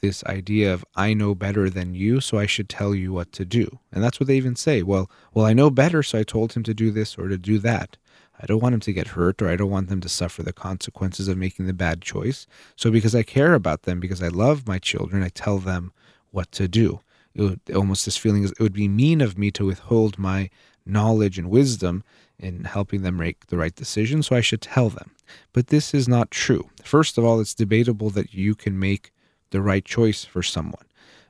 this 0.00 0.24
idea 0.24 0.72
of 0.72 0.84
I 0.94 1.14
know 1.14 1.34
better 1.34 1.68
than 1.68 1.94
you, 1.94 2.20
so 2.20 2.38
I 2.38 2.46
should 2.46 2.68
tell 2.68 2.94
you 2.94 3.12
what 3.12 3.32
to 3.32 3.44
do. 3.44 3.78
And 3.92 4.02
that's 4.02 4.18
what 4.18 4.26
they 4.26 4.36
even 4.36 4.56
say. 4.56 4.82
Well, 4.82 5.10
well, 5.34 5.46
I 5.46 5.52
know 5.52 5.70
better, 5.70 6.02
so 6.02 6.18
I 6.18 6.22
told 6.22 6.54
him 6.54 6.62
to 6.64 6.74
do 6.74 6.90
this 6.90 7.16
or 7.18 7.28
to 7.28 7.38
do 7.38 7.58
that. 7.58 7.96
I 8.42 8.46
don't 8.46 8.62
want 8.62 8.74
him 8.74 8.80
to 8.80 8.92
get 8.92 9.08
hurt 9.08 9.42
or 9.42 9.48
I 9.48 9.56
don't 9.56 9.70
want 9.70 9.88
them 9.88 10.00
to 10.00 10.08
suffer 10.08 10.42
the 10.42 10.52
consequences 10.52 11.28
of 11.28 11.36
making 11.36 11.66
the 11.66 11.74
bad 11.74 12.00
choice. 12.00 12.46
So 12.74 12.90
because 12.90 13.14
I 13.14 13.22
care 13.22 13.52
about 13.52 13.82
them, 13.82 14.00
because 14.00 14.22
I 14.22 14.28
love 14.28 14.66
my 14.66 14.78
children, 14.78 15.22
I 15.22 15.28
tell 15.28 15.58
them 15.58 15.92
what 16.30 16.50
to 16.52 16.66
do. 16.66 17.00
It 17.34 17.42
would, 17.42 17.60
almost 17.74 18.06
this 18.06 18.16
feeling 18.16 18.42
is 18.42 18.52
it 18.52 18.60
would 18.60 18.72
be 18.72 18.88
mean 18.88 19.20
of 19.20 19.36
me 19.36 19.50
to 19.52 19.66
withhold 19.66 20.18
my 20.18 20.48
knowledge 20.86 21.38
and 21.38 21.50
wisdom 21.50 22.02
in 22.38 22.64
helping 22.64 23.02
them 23.02 23.18
make 23.18 23.46
the 23.48 23.58
right 23.58 23.74
decision, 23.74 24.22
so 24.22 24.34
I 24.34 24.40
should 24.40 24.62
tell 24.62 24.88
them. 24.88 25.10
But 25.52 25.66
this 25.66 25.92
is 25.92 26.08
not 26.08 26.30
true. 26.30 26.70
First 26.82 27.18
of 27.18 27.24
all, 27.24 27.38
it's 27.40 27.54
debatable 27.54 28.08
that 28.10 28.32
you 28.32 28.54
can 28.54 28.78
make 28.78 29.12
the 29.50 29.62
right 29.62 29.84
choice 29.84 30.24
for 30.24 30.42
someone. 30.42 30.84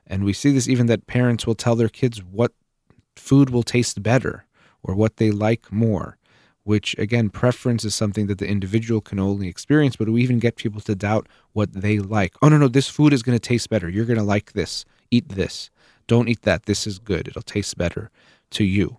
And 0.07 0.23
we 0.23 0.33
see 0.33 0.51
this 0.51 0.67
even 0.67 0.87
that 0.87 1.07
parents 1.07 1.47
will 1.47 1.55
tell 1.55 1.75
their 1.75 1.89
kids 1.89 2.23
what 2.23 2.51
food 3.15 3.49
will 3.49 3.63
taste 3.63 4.01
better 4.03 4.45
or 4.83 4.95
what 4.95 5.17
they 5.17 5.31
like 5.31 5.71
more, 5.71 6.17
which 6.63 6.97
again, 6.97 7.29
preference 7.29 7.85
is 7.85 7.95
something 7.95 8.27
that 8.27 8.37
the 8.37 8.47
individual 8.47 9.01
can 9.01 9.19
only 9.19 9.47
experience, 9.47 9.95
but 9.95 10.09
we 10.09 10.21
even 10.21 10.39
get 10.39 10.55
people 10.55 10.81
to 10.81 10.95
doubt 10.95 11.27
what 11.53 11.73
they 11.73 11.99
like. 11.99 12.35
Oh, 12.41 12.49
no, 12.49 12.57
no, 12.57 12.67
this 12.67 12.87
food 12.87 13.13
is 13.13 13.23
going 13.23 13.37
to 13.37 13.39
taste 13.39 13.69
better. 13.69 13.89
You're 13.89 14.05
going 14.05 14.19
to 14.19 14.23
like 14.23 14.53
this. 14.53 14.85
Eat 15.11 15.29
this. 15.29 15.69
Don't 16.07 16.29
eat 16.29 16.41
that. 16.43 16.65
This 16.65 16.85
is 16.85 16.99
good. 16.99 17.27
It'll 17.27 17.41
taste 17.41 17.77
better 17.77 18.09
to 18.51 18.63
you. 18.63 18.97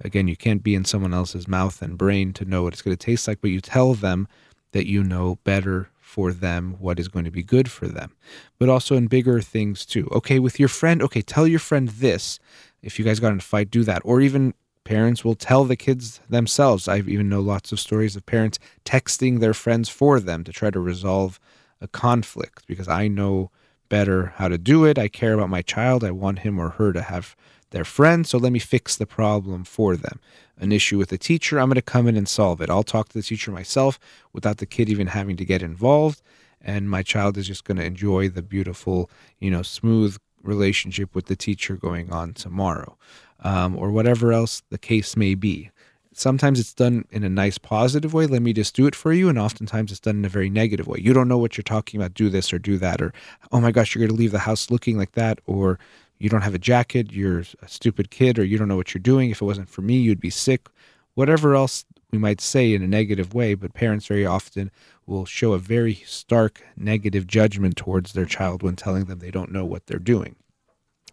Again, 0.00 0.28
you 0.28 0.36
can't 0.36 0.62
be 0.62 0.74
in 0.74 0.84
someone 0.84 1.14
else's 1.14 1.46
mouth 1.46 1.80
and 1.80 1.96
brain 1.96 2.32
to 2.34 2.44
know 2.44 2.62
what 2.62 2.72
it's 2.72 2.82
going 2.82 2.96
to 2.96 3.06
taste 3.06 3.28
like, 3.28 3.40
but 3.40 3.50
you 3.50 3.60
tell 3.60 3.94
them 3.94 4.28
that 4.72 4.86
you 4.86 5.04
know 5.04 5.38
better 5.44 5.90
for 6.14 6.32
them 6.32 6.76
what 6.78 7.00
is 7.00 7.08
going 7.08 7.24
to 7.24 7.30
be 7.32 7.42
good 7.42 7.68
for 7.68 7.88
them. 7.88 8.12
But 8.60 8.68
also 8.68 8.94
in 8.94 9.08
bigger 9.08 9.40
things 9.40 9.84
too. 9.84 10.06
Okay, 10.12 10.38
with 10.38 10.60
your 10.60 10.68
friend, 10.68 11.02
okay, 11.02 11.22
tell 11.22 11.44
your 11.44 11.58
friend 11.58 11.88
this. 11.88 12.38
If 12.82 13.00
you 13.00 13.04
guys 13.04 13.18
got 13.18 13.32
in 13.32 13.38
a 13.38 13.42
fight, 13.42 13.68
do 13.68 13.82
that. 13.82 14.00
Or 14.04 14.20
even 14.20 14.54
parents 14.84 15.24
will 15.24 15.34
tell 15.34 15.64
the 15.64 15.74
kids 15.74 16.20
themselves. 16.30 16.86
I 16.86 16.98
even 16.98 17.28
know 17.28 17.40
lots 17.40 17.72
of 17.72 17.80
stories 17.80 18.14
of 18.14 18.26
parents 18.26 18.60
texting 18.84 19.40
their 19.40 19.54
friends 19.54 19.88
for 19.88 20.20
them 20.20 20.44
to 20.44 20.52
try 20.52 20.70
to 20.70 20.78
resolve 20.78 21.40
a 21.80 21.88
conflict 21.88 22.64
because 22.68 22.86
I 22.86 23.08
know 23.08 23.50
better 23.88 24.34
how 24.36 24.46
to 24.46 24.56
do 24.56 24.84
it. 24.84 25.00
I 25.00 25.08
care 25.08 25.34
about 25.34 25.50
my 25.50 25.62
child. 25.62 26.04
I 26.04 26.12
want 26.12 26.40
him 26.40 26.60
or 26.60 26.70
her 26.70 26.92
to 26.92 27.02
have 27.02 27.34
their 27.74 27.84
friend, 27.84 28.26
so 28.26 28.38
let 28.38 28.52
me 28.52 28.58
fix 28.58 28.96
the 28.96 29.06
problem 29.06 29.64
for 29.64 29.96
them. 29.96 30.20
An 30.56 30.72
issue 30.72 30.96
with 30.96 31.12
a 31.12 31.18
teacher, 31.18 31.58
I'm 31.58 31.68
going 31.68 31.74
to 31.74 31.82
come 31.82 32.06
in 32.06 32.16
and 32.16 32.28
solve 32.28 32.60
it. 32.60 32.70
I'll 32.70 32.84
talk 32.84 33.08
to 33.08 33.18
the 33.18 33.22
teacher 33.22 33.50
myself 33.50 33.98
without 34.32 34.58
the 34.58 34.66
kid 34.66 34.88
even 34.88 35.08
having 35.08 35.36
to 35.36 35.44
get 35.44 35.62
involved, 35.62 36.22
and 36.60 36.88
my 36.88 37.02
child 37.02 37.36
is 37.36 37.46
just 37.46 37.64
going 37.64 37.76
to 37.76 37.84
enjoy 37.84 38.28
the 38.28 38.42
beautiful, 38.42 39.10
you 39.40 39.50
know, 39.50 39.62
smooth 39.62 40.16
relationship 40.42 41.14
with 41.14 41.26
the 41.26 41.36
teacher 41.36 41.74
going 41.74 42.12
on 42.12 42.32
tomorrow, 42.32 42.96
um, 43.40 43.76
or 43.76 43.90
whatever 43.90 44.32
else 44.32 44.62
the 44.70 44.78
case 44.78 45.16
may 45.16 45.34
be. 45.34 45.70
Sometimes 46.16 46.60
it's 46.60 46.72
done 46.72 47.04
in 47.10 47.24
a 47.24 47.28
nice 47.28 47.58
positive 47.58 48.14
way. 48.14 48.26
Let 48.26 48.40
me 48.40 48.52
just 48.52 48.76
do 48.76 48.86
it 48.86 48.94
for 48.94 49.12
you. 49.12 49.28
And 49.28 49.36
oftentimes 49.36 49.90
it's 49.90 49.98
done 49.98 50.18
in 50.18 50.24
a 50.24 50.28
very 50.28 50.48
negative 50.48 50.86
way. 50.86 51.00
You 51.00 51.12
don't 51.12 51.26
know 51.26 51.38
what 51.38 51.56
you're 51.56 51.64
talking 51.64 51.98
about. 51.98 52.14
Do 52.14 52.30
this 52.30 52.52
or 52.52 52.60
do 52.60 52.78
that. 52.78 53.02
Or, 53.02 53.12
oh 53.50 53.60
my 53.60 53.72
gosh, 53.72 53.94
you're 53.94 54.06
going 54.06 54.16
to 54.16 54.22
leave 54.22 54.30
the 54.30 54.38
house 54.38 54.70
looking 54.70 54.96
like 54.96 55.12
that. 55.12 55.40
Or, 55.46 55.80
you 56.18 56.28
don't 56.28 56.42
have 56.42 56.54
a 56.54 56.58
jacket, 56.58 57.12
you're 57.12 57.44
a 57.62 57.68
stupid 57.68 58.10
kid, 58.10 58.38
or 58.38 58.44
you 58.44 58.58
don't 58.58 58.68
know 58.68 58.76
what 58.76 58.94
you're 58.94 59.02
doing. 59.02 59.30
If 59.30 59.42
it 59.42 59.44
wasn't 59.44 59.68
for 59.68 59.82
me, 59.82 59.96
you'd 59.96 60.20
be 60.20 60.30
sick. 60.30 60.68
Whatever 61.14 61.54
else 61.54 61.84
we 62.10 62.18
might 62.18 62.40
say 62.40 62.72
in 62.72 62.82
a 62.82 62.88
negative 62.88 63.34
way, 63.34 63.54
but 63.54 63.74
parents 63.74 64.06
very 64.06 64.24
often 64.24 64.70
will 65.06 65.26
show 65.26 65.52
a 65.52 65.58
very 65.58 65.94
stark 66.06 66.62
negative 66.76 67.26
judgment 67.26 67.76
towards 67.76 68.12
their 68.12 68.24
child 68.24 68.62
when 68.62 68.76
telling 68.76 69.04
them 69.06 69.18
they 69.18 69.30
don't 69.30 69.52
know 69.52 69.64
what 69.64 69.86
they're 69.86 69.98
doing. 69.98 70.36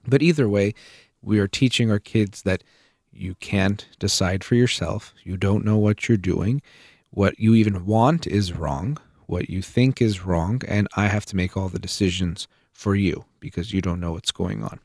But 0.07 0.21
either 0.21 0.47
way, 0.47 0.73
we 1.21 1.39
are 1.39 1.47
teaching 1.47 1.91
our 1.91 1.99
kids 1.99 2.43
that 2.43 2.63
you 3.11 3.35
can't 3.35 3.87
decide 3.99 4.43
for 4.43 4.55
yourself. 4.55 5.13
You 5.23 5.37
don't 5.37 5.65
know 5.65 5.77
what 5.77 6.07
you're 6.07 6.17
doing. 6.17 6.61
What 7.09 7.39
you 7.39 7.55
even 7.55 7.85
want 7.85 8.25
is 8.25 8.53
wrong. 8.53 8.97
What 9.25 9.49
you 9.49 9.61
think 9.61 10.01
is 10.01 10.25
wrong. 10.25 10.61
And 10.67 10.87
I 10.95 11.07
have 11.07 11.25
to 11.27 11.35
make 11.35 11.57
all 11.57 11.69
the 11.69 11.79
decisions 11.79 12.47
for 12.81 12.95
you 12.95 13.25
because 13.39 13.71
you 13.71 13.79
don't 13.79 13.99
know 13.99 14.13
what's 14.13 14.31
going 14.31 14.63
on. 14.63 14.79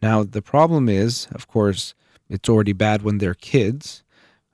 Now, 0.00 0.24
the 0.24 0.40
problem 0.40 0.88
is, 0.88 1.28
of 1.32 1.48
course, 1.48 1.94
it's 2.30 2.48
already 2.48 2.72
bad 2.72 3.02
when 3.02 3.18
they're 3.18 3.34
kids. 3.34 4.02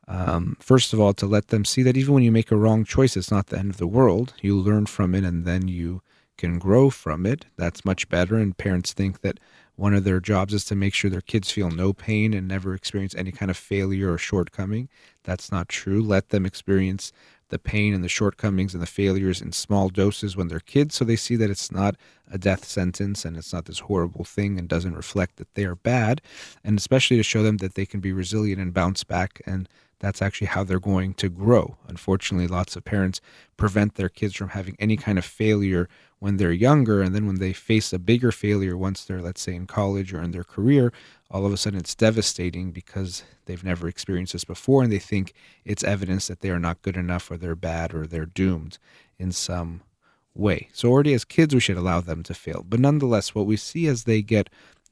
Um, 0.09 0.57
first 0.59 0.93
of 0.93 1.01
all, 1.01 1.13
to 1.15 1.27
let 1.27 1.49
them 1.49 1.65
see 1.65 1.85
that 1.85 1.97
even 1.97 2.15
when 2.15 2.25
you 2.25 2.33
make 2.33 2.51
a 2.51 2.57
wrong 2.57 2.85
choice, 2.85 3.17
it's 3.17 3.31
not 3.31 3.47
the 3.47 3.59
end 3.59 3.71
of 3.71 3.77
the 3.77 3.87
world. 3.87 4.35
You 4.41 4.59
learn 4.59 4.87
from 4.87 5.15
it 5.15 5.23
and 5.23 5.45
then 5.45 5.69
you 5.69 6.03
can 6.37 6.59
grow 6.59 6.91
from 6.91 7.25
it. 7.25 7.47
That's 7.57 7.85
much 7.85 8.09
better. 8.09 8.37
And 8.37 8.57
parents 8.57 8.93
think 8.93 9.21
that 9.21 9.39
one 9.77 9.95
of 9.95 10.03
their 10.03 10.19
jobs 10.19 10.53
is 10.53 10.65
to 10.65 10.75
make 10.75 10.93
sure 10.93 11.09
their 11.09 11.21
kids 11.21 11.53
feel 11.53 11.71
no 11.71 11.93
pain 11.93 12.35
and 12.35 12.49
never 12.49 12.75
experience 12.75 13.15
any 13.15 13.31
kind 13.31 13.49
of 13.49 13.57
failure 13.57 14.13
or 14.13 14.19
shortcoming. 14.19 14.89
That's 15.23 15.53
not 15.53 15.69
true. 15.69 16.03
Let 16.03 16.31
them 16.31 16.45
experience 16.45 17.13
the 17.49 17.59
pain 17.59 17.95
and 17.95 18.05
the 18.05 18.09
shortcomings 18.09 18.75
and 18.75 18.83
the 18.83 18.87
failures 18.87 19.41
in 19.41 19.53
small 19.53 19.89
doses 19.89 20.37
when 20.37 20.49
they're 20.49 20.61
kids 20.61 20.95
so 20.95 21.05
they 21.05 21.17
see 21.17 21.37
that 21.37 21.51
it's 21.51 21.73
not 21.73 21.97
a 22.31 22.39
death 22.39 22.65
sentence 22.65 23.25
and 23.25 23.37
it's 23.37 23.53
not 23.53 23.65
this 23.65 23.81
horrible 23.81 24.25
thing 24.25 24.59
and 24.59 24.69
doesn't 24.69 24.95
reflect 24.95 25.37
that 25.37 25.55
they 25.55 25.65
are 25.65 25.77
bad 25.77 26.21
and 26.65 26.79
especially 26.79 27.17
to 27.17 27.23
show 27.23 27.43
them 27.43 27.59
that 27.59 27.75
they 27.75 27.87
can 27.87 28.01
be 28.01 28.13
resilient 28.13 28.61
and 28.61 28.75
bounce 28.75 29.05
back 29.05 29.41
and 29.47 29.69
that's 30.01 30.23
actually 30.23 30.47
how 30.49 30.65
they're 30.65 30.79
going 30.79 31.15
to 31.15 31.29
grow. 31.29 31.77
Unfortunately, 31.89 32.47
lots 32.47 32.77
of 32.77 32.85
parents 32.85 33.21
prevent 33.57 33.95
their 33.97 34.09
kids 34.09 34.35
from 34.35 34.51
having 34.51 34.77
any 34.79 34.97
kind 34.97 35.19
of 35.19 35.25
failure 35.25 35.89
when 36.21 36.37
they're 36.37 36.53
younger. 36.53 37.03
And 37.03 37.15
then 37.15 37.27
when 37.27 37.37
they 37.37 37.53
face 37.53 37.93
a 37.93 37.99
bigger 37.99 38.31
failure 38.31 38.77
once 38.77 39.05
they're, 39.05 39.21
let's 39.23 39.41
say, 39.41 39.55
in 39.55 39.67
college 39.67 40.13
or 40.13 40.23
in 40.23 40.31
their 40.31 40.45
career, 40.45 40.93
all 41.31 41.45
of 41.45 41.53
a 41.53 41.57
sudden 41.57 41.79
it's 41.79 41.95
devastating 41.95 42.71
because 42.71 43.23
they've 43.45 43.65
never 43.65 43.87
experienced 43.87 44.33
this 44.33 44.45
before 44.45 44.83
and 44.83 44.93
they 44.93 44.99
think 44.99 45.35
it's 45.65 45.85
evidence 45.85 46.27
that 46.27 46.41
they 46.41 46.51
are 46.51 46.59
not 46.59 46.83
good 46.83 46.97
enough 46.97 47.31
or 47.31 47.37
they're 47.37 47.55
bad 47.55 47.95
or 47.95 48.07
they're 48.07 48.27
doomed 48.27 48.79
in 49.19 49.33
some 49.33 49.83
way. 50.35 50.69
So, 50.73 50.89
already 50.89 51.13
as 51.13 51.25
kids, 51.25 51.55
we 51.55 51.61
should 51.61 51.77
allow 51.77 52.01
them 52.01 52.23
to 52.25 52.35
fail. 52.35 52.65
But 52.67 52.81
nonetheless, 52.81 53.35
what 53.35 53.47
we 53.47 53.57
see 53.57 53.87
as 53.87 54.05
they 54.05 54.23
get 54.23 54.49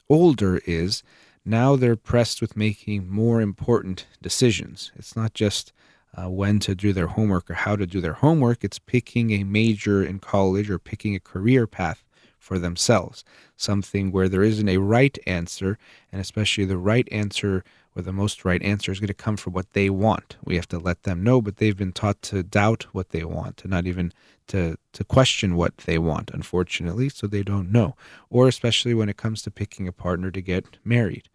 older 0.08 0.60
is 0.66 1.02
now 1.44 1.76
they're 1.76 1.96
pressed 1.96 2.40
with 2.40 2.56
making 2.56 3.08
more 3.08 3.40
important 3.40 4.06
decisions. 4.20 4.92
It's 4.96 5.16
not 5.16 5.32
just 5.32 5.72
uh, 6.14 6.28
when 6.28 6.58
to 6.60 6.74
do 6.74 6.92
their 6.92 7.06
homework 7.08 7.50
or 7.50 7.54
how 7.54 7.76
to 7.76 7.86
do 7.86 8.00
their 8.00 8.14
homework, 8.14 8.64
it's 8.64 8.78
picking 8.78 9.30
a 9.30 9.44
major 9.44 10.02
in 10.04 10.18
college 10.18 10.68
or 10.70 10.78
picking 10.78 11.14
a 11.14 11.20
career 11.20 11.66
path 11.66 12.02
for 12.47 12.60
themselves. 12.60 13.24
Something 13.56 14.12
where 14.12 14.28
there 14.28 14.44
isn't 14.44 14.68
a 14.68 14.77
right 14.77 15.18
answer, 15.27 15.78
and 16.12 16.20
especially 16.20 16.64
the 16.64 16.78
right 16.78 17.09
answer 17.10 17.64
or 17.97 18.02
the 18.02 18.12
most 18.12 18.44
right 18.44 18.62
answer 18.62 18.93
is 18.93 19.01
going 19.01 19.09
to 19.09 19.14
come 19.14 19.36
from 19.36 19.52
what 19.52 19.73
they 19.73 19.90
want. 19.90 20.36
We 20.44 20.55
have 20.55 20.68
to 20.68 20.78
let 20.78 21.02
them 21.02 21.24
know, 21.24 21.43
but 21.43 21.56
they've 21.56 21.77
been 21.77 21.93
taught 21.93 22.23
to 22.23 22.44
doubt 22.44 22.86
what 22.93 23.09
they 23.09 23.24
want, 23.24 23.56
to 23.59 23.68
not 23.68 23.86
even 23.86 24.12
to 24.47 24.77
to 24.93 25.02
question 25.02 25.56
what 25.56 25.77
they 25.78 25.98
want, 25.98 26.31
unfortunately, 26.32 27.09
so 27.09 27.27
they 27.27 27.43
don't 27.43 27.73
know. 27.73 27.97
Or 28.31 28.47
especially 28.47 28.94
when 28.94 29.09
it 29.09 29.16
comes 29.16 29.43
to 29.43 29.51
picking 29.51 29.89
a 29.89 29.93
partner 29.93 30.31
to 30.31 30.40
get 30.40 30.78
married. 30.85 31.28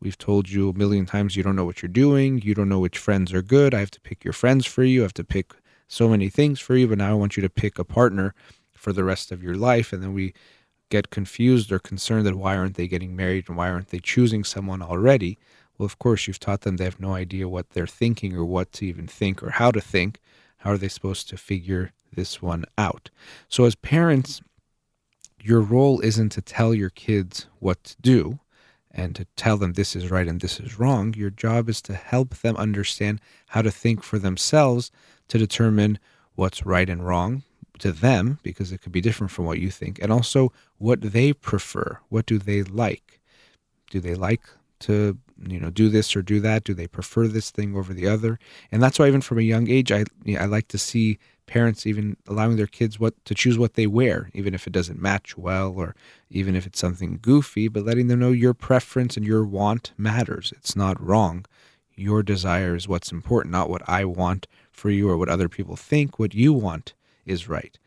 We've 0.00 0.18
told 0.18 0.50
you 0.50 0.68
a 0.68 0.74
million 0.74 1.06
times 1.06 1.34
you 1.34 1.42
don't 1.42 1.56
know 1.56 1.64
what 1.64 1.80
you're 1.80 1.88
doing, 2.04 2.42
you 2.42 2.54
don't 2.54 2.68
know 2.68 2.78
which 2.78 2.98
friends 2.98 3.32
are 3.32 3.42
good. 3.42 3.72
I 3.72 3.80
have 3.80 3.90
to 3.92 4.00
pick 4.02 4.22
your 4.22 4.34
friends 4.34 4.66
for 4.66 4.84
you, 4.84 5.00
I 5.00 5.04
have 5.04 5.14
to 5.14 5.24
pick 5.24 5.54
so 5.88 6.08
many 6.08 6.28
things 6.28 6.60
for 6.60 6.76
you, 6.76 6.86
but 6.86 6.98
now 6.98 7.12
I 7.12 7.14
want 7.14 7.38
you 7.38 7.42
to 7.42 7.48
pick 7.48 7.78
a 7.78 7.84
partner 7.84 8.34
for 8.74 8.92
the 8.92 9.04
rest 9.04 9.32
of 9.32 9.42
your 9.42 9.56
life. 9.56 9.92
And 9.92 10.02
then 10.02 10.12
we 10.12 10.34
get 10.88 11.10
confused 11.10 11.70
or 11.70 11.78
concerned 11.78 12.26
that 12.26 12.36
why 12.36 12.56
aren't 12.56 12.74
they 12.74 12.88
getting 12.88 13.14
married 13.14 13.48
and 13.48 13.56
why 13.56 13.70
aren't 13.70 13.88
they 13.88 13.98
choosing 13.98 14.44
someone 14.44 14.82
already? 14.82 15.38
Well, 15.76 15.86
of 15.86 15.98
course, 15.98 16.26
you've 16.26 16.40
taught 16.40 16.62
them 16.62 16.76
they 16.76 16.84
have 16.84 17.00
no 17.00 17.14
idea 17.14 17.48
what 17.48 17.70
they're 17.70 17.86
thinking 17.86 18.34
or 18.34 18.44
what 18.44 18.72
to 18.72 18.86
even 18.86 19.06
think 19.06 19.42
or 19.42 19.50
how 19.50 19.70
to 19.70 19.80
think. 19.80 20.20
How 20.58 20.72
are 20.72 20.78
they 20.78 20.88
supposed 20.88 21.28
to 21.28 21.36
figure 21.36 21.92
this 22.12 22.42
one 22.42 22.64
out? 22.76 23.10
So, 23.48 23.64
as 23.64 23.76
parents, 23.76 24.42
your 25.40 25.60
role 25.60 26.00
isn't 26.00 26.30
to 26.30 26.42
tell 26.42 26.74
your 26.74 26.90
kids 26.90 27.46
what 27.60 27.84
to 27.84 27.96
do 28.00 28.40
and 28.90 29.14
to 29.14 29.26
tell 29.36 29.56
them 29.56 29.74
this 29.74 29.94
is 29.94 30.10
right 30.10 30.26
and 30.26 30.40
this 30.40 30.58
is 30.58 30.80
wrong. 30.80 31.14
Your 31.14 31.30
job 31.30 31.68
is 31.68 31.80
to 31.82 31.94
help 31.94 32.34
them 32.38 32.56
understand 32.56 33.20
how 33.48 33.62
to 33.62 33.70
think 33.70 34.02
for 34.02 34.18
themselves 34.18 34.90
to 35.28 35.38
determine 35.38 36.00
what's 36.34 36.66
right 36.66 36.88
and 36.88 37.06
wrong 37.06 37.44
to 37.80 37.92
them, 37.92 38.38
because 38.42 38.72
it 38.72 38.78
could 38.82 38.92
be 38.92 39.00
different 39.00 39.30
from 39.30 39.44
what 39.44 39.58
you 39.58 39.70
think, 39.70 39.98
and 40.00 40.12
also 40.12 40.52
what 40.78 41.00
they 41.00 41.32
prefer. 41.32 41.98
What 42.08 42.26
do 42.26 42.38
they 42.38 42.62
like? 42.62 43.20
Do 43.90 44.00
they 44.00 44.14
like 44.14 44.42
to 44.80 45.18
you 45.46 45.60
know 45.60 45.70
do 45.70 45.88
this 45.88 46.14
or 46.16 46.22
do 46.22 46.40
that? 46.40 46.64
Do 46.64 46.74
they 46.74 46.86
prefer 46.86 47.26
this 47.26 47.50
thing 47.50 47.76
over 47.76 47.94
the 47.94 48.06
other? 48.06 48.38
And 48.70 48.82
that's 48.82 48.98
why 48.98 49.08
even 49.08 49.20
from 49.20 49.38
a 49.38 49.42
young 49.42 49.68
age, 49.68 49.92
I 49.92 50.04
I 50.38 50.44
like 50.44 50.68
to 50.68 50.78
see 50.78 51.18
parents 51.46 51.86
even 51.86 52.16
allowing 52.28 52.56
their 52.56 52.66
kids 52.66 53.00
what 53.00 53.14
to 53.24 53.34
choose 53.34 53.58
what 53.58 53.74
they 53.74 53.86
wear, 53.86 54.30
even 54.34 54.54
if 54.54 54.66
it 54.66 54.72
doesn't 54.72 55.00
match 55.00 55.36
well 55.36 55.72
or 55.76 55.96
even 56.30 56.54
if 56.54 56.66
it's 56.66 56.78
something 56.78 57.18
goofy, 57.20 57.66
but 57.66 57.84
letting 57.84 58.06
them 58.06 58.20
know 58.20 58.30
your 58.30 58.54
preference 58.54 59.16
and 59.16 59.26
your 59.26 59.44
want 59.44 59.92
matters. 59.96 60.52
It's 60.56 60.76
not 60.76 61.02
wrong. 61.02 61.46
Your 61.96 62.22
desire 62.22 62.76
is 62.76 62.86
what's 62.86 63.10
important, 63.10 63.50
not 63.50 63.70
what 63.70 63.82
I 63.88 64.04
want 64.04 64.46
for 64.70 64.90
you 64.90 65.08
or 65.10 65.16
what 65.16 65.28
other 65.28 65.48
people 65.48 65.74
think. 65.74 66.18
What 66.18 66.34
you 66.34 66.52
want 66.52 66.94
is 67.28 67.48
right. 67.48 67.78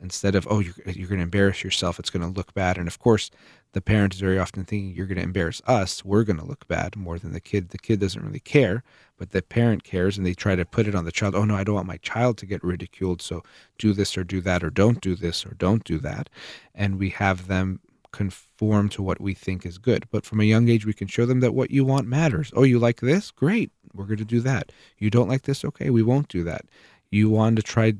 instead 0.00 0.34
of 0.34 0.46
oh 0.50 0.60
you're, 0.60 0.74
you're 0.86 1.08
going 1.08 1.18
to 1.18 1.24
embarrass 1.24 1.62
yourself 1.64 1.98
it's 1.98 2.10
going 2.10 2.26
to 2.26 2.38
look 2.38 2.54
bad 2.54 2.78
and 2.78 2.88
of 2.88 2.98
course 2.98 3.30
the 3.72 3.80
parent 3.80 4.14
is 4.14 4.20
very 4.20 4.38
often 4.38 4.64
thinking 4.64 4.94
you're 4.94 5.06
going 5.06 5.18
to 5.18 5.22
embarrass 5.24 5.60
us 5.66 6.04
we're 6.04 6.24
going 6.24 6.38
to 6.38 6.44
look 6.44 6.66
bad 6.66 6.96
more 6.96 7.18
than 7.18 7.32
the 7.32 7.40
kid. 7.40 7.68
The 7.68 7.78
kid 7.78 8.00
doesn't 8.00 8.24
really 8.24 8.40
care 8.40 8.82
but 9.18 9.30
the 9.30 9.42
parent 9.42 9.84
cares 9.84 10.16
and 10.16 10.26
they 10.26 10.34
try 10.34 10.56
to 10.56 10.64
put 10.64 10.88
it 10.88 10.94
on 10.94 11.04
the 11.04 11.12
child 11.12 11.34
oh 11.34 11.44
no 11.44 11.54
i 11.56 11.64
don't 11.64 11.74
want 11.74 11.86
my 11.86 11.98
child 11.98 12.38
to 12.38 12.46
get 12.46 12.64
ridiculed 12.64 13.20
so 13.22 13.42
do 13.78 13.92
this 13.92 14.16
or 14.16 14.24
do 14.24 14.40
that 14.40 14.64
or 14.64 14.70
don't 14.70 15.00
do 15.00 15.14
this 15.14 15.44
or 15.44 15.54
don't 15.54 15.84
do 15.84 15.98
that 15.98 16.28
and 16.74 16.98
we 16.98 17.10
have 17.10 17.46
them 17.46 17.80
conform 18.12 18.88
to 18.90 19.02
what 19.02 19.20
we 19.20 19.34
think 19.34 19.64
is 19.64 19.78
good. 19.78 20.06
But 20.10 20.26
from 20.26 20.40
a 20.40 20.44
young 20.44 20.68
age 20.68 20.86
we 20.86 20.92
can 20.92 21.08
show 21.08 21.26
them 21.26 21.40
that 21.40 21.54
what 21.54 21.70
you 21.70 21.84
want 21.84 22.06
matters. 22.06 22.52
Oh 22.56 22.64
you 22.64 22.78
like 22.78 23.00
this? 23.00 23.30
Great 23.30 23.70
we're 23.94 24.04
going 24.04 24.18
to 24.18 24.24
do 24.24 24.40
that. 24.40 24.72
You 24.98 25.10
don't 25.10 25.28
like 25.28 25.42
this? 25.42 25.64
Okay 25.64 25.90
we 25.90 26.02
won't 26.02 26.28
do 26.28 26.44
that. 26.44 26.66
You 27.10 27.28
want 27.30 27.56
to 27.56 27.62
try 27.62 27.94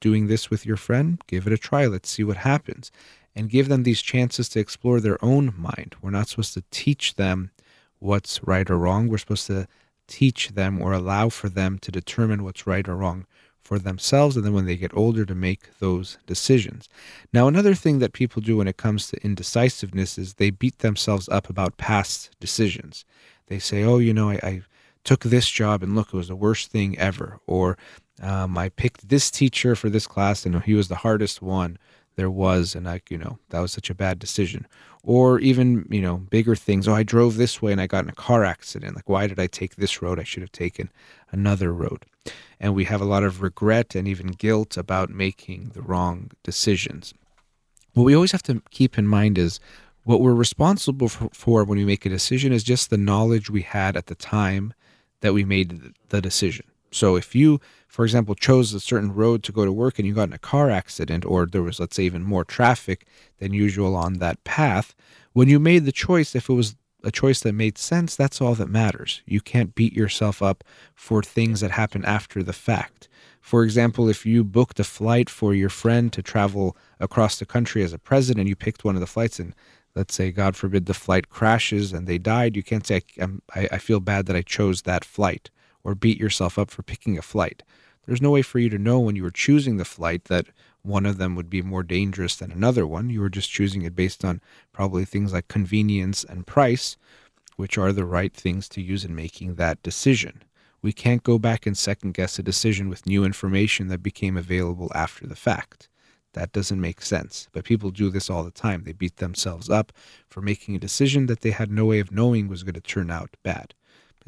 doing 0.00 0.26
this 0.26 0.50
with 0.50 0.66
your 0.66 0.76
friend, 0.76 1.20
give 1.26 1.46
it 1.46 1.52
a 1.52 1.58
try. 1.58 1.86
Let's 1.86 2.10
see 2.10 2.24
what 2.24 2.38
happens. 2.38 2.90
And 3.34 3.48
give 3.48 3.68
them 3.68 3.84
these 3.84 4.02
chances 4.02 4.48
to 4.50 4.60
explore 4.60 5.00
their 5.00 5.22
own 5.24 5.54
mind. 5.56 5.94
We're 6.02 6.10
not 6.10 6.28
supposed 6.28 6.54
to 6.54 6.64
teach 6.70 7.14
them 7.14 7.50
what's 8.00 8.42
right 8.42 8.68
or 8.68 8.76
wrong. 8.76 9.08
We're 9.08 9.18
supposed 9.18 9.46
to 9.46 9.68
teach 10.08 10.50
them 10.50 10.82
or 10.82 10.92
allow 10.92 11.28
for 11.28 11.48
them 11.48 11.78
to 11.78 11.92
determine 11.92 12.42
what's 12.42 12.66
right 12.66 12.88
or 12.88 12.96
wrong 12.96 13.26
for 13.62 13.78
themselves 13.78 14.36
and 14.36 14.44
then 14.44 14.52
when 14.52 14.66
they 14.66 14.76
get 14.76 14.96
older 14.96 15.24
to 15.24 15.34
make 15.34 15.78
those 15.78 16.18
decisions. 16.26 16.88
Now, 17.32 17.46
another 17.46 17.74
thing 17.76 18.00
that 18.00 18.12
people 18.12 18.42
do 18.42 18.56
when 18.56 18.66
it 18.66 18.76
comes 18.76 19.06
to 19.08 19.24
indecisiveness 19.24 20.18
is 20.18 20.34
they 20.34 20.50
beat 20.50 20.80
themselves 20.80 21.28
up 21.28 21.48
about 21.48 21.76
past 21.76 22.30
decisions. 22.40 23.04
They 23.46 23.60
say, 23.60 23.84
oh, 23.84 23.98
you 23.98 24.12
know, 24.12 24.30
I, 24.30 24.40
I 24.42 24.62
took 25.04 25.22
this 25.22 25.48
job 25.48 25.84
and 25.84 25.94
look, 25.94 26.08
it 26.08 26.14
was 26.14 26.28
the 26.28 26.34
worst 26.34 26.72
thing 26.72 26.98
ever. 26.98 27.38
Or 27.46 27.78
um, 28.20 28.58
I 28.58 28.68
picked 28.68 29.08
this 29.08 29.30
teacher 29.30 29.74
for 29.74 29.88
this 29.90 30.06
class, 30.06 30.44
and 30.44 30.62
he 30.62 30.74
was 30.74 30.88
the 30.88 30.96
hardest 30.96 31.40
one 31.42 31.78
there 32.16 32.30
was, 32.30 32.74
and 32.74 32.88
I, 32.88 33.00
you 33.08 33.16
know, 33.16 33.38
that 33.48 33.60
was 33.60 33.72
such 33.72 33.88
a 33.88 33.94
bad 33.94 34.18
decision. 34.18 34.66
Or 35.02 35.38
even, 35.40 35.86
you 35.88 36.02
know, 36.02 36.18
bigger 36.18 36.54
things. 36.54 36.86
Oh, 36.86 36.92
I 36.92 37.02
drove 37.02 37.36
this 37.36 37.62
way 37.62 37.72
and 37.72 37.80
I 37.80 37.86
got 37.86 38.04
in 38.04 38.10
a 38.10 38.14
car 38.14 38.44
accident. 38.44 38.94
Like, 38.94 39.08
why 39.08 39.26
did 39.26 39.40
I 39.40 39.46
take 39.46 39.76
this 39.76 40.02
road? 40.02 40.20
I 40.20 40.24
should 40.24 40.42
have 40.42 40.52
taken 40.52 40.90
another 41.32 41.72
road. 41.72 42.04
And 42.58 42.74
we 42.74 42.84
have 42.84 43.00
a 43.00 43.06
lot 43.06 43.24
of 43.24 43.40
regret 43.40 43.94
and 43.94 44.06
even 44.06 44.26
guilt 44.28 44.76
about 44.76 45.08
making 45.08 45.70
the 45.72 45.80
wrong 45.80 46.30
decisions. 46.42 47.14
What 47.94 48.04
we 48.04 48.14
always 48.14 48.32
have 48.32 48.42
to 48.44 48.62
keep 48.70 48.98
in 48.98 49.06
mind 49.06 49.38
is 49.38 49.58
what 50.04 50.20
we're 50.20 50.34
responsible 50.34 51.08
for, 51.08 51.30
for 51.32 51.64
when 51.64 51.78
we 51.78 51.84
make 51.86 52.04
a 52.04 52.10
decision 52.10 52.52
is 52.52 52.62
just 52.62 52.90
the 52.90 52.98
knowledge 52.98 53.48
we 53.48 53.62
had 53.62 53.96
at 53.96 54.06
the 54.06 54.14
time 54.14 54.74
that 55.22 55.32
we 55.32 55.44
made 55.44 55.94
the 56.10 56.20
decision. 56.20 56.66
So 56.90 57.16
if 57.16 57.34
you 57.34 57.60
for 57.90 58.04
example, 58.04 58.36
chose 58.36 58.72
a 58.72 58.78
certain 58.78 59.12
road 59.12 59.42
to 59.42 59.52
go 59.52 59.64
to 59.64 59.72
work 59.72 59.98
and 59.98 60.06
you 60.06 60.14
got 60.14 60.28
in 60.28 60.32
a 60.32 60.38
car 60.38 60.70
accident, 60.70 61.24
or 61.24 61.44
there 61.44 61.62
was, 61.62 61.80
let's 61.80 61.96
say, 61.96 62.04
even 62.04 62.22
more 62.22 62.44
traffic 62.44 63.04
than 63.40 63.52
usual 63.52 63.96
on 63.96 64.14
that 64.14 64.42
path, 64.44 64.94
when 65.32 65.48
you 65.48 65.58
made 65.58 65.84
the 65.84 65.92
choice, 65.92 66.36
if 66.36 66.48
it 66.48 66.52
was 66.52 66.76
a 67.02 67.10
choice 67.10 67.40
that 67.40 67.52
made 67.52 67.78
sense, 67.78 68.14
that's 68.14 68.40
all 68.40 68.54
that 68.54 68.68
matters. 68.68 69.22
You 69.26 69.40
can't 69.40 69.74
beat 69.74 69.92
yourself 69.92 70.40
up 70.40 70.62
for 70.94 71.20
things 71.20 71.62
that 71.62 71.72
happen 71.72 72.04
after 72.04 72.44
the 72.44 72.52
fact. 72.52 73.08
For 73.40 73.64
example, 73.64 74.08
if 74.08 74.24
you 74.24 74.44
booked 74.44 74.78
a 74.78 74.84
flight 74.84 75.28
for 75.28 75.52
your 75.52 75.70
friend 75.70 76.12
to 76.12 76.22
travel 76.22 76.76
across 77.00 77.40
the 77.40 77.46
country 77.46 77.82
as 77.82 77.92
a 77.92 77.98
president, 77.98 78.48
you 78.48 78.54
picked 78.54 78.84
one 78.84 78.94
of 78.94 79.00
the 79.00 79.06
flights, 79.08 79.40
and 79.40 79.52
let's 79.96 80.14
say, 80.14 80.30
God 80.30 80.54
forbid, 80.54 80.86
the 80.86 80.94
flight 80.94 81.28
crashes 81.28 81.92
and 81.92 82.06
they 82.06 82.18
died, 82.18 82.54
you 82.54 82.62
can't 82.62 82.86
say, 82.86 83.02
I, 83.52 83.68
I 83.72 83.78
feel 83.78 83.98
bad 83.98 84.26
that 84.26 84.36
I 84.36 84.42
chose 84.42 84.82
that 84.82 85.04
flight 85.04 85.50
or 85.84 85.94
beat 85.94 86.18
yourself 86.18 86.58
up 86.58 86.70
for 86.70 86.82
picking 86.82 87.18
a 87.18 87.22
flight. 87.22 87.62
There's 88.06 88.22
no 88.22 88.30
way 88.30 88.42
for 88.42 88.58
you 88.58 88.68
to 88.70 88.78
know 88.78 88.98
when 88.98 89.16
you 89.16 89.22
were 89.22 89.30
choosing 89.30 89.76
the 89.76 89.84
flight 89.84 90.24
that 90.24 90.46
one 90.82 91.06
of 91.06 91.18
them 91.18 91.34
would 91.36 91.50
be 91.50 91.62
more 91.62 91.82
dangerous 91.82 92.36
than 92.36 92.50
another 92.50 92.86
one. 92.86 93.10
You 93.10 93.20
were 93.20 93.28
just 93.28 93.50
choosing 93.50 93.82
it 93.82 93.94
based 93.94 94.24
on 94.24 94.40
probably 94.72 95.04
things 95.04 95.32
like 95.32 95.48
convenience 95.48 96.24
and 96.24 96.46
price, 96.46 96.96
which 97.56 97.76
are 97.76 97.92
the 97.92 98.04
right 98.04 98.32
things 98.32 98.68
to 98.70 98.80
use 98.80 99.04
in 99.04 99.14
making 99.14 99.56
that 99.56 99.82
decision. 99.82 100.42
We 100.82 100.92
can't 100.92 101.22
go 101.22 101.38
back 101.38 101.66
and 101.66 101.76
second 101.76 102.14
guess 102.14 102.38
a 102.38 102.42
decision 102.42 102.88
with 102.88 103.06
new 103.06 103.24
information 103.24 103.88
that 103.88 104.02
became 104.02 104.36
available 104.36 104.90
after 104.94 105.26
the 105.26 105.36
fact. 105.36 105.88
That 106.32 106.52
doesn't 106.52 106.80
make 106.80 107.02
sense. 107.02 107.48
But 107.52 107.64
people 107.64 107.90
do 107.90 108.08
this 108.08 108.30
all 108.30 108.44
the 108.44 108.50
time. 108.50 108.84
They 108.84 108.92
beat 108.92 109.16
themselves 109.16 109.68
up 109.68 109.92
for 110.28 110.40
making 110.40 110.74
a 110.74 110.80
decision 110.80 111.26
that 111.26 111.40
they 111.40 111.50
had 111.50 111.70
no 111.70 111.84
way 111.84 111.98
of 111.98 112.12
knowing 112.12 112.48
was 112.48 112.62
going 112.62 112.74
to 112.74 112.80
turn 112.80 113.10
out 113.10 113.36
bad. 113.42 113.74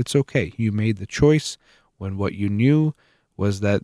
It's 0.03 0.17
okay. 0.17 0.53
You 0.57 0.73
made 0.73 0.97
the 0.97 1.07
choice 1.07 1.57
when 1.99 2.17
what 2.17 2.35
you 2.35 2.49
knew 2.49 2.93
was 3.37 3.61
that 3.61 3.83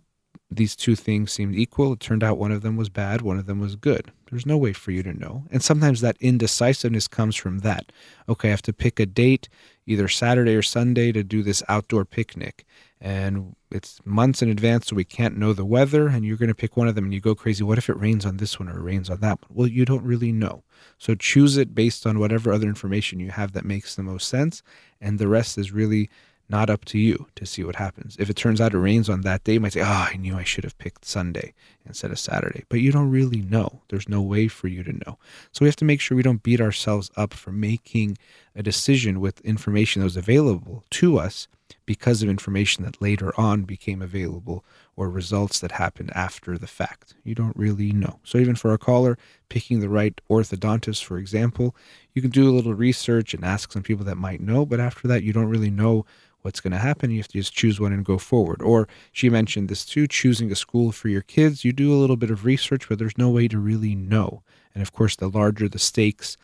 these 0.51 0.75
two 0.75 0.97
things 0.97 1.31
seemed 1.31 1.55
equal. 1.55 1.93
It 1.93 2.01
turned 2.01 2.25
out 2.25 2.39
one 2.39 2.51
of 2.51 2.63
them 2.63 2.77
was 2.77 2.89
bad, 2.89 3.23
one 3.23 3.39
of 3.39 3.47
them 3.47 3.61
was 3.61 3.77
good. 3.77 4.11
There's 4.29 4.45
no 4.45 4.59
way 4.59 4.73
for 4.73 4.91
you 4.91 5.05
to 5.05 5.13
know. 5.13 5.45
And 5.53 5.63
sometimes 5.63 6.01
that 6.01 6.17
indecisiveness 6.19 7.07
comes 7.07 7.37
from 7.37 7.61
that. 7.61 7.93
Okay, 8.29 8.49
I 8.49 8.51
have 8.51 8.63
to 8.63 8.73
pick 8.73 8.99
a 8.99 9.07
date, 9.07 9.49
either 9.87 10.09
Saturday 10.09 10.57
or 10.57 10.63
Sunday, 10.63 11.13
to 11.13 11.23
do 11.23 11.45
this 11.45 11.63
outdoor 11.69 12.05
picnic. 12.05 12.67
And 13.01 13.55
it's 13.71 14.01
months 14.05 14.43
in 14.43 14.51
advance, 14.51 14.89
so 14.89 14.97
we 14.97 15.05
can't 15.05 15.37
know 15.37 15.53
the 15.53 15.65
weather. 15.65 16.09
And 16.09 16.25
you're 16.25 16.37
going 16.37 16.49
to 16.49 16.55
pick 16.55 16.77
one 16.77 16.89
of 16.89 16.95
them 16.95 17.05
and 17.05 17.15
you 17.15 17.21
go 17.21 17.35
crazy. 17.35 17.63
What 17.63 17.79
if 17.79 17.89
it 17.89 17.97
rains 17.97 18.27
on 18.27 18.39
this 18.39 18.59
one 18.59 18.69
or 18.69 18.79
it 18.79 18.83
rains 18.83 19.09
on 19.09 19.21
that 19.21 19.41
one? 19.43 19.51
Well, 19.51 19.67
you 19.69 19.85
don't 19.85 20.05
really 20.05 20.33
know. 20.33 20.65
So 20.99 21.15
choose 21.15 21.57
it 21.57 21.75
based 21.75 22.07
on 22.07 22.19
whatever 22.19 22.53
other 22.53 22.67
information 22.67 23.21
you 23.21 23.31
have 23.31 23.53
that 23.53 23.65
makes 23.65 23.95
the 23.95 24.03
most 24.03 24.29
sense. 24.29 24.63
And 25.01 25.19
the 25.19 25.29
rest 25.29 25.59
is 25.59 25.71
really 25.71 26.11
not 26.51 26.71
up 26.71 26.85
to 26.87 26.99
you 26.99 27.27
to 27.37 27.45
see 27.45 27.63
what 27.63 27.77
happens. 27.77 28.17
If 28.19 28.31
it 28.31 28.37
turns 28.37 28.61
out 28.61 28.73
it 28.73 28.79
rains 28.79 29.09
on 29.09 29.21
that 29.21 29.45
day, 29.45 29.55
you 29.55 29.61
might 29.61 29.75
say, 29.75 29.83
Oh, 29.83 30.09
I 30.11 30.17
knew 30.17 30.37
I 30.37 30.45
should 30.45 30.65
have 30.65 30.79
picked 30.79 31.05
Sunday 31.05 31.53
instead 31.87 32.11
of 32.11 32.19
Saturday. 32.19 32.65
But 32.69 32.81
you 32.81 32.91
don't 32.91 33.11
really 33.11 33.43
know. 33.43 33.83
There's 33.89 34.09
no 34.09 34.23
way 34.23 34.49
for 34.49 34.67
you 34.67 34.83
to 34.83 34.93
know. 34.93 35.19
So 35.53 35.61
we 35.61 35.69
have 35.69 35.77
to 35.77 35.85
make 35.85 36.01
sure 36.01 36.17
we 36.17 36.23
don't 36.23 36.43
beat 36.43 36.61
ourselves 36.61 37.11
up 37.17 37.35
for 37.35 37.53
making 37.53 38.17
a 38.57 38.63
decision 38.63 39.21
with 39.21 39.41
information 39.43 40.01
that 40.01 40.07
was 40.07 40.17
available 40.17 40.85
to 40.91 41.19
us 41.19 41.49
because 41.89 42.23
of 42.23 42.29
information 42.29 42.85
that 42.85 43.01
later 43.01 43.33
on 43.41 43.63
became 43.63 44.03
available 44.03 44.63
or 44.95 45.09
results 45.09 45.59
that 45.59 45.73
happened 45.73 46.11
after 46.15 46.59
the 46.59 46.67
fact. 46.67 47.15
You 47.25 47.35
don't 47.35 47.57
really 47.57 47.93
know. 47.93 48.21
So, 48.25 48.37
even 48.37 48.57
for 48.57 48.75
a 48.75 48.79
caller, 48.79 49.17
picking 49.49 49.81
the 49.81 49.89
right 49.89 50.21
orthodontist, 50.29 51.03
for 51.03 51.17
example, 51.17 51.75
you 52.13 52.21
can 52.21 52.31
do 52.31 52.47
a 52.47 52.53
little 52.53 52.75
research 52.75 53.33
and 53.33 53.43
ask 53.43 53.73
some 53.73 53.83
people 53.83 54.05
that 54.05 54.19
might 54.19 54.43
know, 54.43 54.67
but 54.67 54.81
after 54.81 55.09
that, 55.09 55.23
you 55.23 55.33
don't 55.33 55.49
really 55.49 55.71
know 55.71 56.05
what's 56.43 56.61
going 56.61 56.73
to 56.73 56.79
happen. 56.79 57.11
You 57.11 57.21
have 57.21 57.29
to 57.29 57.39
just 57.39 57.55
choose 57.55 57.81
one 57.81 57.95
and 57.95 58.05
go 58.05 58.19
forward. 58.19 58.61
Or 58.61 58.87
she 59.11 59.31
mentioned 59.31 59.71
this 59.71 59.87
too 59.87 60.07
choosing 60.07 60.53
a 60.53 60.57
school 60.57 60.93
for 60.93 61.09
your 61.09 61.23
kids. 61.23 61.65
You 61.65 61.73
do 61.73 61.91
a 61.91 61.97
little 61.97 62.17
bit 62.17 62.31
of 62.31 62.45
research, 62.45 62.87
but 62.87 62.99
there's 62.99 63.17
no 63.17 63.31
way 63.31 63.49
to 63.49 63.59
really 63.59 63.95
know. 63.95 64.43
And 64.75 64.83
of 64.83 64.93
course, 64.93 65.17
the 65.17 65.31
larger 65.31 65.71
the 65.71 65.79
stakes, 65.79 66.37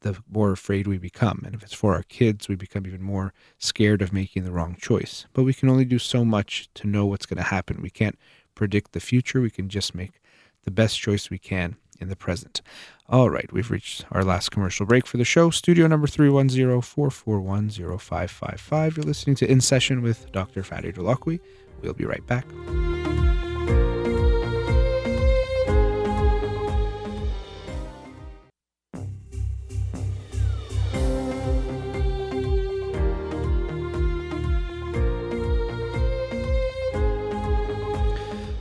the 0.00 0.16
more 0.30 0.52
afraid 0.52 0.86
we 0.86 0.98
become. 0.98 1.42
And 1.44 1.54
if 1.54 1.62
it's 1.62 1.74
for 1.74 1.94
our 1.94 2.04
kids, 2.04 2.48
we 2.48 2.54
become 2.54 2.86
even 2.86 3.02
more 3.02 3.32
scared 3.58 4.02
of 4.02 4.12
making 4.12 4.44
the 4.44 4.52
wrong 4.52 4.76
choice. 4.80 5.26
But 5.32 5.42
we 5.42 5.54
can 5.54 5.68
only 5.68 5.84
do 5.84 5.98
so 5.98 6.24
much 6.24 6.68
to 6.74 6.86
know 6.86 7.06
what's 7.06 7.26
going 7.26 7.38
to 7.38 7.42
happen. 7.42 7.82
We 7.82 7.90
can't 7.90 8.18
predict 8.54 8.92
the 8.92 9.00
future. 9.00 9.40
We 9.40 9.50
can 9.50 9.68
just 9.68 9.94
make 9.94 10.20
the 10.64 10.70
best 10.70 11.00
choice 11.00 11.30
we 11.30 11.38
can 11.38 11.76
in 12.00 12.08
the 12.08 12.16
present. 12.16 12.62
All 13.08 13.30
right, 13.30 13.50
we've 13.52 13.70
reached 13.70 14.04
our 14.12 14.22
last 14.22 14.50
commercial 14.50 14.86
break 14.86 15.06
for 15.06 15.16
the 15.16 15.24
show. 15.24 15.50
Studio 15.50 15.86
number 15.86 16.06
310 16.06 16.80
441 16.80 17.70
0555. 17.70 18.96
You're 18.96 19.04
listening 19.04 19.36
to 19.36 19.50
In 19.50 19.60
Session 19.60 20.02
with 20.02 20.30
Dr. 20.32 20.62
Fadi 20.62 20.94
Holakouee. 20.94 21.40
We'll 21.80 21.94
be 21.94 22.04
right 22.04 22.26
back. 22.26 22.46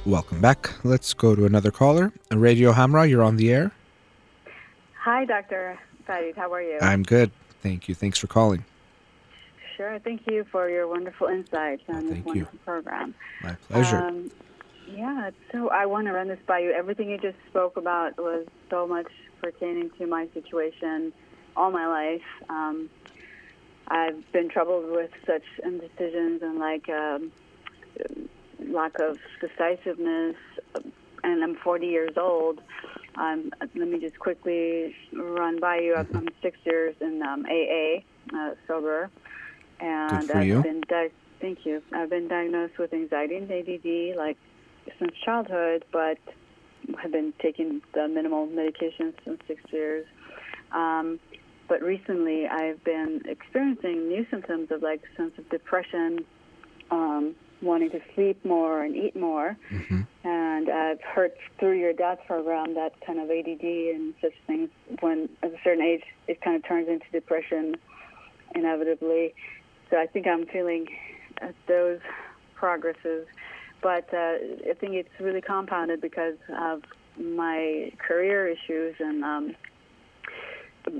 Welcome 0.07 0.39
back. 0.39 0.71
Let's 0.85 1.13
go 1.13 1.35
to 1.35 1.45
another 1.45 1.69
caller. 1.69 2.13
Radio 2.31 2.71
Hamrah, 2.71 3.09
you're 3.09 3.21
on 3.21 3.35
the 3.35 3.51
air. 3.51 3.73
Hi, 5.03 5.25
Dr. 5.25 5.77
Farid. 6.05 6.37
How 6.37 6.53
are 6.53 6.61
you? 6.61 6.77
I'm 6.79 7.03
good. 7.03 7.29
Thank 7.61 7.89
you. 7.89 7.93
Thanks 7.93 8.17
for 8.17 8.27
calling. 8.27 8.63
Sure. 9.75 9.99
Thank 9.99 10.21
you 10.25 10.45
for 10.49 10.69
your 10.69 10.87
wonderful 10.87 11.27
insights 11.27 11.83
on 11.89 11.95
oh, 11.95 12.01
this 12.03 12.23
wonderful 12.23 12.35
you. 12.35 12.59
program. 12.63 13.15
My 13.43 13.57
pleasure. 13.67 13.97
Um, 13.97 14.31
yeah, 14.89 15.31
so 15.51 15.71
I 15.71 15.85
want 15.85 16.07
to 16.07 16.13
run 16.13 16.29
this 16.29 16.39
by 16.47 16.59
you. 16.59 16.71
Everything 16.71 17.09
you 17.09 17.17
just 17.17 17.37
spoke 17.49 17.75
about 17.75 18.17
was 18.17 18.47
so 18.69 18.87
much 18.87 19.11
pertaining 19.41 19.89
to 19.99 20.07
my 20.07 20.29
situation 20.33 21.11
all 21.57 21.69
my 21.69 21.85
life. 21.85 22.47
Um, 22.47 22.89
I've 23.89 24.31
been 24.31 24.47
troubled 24.47 24.89
with 24.89 25.11
such 25.25 25.43
indecisions 25.65 26.41
and 26.43 26.59
like 26.59 26.87
um, 26.87 27.33
lack 28.59 28.99
of 28.99 29.17
decisiveness, 29.41 30.35
and 31.23 31.43
I'm 31.43 31.55
40 31.63 31.87
years 31.87 32.13
old. 32.17 32.59
Um, 33.15 33.51
let 33.59 33.87
me 33.87 33.99
just 33.99 34.19
quickly 34.19 34.93
run 35.13 35.59
by 35.59 35.79
you. 35.79 35.95
I'm 35.95 36.27
six 36.41 36.57
years 36.65 36.95
in 37.01 37.21
um, 37.23 37.45
AA, 37.45 38.03
uh, 38.35 38.55
sober, 38.67 39.09
and 39.79 40.31
I've 40.31 40.47
you. 40.47 40.61
been 40.61 40.81
di- 40.87 41.09
thank 41.41 41.59
you. 41.65 41.81
I've 41.93 42.09
been 42.09 42.27
diagnosed 42.27 42.77
with 42.77 42.93
anxiety 42.93 43.37
and 43.37 43.51
ADD 43.51 44.17
like 44.17 44.37
since 44.99 45.11
childhood, 45.25 45.83
but 45.91 46.17
have 47.01 47.11
been 47.11 47.33
taking 47.41 47.81
the 47.93 48.07
minimal 48.07 48.47
medications 48.47 49.13
since 49.25 49.39
six 49.47 49.61
years. 49.71 50.05
Um, 50.71 51.19
but 51.67 51.81
recently, 51.81 52.47
I've 52.47 52.83
been 52.83 53.21
experiencing 53.25 54.07
new 54.07 54.25
symptoms 54.31 54.69
of 54.71 54.81
like 54.81 55.01
sense 55.17 55.33
of 55.37 55.49
depression, 55.49 56.19
um, 56.91 57.35
wanting 57.61 57.89
to 57.91 57.99
sleep 58.13 58.43
more 58.45 58.83
and 58.83 58.95
eat 58.95 59.15
more. 59.15 59.57
Mm-hmm. 59.71 60.01
And 60.23 60.69
I've 60.69 61.01
heard 61.01 61.31
through 61.59 61.79
your 61.79 61.93
dad's 61.93 62.21
program 62.27 62.75
that 62.75 62.93
kind 63.05 63.19
of 63.19 63.29
ADD 63.29 63.63
and 63.63 64.13
such 64.21 64.33
things, 64.45 64.69
when 64.99 65.29
at 65.41 65.51
a 65.51 65.57
certain 65.63 65.83
age, 65.83 66.03
it 66.27 66.41
kind 66.41 66.55
of 66.55 66.67
turns 66.67 66.87
into 66.87 67.05
depression 67.11 67.75
inevitably. 68.53 69.33
So 69.89 69.97
I 69.97 70.07
think 70.07 70.27
I'm 70.27 70.45
feeling 70.47 70.87
those 71.67 71.99
progresses. 72.55 73.27
But 73.81 74.11
uh, 74.13 74.37
I 74.69 74.73
think 74.79 74.95
it's 74.95 75.09
really 75.19 75.41
compounded 75.41 76.01
because 76.01 76.37
of 76.57 76.83
my 77.17 77.91
career 77.99 78.47
issues 78.47 78.95
and 78.99 79.23
um, 79.23 79.55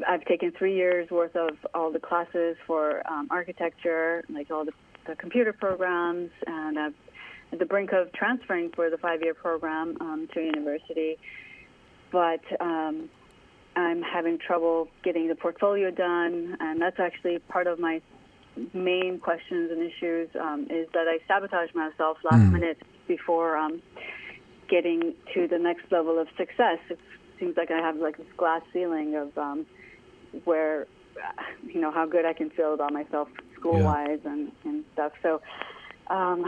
I've 0.08 0.26
taken 0.26 0.52
three 0.52 0.76
years 0.76 1.10
worth 1.10 1.36
of 1.36 1.52
all 1.74 1.92
the 1.92 2.00
classes 2.00 2.58
for 2.66 3.02
um, 3.10 3.28
architecture, 3.32 4.24
like 4.30 4.52
all 4.52 4.66
the, 4.66 4.74
the 5.08 5.16
computer 5.16 5.54
programs, 5.54 6.30
and 6.46 6.78
I'm 6.78 6.96
at 7.52 7.60
the 7.60 7.66
brink 7.66 7.92
of 7.94 8.12
transferring 8.14 8.72
for 8.76 8.90
the 8.90 8.98
five-year 8.98 9.34
program 9.34 9.98
um, 10.02 10.28
to 10.34 10.42
university. 10.42 11.18
But 12.12 12.42
um, 12.60 13.10
I'm 13.76 14.02
having 14.02 14.38
trouble 14.40 14.90
getting 15.04 15.28
the 15.28 15.36
portfolio 15.36 15.92
done, 15.92 16.58
and 16.60 16.82
that's 16.82 17.00
actually 17.00 17.40
part 17.40 17.68
of 17.68 17.80
my 17.80 18.02
main 18.74 19.20
questions 19.20 19.72
and 19.72 19.82
issues 19.82 20.30
um, 20.40 20.68
is 20.70 20.88
that 20.94 21.08
I 21.08 21.20
sabotage 21.28 21.74
myself 21.76 22.18
last 22.24 22.42
Mm. 22.42 22.52
minute 22.54 22.82
before 23.08 23.56
um, 23.56 23.82
getting 24.68 25.14
to 25.34 25.48
the 25.48 25.60
next 25.60 25.92
level 25.92 26.20
of 26.20 26.28
success. 26.38 26.80
It 26.90 27.00
seems 27.40 27.56
like 27.56 27.72
I 27.72 27.78
have 27.78 27.98
like 27.98 28.18
this 28.18 28.28
glass 28.36 28.62
ceiling 28.74 29.16
of 29.16 29.38
um, 29.38 29.66
where 30.44 30.88
uh, 31.18 31.44
you 31.66 31.80
know 31.80 31.92
how 31.92 32.06
good 32.06 32.26
I 32.26 32.34
can 32.34 32.50
feel 32.50 32.74
about 32.74 32.92
myself 32.94 33.30
school 33.60 33.84
wise 33.84 34.20
and, 34.26 34.52
and 34.64 34.84
stuff. 34.94 35.12
So 35.22 35.42
um, 36.08 36.46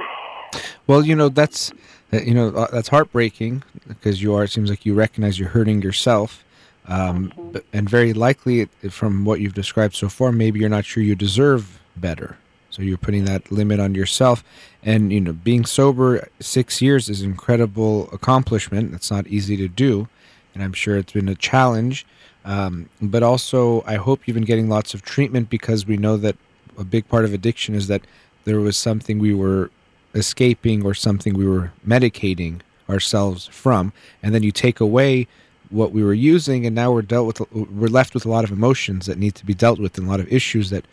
Well, 0.87 1.05
you 1.05 1.15
know 1.15 1.29
that's 1.29 1.71
you 2.11 2.33
know 2.33 2.49
uh, 2.49 2.67
that's 2.71 2.87
heartbreaking 2.87 3.63
because 3.87 4.21
you 4.21 4.33
are. 4.33 4.43
It 4.43 4.49
seems 4.49 4.69
like 4.69 4.85
you 4.85 4.93
recognize 4.93 5.37
you're 5.39 5.49
hurting 5.49 5.81
yourself, 5.81 6.43
um, 6.87 7.31
but, 7.51 7.63
and 7.73 7.89
very 7.89 8.13
likely 8.13 8.65
from 8.89 9.25
what 9.25 9.39
you've 9.39 9.53
described 9.53 9.95
so 9.95 10.09
far, 10.09 10.31
maybe 10.31 10.59
you're 10.59 10.69
not 10.69 10.85
sure 10.85 11.03
you 11.03 11.15
deserve 11.15 11.79
better. 11.95 12.37
So 12.71 12.81
you're 12.83 12.97
putting 12.97 13.25
that 13.25 13.51
limit 13.51 13.79
on 13.79 13.95
yourself, 13.95 14.43
and 14.83 15.11
you 15.11 15.21
know 15.21 15.33
being 15.33 15.65
sober 15.65 16.27
six 16.39 16.81
years 16.81 17.09
is 17.09 17.21
an 17.21 17.31
incredible 17.31 18.09
accomplishment. 18.11 18.93
It's 18.93 19.11
not 19.11 19.27
easy 19.27 19.57
to 19.57 19.67
do, 19.67 20.07
and 20.53 20.63
I'm 20.63 20.73
sure 20.73 20.97
it's 20.97 21.13
been 21.13 21.29
a 21.29 21.35
challenge. 21.35 22.05
Um, 22.45 22.89
but 23.01 23.21
also, 23.21 23.83
I 23.85 23.95
hope 23.95 24.27
you've 24.27 24.35
been 24.35 24.45
getting 24.45 24.69
lots 24.69 24.93
of 24.93 25.01
treatment 25.01 25.49
because 25.49 25.85
we 25.85 25.97
know 25.97 26.15
that 26.17 26.37
a 26.79 26.83
big 26.83 27.07
part 27.09 27.25
of 27.25 27.33
addiction 27.33 27.75
is 27.75 27.87
that 27.87 28.01
there 28.45 28.59
was 28.59 28.77
something 28.77 29.19
we 29.19 29.33
were 29.33 29.69
escaping 30.15 30.83
or 30.83 30.93
something 30.93 31.33
we 31.33 31.45
were 31.45 31.71
medicating 31.85 32.61
ourselves 32.89 33.47
from. 33.47 33.93
And 34.23 34.33
then 34.33 34.43
you 34.43 34.51
take 34.51 34.79
away 34.79 35.27
what 35.69 35.91
we 35.91 36.03
were 36.03 36.13
using 36.13 36.65
and 36.65 36.73
now 36.73 36.91
we're 36.91 37.03
dealt 37.03 37.27
with 37.27 37.51
we're 37.51 37.89
left 37.89 38.15
with 38.15 38.25
a 38.25 38.29
lot 38.29 38.43
of 38.43 38.51
emotions 38.51 39.05
that 39.05 39.19
need 39.19 39.35
to 39.35 39.45
be 39.45 39.53
dealt 39.53 39.77
with 39.77 39.97
and 39.99 40.07
a 40.07 40.09
lot 40.09 40.19
of 40.19 40.31
issues 40.33 40.71
that 40.71 40.83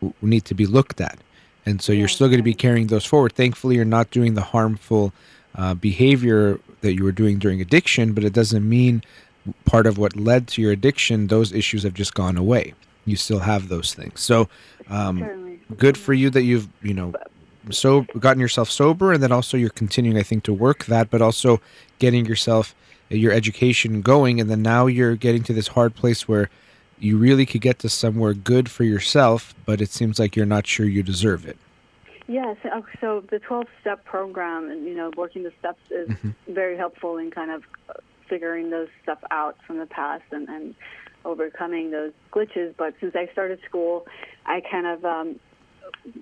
w- 0.00 0.14
need 0.22 0.44
to 0.44 0.54
be 0.54 0.66
looked 0.66 1.00
at. 1.00 1.18
And 1.66 1.82
so 1.82 1.92
you're 1.92 2.08
still 2.08 2.28
going 2.28 2.38
to 2.38 2.44
be 2.44 2.54
carrying 2.54 2.86
those 2.86 3.04
forward. 3.04 3.32
Thankfully 3.32 3.74
you're 3.76 3.84
not 3.84 4.10
doing 4.10 4.34
the 4.34 4.42
harmful 4.42 5.12
uh, 5.56 5.74
behavior 5.74 6.60
that 6.82 6.94
you 6.94 7.02
were 7.02 7.12
doing 7.12 7.38
during 7.38 7.60
addiction 7.60 8.12
but 8.12 8.22
it 8.22 8.32
doesn't 8.32 8.66
mean 8.68 9.02
part 9.64 9.86
of 9.86 9.98
what 9.98 10.14
led 10.14 10.46
to 10.46 10.62
your 10.62 10.70
addiction 10.70 11.26
those 11.26 11.52
issues 11.52 11.82
have 11.82 11.94
just 11.94 12.14
gone 12.14 12.36
away 12.36 12.74
you 13.04 13.16
still 13.16 13.40
have 13.40 13.68
those 13.68 13.94
things 13.94 14.20
so 14.20 14.48
um, 14.88 15.28
good 15.76 15.96
for 15.96 16.12
you 16.12 16.30
that 16.30 16.42
you've 16.42 16.68
you 16.82 16.94
know 16.94 17.12
so 17.70 18.02
gotten 18.18 18.40
yourself 18.40 18.70
sober 18.70 19.12
and 19.12 19.22
then 19.22 19.32
also 19.32 19.56
you're 19.56 19.70
continuing 19.70 20.18
i 20.18 20.22
think 20.22 20.42
to 20.42 20.52
work 20.52 20.84
that 20.86 21.10
but 21.10 21.22
also 21.22 21.60
getting 21.98 22.26
yourself 22.26 22.74
uh, 23.10 23.14
your 23.14 23.32
education 23.32 24.02
going 24.02 24.40
and 24.40 24.50
then 24.50 24.62
now 24.62 24.86
you're 24.86 25.16
getting 25.16 25.42
to 25.42 25.52
this 25.52 25.68
hard 25.68 25.94
place 25.94 26.26
where 26.26 26.50
you 26.98 27.16
really 27.16 27.46
could 27.46 27.60
get 27.60 27.78
to 27.78 27.88
somewhere 27.88 28.34
good 28.34 28.70
for 28.70 28.84
yourself 28.84 29.54
but 29.66 29.80
it 29.80 29.90
seems 29.90 30.18
like 30.18 30.34
you're 30.36 30.46
not 30.46 30.66
sure 30.66 30.86
you 30.86 31.02
deserve 31.02 31.46
it 31.46 31.56
Yes. 32.28 32.56
So, 32.62 32.84
so 33.00 33.24
the 33.30 33.40
12-step 33.40 34.04
program 34.04 34.70
and 34.70 34.86
you 34.86 34.94
know 34.94 35.10
working 35.16 35.42
the 35.42 35.52
steps 35.58 35.80
is 35.90 36.08
Mhm. 36.08 36.34
very 36.48 36.76
helpful 36.76 37.18
in 37.18 37.30
kind 37.30 37.50
of 37.50 37.64
figuring 38.28 38.70
those 38.70 38.88
stuff 39.02 39.18
out 39.30 39.56
from 39.66 39.78
the 39.78 39.86
past 39.86 40.22
and, 40.30 40.48
and 40.48 40.74
overcoming 41.24 41.90
those 41.90 42.12
glitches. 42.32 42.74
But 42.76 42.94
since 43.00 43.14
I 43.14 43.28
started 43.32 43.58
school, 43.68 44.06
I 44.46 44.60
kind 44.70 44.86
of 44.86 45.04
um, 45.04 45.40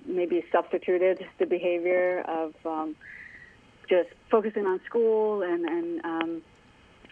maybe 0.05 0.43
substituted 0.51 1.23
the 1.39 1.45
behavior 1.45 2.23
of 2.27 2.53
um, 2.65 2.95
just 3.89 4.09
focusing 4.29 4.65
on 4.65 4.79
school 4.85 5.43
and 5.43 5.65
and 5.65 6.05
um, 6.05 6.41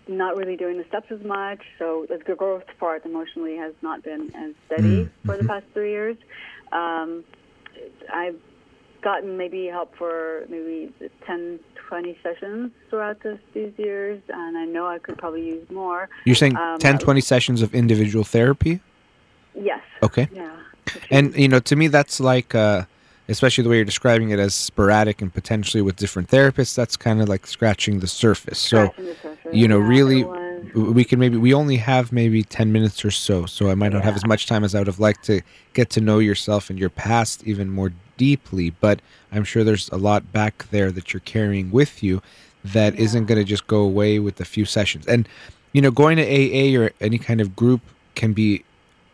not 0.07 0.36
really 0.36 0.56
doing 0.56 0.78
the 0.78 0.86
steps 0.88 1.07
as 1.11 1.24
much. 1.24 1.61
So 1.78 2.07
the 2.10 2.36
growth 2.36 2.64
part 2.80 3.06
emotionally 3.06 3.57
has 3.57 3.74
not 3.82 4.03
been 4.03 4.32
as 4.36 4.53
steady 4.66 5.06
Mm, 5.06 5.10
for 5.26 5.38
the 5.38 5.44
mhm. 5.44 5.48
past 5.48 5.66
three 5.74 5.91
years. 5.91 6.18
Um, 6.72 7.24
I've 8.14 8.40
gotten 9.02 9.38
maybe 9.38 9.66
help 9.68 9.96
for 9.96 10.46
maybe 10.50 10.92
10, 11.26 11.60
20 11.88 12.18
sessions 12.22 12.72
throughout 12.90 13.22
this, 13.22 13.40
these 13.54 13.72
years, 13.78 14.22
and 14.30 14.58
I 14.58 14.66
know 14.66 14.88
I 14.88 15.00
could 15.00 15.18
probably 15.18 15.46
use 15.48 15.70
more. 15.70 16.10
you're 16.26 16.36
saying 16.36 16.56
Um, 16.58 16.78
10 16.80 16.96
I- 16.96 16.98
20 16.98 17.22
sessions 17.22 17.62
of 17.62 17.74
individual 17.74 18.24
therapy 18.24 18.80
Yes. 19.56 19.82
okay 20.04 20.28
Yeah. 20.34 20.52
and 21.12 21.36
you 21.36 21.48
know 21.48 21.60
to 21.60 21.76
me 21.76 21.88
that's 21.88 22.20
like 22.20 22.54
uh 22.56 22.84
especially 23.28 23.64
the 23.64 23.70
way 23.70 23.76
you're 23.78 23.86
describing 23.86 24.30
it 24.30 24.40
as 24.40 24.54
sporadic 24.56 25.22
and 25.22 25.32
potentially 25.34 25.82
with 25.82 25.96
different 25.98 26.30
therapists 26.30 26.76
that's 26.76 26.96
kind 26.96 27.22
of 27.22 27.28
like 27.30 27.46
scratching 27.48 28.00
the 28.00 28.08
surface 28.08 28.60
so 28.60 28.94
the 28.98 29.16
surface. 29.22 29.38
you 29.52 29.68
know, 29.68 29.80
Yeah, 29.80 29.88
really- 29.88 30.24
was. 30.24 30.74
we 30.74 31.04
can 31.04 31.20
maybe 31.20 31.38
we 31.38 31.54
only 31.54 31.78
have 31.78 32.12
maybe 32.12 32.44
10 32.44 32.72
minutes 32.72 33.04
or 33.04 33.12
so 33.12 33.46
so 33.46 33.70
i 33.70 33.76
might 33.76 33.92
not 33.92 34.04
have 34.04 34.16
as 34.16 34.26
much 34.26 34.46
time 34.46 34.64
as 34.64 34.76
i 34.76 34.80
would 34.80 34.88
have 34.88 35.00
liked 35.00 35.24
to 35.26 35.42
get 35.74 35.90
to 35.92 36.00
know 36.02 36.20
yourself 36.20 36.70
and 36.70 36.78
your 36.80 36.90
past 36.90 37.44
even 37.46 37.70
more 37.70 37.92
deeply 38.28 38.68
but 38.86 38.98
i'm 39.34 39.46
sure 39.52 39.64
there's 39.64 39.90
a 39.90 40.02
lot 40.10 40.22
back 40.40 40.56
there 40.76 40.90
that 40.96 41.06
you're 41.14 41.28
carrying 41.36 41.68
with 41.80 41.94
you 42.08 42.22
that 42.78 42.91
Yeah. 42.96 43.20
not 43.20 43.28
going 43.30 43.40
to 43.46 43.50
just 43.56 43.66
go 43.76 43.82
away 43.91 44.20
with 44.20 44.38
a 44.41 44.46
few 44.56 44.66
sessions. 44.78 45.04
And 45.14 45.22
you 45.76 45.82
know 45.84 45.91
going 46.04 46.18
to 46.22 46.26
aa 46.40 46.68
or 46.80 46.91
any 47.08 47.20
kind 47.28 47.40
of 47.44 47.48
group 47.62 47.82
can 48.20 48.32
be 48.34 48.50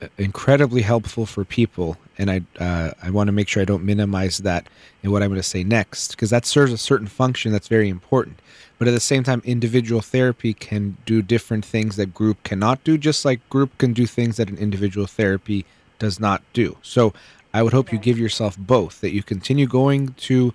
uh, 0.02 0.08
incredibly 0.18 0.82
helpful 0.92 1.26
for 1.34 1.44
people 1.60 1.90
and 2.20 2.28
i 2.36 2.38
uh, 2.68 2.90
i 3.08 3.10
want 3.16 3.28
to 3.28 3.36
make 3.40 3.48
sure 3.50 3.62
i 3.62 3.70
don't 3.72 3.86
minimize 3.94 4.36
that 4.50 4.64
in 5.04 5.08
what 5.12 5.22
i'm 5.22 5.30
going 5.34 5.46
to 5.48 5.54
say 5.56 5.64
next 5.80 6.06
because 6.12 6.30
that 6.36 6.46
serves 6.56 6.72
a 6.80 6.82
certain 6.92 7.08
function 7.22 7.48
that's 7.54 7.72
very 7.78 7.90
important. 8.00 8.38
But 8.78 8.88
at 8.90 8.96
the 9.00 9.08
same 9.14 9.24
time 9.30 9.42
individual 9.56 10.02
therapy 10.16 10.52
can 10.68 10.84
do 11.12 11.18
different 11.36 11.64
things 11.74 11.92
that 12.00 12.10
group 12.22 12.38
cannot 12.50 12.78
do 12.90 12.94
just 13.10 13.20
like 13.28 13.40
group 13.56 13.72
can 13.82 13.92
do 14.02 14.06
things 14.18 14.34
that 14.38 14.50
an 14.54 14.58
individual 14.68 15.08
therapy 15.20 15.60
does 16.06 16.20
not 16.28 16.40
do. 16.62 16.68
So 16.96 17.14
i 17.58 17.62
would 17.64 17.74
hope 17.74 17.92
you 17.92 17.98
give 17.98 18.20
yourself 18.20 18.58
both 18.58 19.02
that 19.02 19.14
you 19.14 19.24
continue 19.24 19.68
going 19.68 20.14
to 20.14 20.54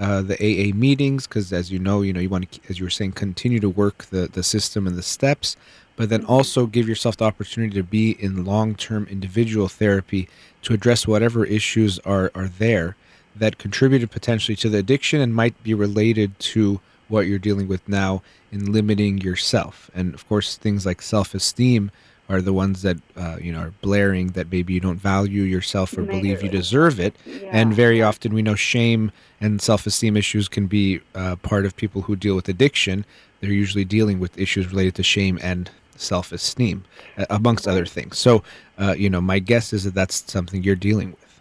uh, 0.00 0.22
the 0.22 0.36
AA 0.36 0.74
meetings 0.74 1.26
because, 1.26 1.52
as 1.52 1.72
you 1.72 1.78
know, 1.78 2.02
you 2.02 2.12
know 2.12 2.20
you 2.20 2.28
want 2.28 2.50
to, 2.52 2.60
as 2.68 2.78
you 2.78 2.84
were 2.84 2.90
saying, 2.90 3.12
continue 3.12 3.60
to 3.60 3.68
work 3.68 4.04
the 4.06 4.28
the 4.28 4.42
system 4.42 4.86
and 4.86 4.96
the 4.96 5.02
steps, 5.02 5.56
but 5.96 6.08
then 6.08 6.24
also 6.24 6.66
give 6.66 6.88
yourself 6.88 7.16
the 7.16 7.24
opportunity 7.24 7.74
to 7.74 7.82
be 7.82 8.12
in 8.22 8.44
long 8.44 8.74
term 8.74 9.06
individual 9.10 9.68
therapy 9.68 10.28
to 10.62 10.72
address 10.72 11.06
whatever 11.06 11.44
issues 11.44 11.98
are 12.00 12.30
are 12.34 12.46
there 12.46 12.96
that 13.34 13.58
contributed 13.58 14.10
potentially 14.10 14.56
to 14.56 14.68
the 14.68 14.78
addiction 14.78 15.20
and 15.20 15.34
might 15.34 15.60
be 15.62 15.74
related 15.74 16.38
to 16.38 16.80
what 17.08 17.26
you're 17.26 17.38
dealing 17.38 17.66
with 17.66 17.88
now 17.88 18.22
in 18.52 18.72
limiting 18.72 19.18
yourself. 19.18 19.90
And 19.94 20.14
of 20.14 20.28
course, 20.28 20.56
things 20.56 20.86
like 20.86 21.02
self 21.02 21.34
esteem 21.34 21.90
are 22.28 22.42
the 22.42 22.52
ones 22.52 22.82
that 22.82 22.96
uh, 23.16 23.36
you 23.40 23.52
know 23.52 23.60
are 23.60 23.72
blaring 23.80 24.28
that 24.28 24.50
maybe 24.50 24.74
you 24.74 24.80
don't 24.80 25.00
value 25.00 25.42
yourself 25.42 25.96
or 25.96 26.02
believe 26.02 26.42
you 26.42 26.48
deserve 26.48 27.00
it. 27.00 27.14
Yeah. 27.24 27.50
and 27.52 27.74
very 27.74 28.02
often 28.02 28.34
we 28.34 28.42
know 28.42 28.54
shame 28.54 29.12
and 29.40 29.62
self-esteem 29.62 30.16
issues 30.16 30.48
can 30.48 30.66
be 30.66 31.00
uh, 31.14 31.36
part 31.36 31.64
of 31.64 31.76
people 31.76 32.02
who 32.02 32.16
deal 32.16 32.34
with 32.34 32.48
addiction. 32.48 33.04
They're 33.40 33.50
usually 33.50 33.84
dealing 33.84 34.18
with 34.18 34.36
issues 34.38 34.68
related 34.70 34.96
to 34.96 35.02
shame 35.02 35.38
and 35.42 35.70
self-esteem 35.96 36.84
uh, 37.16 37.26
amongst 37.30 37.66
other 37.66 37.86
things. 37.86 38.18
So 38.18 38.42
uh, 38.78 38.94
you 38.96 39.08
know 39.08 39.20
my 39.20 39.38
guess 39.38 39.72
is 39.72 39.84
that 39.84 39.94
that's 39.94 40.30
something 40.30 40.62
you're 40.62 40.76
dealing 40.76 41.10
with. 41.10 41.40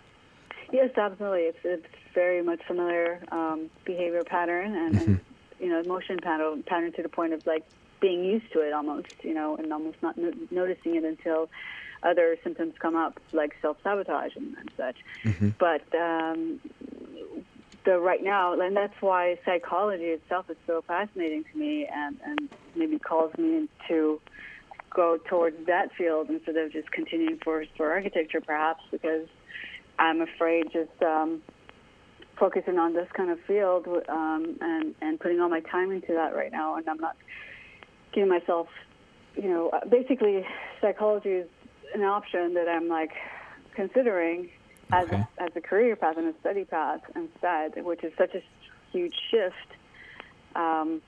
Yes, 0.72 0.92
absolutely. 0.98 1.42
It's 1.42 1.60
it's 1.64 1.88
very 2.14 2.42
much 2.42 2.62
familiar 2.66 3.22
um, 3.32 3.70
behavior 3.86 4.24
pattern 4.24 4.76
and, 4.76 4.96
and 4.96 5.20
you 5.60 5.70
know 5.70 5.80
emotion 5.80 6.18
pattern 6.22 6.64
pattern 6.64 6.92
to 6.94 7.04
the 7.04 7.10
point 7.10 7.34
of 7.34 7.46
like 7.46 7.64
being 8.00 8.24
used 8.24 8.52
to 8.54 8.60
it 8.60 8.74
almost, 8.74 9.08
you 9.22 9.34
know, 9.34 9.56
and 9.56 9.72
almost 9.72 9.98
not 10.02 10.18
no- 10.18 10.34
noticing 10.52 10.96
it 10.96 11.04
until 11.04 11.50
other 12.04 12.38
symptoms 12.44 12.74
come 12.80 12.96
up 12.96 13.20
like 13.34 13.54
self 13.62 13.78
sabotage 13.84 14.36
and, 14.36 14.56
and 14.58 14.72
such. 14.78 14.98
Mhm. 15.24 15.54
But 15.58 15.82
um, 15.98 16.60
the 17.86 18.00
right 18.00 18.24
now, 18.24 18.60
and 18.60 18.76
that's 18.76 19.02
why 19.02 19.38
psychology 19.46 20.06
itself 20.06 20.50
is 20.50 20.58
so 20.68 20.84
fascinating 20.88 21.44
to 21.52 21.58
me, 21.58 21.88
and 21.92 22.18
and 22.24 22.50
maybe 22.76 23.00
calls 23.00 23.36
me 23.38 23.68
to 23.88 24.20
go 24.94 25.18
towards 25.30 25.58
that 25.68 25.94
field 25.98 26.30
instead 26.30 26.58
of 26.58 26.72
just 26.72 26.92
continuing 26.92 27.40
for 27.44 27.64
for 27.76 27.92
architecture, 27.92 28.42
perhaps 28.42 28.84
because 28.92 29.28
I'm 29.98 30.22
afraid 30.22 30.72
just 30.72 31.02
um, 31.02 31.42
focusing 32.38 32.78
on 32.78 32.94
this 32.94 33.08
kind 33.16 33.32
of 33.32 33.40
field 33.48 33.88
um, 34.10 34.58
and 34.62 34.94
and 35.02 35.20
putting 35.20 35.40
all 35.40 35.50
my 35.50 35.62
time 35.62 35.92
into 35.92 36.14
that 36.14 36.36
right 36.36 36.52
now, 36.52 36.76
and 36.76 36.88
I'm 36.88 37.00
not 37.00 37.16
myself, 38.26 38.68
you 39.36 39.50
know, 39.50 39.72
basically 39.90 40.46
psychology 40.82 41.30
is 41.30 41.48
an 41.94 42.04
option 42.04 42.54
that 42.56 42.68
I'm 42.68 42.88
like 42.88 43.12
considering 43.76 44.50
as 44.92 45.08
Okay. 45.08 45.28
a, 45.40 45.44
as 45.44 45.50
a 45.56 45.62
career 45.62 45.96
path 45.96 46.18
and 46.18 46.34
a 46.34 46.40
study 46.40 46.66
path 46.66 47.02
instead, 47.16 47.84
which 47.84 48.04
is 48.04 48.14
such 48.18 48.34
a 48.36 48.42
huge 48.92 49.14
shift 49.30 49.56
um, 50.56 51.02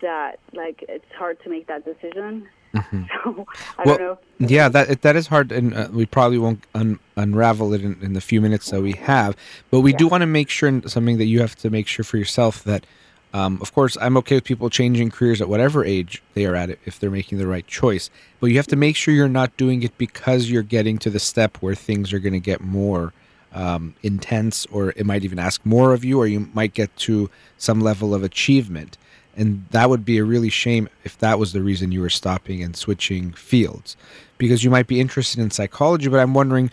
that 0.00 0.38
like 0.54 0.84
it's 0.88 1.04
hard 1.18 1.42
to 1.44 1.50
make 1.50 1.66
that 1.66 1.84
decision. 1.84 2.48
So 3.24 3.46
I 3.76 3.84
Well, 3.84 3.98
don't 3.98 4.06
know. 4.06 4.18
Yeah, 4.38 4.68
that 4.68 5.02
that 5.02 5.16
is 5.16 5.26
hard, 5.26 5.50
and 5.52 5.74
uh, 5.74 5.88
we 5.92 6.06
probably 6.06 6.38
won't 6.38 6.64
un- 6.74 7.00
unravel 7.16 7.74
it 7.74 7.82
in, 7.82 8.00
in 8.00 8.12
the 8.14 8.20
few 8.20 8.40
minutes 8.40 8.70
that 8.70 8.80
we 8.80 8.92
have. 8.92 9.36
But 9.70 9.80
we 9.80 9.92
do 9.92 10.06
want 10.08 10.22
to 10.22 10.26
make 10.26 10.48
sure 10.48 10.80
something 10.86 11.18
that 11.18 11.26
you 11.26 11.40
have 11.40 11.56
to 11.56 11.68
make 11.70 11.86
sure 11.88 12.04
for 12.04 12.16
yourself 12.16 12.62
that, 12.64 12.86
um, 13.32 13.58
of 13.60 13.72
course, 13.72 13.96
I'm 14.00 14.16
okay 14.18 14.36
with 14.36 14.44
people 14.44 14.70
changing 14.70 15.10
careers 15.10 15.40
at 15.40 15.48
whatever 15.48 15.84
age 15.84 16.22
they 16.34 16.46
are 16.46 16.56
at 16.56 16.70
if 16.84 16.98
they're 16.98 17.10
making 17.10 17.38
the 17.38 17.46
right 17.46 17.66
choice. 17.66 18.10
But 18.40 18.48
you 18.48 18.56
have 18.56 18.66
to 18.68 18.76
make 18.76 18.96
sure 18.96 19.14
you're 19.14 19.28
not 19.28 19.56
doing 19.56 19.82
it 19.82 19.96
because 19.98 20.50
you're 20.50 20.62
getting 20.62 20.98
to 20.98 21.10
the 21.10 21.20
step 21.20 21.56
where 21.58 21.74
things 21.74 22.12
are 22.12 22.18
going 22.18 22.32
to 22.32 22.40
get 22.40 22.60
more 22.60 23.12
um, 23.52 23.94
intense, 24.02 24.66
or 24.66 24.90
it 24.90 25.06
might 25.06 25.24
even 25.24 25.38
ask 25.38 25.64
more 25.64 25.92
of 25.92 26.04
you, 26.04 26.18
or 26.18 26.26
you 26.26 26.48
might 26.54 26.74
get 26.74 26.94
to 26.98 27.30
some 27.56 27.80
level 27.80 28.14
of 28.14 28.24
achievement. 28.24 28.98
And 29.36 29.64
that 29.70 29.88
would 29.88 30.04
be 30.04 30.18
a 30.18 30.24
really 30.24 30.50
shame 30.50 30.88
if 31.04 31.16
that 31.18 31.38
was 31.38 31.52
the 31.52 31.62
reason 31.62 31.92
you 31.92 32.00
were 32.00 32.10
stopping 32.10 32.62
and 32.62 32.76
switching 32.76 33.32
fields. 33.32 33.96
Because 34.38 34.64
you 34.64 34.70
might 34.70 34.88
be 34.88 35.00
interested 35.00 35.40
in 35.40 35.50
psychology, 35.50 36.08
but 36.08 36.18
I'm 36.18 36.34
wondering 36.34 36.70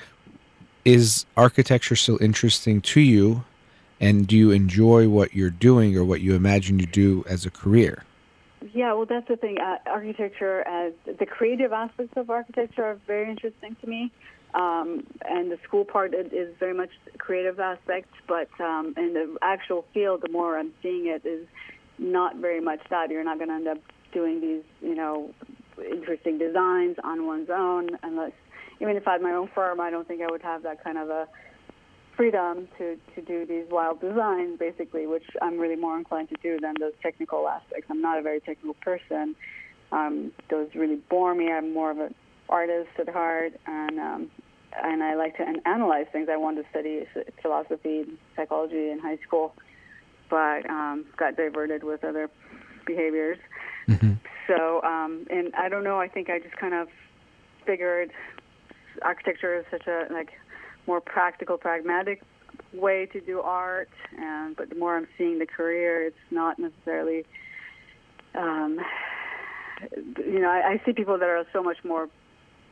is 0.85 1.25
architecture 1.35 1.97
still 1.97 2.17
interesting 2.21 2.79
to 2.79 3.01
you? 3.01 3.43
And 3.99 4.27
do 4.27 4.35
you 4.37 4.51
enjoy 4.51 5.09
what 5.09 5.33
you're 5.33 5.49
doing 5.49 5.97
or 5.97 6.03
what 6.03 6.21
you 6.21 6.35
imagine 6.35 6.79
you 6.79 6.85
do 6.85 7.23
as 7.27 7.45
a 7.45 7.49
career? 7.49 8.03
Yeah, 8.73 8.93
well, 8.93 9.05
that's 9.05 9.27
the 9.27 9.37
thing. 9.37 9.57
Uh, 9.59 9.77
architecture, 9.87 10.61
as 10.67 10.93
the 11.19 11.25
creative 11.25 11.73
aspects 11.73 12.13
of 12.15 12.29
architecture, 12.29 12.83
are 12.83 12.99
very 13.07 13.29
interesting 13.29 13.75
to 13.81 13.87
me. 13.87 14.11
Um, 14.53 15.05
and 15.27 15.51
the 15.51 15.57
school 15.63 15.85
part 15.85 16.13
is, 16.13 16.53
very 16.59 16.73
much 16.73 16.89
creative 17.17 17.59
aspects, 17.59 18.13
but 18.27 18.49
um, 18.59 18.93
in 18.97 19.13
the 19.13 19.37
actual 19.41 19.85
field, 19.93 20.21
the 20.21 20.31
more 20.31 20.57
I'm 20.57 20.73
seeing 20.81 21.07
it, 21.07 21.25
is 21.25 21.47
not 21.97 22.37
very 22.37 22.61
much 22.61 22.79
that. 22.89 23.09
You're 23.09 23.23
not 23.23 23.37
going 23.37 23.49
to 23.49 23.55
end 23.55 23.67
up 23.67 23.79
doing 24.13 24.41
these, 24.41 24.63
you 24.81 24.95
know, 24.95 25.31
interesting 25.77 26.37
designs 26.37 26.95
on 27.03 27.27
one's 27.27 27.49
own, 27.49 27.97
unless 28.03 28.31
even 28.79 28.95
if 28.95 29.07
I 29.07 29.13
had 29.13 29.21
my 29.21 29.33
own 29.33 29.49
firm, 29.53 29.79
I 29.79 29.89
don't 29.89 30.07
think 30.07 30.21
I 30.21 30.31
would 30.31 30.41
have 30.41 30.63
that 30.63 30.83
kind 30.83 30.97
of 30.97 31.09
a 31.09 31.27
freedom 32.17 32.67
to, 32.79 32.97
to 33.15 33.21
do 33.21 33.45
these 33.45 33.65
wild 33.69 34.01
designs, 34.01 34.57
basically, 34.59 35.05
which 35.05 35.23
I'm 35.41 35.57
really 35.57 35.75
more 35.75 35.97
inclined 35.97 36.29
to 36.29 36.35
do 36.41 36.59
than 36.59 36.73
those 36.79 36.93
technical 37.01 37.47
aspects. 37.47 37.85
I'm 37.89 38.01
not 38.01 38.17
a 38.17 38.21
very 38.23 38.41
technical 38.41 38.73
person. 38.81 39.35
Um, 39.91 40.31
those 40.49 40.67
really 40.75 40.95
bore 41.09 41.35
me. 41.35 41.51
I'm 41.51 41.73
more 41.73 41.91
of 41.91 41.99
an 41.99 42.15
artist 42.49 42.89
at 42.99 43.07
heart, 43.07 43.53
and 43.67 43.99
um, 43.99 44.31
and 44.83 45.01
I 45.01 45.15
like 45.15 45.37
to 45.37 45.43
an- 45.43 45.61
analyze 45.65 46.07
things. 46.11 46.27
I 46.29 46.37
wanted 46.37 46.63
to 46.63 46.69
study 46.71 47.07
philosophy, 47.41 48.01
and 48.01 48.17
psychology 48.35 48.89
in 48.89 48.99
high 48.99 49.19
school, 49.25 49.53
but 50.29 50.69
um, 50.69 51.05
got 51.15 51.37
diverted 51.37 51.83
with 51.83 52.03
other 52.03 52.29
behaviors. 52.85 53.37
So, 54.47 54.81
um, 54.81 55.25
and 55.29 55.53
I 55.55 55.69
don't 55.69 55.83
know. 55.83 55.99
I 55.99 56.07
think 56.07 56.29
I 56.29 56.39
just 56.39 56.57
kind 56.57 56.73
of 56.73 56.87
figured 57.65 58.11
architecture 59.03 59.57
is 59.59 59.65
such 59.69 59.87
a 59.87 60.07
like 60.11 60.31
more 60.87 61.01
practical, 61.01 61.57
pragmatic 61.57 62.21
way 62.73 63.05
to 63.07 63.21
do 63.21 63.41
art. 63.41 63.89
And 64.17 64.55
but 64.55 64.69
the 64.69 64.75
more 64.75 64.97
I'm 64.97 65.07
seeing 65.17 65.39
the 65.39 65.45
career, 65.45 66.05
it's 66.05 66.17
not 66.31 66.57
necessarily. 66.57 67.25
Um, 68.35 68.79
you 70.17 70.39
know, 70.39 70.49
I, 70.49 70.71
I 70.71 70.81
see 70.85 70.93
people 70.93 71.17
that 71.17 71.29
are 71.29 71.45
so 71.53 71.61
much 71.61 71.77
more 71.83 72.09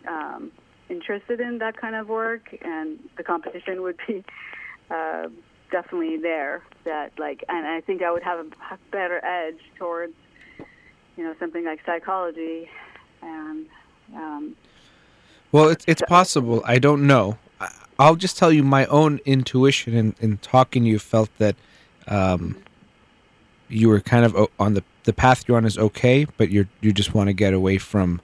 um, 0.08 0.52
interested 0.90 1.40
in 1.40 1.60
that 1.60 1.78
kind 1.78 1.96
of 1.96 2.10
work, 2.10 2.56
and 2.62 3.00
the 3.18 3.24
competition 3.24 3.82
would 3.82 3.98
be 4.08 4.24
uh, 4.90 5.28
definitely 5.72 6.18
there. 6.18 6.64
That 6.84 7.12
like, 7.18 7.44
and 7.48 7.68
I 7.68 7.82
think 7.82 8.02
I 8.02 8.12
would 8.12 8.24
have 8.24 8.40
a 8.40 8.78
better 8.92 9.24
edge 9.24 9.60
towards, 9.78 10.14
you 11.18 11.24
know, 11.24 11.36
something 11.40 11.66
like 11.66 11.80
psychology, 11.86 12.70
and 13.22 13.66
um, 14.16 14.56
Well, 15.52 15.70
it's 15.70 15.86
it's 15.88 16.02
possible. 16.02 16.62
I 16.66 16.80
don't 16.80 17.08
know. 17.08 17.38
I'll 17.98 18.16
just 18.16 18.38
tell 18.38 18.52
you 18.52 18.64
my 18.64 18.86
own 18.88 19.20
intuition 19.26 19.94
in, 19.94 20.16
in 20.20 20.38
talking 20.38 20.84
to 20.84 20.90
you 20.90 21.00
felt 21.00 21.30
that 21.38 21.56
um, 22.08 22.62
you 23.70 23.90
were 23.90 24.02
kind 24.02 24.26
of 24.26 24.50
on 24.60 24.74
the 24.74 24.84
the 25.06 25.14
path 25.14 25.48
you're 25.48 25.58
on 25.58 25.66
is 25.66 25.78
okay, 25.78 26.26
but 26.38 26.50
you 26.50 26.68
you 26.82 26.92
just 26.92 27.14
want 27.14 27.28
to 27.28 27.34
get 27.34 27.54
away 27.54 27.78
from 27.78 28.22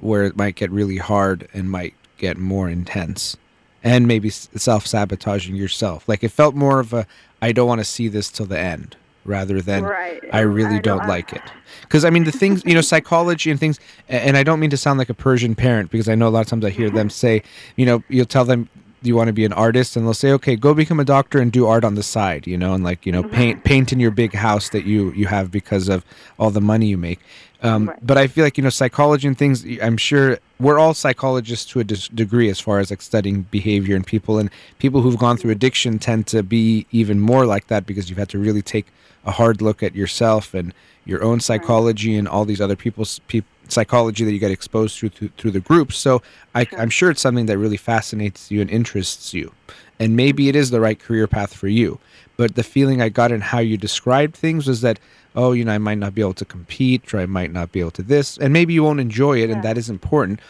where 0.00 0.24
it 0.24 0.36
might 0.36 0.54
get 0.54 0.70
really 0.70 0.96
hard 0.96 1.48
and 1.52 1.70
might 1.70 1.94
get 2.16 2.38
more 2.38 2.68
intense, 2.70 3.36
and 3.82 4.06
maybe 4.06 4.30
self 4.30 4.86
sabotaging 4.86 5.56
yourself. 5.56 6.08
Like 6.08 6.24
it 6.24 6.30
felt 6.30 6.54
more 6.54 6.80
of 6.80 6.92
a 6.92 7.06
I 7.40 7.52
don't 7.52 7.68
want 7.68 7.80
to 7.80 7.84
see 7.84 8.08
this 8.08 8.30
till 8.30 8.46
the 8.46 8.58
end 8.58 8.96
rather 9.24 9.60
than 9.60 9.84
Right. 9.84 10.22
I 10.32 10.40
really 10.40 10.76
I 10.76 10.80
don't, 10.80 10.98
don't- 10.98 11.08
like 11.08 11.32
it. 11.32 11.42
Because 11.82 12.04
I 12.04 12.10
mean, 12.10 12.24
the 12.24 12.32
things 12.32 12.62
you 12.64 12.74
know, 12.74 12.80
psychology 12.80 13.50
and 13.50 13.58
things, 13.60 13.78
and 14.08 14.36
I 14.36 14.42
don't 14.42 14.60
mean 14.60 14.70
to 14.70 14.76
sound 14.76 14.98
like 14.98 15.10
a 15.10 15.14
Persian 15.14 15.54
parent 15.54 15.90
because 15.90 16.08
I 16.08 16.14
know 16.14 16.28
a 16.28 16.30
lot 16.30 16.40
of 16.40 16.46
times 16.46 16.64
I 16.64 16.70
hear 16.70 16.88
them 16.90 17.10
say, 17.10 17.42
you 17.76 17.84
know, 17.84 18.02
you'll 18.08 18.24
tell 18.26 18.44
them 18.44 18.68
you 19.02 19.16
want 19.16 19.28
to 19.28 19.32
be 19.32 19.44
an 19.44 19.52
artist, 19.52 19.96
and 19.96 20.06
they'll 20.06 20.14
say, 20.14 20.32
okay, 20.32 20.56
go 20.56 20.74
become 20.74 21.00
a 21.00 21.04
doctor 21.04 21.40
and 21.40 21.50
do 21.52 21.66
art 21.66 21.84
on 21.84 21.94
the 21.94 22.02
side, 22.02 22.46
you 22.46 22.56
know, 22.56 22.74
and 22.74 22.84
like 22.84 23.04
you 23.06 23.12
know, 23.12 23.22
paint 23.22 23.64
paint 23.64 23.92
in 23.92 24.00
your 24.00 24.10
big 24.10 24.34
house 24.34 24.68
that 24.70 24.84
you 24.84 25.12
you 25.12 25.26
have 25.26 25.50
because 25.50 25.88
of 25.88 26.04
all 26.38 26.50
the 26.50 26.60
money 26.60 26.86
you 26.86 26.98
make. 26.98 27.20
Um, 27.62 27.88
Right. 27.88 28.06
But 28.06 28.18
I 28.18 28.26
feel 28.26 28.44
like 28.44 28.58
you 28.58 28.64
know, 28.64 28.70
psychology 28.70 29.28
and 29.28 29.38
things. 29.38 29.64
I'm 29.80 29.96
sure 29.96 30.38
we're 30.58 30.78
all 30.78 30.94
psychologists 30.94 31.70
to 31.72 31.80
a 31.80 31.84
dis- 31.84 32.08
degree 32.08 32.48
as 32.48 32.58
far 32.58 32.80
as 32.80 32.90
like 32.90 33.02
studying 33.02 33.42
behavior 33.50 33.94
and 33.94 34.06
people, 34.06 34.38
and 34.38 34.50
people 34.78 35.00
who've 35.00 35.18
gone 35.18 35.36
through 35.36 35.52
addiction 35.52 35.98
tend 35.98 36.26
to 36.28 36.42
be 36.42 36.86
even 36.90 37.20
more 37.20 37.46
like 37.46 37.68
that 37.68 37.86
because 37.86 38.08
you've 38.08 38.18
had 38.18 38.28
to 38.30 38.38
really 38.38 38.62
take 38.62 38.86
a 39.24 39.30
hard 39.30 39.62
look 39.62 39.82
at 39.82 39.94
yourself 39.94 40.54
and 40.54 40.74
your 41.04 41.22
own 41.22 41.40
psychology 41.40 42.16
and 42.16 42.28
all 42.28 42.44
these 42.44 42.60
other 42.60 42.76
people's 42.76 43.20
peop 43.28 43.44
psychology 43.72 44.24
that 44.24 44.32
you 44.32 44.38
get 44.38 44.50
exposed 44.50 44.98
to 45.00 45.08
through, 45.08 45.30
through 45.36 45.50
the 45.50 45.60
groups. 45.60 45.96
So 45.96 46.22
I, 46.54 46.66
I'm 46.78 46.90
sure 46.90 47.10
it's 47.10 47.20
something 47.20 47.46
that 47.46 47.58
really 47.58 47.76
fascinates 47.76 48.50
you 48.50 48.60
and 48.60 48.70
interests 48.70 49.34
you, 49.34 49.52
and 49.98 50.16
maybe 50.16 50.48
it 50.48 50.56
is 50.56 50.70
the 50.70 50.80
right 50.80 50.98
career 50.98 51.26
path 51.26 51.54
for 51.54 51.68
you. 51.68 51.98
But 52.36 52.54
the 52.54 52.62
feeling 52.62 53.02
I 53.02 53.08
got 53.08 53.32
in 53.32 53.40
how 53.40 53.58
you 53.58 53.76
described 53.76 54.34
things 54.34 54.66
was 54.66 54.80
that, 54.80 54.98
oh, 55.34 55.52
you 55.52 55.64
know, 55.64 55.72
I 55.72 55.78
might 55.78 55.98
not 55.98 56.14
be 56.14 56.22
able 56.22 56.34
to 56.34 56.44
compete, 56.44 57.12
or 57.12 57.18
I 57.18 57.26
might 57.26 57.52
not 57.52 57.72
be 57.72 57.80
able 57.80 57.90
to 57.92 58.02
this, 58.02 58.38
and 58.38 58.52
maybe 58.52 58.72
you 58.72 58.84
won't 58.84 59.00
enjoy 59.00 59.42
it, 59.42 59.50
and 59.50 59.62
that 59.62 59.76
is 59.76 59.90
important. 59.90 60.40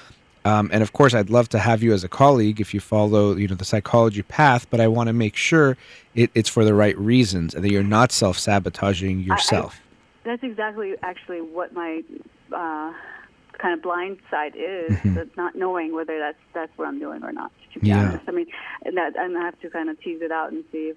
Um, 0.45 0.71
and 0.73 0.83
of 0.83 0.93
course, 0.93 1.15
I'd 1.15 1.31
love 1.31 1.49
to 1.51 1.59
have 1.61 1.85
you 1.85 1.93
as 1.93 2.03
a 2.03 2.09
colleague 2.09 2.61
if 2.61 2.75
you 2.75 2.81
follow, 2.81 3.37
you 3.37 3.47
know, 3.47 3.55
the 3.55 3.65
psychology 3.65 4.23
path. 4.23 4.67
But 4.71 4.81
I 4.81 4.89
want 4.89 5.07
to 5.07 5.13
make 5.13 5.37
sure 5.37 5.77
it, 6.17 6.31
it's 6.35 6.49
for 6.49 6.65
the 6.65 6.75
right 6.75 6.99
reasons 6.99 7.55
and 7.55 7.63
that 7.65 7.71
you're 7.71 7.85
not 7.85 8.11
self-sabotaging 8.11 9.21
yourself. 9.21 9.81
That's 10.25 10.43
exactly 10.43 10.95
actually 11.03 11.43
what 11.43 11.73
my 11.75 12.03
uh, 12.55 12.93
kind 13.59 13.75
of 13.75 13.83
blind 13.83 14.19
side 14.31 14.55
is, 14.57 14.99
Mm-hmm. 15.05 15.15
that 15.15 15.37
not 15.37 15.55
knowing 15.55 15.95
whether 15.95 16.19
that's 16.19 16.39
that's 16.55 16.73
what 16.77 16.89
I'm 16.89 16.99
doing 16.99 17.23
or 17.23 17.33
not. 17.33 17.53
To 17.75 17.81
be 17.81 17.89
Yeah. 17.89 18.09
honest, 18.09 18.25
I 18.29 18.33
mean, 18.33 18.47
and 18.85 18.97
that 18.97 19.17
and 19.17 19.37
I 19.37 19.43
have 19.45 19.59
to 19.61 19.71
kind 19.71 19.89
of 19.91 20.01
tease 20.01 20.21
it 20.23 20.31
out 20.33 20.53
and 20.53 20.65
see 20.73 20.93
if 20.93 20.97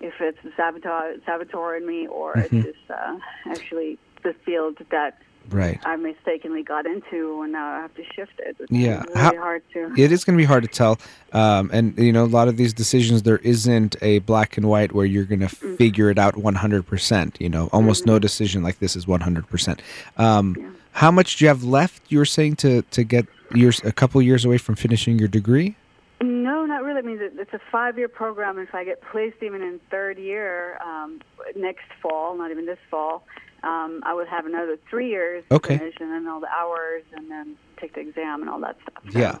if 0.00 0.14
it's 0.20 0.38
the 0.42 0.50
saboteur 0.56 1.16
saboteur 1.26 1.76
in 1.76 1.86
me 1.86 2.06
or 2.06 2.36
Mm-hmm. 2.36 2.60
it's 2.60 2.66
just 2.78 2.90
uh, 2.90 3.16
actually 3.50 3.98
the 4.22 4.34
field 4.44 4.78
that 4.90 5.18
right. 5.54 5.78
I 5.84 5.96
mistakenly 5.96 6.62
got 6.62 6.86
into, 6.86 7.42
and 7.42 7.52
now 7.52 7.66
I 7.66 7.80
have 7.80 7.94
to 7.94 8.04
shift 8.14 8.32
it. 8.38 8.56
It's 8.58 8.70
Yeah. 8.72 9.02
really 9.08 9.20
How- 9.20 9.36
hard 9.36 9.62
to. 9.74 9.92
It 9.96 10.12
is 10.12 10.24
going 10.24 10.36
to 10.36 10.40
be 10.42 10.46
hard 10.46 10.62
to 10.62 10.68
tell. 10.68 10.98
Um, 11.32 11.70
and, 11.72 11.96
you 11.98 12.12
know, 12.12 12.24
a 12.24 12.26
lot 12.26 12.48
of 12.48 12.56
these 12.56 12.72
decisions, 12.72 13.22
there 13.22 13.38
isn't 13.38 13.96
a 14.02 14.20
black 14.20 14.56
and 14.56 14.66
white 14.68 14.92
where 14.92 15.06
you're 15.06 15.24
going 15.24 15.40
to 15.40 15.46
Mm. 15.46 15.76
figure 15.76 16.10
it 16.10 16.18
out 16.18 16.36
100%. 16.36 17.36
You 17.40 17.48
know, 17.48 17.68
almost 17.72 18.02
Mm-hmm. 18.02 18.10
no 18.12 18.18
decision 18.18 18.62
like 18.62 18.78
this 18.78 18.96
is 18.96 19.06
100%. 19.06 19.80
Um, 20.16 20.56
How 20.92 21.12
much 21.12 21.36
do 21.36 21.44
you 21.44 21.48
have 21.48 21.62
left, 21.62 22.02
you 22.08 22.18
were 22.18 22.24
saying, 22.24 22.56
to, 22.56 22.82
to 22.82 23.04
get 23.04 23.24
years, 23.54 23.80
a 23.84 23.92
couple 23.92 24.20
years 24.20 24.44
away 24.44 24.58
from 24.58 24.74
finishing 24.74 25.20
your 25.20 25.28
degree? 25.28 25.76
No, 26.20 26.66
not 26.66 26.82
really. 26.82 26.98
I 26.98 27.02
mean, 27.02 27.18
it's 27.38 27.54
a 27.54 27.60
five-year 27.70 28.08
program. 28.08 28.58
If 28.58 28.74
I 28.74 28.82
get 28.84 29.00
placed 29.00 29.36
even 29.40 29.62
in 29.62 29.78
third 29.90 30.18
year 30.18 30.78
um, 30.84 31.20
next 31.56 31.84
fall, 32.02 32.36
not 32.36 32.50
even 32.50 32.66
this 32.66 32.78
fall, 32.90 33.24
um, 33.62 34.02
I 34.04 34.14
would 34.14 34.28
have 34.28 34.46
another 34.46 34.76
three 34.88 35.08
years 35.10 35.44
Okay. 35.50 35.78
finish, 35.78 35.94
and 36.00 36.10
then 36.10 36.26
all 36.28 36.40
the 36.40 36.48
hours, 36.48 37.02
and 37.14 37.30
then 37.30 37.56
take 37.78 37.94
the 37.94 38.00
exam 38.00 38.40
and 38.42 38.50
all 38.50 38.60
that 38.60 38.76
stuff. 38.82 39.02
So, 39.12 39.18
Yeah. 39.18 39.38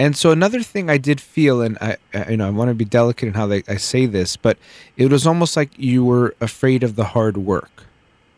And 0.00 0.16
so 0.16 0.30
another 0.30 0.62
thing 0.62 0.88
I 0.88 0.96
did 0.96 1.20
feel, 1.20 1.60
and 1.60 1.76
I, 1.80 1.96
I 2.14 2.30
you 2.30 2.36
know, 2.36 2.46
I 2.46 2.50
want 2.50 2.68
to 2.68 2.74
be 2.74 2.84
delicate 2.84 3.26
in 3.26 3.34
how 3.34 3.46
they, 3.46 3.64
I 3.68 3.76
say 3.76 4.06
this, 4.06 4.36
but 4.36 4.56
it 4.96 5.10
was 5.10 5.26
almost 5.26 5.56
like 5.56 5.70
you 5.76 6.04
were 6.04 6.34
afraid 6.40 6.82
of 6.84 6.94
the 6.94 7.04
hard 7.04 7.36
work. 7.36 7.84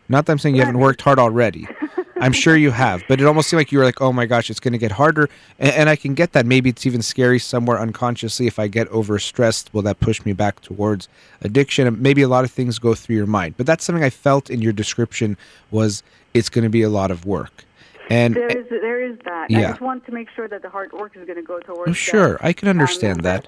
Not 0.09 0.25
that 0.25 0.31
I'm 0.31 0.39
saying 0.39 0.55
you 0.55 0.61
haven't 0.61 0.79
worked 0.79 1.01
hard 1.01 1.19
already. 1.19 1.67
I'm 2.21 2.33
sure 2.33 2.55
you 2.55 2.71
have, 2.71 3.03
but 3.07 3.19
it 3.19 3.25
almost 3.25 3.49
seemed 3.49 3.59
like 3.59 3.71
you 3.71 3.79
were 3.79 3.85
like, 3.85 4.01
"Oh 4.01 4.13
my 4.13 4.25
gosh, 4.25 4.49
it's 4.49 4.59
going 4.59 4.73
to 4.73 4.77
get 4.77 4.91
harder," 4.91 5.29
and, 5.59 5.73
and 5.73 5.89
I 5.89 5.95
can 5.95 6.13
get 6.13 6.33
that. 6.33 6.45
Maybe 6.45 6.69
it's 6.69 6.85
even 6.85 7.01
scary 7.01 7.39
somewhere 7.39 7.79
unconsciously. 7.79 8.47
If 8.47 8.59
I 8.59 8.67
get 8.67 8.89
overstressed, 8.89 9.73
will 9.73 9.81
that 9.83 9.99
push 9.99 10.23
me 10.23 10.33
back 10.33 10.61
towards 10.61 11.09
addiction? 11.41 11.87
And 11.87 11.99
maybe 11.99 12.21
a 12.21 12.27
lot 12.27 12.43
of 12.43 12.51
things 12.51 12.79
go 12.79 12.93
through 12.93 13.15
your 13.15 13.27
mind. 13.27 13.55
But 13.57 13.65
that's 13.65 13.83
something 13.83 14.03
I 14.03 14.09
felt 14.09 14.49
in 14.49 14.61
your 14.61 14.73
description 14.73 15.37
was 15.71 16.03
it's 16.33 16.49
going 16.49 16.63
to 16.63 16.69
be 16.69 16.83
a 16.83 16.89
lot 16.89 17.11
of 17.11 17.25
work. 17.25 17.65
And 18.09 18.35
there 18.35 18.47
is 18.47 18.65
there 18.69 19.01
is 19.01 19.17
that. 19.23 19.49
Yeah. 19.49 19.59
I 19.59 19.61
just 19.69 19.81
want 19.81 20.05
to 20.05 20.11
make 20.11 20.29
sure 20.35 20.47
that 20.47 20.61
the 20.61 20.69
hard 20.69 20.91
work 20.91 21.15
is 21.15 21.25
going 21.25 21.37
to 21.37 21.43
go 21.43 21.59
towards. 21.59 21.91
Oh, 21.91 21.93
sure, 21.93 22.37
I 22.41 22.51
can 22.51 22.67
um, 22.67 22.71
understand 22.71 23.21
that. 23.21 23.47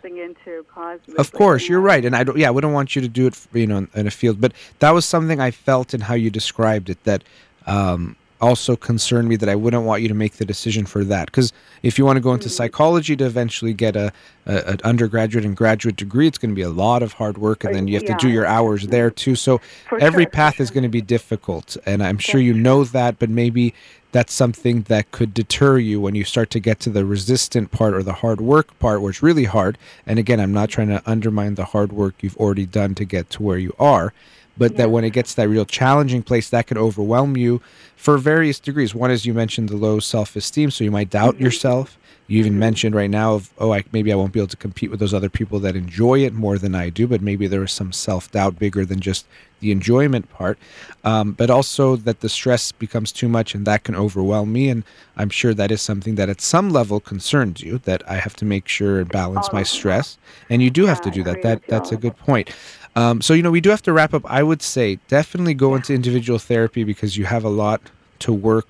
Of 1.18 1.32
course, 1.34 1.68
you're 1.68 1.82
right, 1.82 2.06
and 2.06 2.16
I 2.16 2.24
don't. 2.24 2.38
Yeah, 2.38 2.48
I 2.48 2.52
wouldn't 2.52 2.74
want 2.74 2.96
you 2.96 3.02
to 3.02 3.10
do 3.10 3.28
it, 3.28 3.38
you 3.54 3.68
know, 3.68 3.88
in 3.94 4.08
a 4.08 4.12
field. 4.12 4.40
But 4.40 4.54
that 4.80 4.92
was 4.92 5.06
something 5.06 5.42
I 5.42 5.52
felt 5.52 5.94
in 5.94 6.02
how 6.02 6.14
you 6.14 6.30
described 6.30 6.90
it. 6.90 7.04
That 7.04 7.24
um, 7.68 8.16
also 8.44 8.76
concerned 8.76 9.28
me 9.30 9.36
that 9.38 9.50
I 9.50 9.56
wouldn't 9.56 9.84
want 9.84 10.02
you 10.02 10.08
to 10.10 10.14
make 10.14 10.34
the 10.34 10.46
decision 10.46 10.86
for 10.86 11.04
that. 11.06 11.28
Because 11.28 11.54
if 11.82 11.98
you 11.98 12.06
want 12.06 12.18
to 12.18 12.22
go 12.22 12.34
into 12.34 12.50
psychology 12.50 13.16
to 13.16 13.26
eventually 13.26 13.74
get 13.74 13.96
a, 13.96 14.12
a 14.46 14.74
an 14.74 14.80
undergraduate 14.84 15.46
and 15.46 15.56
graduate 15.56 15.96
degree, 15.96 16.28
it's 16.28 16.38
going 16.38 16.52
to 16.52 16.56
be 16.56 16.62
a 16.62 16.70
lot 16.70 17.02
of 17.02 17.14
hard 17.14 17.38
work, 17.38 17.64
and 17.64 17.74
then 17.74 17.88
you 17.88 17.96
have 17.96 18.06
to 18.06 18.18
do 18.20 18.30
your 18.30 18.46
hours 18.46 18.88
there 18.88 19.10
too. 19.10 19.36
So 19.36 19.60
For 19.90 20.00
every 20.00 20.24
sure, 20.26 20.32
path 20.32 20.60
is 20.60 20.70
going 20.70 20.84
to 20.84 20.90
be 20.90 21.02
difficult, 21.02 21.78
and 21.86 22.04
I'm 22.04 22.18
sure 22.18 22.42
you 22.42 22.54
know 22.54 22.84
that. 22.84 23.20
But 23.20 23.30
maybe 23.30 23.74
that's 24.12 24.34
something 24.34 24.84
that 24.84 25.12
could 25.12 25.34
deter 25.34 25.80
you 25.80 26.00
when 26.00 26.14
you 26.14 26.24
start 26.24 26.50
to 26.52 26.60
get 26.60 26.80
to 26.82 26.90
the 26.90 27.04
resistant 27.04 27.72
part 27.72 27.94
or 27.96 28.04
the 28.04 28.14
hard 28.14 28.40
work 28.40 28.78
part, 28.80 29.02
where 29.02 29.10
it's 29.10 29.24
really 29.24 29.46
hard. 29.46 29.78
And 30.06 30.20
again, 30.20 30.40
I'm 30.40 30.54
not 30.54 30.70
trying 30.70 30.90
to 30.90 31.02
undermine 31.06 31.56
the 31.56 31.66
hard 31.66 31.92
work 31.92 32.16
you've 32.22 32.38
already 32.38 32.68
done 32.68 32.94
to 32.96 33.06
get 33.06 33.30
to 33.32 33.44
where 33.44 33.58
you 33.58 33.74
are, 33.80 34.14
but 34.58 34.78
that 34.78 34.92
when 34.92 35.04
it 35.04 35.12
gets 35.12 35.32
to 35.32 35.36
that 35.38 35.50
real 35.50 35.66
challenging 35.66 36.24
place, 36.24 36.50
that 36.50 36.68
could 36.68 36.78
overwhelm 36.78 37.38
you 37.38 37.62
for 37.96 38.18
various 38.18 38.60
degrees. 38.60 38.94
One 38.94 39.12
is 39.12 39.26
you 39.26 39.34
mentioned 39.34 39.70
the 39.70 39.78
low 39.78 40.00
self 40.00 40.36
esteem, 40.36 40.72
so 40.72 40.84
you 40.84 40.92
might 40.92 41.10
doubt 41.10 41.40
yourself. 41.40 41.98
You 42.28 42.40
even 42.40 42.58
mentioned 42.58 42.96
right 42.96 43.10
now 43.10 43.34
of 43.34 43.52
oh 43.58 43.74
I 43.74 43.84
maybe 43.92 44.12
I 44.12 44.16
won't 44.16 44.32
be 44.32 44.40
able 44.40 44.48
to 44.48 44.58
compete 44.58 44.90
with 44.90 45.00
those 45.00 45.14
other 45.14 45.30
people 45.30 45.60
that 45.60 45.76
enjoy 45.76 46.20
it 46.20 46.34
more 46.34 46.58
than 46.58 46.74
I 46.74 46.90
do, 46.90 47.06
but 47.06 47.22
maybe 47.22 47.48
there 47.48 47.64
is 47.64 47.72
some 47.72 47.92
self 47.92 48.32
doubt 48.32 48.58
bigger 48.58 48.86
than 48.86 49.02
just 49.02 49.26
the 49.60 49.72
enjoyment 49.72 50.30
part. 50.30 50.58
Um, 51.04 51.34
but 51.34 51.50
also 51.50 51.96
that 51.96 52.22
the 52.22 52.30
stress 52.30 52.72
becomes 52.72 53.12
too 53.12 53.28
much 53.28 53.56
and 53.56 53.66
that 53.66 53.84
can 53.84 53.96
overwhelm 53.96 54.54
me, 54.54 54.70
and 54.70 54.84
I'm 55.18 55.30
sure 55.30 55.54
that 55.54 55.72
is 55.72 55.82
something 55.82 56.16
that 56.16 56.30
at 56.30 56.40
some 56.40 56.70
level 56.70 57.00
concerns 57.00 57.62
you. 57.62 57.80
That 57.80 58.10
I 58.10 58.16
have 58.16 58.36
to 58.38 58.46
make 58.46 58.68
sure 58.68 59.00
and 59.00 59.10
balance 59.10 59.52
my 59.52 59.64
stress, 59.64 60.18
and 60.50 60.62
you 60.62 60.70
do 60.70 60.86
have 60.86 61.02
to 61.02 61.12
do 61.12 61.24
that. 61.24 61.42
That 61.42 61.68
that's 61.68 61.92
a 61.92 61.98
good 61.98 62.18
point. 62.18 62.52
Um, 62.96 63.22
so 63.22 63.34
you 63.34 63.42
know 63.42 63.52
we 63.52 63.62
do 63.62 63.70
have 63.70 63.82
to 63.84 63.94
wrap 63.94 64.14
up. 64.14 64.24
I 64.26 64.44
would 64.44 64.62
say 64.62 65.00
definitely 65.08 65.54
go 65.54 65.76
into 65.76 65.94
individual 65.94 66.40
therapy 66.40 66.84
because 66.84 67.18
you 67.18 67.26
have 67.26 67.44
a 67.44 67.50
lot 67.50 67.82
to 68.20 68.32
work 68.34 68.68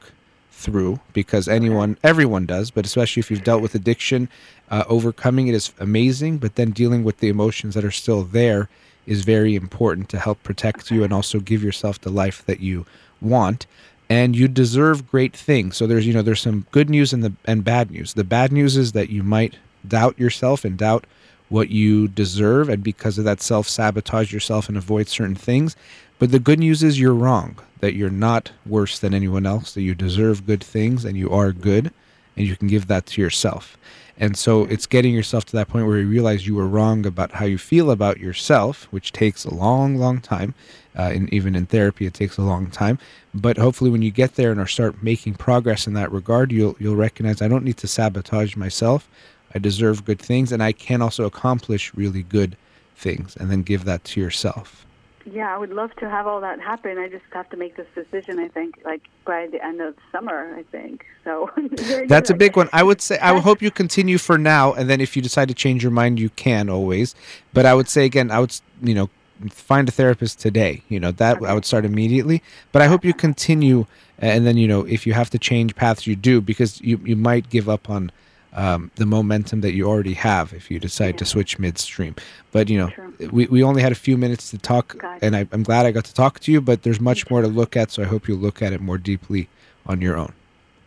through 0.51 0.99
because 1.11 1.49
anyone 1.49 1.97
everyone 2.03 2.45
does 2.45 2.71
but 2.71 2.85
especially 2.85 3.19
if 3.19 3.29
you've 3.29 3.43
dealt 3.43 3.61
with 3.61 3.75
addiction 3.75 4.29
uh, 4.71 4.85
overcoming 4.87 5.47
it 5.47 5.53
is 5.53 5.73
amazing 5.77 6.37
but 6.37 6.55
then 6.55 6.71
dealing 6.71 7.03
with 7.03 7.17
the 7.17 7.27
emotions 7.27 7.73
that 7.73 7.83
are 7.83 7.91
still 7.91 8.23
there 8.23 8.69
is 9.05 9.23
very 9.23 9.55
important 9.55 10.09
to 10.09 10.19
help 10.19 10.41
protect 10.43 10.91
you 10.91 11.03
and 11.03 11.13
also 11.13 11.39
give 11.39 11.63
yourself 11.63 11.99
the 11.99 12.09
life 12.09 12.45
that 12.45 12.59
you 12.59 12.85
want. 13.21 13.65
And 14.09 14.35
you 14.35 14.47
deserve 14.47 15.09
great 15.09 15.35
things. 15.35 15.77
So 15.77 15.87
there's 15.87 16.05
you 16.05 16.13
know 16.13 16.21
there's 16.21 16.41
some 16.41 16.65
good 16.71 16.89
news 16.89 17.13
and 17.13 17.23
the 17.23 17.33
and 17.45 17.63
bad 17.63 17.89
news. 17.89 18.13
The 18.13 18.23
bad 18.23 18.51
news 18.51 18.77
is 18.77 18.91
that 18.91 19.09
you 19.09 19.23
might 19.23 19.57
doubt 19.87 20.19
yourself 20.19 20.65
and 20.65 20.77
doubt 20.77 21.05
what 21.49 21.69
you 21.69 22.07
deserve 22.07 22.69
and 22.69 22.83
because 22.83 23.17
of 23.17 23.23
that 23.25 23.41
self 23.41 23.67
sabotage 23.67 24.31
yourself 24.33 24.67
and 24.67 24.77
avoid 24.77 25.07
certain 25.07 25.35
things 25.35 25.75
but 26.23 26.31
the 26.31 26.39
good 26.39 26.59
news 26.59 26.83
is 26.83 27.01
you're 27.01 27.13
wrong, 27.13 27.57
that 27.81 27.95
you're 27.95 28.09
not 28.09 28.51
worse 28.65 28.97
than 28.97 29.13
anyone 29.13 29.45
else, 29.45 29.73
that 29.73 29.81
you 29.81 29.93
deserve 29.93 30.45
good 30.45 30.63
things 30.63 31.03
and 31.03 31.17
you 31.17 31.29
are 31.31 31.51
good, 31.51 31.91
and 32.37 32.47
you 32.47 32.55
can 32.55 32.69
give 32.69 32.87
that 32.87 33.05
to 33.07 33.21
yourself. 33.21 33.77
And 34.17 34.37
so 34.37 34.63
it's 34.63 34.85
getting 34.85 35.13
yourself 35.13 35.43
to 35.47 35.55
that 35.57 35.67
point 35.67 35.85
where 35.85 35.97
you 35.99 36.07
realize 36.07 36.47
you 36.47 36.55
were 36.55 36.65
wrong 36.65 37.05
about 37.05 37.31
how 37.31 37.43
you 37.43 37.57
feel 37.57 37.91
about 37.91 38.21
yourself, 38.21 38.87
which 38.91 39.11
takes 39.11 39.43
a 39.43 39.53
long, 39.53 39.97
long 39.97 40.21
time. 40.21 40.53
Uh, 40.97 41.11
and 41.13 41.33
even 41.33 41.55
in 41.55 41.65
therapy, 41.65 42.05
it 42.05 42.13
takes 42.13 42.37
a 42.37 42.41
long 42.43 42.67
time. 42.71 42.99
But 43.33 43.57
hopefully, 43.57 43.89
when 43.89 44.03
you 44.03 44.11
get 44.11 44.35
there 44.35 44.51
and 44.51 44.61
are 44.61 44.67
start 44.67 45.03
making 45.03 45.33
progress 45.33 45.87
in 45.87 45.93
that 45.95 46.11
regard, 46.11 46.53
you'll 46.53 46.77
you'll 46.79 46.95
recognize 46.95 47.41
I 47.41 47.49
don't 47.49 47.65
need 47.65 47.77
to 47.77 47.87
sabotage 47.87 48.55
myself. 48.55 49.09
I 49.53 49.59
deserve 49.59 50.05
good 50.05 50.19
things, 50.19 50.51
and 50.51 50.63
I 50.63 50.71
can 50.71 51.01
also 51.01 51.25
accomplish 51.25 51.93
really 51.93 52.23
good 52.23 52.57
things, 52.95 53.35
and 53.35 53.51
then 53.51 53.61
give 53.63 53.85
that 53.85 54.03
to 54.05 54.21
yourself. 54.21 54.83
Yeah, 55.25 55.53
I 55.53 55.57
would 55.57 55.69
love 55.69 55.95
to 55.97 56.09
have 56.09 56.27
all 56.27 56.41
that 56.41 56.59
happen. 56.59 56.97
I 56.97 57.07
just 57.07 57.23
have 57.31 57.49
to 57.51 57.57
make 57.57 57.77
this 57.77 57.87
decision. 57.95 58.39
I 58.39 58.49
think, 58.49 58.79
like 58.83 59.03
by 59.25 59.47
the 59.47 59.63
end 59.63 59.79
of 59.79 59.95
summer. 60.11 60.53
I 60.57 60.63
think 60.63 61.05
so. 61.23 61.49
That's 62.07 62.29
a 62.29 62.33
big 62.33 62.57
one. 62.57 62.69
I 62.73 62.83
would 62.83 63.01
say 63.01 63.17
I 63.19 63.31
would 63.31 63.43
hope 63.43 63.61
you 63.61 63.71
continue 63.71 64.17
for 64.17 64.37
now, 64.37 64.73
and 64.73 64.89
then 64.89 64.99
if 64.99 65.15
you 65.15 65.21
decide 65.21 65.47
to 65.47 65.53
change 65.53 65.81
your 65.81 65.93
mind, 65.93 66.19
you 66.19 66.29
can 66.29 66.69
always. 66.69 67.15
But 67.53 67.65
I 67.65 67.73
would 67.73 67.87
say 67.87 68.05
again, 68.05 68.31
I 68.31 68.39
would 68.39 68.59
you 68.81 68.93
know 68.93 69.09
find 69.49 69.87
a 69.87 69.91
therapist 69.93 70.39
today. 70.39 70.83
You 70.89 70.99
know 70.99 71.11
that 71.11 71.41
I 71.41 71.53
would 71.53 71.65
start 71.65 71.85
immediately. 71.85 72.43
But 72.73 72.81
I 72.81 72.87
hope 72.87 73.05
you 73.05 73.13
continue, 73.13 73.85
and 74.19 74.45
then 74.45 74.57
you 74.57 74.67
know 74.67 74.81
if 74.81 75.07
you 75.07 75.13
have 75.13 75.29
to 75.29 75.39
change 75.39 75.73
paths, 75.75 76.05
you 76.05 76.17
do 76.17 76.41
because 76.41 76.81
you 76.81 76.99
you 77.03 77.15
might 77.15 77.49
give 77.49 77.69
up 77.69 77.89
on. 77.89 78.11
Um, 78.55 78.91
the 78.95 79.07
momentum 79.07 79.61
that 79.61 79.73
you 79.73 79.87
already 79.87 80.13
have 80.13 80.53
if 80.53 80.69
you 80.69 80.79
decide 80.79 81.17
to 81.17 81.25
switch 81.25 81.57
midstream. 81.57 82.15
But 82.51 82.69
you 82.69 82.77
know, 82.77 82.89
True. 82.89 83.29
we, 83.31 83.47
we 83.47 83.63
only 83.63 83.81
had 83.81 83.91
a 83.91 83.95
few 83.95 84.15
minutes 84.15 84.51
to 84.51 84.59
talk, 84.59 84.95
Gotcha. 84.99 85.25
and 85.25 85.35
I, 85.35 85.47
I'm 85.51 85.63
glad 85.63 85.87
I 85.87 85.91
got 85.91 86.05
to 86.05 86.13
talk 86.13 86.39
to 86.41 86.51
you. 86.51 86.61
But 86.61 86.83
there's 86.83 86.99
much 87.01 87.27
more 87.31 87.41
to 87.41 87.47
look 87.47 87.75
at, 87.75 87.89
so 87.89 88.03
I 88.03 88.05
hope 88.05 88.27
you 88.27 88.35
look 88.35 88.61
at 88.61 88.71
it 88.71 88.79
more 88.79 88.99
deeply 88.99 89.49
on 89.87 90.01
your 90.01 90.17
own. 90.17 90.33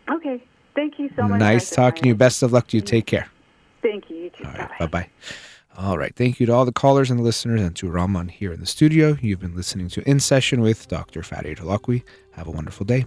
Okay. 0.08 0.40
Thank 0.76 0.98
you 1.00 1.10
so 1.16 1.26
much. 1.26 1.40
nice 1.40 1.70
talking 1.70 2.02
to 2.04 2.08
you. 2.10 2.14
Best 2.14 2.42
of 2.42 2.52
luck 2.52 2.68
to 2.68 2.76
you. 2.76 2.82
Take 2.82 3.06
care. 3.06 3.28
Thank 3.82 4.10
you. 4.10 4.16
You 4.16 4.30
too. 4.30 4.44
All 4.44 4.52
right. 4.52 4.78
Bye 4.78 4.86
bye. 4.86 5.08
All 5.76 5.98
right. 5.98 6.14
Thank 6.14 6.38
you 6.38 6.46
to 6.46 6.52
all 6.52 6.64
the 6.64 6.72
callers 6.72 7.10
and 7.10 7.20
listeners 7.22 7.60
and 7.60 7.74
to 7.76 7.88
Raman 7.90 8.28
here 8.28 8.52
in 8.52 8.60
the 8.60 8.66
studio. 8.66 9.16
You've 9.20 9.40
been 9.40 9.56
listening 9.56 9.88
to 9.90 10.08
In 10.08 10.20
Session 10.20 10.60
with 10.60 10.86
Dr. 10.88 11.22
Farid 11.22 11.58
Holakouee. 11.58 12.02
Have 12.32 12.46
a 12.46 12.50
wonderful 12.50 12.86
day. 12.86 13.06